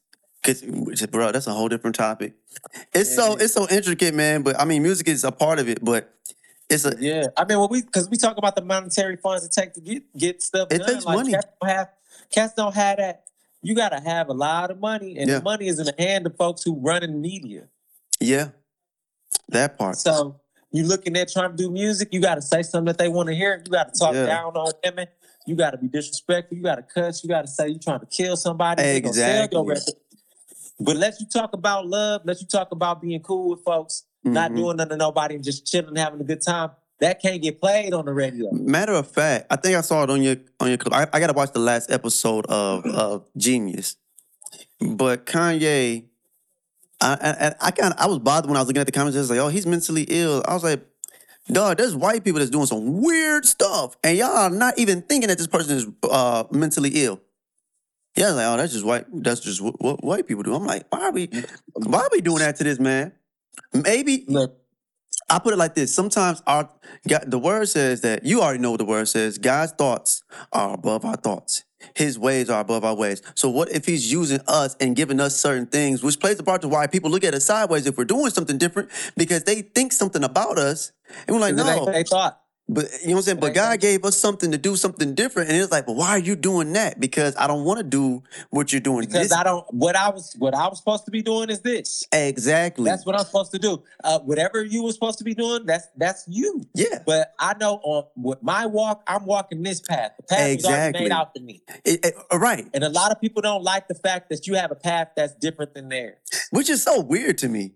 cause 0.43 0.63
bro, 1.11 1.33
that's 1.33 1.47
a 1.47 1.53
whole 1.53 1.69
different 1.69 1.97
topic. 1.97 2.35
It's 2.93 3.11
Yeah, 3.11 3.17
so 3.25 3.37
it's 3.37 3.55
so 3.55 3.67
intricate, 3.69 4.15
man. 4.15 4.43
But 4.43 4.61
I 4.61 4.65
mean, 4.65 4.83
music 4.83 5.09
is 5.09 5.25
a 5.25 5.33
part 5.33 5.59
of 5.59 5.69
it, 5.69 5.85
but 5.85 6.13
it's 6.71 6.85
a 6.85 6.95
Yeah, 6.99 7.27
I 7.37 7.45
mean, 7.45 7.59
when 7.61 7.69
we 7.71 7.83
because 7.83 8.09
we 8.09 8.17
talk 8.17 8.37
about 8.39 8.55
the 8.57 8.63
monetary 8.63 9.17
funds 9.17 9.45
it 9.45 9.53
take 9.53 9.75
to 9.75 9.81
get 9.81 10.03
get 10.17 10.43
stuff 10.43 10.69
It 10.71 10.79
done. 10.79 10.89
takes 10.95 11.05
like, 11.05 11.17
money. 11.17 11.33
Cats 11.33 11.47
don't 11.61 11.71
have 11.71 11.89
cats 12.31 12.55
don't 12.55 12.75
have 12.75 12.97
that. 12.99 13.25
You 13.63 13.75
got 13.75 13.89
to 13.91 14.01
have 14.01 14.29
a 14.29 14.35
lot 14.35 14.71
of 14.71 14.79
money, 14.79 15.17
and 15.19 15.29
Yeah. 15.29 15.39
the 15.39 15.43
money 15.45 15.69
is 15.69 15.79
in 15.79 15.87
the 15.87 15.95
hand 15.99 16.27
of 16.27 16.37
folks 16.37 16.63
who 16.63 16.79
run 16.79 17.03
in 17.03 17.21
media. 17.21 17.69
yeah, 18.21 18.49
that 19.49 19.77
part. 19.79 19.97
So 19.97 20.41
you 20.71 20.85
looking 20.85 21.17
at 21.17 21.31
trying 21.33 21.51
to 21.51 21.57
do 21.57 21.71
music, 21.71 22.09
you 22.13 22.21
got 22.21 22.35
to 22.37 22.43
say 22.43 22.63
something 22.63 22.87
that 22.87 22.99
they 22.99 23.09
want 23.09 23.29
to 23.29 23.35
hear. 23.35 23.63
You 23.65 23.71
got 23.71 23.93
to 23.93 23.99
talk 23.99 24.15
Yeah. 24.15 24.27
down 24.27 24.57
on 24.57 24.73
women. 24.85 25.09
You 25.47 25.55
got 25.57 25.71
to 25.73 25.79
be 25.79 25.89
disrespectful. 25.89 26.57
You 26.57 26.63
got 26.63 26.77
to 26.77 26.83
cuss. 26.83 27.23
You 27.23 27.29
got 27.29 27.43
to 27.43 27.49
say 27.49 27.69
you're 27.69 27.79
trying 27.79 28.01
to 28.01 28.07
kill 28.07 28.37
somebody. 28.37 28.83
They 28.83 29.01
gonna 29.01 29.15
sell 29.15 29.49
your 29.51 29.73
Exactly. 29.73 29.95
But 30.81 30.97
let 30.97 31.21
you 31.21 31.27
talk 31.33 31.53
about 31.53 31.87
love. 31.87 32.23
Let 32.25 32.41
you 32.41 32.47
talk 32.47 32.73
about 32.73 33.01
being 33.03 33.21
cool 33.21 33.51
with 33.51 33.61
folks, 33.63 34.05
not 34.25 34.51
Mhm. 34.51 34.57
doing 34.57 34.77
nothing 34.79 34.91
to 34.91 34.97
nobody, 34.97 35.35
and 35.37 35.45
just 35.45 35.67
chilling, 35.67 35.95
having 35.97 36.21
a 36.21 36.25
good 36.25 36.41
time. 36.43 36.71
That 37.01 37.21
can't 37.21 37.43
get 37.43 37.61
played 37.61 37.93
on 37.93 38.07
the 38.07 38.13
radio. 38.13 38.51
Matter 38.53 38.95
of 38.95 39.07
fact, 39.07 39.47
I 39.51 39.57
think 39.57 39.77
I 39.77 39.83
saw 39.83 40.03
it 40.05 40.11
on 40.11 40.23
your 40.23 40.37
on 40.61 40.69
your 40.69 40.79
clip. 40.79 40.95
I, 40.95 41.07
I 41.13 41.21
gotta 41.21 41.33
watch 41.33 41.53
the 41.53 41.59
last 41.61 41.91
episode 41.91 42.47
of 42.47 42.85
of 42.87 43.27
jeen-yuhs. 43.37 43.97
But 44.81 45.27
Kanye, 45.27 46.05
I 47.01 47.55
I, 47.61 47.67
I 47.67 47.71
kind 47.71 47.95
I 47.99 48.07
was 48.07 48.19
bothered 48.19 48.49
when 48.49 48.57
I 48.57 48.61
was 48.61 48.69
looking 48.69 48.81
at 48.81 48.87
the 48.87 48.93
comments. 48.93 49.17
I 49.17 49.21
was 49.21 49.31
like, 49.31 49.39
oh, 49.41 49.49
he's 49.49 49.67
mentally 49.67 50.05
ill. 50.09 50.43
I 50.47 50.55
was 50.55 50.65
like, 50.65 50.85
dog, 51.53 51.77
there's 51.77 51.95
white 51.95 52.25
people 52.25 52.39
that's 52.39 52.51
doing 52.51 52.67
some 52.67 53.03
weird 53.03 53.45
stuff, 53.47 53.97
and 54.03 54.17
y'all 54.17 54.37
are 54.37 54.51
not 54.51 54.79
even 54.79 55.03
thinking 55.03 55.29
that 55.29 55.39
this 55.39 55.47
person 55.47 55.77
is 55.77 55.87
uh 56.11 56.45
mentally 56.51 56.91
ill. 56.95 57.21
Yeah, 58.17 58.31
like, 58.31 58.47
oh, 58.47 58.57
that's 58.57 58.73
just 58.73 58.85
white. 58.85 59.07
That's 59.13 59.41
just 59.41 59.61
what, 59.61 59.81
what 59.81 60.05
white 60.05 60.27
people 60.29 60.45
do. 60.45 60.55
I'm 60.55 60.65
like, 60.65 60.85
why 60.91 61.01
are 61.01 61.13
we 61.13 61.29
why 61.75 62.01
are 62.01 62.11
we 62.13 62.21
doing 62.21 62.39
that 62.39 62.57
to 62.57 62.65
this 62.65 62.79
man? 62.79 63.13
Maybe 63.73 64.25
Look, 64.29 64.57
I 65.29 65.39
put 65.39 65.53
it 65.53 65.57
like 65.57 65.75
this. 65.75 65.95
Sometimes 65.95 66.43
our 66.47 66.69
God, 67.09 67.25
the 67.27 67.39
word 67.39 67.69
says 67.69 68.03
that 68.03 68.25
you 68.25 68.41
already 68.43 68.61
know 68.61 68.71
what 68.71 68.79
the 68.79 68.85
word 68.85 69.09
says. 69.09 69.39
God's 69.39 69.73
thoughts 69.73 70.23
are 70.53 70.75
above 70.75 71.05
our 71.05 71.17
thoughts. 71.17 71.65
His 71.95 72.19
ways 72.19 72.51
are 72.51 72.61
above 72.61 72.85
our 72.85 72.95
ways. 72.95 73.23
So 73.35 73.49
what 73.51 73.71
if 73.71 73.87
he's 73.87 74.11
using 74.11 74.41
us 74.47 74.77
and 74.81 74.97
giving 74.97 75.21
us 75.21 75.37
certain 75.37 75.67
things, 75.67 76.03
which 76.03 76.19
plays 76.21 76.39
a 76.39 76.43
part 76.43 76.63
to 76.63 76.69
why 76.69 76.87
people 76.87 77.11
look 77.11 77.25
at 77.25 77.35
us 77.35 77.45
sideways 77.45 77.87
if 77.87 77.97
we're 77.99 78.05
doing 78.05 78.31
something 78.31 78.59
different 78.59 78.91
because 79.17 79.45
they 79.45 79.63
think 79.63 79.93
something 79.93 80.25
about 80.25 80.59
us. 80.59 80.93
And 81.27 81.37
we're 81.37 81.41
like, 81.41 81.55
no. 81.55 81.87
they 81.87 82.05
thought. 82.05 82.41
But 82.67 82.87
you 83.03 83.09
know 83.09 83.15
what 83.15 83.19
I'm 83.19 83.23
saying? 83.25 83.41
But 83.41 83.53
God 83.55 83.79
gave 83.81 84.05
us 84.07 84.17
something 84.17 84.51
to 84.53 84.57
do 84.57 84.75
something 84.75 85.15
different. 85.15 85.51
And 85.51 85.59
it's 85.59 85.71
like, 85.71 85.85
but 85.85 85.97
why 85.97 86.09
are 86.11 86.19
you 86.19 86.35
doing 86.35 86.73
that? 86.73 86.99
Because 86.99 87.37
I 87.37 87.47
don't 87.47 87.63
want 87.65 87.77
to 87.79 87.85
do 87.85 88.23
what 88.49 88.73
you're 88.73 88.81
doing. 88.81 89.01
Because 89.07 89.29
This- 89.29 89.33
I 89.39 89.43
don't. 89.45 89.67
What 89.75 89.97
I 89.97 90.09
was. 90.09 90.35
What 90.39 90.55
I 90.55 90.67
was 90.69 90.79
supposed 90.79 91.05
to 91.05 91.11
be 91.11 91.21
doing 91.21 91.51
is 91.51 91.61
this. 91.61 92.05
exactly. 92.11 92.87
That's 92.87 93.05
what 93.05 93.19
I'm 93.19 93.27
supposed 93.27 93.53
to 93.53 93.59
do. 93.59 93.83
Uh, 94.03 94.19
whatever 94.21 94.65
you 94.65 94.83
were 94.83 94.93
supposed 94.93 95.19
to 95.19 95.25
be 95.25 95.35
doing, 95.35 95.67
that's 95.67 95.89
that's 95.99 96.25
you. 96.27 96.63
yeah. 96.75 97.01
But 97.05 97.35
I 97.39 97.55
know 97.61 97.81
on 97.83 98.05
with 98.17 98.43
my 98.43 98.65
walk, 98.65 99.03
I'm 99.07 99.27
walking 99.27 99.63
this 99.63 99.81
path. 99.81 100.13
The 100.17 100.23
path 100.23 100.41
was 100.47 100.55
Exactly. 100.55 101.03
made 101.03 101.13
out 101.13 101.35
to 101.35 101.43
me. 101.43 101.63
It- 101.85 102.03
it- 102.05 102.15
all 102.31 102.39
right. 102.39 102.67
And 102.73 102.83
a 102.83 102.89
lot 102.89 103.11
of 103.13 103.21
people 103.21 103.43
don't 103.43 103.63
like 103.63 103.89
the 103.89 103.95
fact 103.95 104.31
that 104.31 104.47
you 104.47 104.55
have 104.55 104.71
a 104.71 104.75
path 104.77 105.09
that's 105.17 105.35
different 105.35 105.75
than 105.75 105.91
theirs. 105.91 106.17
which 106.51 106.71
is 106.71 106.83
so 106.83 107.01
weird 107.01 107.37
to 107.39 107.49
me. 107.49 107.73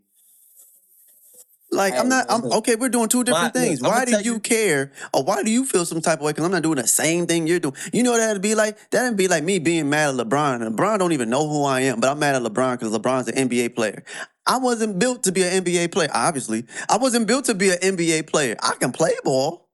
Like 1.70 1.94
I'm 1.94 2.08
not. 2.08 2.26
I'm 2.30 2.44
okay. 2.44 2.76
We're 2.76 2.88
doing 2.88 3.08
two 3.08 3.24
different 3.24 3.54
My- 3.54 3.60
look, 3.60 3.68
things. 3.68 3.82
I'ma 3.82 3.90
why 3.90 4.04
do 4.06 4.12
tell 4.12 4.22
you, 4.22 4.34
you- 4.34 4.40
care, 4.40 4.92
or 5.12 5.22
why 5.22 5.42
do 5.42 5.50
you 5.50 5.66
feel 5.66 5.84
some 5.84 6.00
type 6.00 6.18
of 6.20 6.24
way? 6.24 6.30
Because 6.32 6.44
I'm 6.46 6.50
not 6.50 6.62
doing 6.62 6.76
the 6.76 6.86
same 6.86 7.26
thing 7.26 7.46
you're 7.46 7.60
doing. 7.60 7.74
You 7.92 8.02
know 8.02 8.12
what 8.12 8.18
that'd 8.18 8.40
be 8.40 8.54
like? 8.54 8.78
That'd 8.90 9.18
be 9.18 9.28
like 9.28 9.44
me 9.44 9.58
being 9.58 9.90
mad 9.90 10.08
at 10.18 10.26
LeBron. 10.26 10.62
And 10.62 10.76
LeBron 10.76 10.98
don't 10.98 11.12
even 11.12 11.28
know 11.28 11.46
who 11.46 11.64
I 11.64 11.80
am, 11.82 12.00
but 12.00 12.10
I'm 12.10 12.18
mad 12.18 12.34
at 12.36 12.42
LeBron 12.42 12.78
because 12.78 12.96
LeBron's 12.96 13.28
an 13.28 13.48
NBA 13.48 13.74
player. 13.74 14.02
I 14.46 14.56
wasn't 14.56 14.98
built 14.98 15.24
to 15.24 15.32
be 15.32 15.42
an 15.42 15.62
NBA 15.62 15.92
player. 15.92 16.08
Obviously, 16.14 16.64
I 16.88 16.96
wasn't 16.96 17.26
built 17.26 17.44
to 17.46 17.54
be 17.54 17.68
an 17.68 17.78
NBA 17.82 18.26
player. 18.28 18.56
I 18.62 18.72
can 18.80 18.90
play 18.92 19.12
ball, 19.22 19.68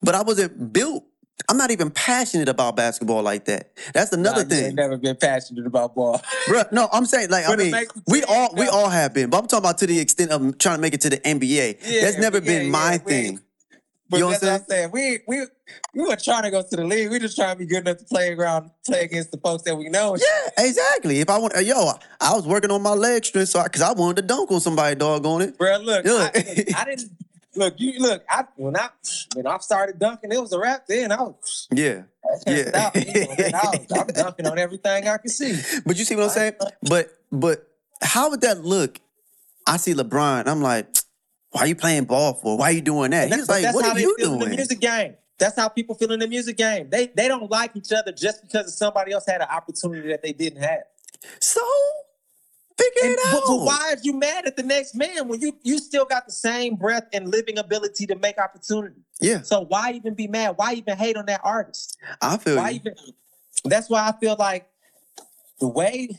but 0.00 0.14
I 0.14 0.22
wasn't 0.22 0.72
built. 0.72 1.04
I'm 1.48 1.56
not 1.56 1.70
even 1.70 1.90
passionate 1.90 2.48
about 2.48 2.76
basketball 2.76 3.22
like 3.22 3.44
that. 3.46 3.70
That's 3.94 4.12
another 4.12 4.44
Nah, 4.44 4.54
you 4.54 4.60
ain't 4.60 4.66
thing. 4.68 4.74
never 4.74 4.96
been 4.96 5.16
passionate 5.16 5.66
about 5.66 5.94
ball. 5.94 6.18
Bruh, 6.48 6.70
no, 6.72 6.88
I'm 6.92 7.06
saying 7.06 7.30
like 7.30 7.48
I 7.48 7.56
mean, 7.56 7.74
we 8.06 8.22
all 8.24 8.50
we 8.54 8.66
all 8.68 8.88
have 8.88 9.14
been, 9.14 9.30
but 9.30 9.38
I'm 9.38 9.46
talking 9.46 9.64
about 9.64 9.78
to 9.78 9.86
the 9.86 9.98
extent 9.98 10.30
of 10.30 10.58
trying 10.58 10.76
to 10.76 10.82
make 10.82 10.94
it 10.94 11.00
to 11.02 11.10
the 11.10 11.18
NBA. 11.18 11.78
Yeah, 11.86 12.00
That's 12.02 12.18
never 12.18 12.40
been 12.40 12.66
yeah, 12.66 12.70
my 12.70 12.98
thing. 12.98 13.40
But 14.10 14.16
You 14.16 14.22
know 14.22 14.30
what 14.30 14.40
that's 14.40 14.44
I'm 14.44 14.50
what 14.52 14.60
I'm 14.62 14.66
saying. 14.68 14.90
We 14.92 15.18
we 15.28 15.46
we 15.94 16.08
were 16.08 16.16
trying 16.16 16.42
to 16.44 16.50
go 16.50 16.62
to 16.62 16.76
the 16.76 16.84
league. 16.84 17.10
We 17.10 17.18
just 17.18 17.36
trying 17.36 17.54
to 17.54 17.58
be 17.58 17.66
good 17.66 17.80
enough 17.86 17.98
to 17.98 18.04
play 18.04 18.32
around, 18.32 18.70
play 18.86 19.02
against 19.04 19.30
the 19.32 19.36
folks 19.38 19.64
that 19.64 19.76
we 19.76 19.90
know. 19.90 20.16
Yeah, 20.16 20.64
exactly. 20.64 21.20
If 21.20 21.28
I 21.28 21.36
want, 21.38 21.52
yo, 21.62 21.92
I 22.20 22.34
was 22.34 22.46
working 22.46 22.70
on 22.70 22.82
my 22.82 22.94
leg 22.94 23.24
strength, 23.26 23.50
so 23.50 23.62
because 23.62 23.82
I, 23.82 23.92
wanted 23.92 24.22
to 24.22 24.28
dunk 24.28 24.50
on 24.50 24.60
somebody, 24.60 24.96
dog 24.96 25.26
on 25.26 25.42
it. 25.42 25.58
Bro, 25.58 25.78
look, 25.78 26.04
Look. 26.06 26.34
I, 26.34 26.38
look, 26.38 26.76
I 26.78 26.84
didn't 26.86 27.10
look. 27.54 27.74
You 27.78 27.98
look. 28.00 28.24
I 28.28 28.44
when 28.56 28.76
I 28.76 28.88
when 29.34 29.46
I 29.46 29.58
started 29.58 29.98
dunking, 29.98 30.32
it 30.32 30.40
was 30.40 30.52
a 30.52 30.58
wrap. 30.58 30.86
Then 30.86 31.12
I 31.12 31.22
was, 31.22 31.68
Yeah, 31.72 32.02
I 32.46 32.50
Yeah. 32.50 32.90
can't. 32.90 33.06
You 33.08 33.20
know, 33.50 33.58
I 33.58 33.76
was, 33.76 33.86
I'm 33.92 34.06
dunking 34.08 34.46
on 34.46 34.58
everything 34.58 35.08
I 35.08 35.16
can 35.18 35.30
see. 35.30 35.60
but 35.84 35.96
you 35.96 36.04
see 36.04 36.16
what 36.16 36.24
I'm 36.24 36.30
saying? 36.30 36.52
But 36.82 37.08
but 37.32 37.66
how 38.02 38.30
would 38.30 38.40
that 38.42 38.64
look? 38.64 39.00
I 39.66 39.76
see 39.76 39.94
LeBron. 39.94 40.46
I'm 40.46 40.62
like, 40.62 40.86
why 41.50 41.62
are 41.62 41.66
you 41.66 41.76
playing 41.76 42.04
ball 42.04 42.34
for? 42.34 42.56
Why 42.56 42.66
are 42.70 42.72
you 42.72 42.80
doing 42.80 43.10
that? 43.10 43.32
He's 43.32 43.48
like, 43.48 43.74
what 43.74 43.84
are 43.84 43.98
you 43.98 44.16
feel 44.18 44.34
in 44.34 44.38
the 44.40 44.56
music 44.56 44.80
game. 44.80 45.14
That's 45.38 45.56
how 45.56 45.68
people 45.68 45.94
feel 45.94 46.10
in 46.12 46.18
the 46.18 46.26
music 46.26 46.56
game. 46.56 46.90
They 46.90 47.06
they 47.08 47.28
don't 47.28 47.50
like 47.50 47.76
each 47.76 47.92
other 47.92 48.12
just 48.12 48.42
because 48.42 48.76
somebody 48.76 49.12
else 49.12 49.24
had 49.26 49.40
an 49.40 49.48
opportunity 49.50 50.08
that 50.08 50.22
they 50.22 50.32
didn't 50.32 50.62
have. 50.62 50.80
So 51.40 51.60
figure 52.78 53.02
And, 53.02 53.12
it 53.12 53.20
but, 53.32 53.36
out. 53.42 53.46
but 53.48 53.56
why 53.64 53.92
are 53.94 53.98
you 54.02 54.12
mad 54.14 54.46
at 54.46 54.56
the 54.56 54.62
next 54.62 54.94
man 54.94 55.28
when 55.28 55.40
you 55.40 55.58
you 55.62 55.78
still 55.78 56.04
got 56.04 56.26
the 56.26 56.32
same 56.32 56.76
breath 56.76 57.04
and 57.12 57.30
living 57.30 57.58
ability 57.58 58.06
to 58.06 58.16
make 58.16 58.38
opportunity? 58.38 59.02
Yeah, 59.20 59.42
So 59.42 59.62
why 59.62 59.92
even 59.92 60.14
be 60.14 60.28
mad? 60.28 60.54
Why 60.56 60.74
even 60.74 60.96
hate 60.96 61.16
on 61.16 61.26
that 61.26 61.40
artist? 61.42 61.96
I 62.22 62.36
feel 62.38 62.56
Why 62.56 62.70
you. 62.70 62.76
even? 62.76 62.94
That's 63.64 63.90
why 63.90 64.06
I 64.08 64.12
feel 64.20 64.36
like 64.38 64.68
the 65.60 65.66
way 65.68 66.16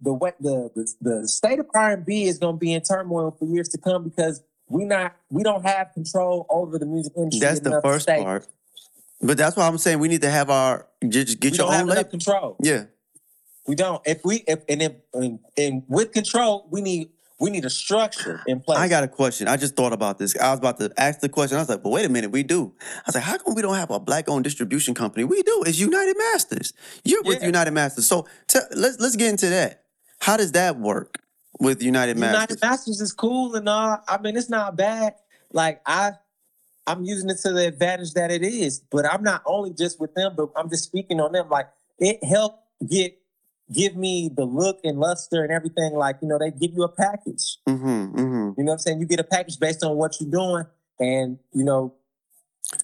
the 0.00 0.14
way 0.14 0.32
the 0.40 0.70
the, 0.74 0.94
the 1.20 1.28
state 1.28 1.58
of 1.58 1.66
R 1.74 1.90
and 1.92 2.06
B 2.06 2.24
is 2.24 2.38
going 2.38 2.54
to 2.54 2.58
be 2.58 2.72
in 2.72 2.82
turmoil 2.82 3.32
for 3.36 3.44
years 3.46 3.68
to 3.70 3.78
come 3.78 4.04
because 4.04 4.42
we 4.68 4.84
not 4.84 5.16
we 5.30 5.42
don't 5.42 5.64
have 5.66 5.92
control 5.92 6.46
over 6.48 6.78
the 6.78 6.86
music 6.86 7.12
industry. 7.16 7.40
That's 7.40 7.60
the 7.60 7.80
first 7.82 8.06
part. 8.06 8.46
But 9.22 9.38
that's 9.38 9.56
why 9.56 9.66
I'm 9.66 9.78
saying 9.78 9.98
we 9.98 10.08
need 10.08 10.22
to 10.22 10.30
have 10.30 10.50
our 10.50 10.86
just 11.08 11.40
get 11.40 11.52
We 11.52 11.58
your 11.58 11.72
own 11.72 11.86
label. 11.86 12.04
control. 12.04 12.56
Yeah. 12.62 12.84
We 13.66 13.74
don't. 13.74 14.02
If 14.06 14.24
we 14.24 14.44
if 14.46 14.60
and 14.68 14.82
if 14.82 14.92
and, 15.12 15.38
and 15.56 15.82
with 15.88 16.12
control, 16.12 16.66
we 16.70 16.80
need 16.80 17.10
we 17.38 17.50
need 17.50 17.64
a 17.64 17.70
structure 17.70 18.42
in 18.46 18.60
place. 18.60 18.78
I 18.78 18.88
got 18.88 19.04
a 19.04 19.08
question. 19.08 19.46
I 19.46 19.56
just 19.56 19.76
thought 19.76 19.92
about 19.92 20.18
this. 20.18 20.36
I 20.36 20.50
was 20.50 20.58
about 20.58 20.78
to 20.80 20.90
ask 20.96 21.20
the 21.20 21.28
question. 21.28 21.58
I 21.58 21.60
was 21.60 21.68
like, 21.68 21.82
but 21.82 21.90
wait 21.90 22.06
a 22.06 22.08
minute, 22.08 22.30
we 22.30 22.42
do. 22.42 22.72
I 22.80 23.02
was 23.06 23.14
like, 23.14 23.24
how 23.24 23.36
come 23.38 23.54
we 23.54 23.62
don't 23.62 23.74
have 23.74 23.90
a 23.90 24.00
black 24.00 24.28
owned 24.28 24.44
distribution 24.44 24.94
company? 24.94 25.24
We 25.24 25.42
do. 25.42 25.64
It's 25.66 25.78
United 25.78 26.16
Masters. 26.32 26.72
You're 27.04 27.22
with 27.22 27.42
United 27.42 27.72
Masters. 27.72 28.06
So 28.06 28.26
te- 28.46 28.60
let's 28.74 28.98
let's 29.00 29.16
get 29.16 29.30
into 29.30 29.48
that. 29.50 29.82
How 30.20 30.36
does 30.36 30.52
that 30.52 30.78
work 30.78 31.20
with 31.60 31.82
United 31.82 32.16
Masters? 32.16 32.56
United 32.56 32.62
Masters 32.62 33.00
is 33.00 33.12
cool 33.12 33.54
and 33.54 33.68
all. 33.68 34.02
I 34.08 34.18
mean, 34.18 34.36
it's 34.36 34.48
not 34.48 34.76
bad. 34.76 35.14
Like 35.52 35.82
I, 35.84 36.12
I'm 36.86 37.04
using 37.04 37.28
it 37.28 37.38
to 37.42 37.52
the 37.52 37.66
advantage 37.66 38.14
that 38.14 38.30
it 38.30 38.42
is. 38.42 38.80
But 38.90 39.12
I'm 39.12 39.22
not 39.22 39.42
only 39.44 39.72
just 39.72 40.00
with 40.00 40.14
them, 40.14 40.34
but 40.36 40.50
I'm 40.56 40.70
just 40.70 40.84
speaking 40.84 41.20
on 41.20 41.32
them. 41.32 41.48
Like 41.50 41.68
it 41.98 42.24
helped 42.24 42.62
get 42.88 43.18
give 43.72 43.96
me 43.96 44.30
the 44.34 44.44
look 44.44 44.80
and 44.84 44.98
luster 44.98 45.42
and 45.42 45.52
everything. 45.52 45.94
Like 45.94 46.16
you 46.22 46.28
know, 46.28 46.38
they 46.38 46.50
give 46.50 46.74
you 46.74 46.84
a 46.84 46.88
package. 46.88 47.58
mm-hmm, 47.68 47.86
mm-hmm. 47.86 48.18
You 48.18 48.64
know 48.64 48.64
what 48.64 48.72
I'm 48.72 48.78
saying? 48.78 49.00
You 49.00 49.06
get 49.06 49.20
a 49.20 49.24
package 49.24 49.58
based 49.58 49.84
on 49.84 49.96
what 49.96 50.20
you're 50.20 50.30
doing, 50.30 50.64
and 50.98 51.38
you 51.52 51.64
know, 51.64 51.94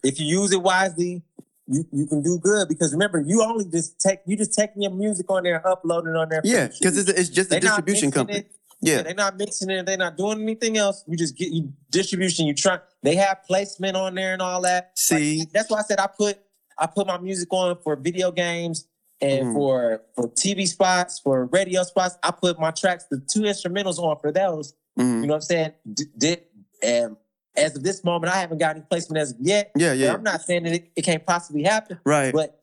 if 0.03 0.19
you 0.21 0.27
use 0.27 0.53
it 0.53 0.63
wisely. 0.63 1.23
You, 1.69 1.87
you 1.93 2.07
can 2.09 2.23
do 2.23 2.41
good 2.43 2.69
because 2.69 2.93
remember 2.93 3.21
you 3.21 3.41
only 3.41 3.65
just 3.65 3.99
take 4.01 4.19
you 4.27 4.37
just 4.37 4.53
taking 4.53 4.83
your 4.83 4.91
music 4.91 5.31
on 5.31 5.45
there 5.45 5.57
and 5.57 5.65
uploading 5.65 6.17
on 6.17 6.29
there. 6.29 6.41
Yeah, 6.43 6.67
because 6.67 6.99
it's, 6.99 7.09
it's 7.09 7.29
just 7.29 7.51
a 7.53 7.55
They 7.55 7.61
not 7.61 7.77
distribution 7.77 8.11
company. 8.11 8.41
it. 8.41 8.53
Yeah. 8.81 9.03
they're 9.03 9.15
not 9.15 9.37
mixing 9.37 9.71
it. 9.71 9.87
They're 9.87 9.97
not 9.97 10.17
doing 10.17 10.43
anything 10.43 10.77
else. 10.77 11.05
You 11.07 11.17
just 11.17 11.37
get 11.37 11.51
you 11.51 11.73
distribution. 11.89 12.47
You 12.47 12.55
try. 12.55 12.81
They 13.05 13.15
have 13.15 13.45
placement 13.47 13.97
on 13.97 14.17
there 14.17 14.33
and 14.33 14.43
all 14.43 14.61
that. 14.63 14.83
Like, 14.87 14.91
See? 14.97 15.47
that's 15.55 15.71
why 15.71 15.79
I 15.79 15.83
said 15.83 16.01
I 16.01 16.09
put 16.09 16.41
I 16.77 16.87
put 16.89 17.07
my 17.07 17.19
music 17.19 17.49
on 17.53 17.79
for 17.85 17.95
video 17.95 18.33
games 18.33 18.87
and 19.23 19.47
Mhm. 19.47 19.55
for 19.55 20.03
for 20.15 20.28
TV 20.28 20.66
spots, 20.66 21.19
for 21.20 21.47
radio 21.47 21.82
spots. 21.85 22.16
I 22.23 22.31
put 22.32 22.59
my 22.61 22.70
tracks, 22.73 23.05
the 23.11 23.20
two 23.20 23.43
instrumentals 23.43 23.99
on 23.99 24.19
for 24.20 24.32
those. 24.32 24.74
Mhm. 24.99 25.20
You 25.23 25.27
know 25.28 25.35
what 25.35 25.35
I'm 25.36 25.40
saying? 25.43 25.73
D- 25.94 26.05
Did 26.19 26.43
and 26.82 27.16
as 27.57 27.77
of 27.77 27.82
this 27.82 28.03
moment, 28.03 28.32
I 28.32 28.36
haven't 28.39 28.59
got 28.59 28.77
any 28.77 28.85
placement 28.90 29.20
as 29.23 29.31
of 29.32 29.36
yet. 29.40 29.70
Yeah, 29.77 29.93
yeah. 29.93 30.12
I'm 30.12 30.23
not 30.23 30.43
saying 30.43 30.65
that 30.65 30.73
it, 30.74 30.90
it 30.97 31.03
can't 31.03 31.24
possibly 31.24 31.62
happen, 31.62 31.99
Right. 32.05 32.32
but 32.32 32.59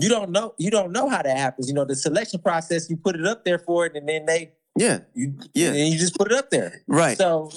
you 0.00 0.08
don't 0.08 0.30
know 0.30 0.54
you 0.58 0.70
don't 0.70 0.90
know 0.92 1.08
how 1.08 1.22
that 1.22 1.36
happens. 1.36 1.68
You 1.68 1.74
know 1.74 1.84
the 1.84 1.94
selection 1.96 2.40
process. 2.40 2.88
You 2.88 2.96
put 2.96 3.14
it 3.16 3.26
up 3.26 3.44
there 3.44 3.58
for 3.58 3.86
it, 3.86 3.94
and 3.96 4.08
then 4.08 4.26
they 4.26 4.52
Yeah. 4.76 5.00
you 5.14 5.34
Yeah. 5.54 5.68
and 5.74 5.88
you 5.92 5.98
just 5.98 6.16
put 6.16 6.32
it 6.32 6.38
up 6.38 6.50
there. 6.50 6.82
Right. 6.88 7.18
So, 7.18 7.50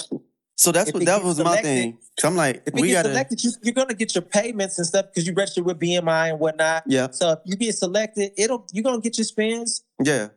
So 0.61 0.71
that's 0.71 0.89
if 0.89 0.93
what 0.93 1.05
that 1.05 1.23
was 1.23 1.39
my 1.39 1.59
thing. 1.59 1.97
So 2.19 2.27
I'm 2.27 2.35
like, 2.35 2.61
if 2.67 2.75
we 2.75 2.89
gets 2.89 2.93
gotta 3.01 3.09
selected, 3.09 3.43
you, 3.43 3.51
you're 3.63 3.73
gonna 3.73 3.95
get 3.95 4.13
your 4.13 4.21
payments 4.21 4.77
and 4.77 4.85
stuff 4.85 5.07
because 5.07 5.25
you 5.25 5.33
registered 5.33 5.65
with 5.65 5.79
BMI 5.79 6.29
and 6.29 6.39
whatnot. 6.39 6.83
Yeah. 6.85 7.09
So 7.09 7.31
if 7.31 7.39
you 7.45 7.55
get 7.55 7.73
selected, 7.73 8.31
it'll 8.37 8.67
you're 8.71 8.83
gonna 8.83 9.01
get 9.01 9.17
your 9.17 9.25
spins. 9.25 9.81
Yeah. 10.03 10.27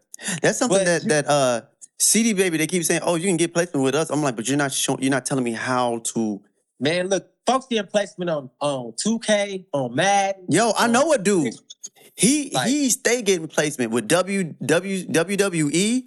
That's 0.40 0.56
something 0.56 0.78
But 0.78 0.86
that 0.86 1.02
you- 1.02 1.08
that 1.10 1.28
uh 1.28 1.60
CD 1.98 2.32
baby 2.32 2.56
they 2.56 2.66
keep 2.66 2.84
saying, 2.84 3.02
"Oh, 3.04 3.16
you 3.16 3.26
can 3.26 3.36
get 3.36 3.52
placement 3.52 3.84
with 3.84 3.94
us." 3.94 4.08
I'm 4.08 4.22
like, 4.22 4.34
"But 4.34 4.48
you're 4.48 4.56
not 4.56 4.72
showing 4.72 5.02
you're 5.02 5.10
not 5.10 5.26
telling 5.26 5.44
me 5.44 5.52
how 5.52 5.98
to." 6.14 6.40
Man, 6.80 7.08
look, 7.08 7.28
folks 7.46 7.66
getting 7.66 7.90
placement 7.90 8.30
on 8.30 8.48
on 8.60 8.92
2K, 8.92 9.66
on 9.74 9.94
Madden. 9.94 10.46
Yo, 10.48 10.72
I 10.78 10.86
know 10.86 11.12
a 11.12 11.18
dude. 11.18 11.54
He 12.16 12.48
Like- 12.50 12.68
he 12.68 12.88
stay 12.88 13.20
getting 13.20 13.46
placement 13.46 13.92
with 13.92 14.08
W 14.08 14.54
W 14.64 15.04
WWE 15.06 16.06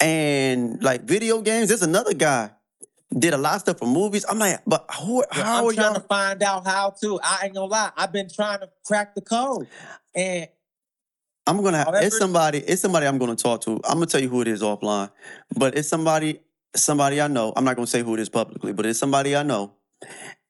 and 0.00 0.82
like 0.82 1.04
video 1.04 1.40
games. 1.40 1.68
There's 1.68 1.82
another 1.82 2.12
guy 2.12 2.50
did 3.16 3.34
a 3.34 3.38
lot 3.38 3.54
of 3.56 3.60
stuff 3.62 3.78
for 3.78 3.86
movies. 3.86 4.24
I'm 4.28 4.38
like, 4.38 4.60
but 4.66 4.84
who, 5.00 5.24
how 5.30 5.58
I'm 5.58 5.64
are 5.70 5.72
trying 5.72 5.92
y'all? 5.92 5.94
to 5.94 6.00
find 6.08 6.42
out 6.42 6.66
how 6.66 6.90
to. 7.02 7.20
I 7.22 7.40
ain't 7.44 7.54
gonna 7.54 7.66
lie. 7.66 7.90
I've 7.96 8.12
been 8.12 8.28
trying 8.28 8.60
to 8.60 8.70
crack 8.84 9.14
the 9.14 9.20
code. 9.20 9.68
And 10.14 10.48
I'm 11.46 11.62
gonna. 11.62 11.78
Have, 11.78 11.86
However- 11.88 12.06
it's 12.06 12.18
somebody. 12.18 12.58
It's 12.58 12.82
somebody 12.82 13.06
I'm 13.06 13.18
gonna 13.18 13.36
talk 13.36 13.60
to. 13.62 13.80
I'm 13.84 13.94
gonna 13.94 14.06
tell 14.06 14.20
you 14.20 14.28
who 14.28 14.40
it 14.40 14.48
is 14.48 14.62
offline. 14.62 15.10
But 15.56 15.76
it's 15.76 15.88
somebody. 15.88 16.40
Somebody 16.74 17.20
I 17.22 17.28
know. 17.28 17.52
I'm 17.56 17.64
not 17.64 17.76
gonna 17.76 17.86
say 17.86 18.02
who 18.02 18.14
it 18.14 18.20
is 18.20 18.28
publicly, 18.28 18.72
but 18.72 18.84
it's 18.84 18.98
somebody 18.98 19.34
I 19.34 19.42
know. 19.42 19.72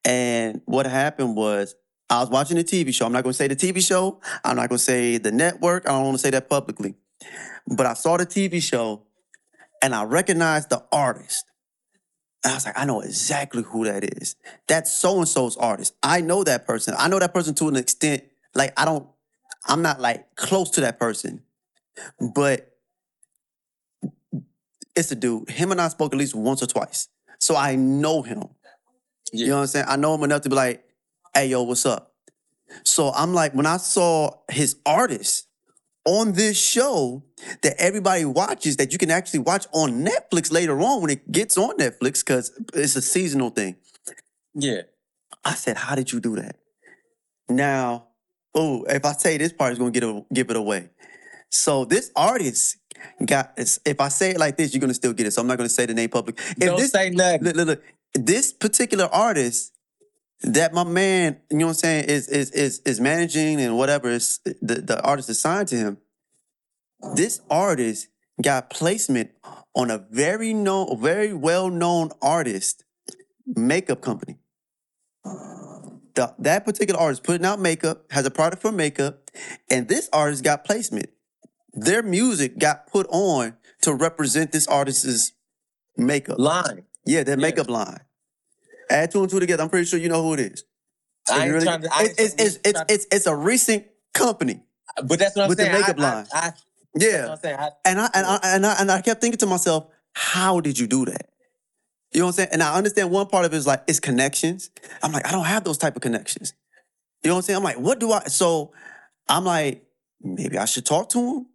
And 0.03 0.61
what 0.65 0.85
happened 0.85 1.35
was 1.35 1.75
I 2.09 2.19
was 2.21 2.29
watching 2.29 2.57
a 2.57 2.63
TV 2.63 2.93
show. 2.93 3.05
I'm 3.05 3.11
not 3.13 3.23
gonna 3.23 3.33
say 3.33 3.47
the 3.47 3.55
TV 3.55 3.85
show. 3.85 4.19
I'm 4.43 4.55
not 4.55 4.67
gonna 4.69 4.79
say 4.79 5.17
the 5.19 5.31
network. 5.31 5.87
I 5.87 5.91
don't 5.93 6.05
want 6.05 6.15
to 6.15 6.21
say 6.21 6.31
that 6.31 6.49
publicly. 6.49 6.95
But 7.67 7.85
I 7.85 7.93
saw 7.93 8.17
the 8.17 8.25
TV 8.25 8.61
show, 8.61 9.03
and 9.81 9.93
I 9.93 10.03
recognized 10.03 10.69
the 10.69 10.83
artist. 10.91 11.45
And 12.47 12.53
I 12.53 12.55
was 12.55 12.65
like, 12.65 12.79
I 12.79 12.85
know 12.85 13.01
exactly 13.01 13.61
who 13.61 13.83
that 13.83 14.05
is. 14.05 14.37
That's 14.69 14.89
so 14.89 15.17
and 15.17 15.27
so's 15.27 15.57
artist. 15.57 15.93
I 16.01 16.21
know 16.21 16.45
that 16.45 16.65
person. 16.65 16.93
I 16.97 17.09
know 17.09 17.19
that 17.19 17.33
person 17.33 17.53
to 17.55 17.67
an 17.67 17.75
extent. 17.75 18.23
Like 18.55 18.71
I 18.79 18.85
don't. 18.85 19.05
I'm 19.65 19.81
not 19.81 19.99
like 19.99 20.33
close 20.37 20.69
to 20.71 20.81
that 20.81 20.97
person, 20.97 21.41
but 22.33 22.71
it's 24.95 25.11
a 25.11 25.15
dude. 25.15 25.49
Him 25.49 25.73
and 25.73 25.81
I 25.81 25.89
spoke 25.89 26.13
at 26.13 26.17
least 26.17 26.35
once 26.35 26.63
or 26.63 26.67
twice, 26.67 27.09
so 27.37 27.57
I 27.57 27.75
know 27.75 28.21
him. 28.21 28.45
You 29.33 29.47
know 29.47 29.55
what 29.55 29.61
I'm 29.63 29.67
saying? 29.67 29.85
I 29.89 29.97
know 29.97 30.15
him 30.15 30.23
enough 30.23 30.43
to 30.43 30.49
be 30.49 30.55
like, 30.55 30.85
"Hey, 31.33 31.47
yo, 31.47 31.63
what's 31.63 31.85
up?" 31.85 32.13
So 32.85 33.11
I'm 33.11 33.33
like, 33.33 33.55
when 33.55 33.65
I 33.65 33.75
saw 33.75 34.31
his 34.49 34.77
artist 34.85 35.49
on 36.07 36.31
this 36.31 36.57
show 36.57 37.21
that 37.63 37.75
everybody 37.77 38.23
watches, 38.23 38.77
that 38.77 38.93
you 38.93 38.97
can 38.97 39.11
actually 39.11 39.41
watch 39.41 39.67
on 39.73 40.05
Netflix 40.05 40.51
later 40.51 40.79
on 40.79 41.01
when 41.01 41.11
it 41.11 41.29
gets 41.31 41.57
on 41.57 41.77
Netflix, 41.77 42.25
because 42.25 42.57
it's 42.73 42.95
a 42.95 43.01
seasonal 43.01 43.49
thing. 43.49 43.75
yeah, 44.55 44.83
I 45.43 45.53
said, 45.53 45.75
"How 45.77 45.95
did 45.95 46.11
you 46.13 46.21
do 46.21 46.37
that?" 46.37 46.55
Now, 47.49 48.07
oh, 48.55 48.83
if 48.87 49.03
I 49.03 49.11
say 49.11 49.37
this 49.37 49.51
part 49.51 49.73
is 49.73 49.79
gonna 49.79 49.91
get 49.91 50.03
a, 50.03 50.25
give 50.33 50.49
it 50.49 50.55
away. 50.55 50.89
So 51.49 51.83
this 51.83 52.09
artist 52.15 52.77
got. 53.25 53.53
If 53.57 53.99
I 53.99 54.07
say 54.07 54.31
it 54.31 54.39
like 54.39 54.55
this, 54.55 54.73
you're 54.73 54.81
gonna 54.81 54.93
still 54.93 55.13
get 55.13 55.27
it. 55.27 55.31
So 55.31 55.41
I'm 55.41 55.47
not 55.47 55.57
gonna 55.57 55.69
say 55.69 55.85
the 55.85 55.93
name 55.93 56.09
public. 56.09 56.39
If 56.39 56.57
don't 56.57 56.79
this, 56.79 56.91
say 56.91 57.09
nothing. 57.09 57.43
look, 57.43 57.55
look, 57.55 57.67
look, 57.67 57.83
this 58.13 58.53
particular 58.53 59.09
artist 59.11 59.73
that 60.41 60.73
my 60.73 60.83
man, 60.83 61.37
you 61.49 61.57
know 61.57 61.65
what 61.67 61.71
I'm 61.71 61.75
saying, 61.75 62.05
is 62.05 62.27
is 62.27 62.51
is 62.51 62.79
is 62.85 62.99
managing 62.99 63.59
and 63.61 63.77
whatever 63.77 64.09
is 64.09 64.39
the 64.61 64.75
the 64.81 65.01
artist 65.03 65.29
assigned 65.29 65.67
to 65.69 65.75
him. 65.75 65.97
This 67.15 67.41
artist 67.49 68.07
got 68.41 68.69
placement 68.69 69.31
on 69.75 69.91
a 69.91 70.05
very 70.11 70.53
known, 70.53 70.99
very 71.01 71.33
well 71.33 71.69
known 71.69 72.11
artist 72.21 72.83
makeup 73.45 74.01
company. 74.01 74.37
The, 76.15 76.33
that 76.39 76.65
particular 76.65 76.99
artist 76.99 77.23
putting 77.23 77.45
out 77.45 77.59
makeup 77.59 78.05
has 78.11 78.25
a 78.25 78.31
product 78.31 78.61
for 78.61 78.71
makeup, 78.71 79.29
and 79.69 79.87
this 79.87 80.09
artist 80.11 80.43
got 80.43 80.65
placement. 80.65 81.09
Their 81.73 82.01
music 82.01 82.57
got 82.57 82.87
put 82.87 83.05
on 83.09 83.55
to 83.83 83.93
represent 83.93 84.51
this 84.51 84.67
artist's 84.67 85.33
makeup. 85.95 86.39
Line. 86.39 86.85
Yeah, 87.05 87.23
their 87.23 87.37
Yeah. 87.37 87.41
makeup 87.41 87.69
line. 87.69 87.99
Add 88.89 89.11
two 89.11 89.21
and 89.21 89.29
two 89.29 89.39
together. 89.39 89.63
I'm 89.63 89.69
pretty 89.69 89.85
sure 89.85 89.99
you 89.99 90.09
know 90.09 90.21
who 90.23 90.33
it 90.33 90.39
is. 90.39 90.63
I 91.29 91.33
ain't 91.33 91.43
It's 91.45 91.53
really- 91.53 91.65
trying 91.65 91.81
to- 91.81 91.93
I 91.93 92.01
ain't 92.03 92.09
it's, 92.17 92.33
it's, 92.35 92.59
it's, 92.63 92.81
it's, 92.89 93.07
it's, 93.11 93.25
a 93.27 93.35
recent 93.35 93.85
company. 94.13 94.61
But 95.03 95.19
that's 95.19 95.35
what 95.35 95.43
I'm 95.43 95.49
With 95.49 95.57
the 95.57 95.65
saying. 95.65 95.75
I- 95.75 95.79
makeup 95.79 95.99
I, 95.99 96.01
line. 96.01 96.27
I, 96.33 96.53
what 96.93 97.03
Yeah. 97.03 97.27
I'm 97.31 97.37
saying. 97.37 97.57
I, 97.59 97.69
And 97.85 97.99
I, 98.01 98.09
and 98.13 98.25
I 98.25 98.39
and 98.43 98.65
I 98.65 98.75
and 98.81 98.91
I 98.91 99.01
kept 99.01 99.21
thinking 99.21 99.37
to 99.39 99.45
myself, 99.45 99.87
how 100.13 100.59
did 100.61 100.79
you 100.79 100.87
do 100.87 101.05
that? 101.05 101.29
You 102.13 102.21
know 102.21 102.27
what 102.27 102.29
I'm 102.31 102.35
saying? 102.35 102.49
And 102.53 102.63
I 102.63 102.73
understand 102.75 103.11
one 103.11 103.27
part 103.27 103.45
of 103.45 103.53
it 103.53 103.57
is 103.57 103.67
like 103.67 103.83
it's 103.87 103.99
connections. 103.99 104.69
I'm 105.03 105.11
like, 105.11 105.27
I 105.27 105.31
don't 105.31 105.45
have 105.45 105.63
those 105.65 105.77
type 105.77 105.95
of 105.97 106.01
connections. 106.01 106.53
You 107.23 107.29
know 107.29 107.35
what 107.35 107.39
I'm 107.39 107.43
saying? 107.43 107.57
I'm 107.57 107.63
like, 107.63 107.77
what 107.79 107.99
do 107.99 108.11
I? 108.13 108.23
So 108.23 108.71
I'm 109.27 109.43
like, 109.43 109.83
maybe 110.21 110.57
I 110.57 110.65
should 110.65 110.85
talk 110.85 111.09
to 111.09 111.19
him 111.19 111.45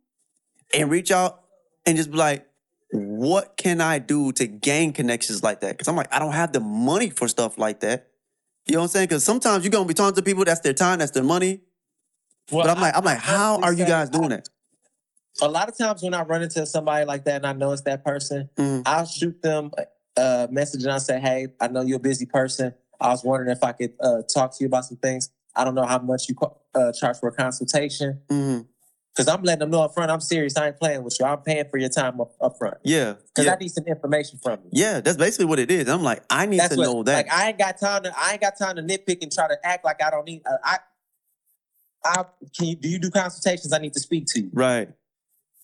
and 0.74 0.90
reach 0.90 1.10
out 1.10 1.42
and 1.86 1.96
just 1.96 2.10
be 2.10 2.18
like, 2.18 2.46
what 2.93 3.56
can 3.56 3.81
I 3.81 3.98
do 3.98 4.32
to 4.32 4.47
gain 4.47 4.93
connections 4.93 5.43
like 5.43 5.60
that? 5.60 5.73
Because 5.73 5.89
I'm 5.89 5.97
like, 5.97 6.12
I 6.14 6.19
don't 6.19 6.32
have 6.32 6.52
the 6.52 6.60
money 6.60 7.10
for 7.10 7.27
stuff 7.27 7.56
like 7.59 7.81
that. 7.81 8.09
You 8.66 8.74
know 8.74 8.81
what 8.81 8.85
I'm 8.85 8.89
saying? 8.90 9.09
Because 9.09 9.24
sometimes 9.24 9.64
you're 9.64 9.70
gonna 9.70 9.86
be 9.86 9.94
talking 9.94 10.14
to 10.14 10.23
people, 10.23 10.44
that's 10.44 10.60
their 10.60 10.74
time, 10.74 10.98
that's 10.98 11.10
their 11.12 11.24
money. 11.24 11.60
well, 12.51 12.64
But 12.66 12.77
I'm 12.77 12.81
like, 12.81 12.94
I- 12.94 12.98
I'm 12.98 13.05
like, 13.05 13.19
how 13.19 13.60
are 13.60 13.73
you 13.73 13.85
guys 13.86 14.10
doing 14.10 14.28
that? 14.28 14.48
A 15.40 15.48
lot 15.48 15.69
of 15.69 15.77
times 15.78 16.02
when 16.02 16.12
I 16.12 16.23
run 16.23 16.43
into 16.43 16.64
somebody 16.66 17.06
like 17.06 17.24
that 17.24 17.36
and 17.36 17.47
I 17.47 17.55
know 17.55 17.73
it's 17.73 17.82
that 17.82 18.05
person, 18.05 18.51
Mhm. 18.56 18.82
I'll 18.85 19.06
shoot 19.06 19.40
them 19.43 19.70
a 20.16 20.47
message 20.51 20.82
and 20.82 20.93
I 20.93 20.98
say, 20.98 21.19
"Hey, 21.19 21.48
I 21.59 21.69
know 21.69 21.81
you're 21.81 21.97
a 21.97 22.01
busy 22.01 22.27
person. 22.27 22.74
I 23.01 23.09
was 23.09 23.24
wondering 23.24 23.51
if 23.51 23.64
I 23.64 23.73
could 23.73 23.94
uh, 23.98 24.23
talk 24.32 24.52
to 24.52 24.59
you 24.60 24.66
about 24.66 24.85
some 24.85 24.98
things. 24.98 25.31
I 25.56 25.64
don't 25.64 25.74
know 25.74 25.86
how 25.86 25.98
much 25.98 26.28
you 26.28 26.36
uh, 26.74 26.93
charge 26.93 27.16
for 27.19 27.28
a 27.28 27.32
consultation 27.32 28.20
Mhm. 28.28 28.66
Because 29.14 29.28
I'm 29.28 29.43
letting 29.43 29.60
them 29.60 29.70
know 29.70 29.82
up 29.82 29.94
front. 29.94 30.10
I'm 30.10 30.20
serious. 30.20 30.56
I 30.56 30.68
ain't 30.68 30.78
playing 30.78 31.02
with 31.05 31.16
you. 31.20 31.26
I'm 31.26 31.39
paying 31.43 31.64
for 31.70 31.76
your 31.78 31.89
time 31.90 32.20
up, 32.20 32.32
up 32.40 32.56
front 32.59 32.78
Yeah. 32.82 33.14
because 33.28 33.47
yeah. 33.47 33.52
I 33.52 33.56
need 33.56 33.68
some 33.70 33.84
information 33.86 34.39
from 34.43 34.60
you. 34.64 34.70
Yeah, 34.72 35.01
that's 35.01 35.16
basically 35.18 35.47
what 35.47 35.59
it 35.59 35.70
is. 35.70 35.89
I'm 35.89 36.02
like, 36.02 36.22
I 36.30 36.47
need 36.47 36.60
That's 36.60 36.74
to 36.74 36.78
what, 36.78 36.84
know 36.84 37.02
that. 37.02 37.26
Like 37.26 37.32
I 37.32 37.48
ain't 37.48 37.59
got 37.59 37.78
time 37.78 38.05
to. 38.05 38.12
I 38.16 38.32
ain't 38.32 38.40
got 38.40 38.56
time 38.59 38.76
to 38.76 38.82
nitpick 38.82 39.22
and 39.22 39.30
try 39.32 39.48
to 39.48 39.56
act 39.66 39.84
like 39.84 40.02
I 40.02 40.10
don't 40.10 40.24
need. 40.26 40.43
Uh, 40.47 40.56
I, 40.64 40.78
I 42.05 42.24
can 42.56 42.66
you 42.68 42.76
do 42.76 42.89
you 42.89 42.98
do 42.98 43.10
consultations? 43.10 43.72
I 43.72 43.78
need 43.78 43.93
to 43.94 44.01
speak 44.01 44.26
to 44.28 44.40
you. 44.40 44.51
right. 44.52 44.89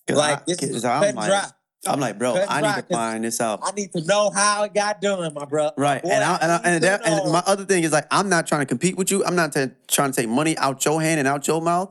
'Cause 0.07 0.17
Like 0.17 0.39
I- 0.39 0.43
this 0.47 0.63
is 0.63 0.71
'cause 0.71 0.85
I'm 0.85 1.15
like, 1.15 1.27
dry. 1.29 1.45
I'm 1.87 1.99
like, 1.99 2.17
bro, 2.19 2.35
I 2.49 2.61
need 2.61 2.75
to 2.87 2.93
find 2.93 3.23
this 3.23 3.39
out. 3.39 3.61
I 3.63 3.71
need 3.71 3.93
to 3.93 4.01
know 4.03 4.31
how 4.31 4.63
it 4.63 4.73
got 4.73 4.99
done, 5.01 5.33
my 5.33 5.45
bro. 5.45 5.71
Right, 5.77 6.03
Boy, 6.03 6.09
and 6.09 6.23
I, 6.23 6.35
and, 6.41 6.51
I, 6.51 6.55
and, 6.65 6.83
that, 6.83 7.07
and 7.07 7.31
my 7.31 7.41
other 7.45 7.63
thing 7.63 7.83
is 7.83 7.91
like 7.93 8.05
I'm 8.11 8.27
not 8.27 8.47
trying 8.47 8.61
to 8.61 8.65
compete 8.65 8.97
with 8.97 9.11
you. 9.11 9.23
I'm 9.23 9.35
not 9.35 9.53
ta- 9.53 9.67
trying 9.87 10.11
to 10.11 10.21
take 10.21 10.29
money 10.29 10.57
out 10.57 10.83
your 10.83 11.01
hand 11.01 11.19
and 11.19 11.27
out 11.27 11.47
your 11.47 11.61
mouth 11.61 11.89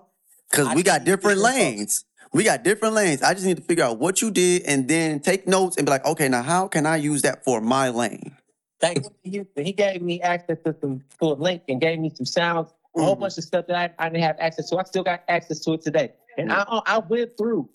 because 0.50 0.66
I 0.68 0.74
we 0.74 0.82
got 0.82 1.04
different 1.04 1.38
different 1.38 1.38
folks. 1.40 1.54
lanes. 1.54 2.04
We 2.32 2.44
got 2.44 2.62
different 2.62 2.94
lanes. 2.94 3.22
I 3.22 3.32
just 3.32 3.46
need 3.46 3.56
to 3.56 3.62
figure 3.62 3.84
out 3.84 3.98
what 3.98 4.20
you 4.20 4.30
did 4.30 4.62
and 4.64 4.86
then 4.86 5.20
take 5.20 5.46
notes 5.48 5.76
and 5.78 5.86
be 5.86 5.90
like, 5.90 6.04
okay, 6.04 6.28
now 6.28 6.42
how 6.42 6.68
can 6.68 6.84
I 6.84 6.96
use 6.96 7.22
that 7.22 7.42
for 7.44 7.60
my 7.60 7.88
lane? 7.88 8.36
Thank 8.80 9.04
you 9.24 9.30
Houston. 9.30 9.64
He 9.64 9.72
gave 9.72 10.02
me 10.02 10.20
access 10.20 10.58
to 10.64 10.76
some 10.80 11.02
to 11.20 11.26
a 11.26 11.34
link 11.34 11.62
and 11.68 11.80
gave 11.80 11.98
me 11.98 12.10
some 12.14 12.26
sounds, 12.26 12.68
a 12.96 13.02
whole 13.02 13.16
Mhm. 13.16 13.20
bunch 13.20 13.38
of 13.38 13.44
stuff 13.44 13.66
that 13.66 13.76
I, 13.98 14.04
I 14.06 14.08
didn't 14.08 14.22
have 14.24 14.36
access 14.38 14.68
to. 14.70 14.76
I 14.78 14.84
still 14.84 15.02
got 15.02 15.22
access 15.28 15.60
to 15.60 15.72
it 15.72 15.82
today. 15.82 16.12
And 16.36 16.52
I 16.52 16.62
I 16.86 16.98
went 16.98 17.36
through 17.36 17.68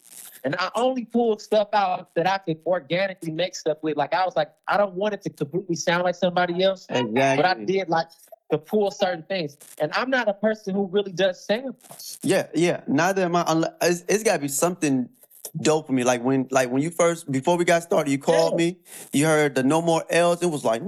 and 0.45 0.56
I 0.58 0.70
only 0.76 1.04
pulled 1.04 1.41
stuff 1.41 1.68
out 1.74 2.14
that 2.16 2.28
I 2.28 2.38
could 2.38 2.60
organically 2.66 3.32
make 3.32 3.56
stuff 3.56 3.80
with. 3.82 3.98
Like 3.98 4.14
I 4.14 4.24
was 4.24 4.36
like, 4.38 4.52
I 4.68 4.78
don't 4.78 4.94
want 4.94 5.14
it 5.16 5.22
to 5.24 5.30
completely 5.32 5.76
sound 5.76 6.04
like 6.04 6.16
somebody 6.16 6.64
else, 6.64 6.86
Exactly. 6.90 7.36
but 7.36 7.45
I 7.45 7.54
did 7.66 7.90
like 7.90 8.08
to 8.53 8.57
pull 8.57 8.89
certain 8.91 9.23
things. 9.23 9.57
And 9.81 9.91
I'm 9.93 10.09
not 10.09 10.27
a 10.30 10.34
person 10.34 10.73
who 10.73 10.85
really 10.88 11.11
does 11.11 11.43
samples. 11.45 12.17
Yeah, 12.23 12.47
yeah. 12.53 12.81
Neither 12.88 13.23
am 13.23 13.35
I. 13.35 13.43
Unless, 13.47 13.71
it's, 13.81 14.03
it's 14.07 14.23
got 14.23 14.34
to 14.34 14.39
be 14.39 14.47
something 14.47 15.09
dope 15.61 15.88
for 15.88 15.93
me. 15.93 16.03
Like 16.03 16.23
when, 16.23 16.47
like 16.51 16.69
when 16.69 16.81
you 16.81 16.89
first 16.89 17.31
before 17.31 17.57
we 17.57 17.65
got 17.65 17.84
started, 17.84 18.09
you 18.11 18.17
called 18.17 18.53
Yeah. 18.53 18.65
me. 18.65 18.77
You 19.11 19.25
heard 19.25 19.55
the 19.55 19.63
No 19.63 19.81
More 19.81 20.03
L's. 20.09 20.41
It 20.41 20.47
was 20.47 20.63
like, 20.63 20.81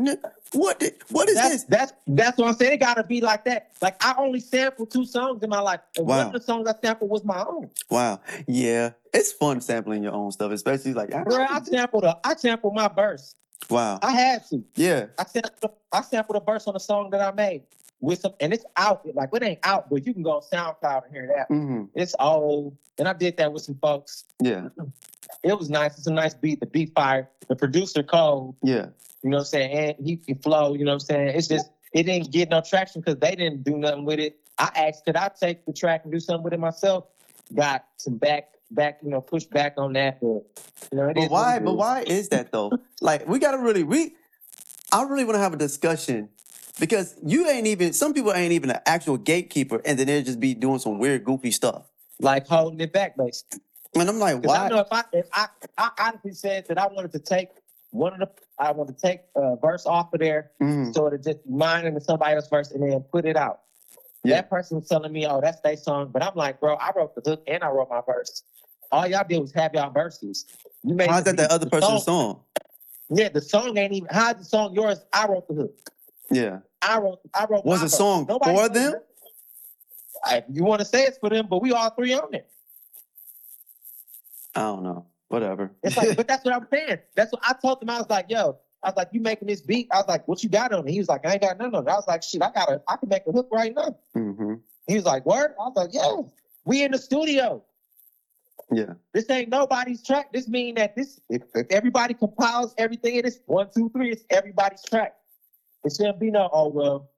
what? 0.54 0.80
Did, 0.80 0.96
what 1.10 1.28
is 1.30 1.36
That's 1.36 1.50
this? 1.50 1.64
that's 1.66 1.94
that's 2.08 2.38
what 2.38 2.48
I'm 2.48 2.54
saying. 2.56 2.74
It 2.74 2.78
gotta 2.80 3.04
be 3.04 3.20
like 3.22 3.44
that. 3.46 3.72
Like 3.82 4.04
I 4.04 4.16
only 4.18 4.40
sampled 4.40 4.92
two 4.92 5.06
songs 5.06 5.44
in 5.44 5.50
my 5.50 5.60
life. 5.60 5.82
And 5.98 6.08
one 6.08 6.28
of 6.28 6.34
the 6.34 6.40
songs 6.40 6.68
I 6.68 6.74
sampled 6.82 7.10
was 7.10 7.24
my 7.26 7.44
own. 7.44 7.70
Wow. 7.90 8.22
Yeah, 8.48 8.92
it's 9.14 9.32
fun 9.34 9.60
sampling 9.62 10.04
your 10.04 10.14
own 10.14 10.32
stuff, 10.32 10.52
especially 10.52 10.94
like. 10.94 11.14
I- 11.14 11.24
Bro, 11.24 11.46
I 11.50 11.62
sampled 11.62 12.04
a, 12.06 12.18
I 12.24 12.36
sampled 12.36 12.74
my 12.74 12.88
verse. 12.88 13.36
Wow. 13.70 14.00
I 14.02 14.12
had 14.12 14.46
to. 14.50 14.64
Yeah. 14.76 15.08
I 15.18 15.26
sampled 15.26 15.72
I 15.92 16.02
sampled 16.02 16.42
a 16.42 16.46
verse 16.46 16.68
on 16.68 16.76
a 16.76 16.80
song 16.80 17.10
that 17.12 17.22
I 17.22 17.32
made 17.32 17.64
with 18.00 18.20
some 18.20 18.34
and 18.40 18.54
it's 18.54 18.66
out. 18.78 19.06
Like 19.14 19.30
it 19.34 19.44
ain't 19.44 19.60
out, 19.64 19.90
but 19.90 20.06
you 20.06 20.14
can 20.14 20.24
go 20.24 20.32
on 20.34 20.42
SoundCloud 20.42 21.06
and 21.06 21.14
hear 21.14 21.28
that. 21.36 21.48
hmm 21.48 21.86
It's 21.94 22.16
old. 22.20 22.78
And 22.98 23.08
I 23.08 23.14
did 23.14 23.38
that 23.38 23.52
with 23.52 23.64
some 23.64 23.76
folks. 23.76 24.26
Yeah. 24.42 24.70
It 25.44 25.58
was 25.58 25.70
nice. 25.70 25.98
It's 25.98 26.08
a 26.08 26.14
nice 26.14 26.34
beat. 26.34 26.60
The 26.60 26.66
beat 26.66 26.94
fire. 26.96 27.30
The 27.50 27.56
producer 27.56 28.02
cold. 28.02 28.56
Yeah. 28.64 28.88
You 29.22 29.30
know 29.30 29.38
what 29.38 29.42
I'm 29.42 29.46
saying? 29.46 29.96
And 29.98 30.08
he 30.08 30.18
can 30.18 30.38
flow, 30.40 30.74
you 30.74 30.86
know 30.86 30.92
what 30.92 30.96
I'm 30.96 31.00
saying? 31.02 31.28
It's 31.36 31.48
just 31.48 31.70
it 31.94 32.04
didn't 32.04 32.32
get 32.32 32.50
no 32.50 32.62
traction 32.62 33.02
because 33.02 33.20
they 33.20 33.36
didn't 33.36 33.64
do 33.64 33.78
nothing 33.78 34.06
with 34.06 34.20
it. 34.20 34.38
I 34.58 34.72
asked 34.76 35.06
could 35.06 35.16
I 35.16 35.30
take 35.40 35.66
the 35.66 35.74
track 35.74 36.02
and 36.04 36.12
do 36.14 36.20
something 36.20 36.44
with 36.44 36.54
it 36.54 36.60
myself? 36.60 37.06
Got 37.54 37.86
some 37.98 38.18
back 38.18 38.55
back, 38.72 39.00
you 39.04 39.10
know, 39.10 39.22
push 39.22 39.46
back 39.46 39.76
on 39.78 39.94
that. 39.94 40.20
But 40.22 40.28
you 40.28 40.44
know, 40.94 41.10
it 41.10 41.16
But 41.16 41.22
what 41.24 41.32
why? 41.32 41.56
it 41.58 41.64
But 41.66 41.72
is. 41.72 41.78
why 41.78 42.04
is 42.06 42.30
that 42.30 42.52
though? 42.52 42.80
like 43.02 43.28
we 43.28 43.40
gotta 43.40 43.58
really 43.58 43.84
we. 43.84 44.16
I 44.92 45.04
really 45.04 45.26
want 45.26 45.36
to 45.36 45.40
have 45.40 45.54
a 45.54 45.58
discussion 45.58 46.30
because 46.80 47.16
you 47.26 47.48
ain't 47.50 47.68
even. 47.68 47.94
Some 47.94 48.14
people 48.14 48.34
ain't 48.34 48.54
even 48.54 48.70
an 48.70 48.80
actual 48.86 49.18
gatekeeper, 49.18 49.82
and 49.84 49.98
then 50.00 50.08
they'll 50.08 50.24
just 50.24 50.40
be 50.40 50.54
doing 50.54 50.80
some 50.80 51.00
weird, 51.00 51.24
goofy 51.24 51.52
stuff. 51.52 51.84
Like 52.20 52.48
holding 52.48 52.80
it 52.80 52.94
back, 52.94 53.18
basically. 53.18 53.60
And 53.96 54.08
I'm 54.10 54.20
like, 54.20 54.42
Because 54.42 54.56
I 54.58 54.64
why? 54.64 54.70
know 54.70 54.80
if 54.80 54.88
I 54.92 55.04
if 55.14 55.28
I 55.34 55.48
I 55.78 55.90
honestly 56.00 56.34
said 56.34 56.66
that 56.70 56.78
I 56.78 56.88
wanted 56.88 57.12
to 57.14 57.20
take 57.20 57.50
one 57.92 58.14
of 58.14 58.20
the 58.20 58.30
I 58.58 58.72
wanted 58.72 58.98
to 58.98 59.02
take 59.02 59.22
a 59.36 59.58
verse 59.58 59.86
off 59.86 60.14
of 60.14 60.20
there, 60.22 60.52
Mhm. 60.62 60.94
sort 60.94 61.14
of 61.14 61.24
just 61.24 61.40
mine 61.46 61.86
into 61.86 62.00
somebody 62.00 62.36
else's 62.36 62.50
verse, 62.50 62.72
and 62.72 62.90
then 62.90 63.02
put 63.12 63.26
it 63.26 63.36
out. 63.36 63.62
Yeah. 64.24 64.36
That 64.38 64.50
person 64.50 64.78
was 64.80 64.88
telling 64.88 65.12
me, 65.12 65.26
"Oh, 65.28 65.42
that's 65.42 65.60
their 65.62 65.76
song," 65.78 66.10
but 66.12 66.24
I'm 66.24 66.36
like, 66.36 66.60
"Bro, 66.62 66.76
I 66.76 66.92
wrote 66.96 67.16
the 67.16 67.30
hook 67.30 67.44
and 67.48 67.64
I 67.64 67.70
wrote 67.70 67.90
my 67.90 68.02
verse. 68.06 68.44
All 68.92 69.08
y'all 69.08 69.26
did 69.28 69.40
was 69.40 69.52
have 69.54 69.74
y'all 69.74 69.92
verses. 69.92 70.46
You 70.84 70.96
made 70.96 71.10
How's 71.10 71.24
that 71.26 71.38
the 71.38 71.52
other 71.52 71.66
The 71.66 71.72
person's 71.72 72.04
song- 72.06 72.36
song? 72.36 72.40
Yeah, 73.10 73.30
the 73.30 73.42
song 73.42 73.78
ain't 73.78 73.94
even. 73.94 74.10
How's 74.12 74.38
the 74.38 74.44
song 74.46 74.74
yours? 74.74 75.00
I 75.14 75.28
wrote 75.28 75.48
the 75.48 75.54
hook. 75.54 75.92
Yeah. 76.32 76.60
I 76.82 76.98
wrote. 77.00 77.20
I 77.34 77.46
wrote. 77.46 77.64
Was 77.66 77.80
my 77.80 77.86
verse. 77.86 77.94
song 77.98 78.26
Nobody 78.28 78.56
for 78.58 78.70
them? 78.70 78.94
I, 80.24 80.44
you 80.52 80.64
want 80.64 80.80
to 80.80 80.86
say 80.86 81.04
it's 81.04 81.18
for 81.20 81.30
them, 81.30 81.46
but 81.48 81.62
we 81.62 81.72
all 81.72 81.90
three 81.92 82.14
on 82.14 82.34
it. 82.34 82.50
I 84.56 84.62
don't 84.62 84.84
know. 84.84 85.06
Whatever. 85.28 85.72
It's 85.84 85.96
like, 85.98 86.16
but 86.16 86.28
that's 86.28 86.44
what 86.46 86.54
I'm 86.56 86.68
saying. 86.72 86.98
That's 87.16 87.32
what 87.32 87.42
I 87.46 87.54
told 87.54 87.82
him. 87.84 87.90
I 87.90 87.98
was 88.00 88.10
like, 88.10 88.28
yo, 88.30 88.58
I 88.82 88.90
was 88.90 88.96
like, 88.98 89.10
you 89.12 89.20
making 89.22 89.48
this 89.50 89.62
beat? 89.62 89.88
I 89.92 89.98
was 89.98 90.08
like, 90.08 90.28
what 90.28 90.42
you 90.44 90.50
got 90.50 90.72
on 90.74 90.88
it? 90.88 90.92
He 90.92 90.98
was 91.00 91.10
like, 91.10 91.26
I 91.26 91.34
ain't 91.34 91.42
got 91.42 91.58
none 91.60 91.76
on 91.76 91.88
it. 91.88 91.92
I 91.92 91.96
was 91.96 92.08
like, 92.08 92.24
shit, 92.24 92.42
I 92.42 92.52
got 92.52 92.72
a, 92.72 92.82
I 92.88 92.96
can 92.98 93.10
make 93.10 93.24
a 93.28 93.32
hook 93.32 93.50
right 93.52 93.74
now. 93.76 93.96
hmm 94.14 94.54
He 94.88 94.96
was 94.96 95.06
like, 95.06 95.26
word? 95.26 95.54
I 95.60 95.68
was 95.68 95.74
like, 95.76 95.90
yeah, 95.94 96.22
we 96.64 96.84
in 96.84 96.92
the 96.92 96.98
studio. 96.98 97.64
Yeah. 98.72 98.94
This 99.14 99.30
ain't 99.30 99.50
nobody's 99.50 100.04
track. 100.04 100.34
This 100.34 100.48
mean 100.48 100.76
that 100.76 100.96
this, 100.96 101.20
if, 101.30 101.44
if 101.54 101.68
everybody 101.70 102.14
compiles 102.14 102.74
everything 102.78 103.16
in 103.18 103.24
this 103.26 103.40
one, 103.46 103.68
two, 103.76 103.90
three, 103.90 104.12
it's 104.12 104.24
everybody's 104.30 104.84
track. 104.84 105.16
It 105.84 105.94
shouldn't 105.96 106.20
be 106.20 106.32
no, 106.32 106.50
oh, 106.52 106.70
well, 106.70 107.12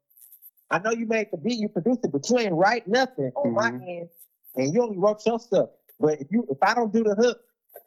I 0.70 0.80
know 0.80 0.92
you 0.92 1.06
made 1.06 1.28
the 1.32 1.38
beat, 1.38 1.58
you 1.60 1.70
produced 1.70 2.02
it, 2.04 2.12
but 2.12 2.30
you 2.30 2.38
ain't 2.40 2.54
write 2.54 2.88
nothing 2.88 3.32
on 3.36 3.54
my 3.54 3.72
Mhm. 3.72 3.88
end, 4.02 4.10
and 4.56 4.74
you 4.74 4.82
only 4.84 4.98
wrote 4.98 5.26
your 5.26 5.40
stuff. 5.40 5.70
But 6.00 6.20
if 6.20 6.28
you, 6.32 6.46
if 6.50 6.58
I 6.62 6.74
don't 6.74 6.92
do 6.92 7.04
the 7.04 7.16
hook, 7.16 7.40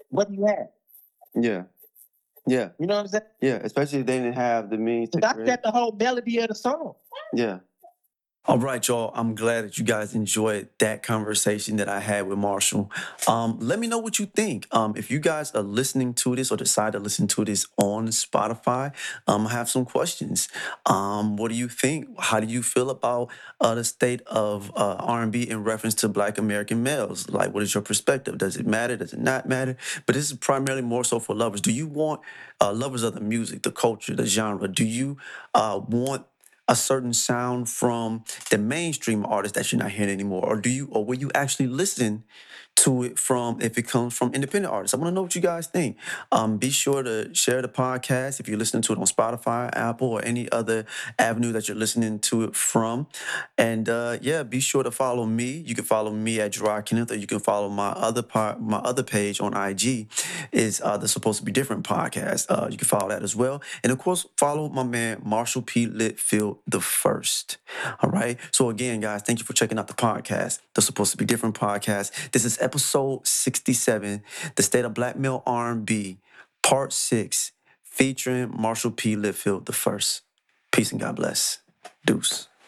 what 0.09 0.29
do 0.29 0.35
you 0.35 0.47
have? 0.47 0.69
Yeah. 1.35 1.65
Yeah. 2.47 2.71
You 2.79 2.87
know 2.87 2.95
what 2.97 3.01
I'm 3.03 3.09
saying? 3.09 3.25
Yeah. 3.43 3.61
Especially 3.63 4.01
if 4.01 4.07
they 4.07 4.17
didn't 4.19 4.33
have 4.35 4.71
the 4.71 4.79
means 4.79 5.11
to 5.11 5.21
That's 5.21 5.35
create. 5.35 5.63
the 5.63 5.71
whole 5.71 5.93
melody 5.93 6.39
of 6.39 6.49
the 6.49 6.55
song. 6.55 6.95
Yeah. 7.35 7.61
All 8.47 8.59
right, 8.59 8.89
y'all. 8.89 9.13
I'm 9.15 9.35
glad 9.35 9.67
that 9.67 9.77
you 9.77 9.85
guys 9.85 10.15
enjoyed 10.15 10.71
that 10.79 11.03
conversation 11.03 11.77
that 11.77 11.91
I 11.91 12.01
had 12.01 12.27
with 12.27 12.39
Marshall. 12.39 12.91
Um, 13.29 13.59
let 13.61 13.79
me 13.79 13.87
know 13.87 13.99
what 13.99 14.19
you 14.19 14.25
think. 14.25 14.67
Um, 14.73 14.95
if 14.97 15.11
you 15.11 15.19
guys 15.19 15.53
are 15.53 15.63
listening 15.63 16.15
to 16.15 16.35
this 16.35 16.51
or 16.51 16.57
decide 16.57 16.95
to 16.95 16.99
listen 16.99 17.29
to 17.29 17.45
this 17.45 17.67
on 17.77 18.09
Spotify, 18.09 18.93
um, 19.27 19.47
I 19.47 19.51
have 19.51 19.69
some 19.69 19.85
questions. 19.85 20.49
Um, 20.87 21.37
what 21.37 21.51
do 21.51 21.55
you 21.55 21.69
think? 21.69 22.09
How 22.19 22.41
do 22.41 22.47
you 22.47 22.63
feel 22.63 22.89
about 22.89 23.29
uh, 23.61 23.75
the 23.75 23.85
state 23.85 24.23
of 24.23 24.73
uh, 24.75 24.97
R&B 24.99 25.43
in 25.43 25.63
reference 25.63 25.95
to 25.97 26.09
Black 26.09 26.39
American 26.39 26.83
males? 26.83 27.29
Like, 27.29 27.53
what 27.53 27.63
is 27.63 27.75
your 27.75 27.83
perspective? 27.83 28.39
Does 28.39 28.57
it 28.57 28.67
matter? 28.67 28.97
Does 28.97 29.13
it 29.13 29.21
not 29.21 29.51
matter? 29.51 29.77
But 30.07 30.15
this 30.15 30.31
is 30.31 30.37
primarily 30.39 30.83
more 30.83 31.05
so 31.05 31.21
for 31.21 31.37
lovers. 31.37 31.61
Do 31.61 31.73
you 31.73 31.87
want 31.87 32.23
uh, 32.59 32.73
lovers 32.73 33.03
of 33.03 33.13
the 33.13 33.21
music, 33.21 33.63
the 33.63 33.71
culture, 33.71 34.17
the 34.17 34.25
genre? 34.25 34.67
Do 34.67 34.87
you 34.87 35.19
uh, 35.55 35.79
want 35.87 36.25
a 36.71 36.77
certain 36.77 37.13
sound 37.15 37.69
from 37.69 38.25
the 38.51 38.59
mainstream 38.59 39.27
artists 39.27 39.57
that 39.59 39.73
you're 39.73 39.81
not 39.83 39.93
hearing 39.93 40.11
anymore, 40.11 40.47
or 40.47 40.57
do 40.61 40.71
you, 40.71 40.89
or 40.93 41.05
will 41.05 41.19
you 41.19 41.31
actually 41.35 41.69
listen 41.69 42.25
to 42.77 43.03
it 43.03 43.19
from 43.19 43.61
if 43.61 43.77
it 43.77 43.83
comes 43.83 44.17
from 44.17 44.33
independent 44.35 44.73
artists? 44.73 44.95
I 44.95 44.97
want 44.97 45.11
to 45.11 45.15
know 45.15 45.23
what 45.23 45.35
you 45.35 45.41
guys 45.41 45.67
think. 45.67 45.97
Um, 46.33 46.57
be 46.57 46.71
sure 46.71 47.03
to 47.03 47.35
share 47.35 47.61
the 47.63 47.69
podcast 47.69 48.41
if 48.41 48.49
you're 48.49 48.59
listening 48.59 48.83
to 48.83 48.93
it 48.93 48.99
on 48.99 49.05
Spotify, 49.05 49.71
Apple, 49.75 50.09
or 50.09 50.25
any 50.25 50.51
other 50.51 50.87
avenue 51.19 51.53
that 51.53 51.69
you're 51.69 51.77
listening 51.77 52.19
to 52.21 52.45
it 52.45 52.57
from. 52.57 53.07
And 53.59 53.89
uh, 53.89 54.19
yeah, 54.21 54.43
be 54.43 54.61
sure 54.61 54.83
to 54.83 54.91
follow 54.91 55.27
me. 55.27 55.63
You 55.67 55.75
can 55.75 55.85
follow 55.85 56.11
me 56.11 56.41
at 56.41 56.53
Gerard 56.53 56.87
Kenneth, 56.87 57.11
or 57.11 57.17
you 57.17 57.27
can 57.27 57.41
follow 57.41 57.69
my 57.69 57.91
other 57.91 58.23
part, 58.23 58.61
my 58.61 58.79
other 58.79 59.03
page 59.03 59.41
on 59.41 59.55
IG 59.55 60.09
is 60.53 60.81
uh, 60.83 60.97
the 60.97 61.09
Supposed 61.09 61.41
to 61.41 61.45
Be 61.45 61.53
Different 61.53 61.85
podcast. 61.85 62.47
Uh, 62.49 62.69
you 62.71 62.77
can 62.77 62.87
follow 62.87 63.09
that 63.09 63.23
as 63.23 63.37
well, 63.37 63.63
and 63.83 63.93
of 63.93 63.99
course, 63.99 64.27
follow 64.37 64.69
my 64.69 64.83
man 64.83 65.21
Marshall 65.25 65.63
P. 65.63 65.87
Litfield 65.87 66.59
the 66.67 66.81
first. 66.81 67.59
All 68.03 68.11
right. 68.11 68.39
So 68.53 68.71
again, 68.71 69.01
guys, 69.01 69.23
thank 69.23 69.39
you 69.39 69.45
for 69.45 69.53
checking 69.53 69.79
out 69.79 69.89
the 69.89 69.95
podcast, 69.95 70.61
the 70.75 70.83
Supposed 70.83 71.13
to 71.13 71.17
Be 71.17 71.25
Different 71.25 71.55
podcast. 71.55 72.31
This 72.33 72.45
is 72.45 72.60
episode 72.61 73.27
sixty-seven, 73.27 74.23
the 74.57 74.63
State 74.63 74.85
of 74.85 74.95
Black 74.95 75.17
Male 75.17 75.43
R&B, 75.47 76.19
part 76.63 76.93
six, 76.93 77.53
featuring 77.83 78.53
Marshall 78.55 78.91
P. 78.91 79.17
Litfield 79.17 79.67
the 79.67 79.73
first. 79.73 80.23
Peace 80.71 80.93
and 80.93 81.01
God 81.01 81.17
bless. 81.17 81.59
Deuce. 82.07 82.50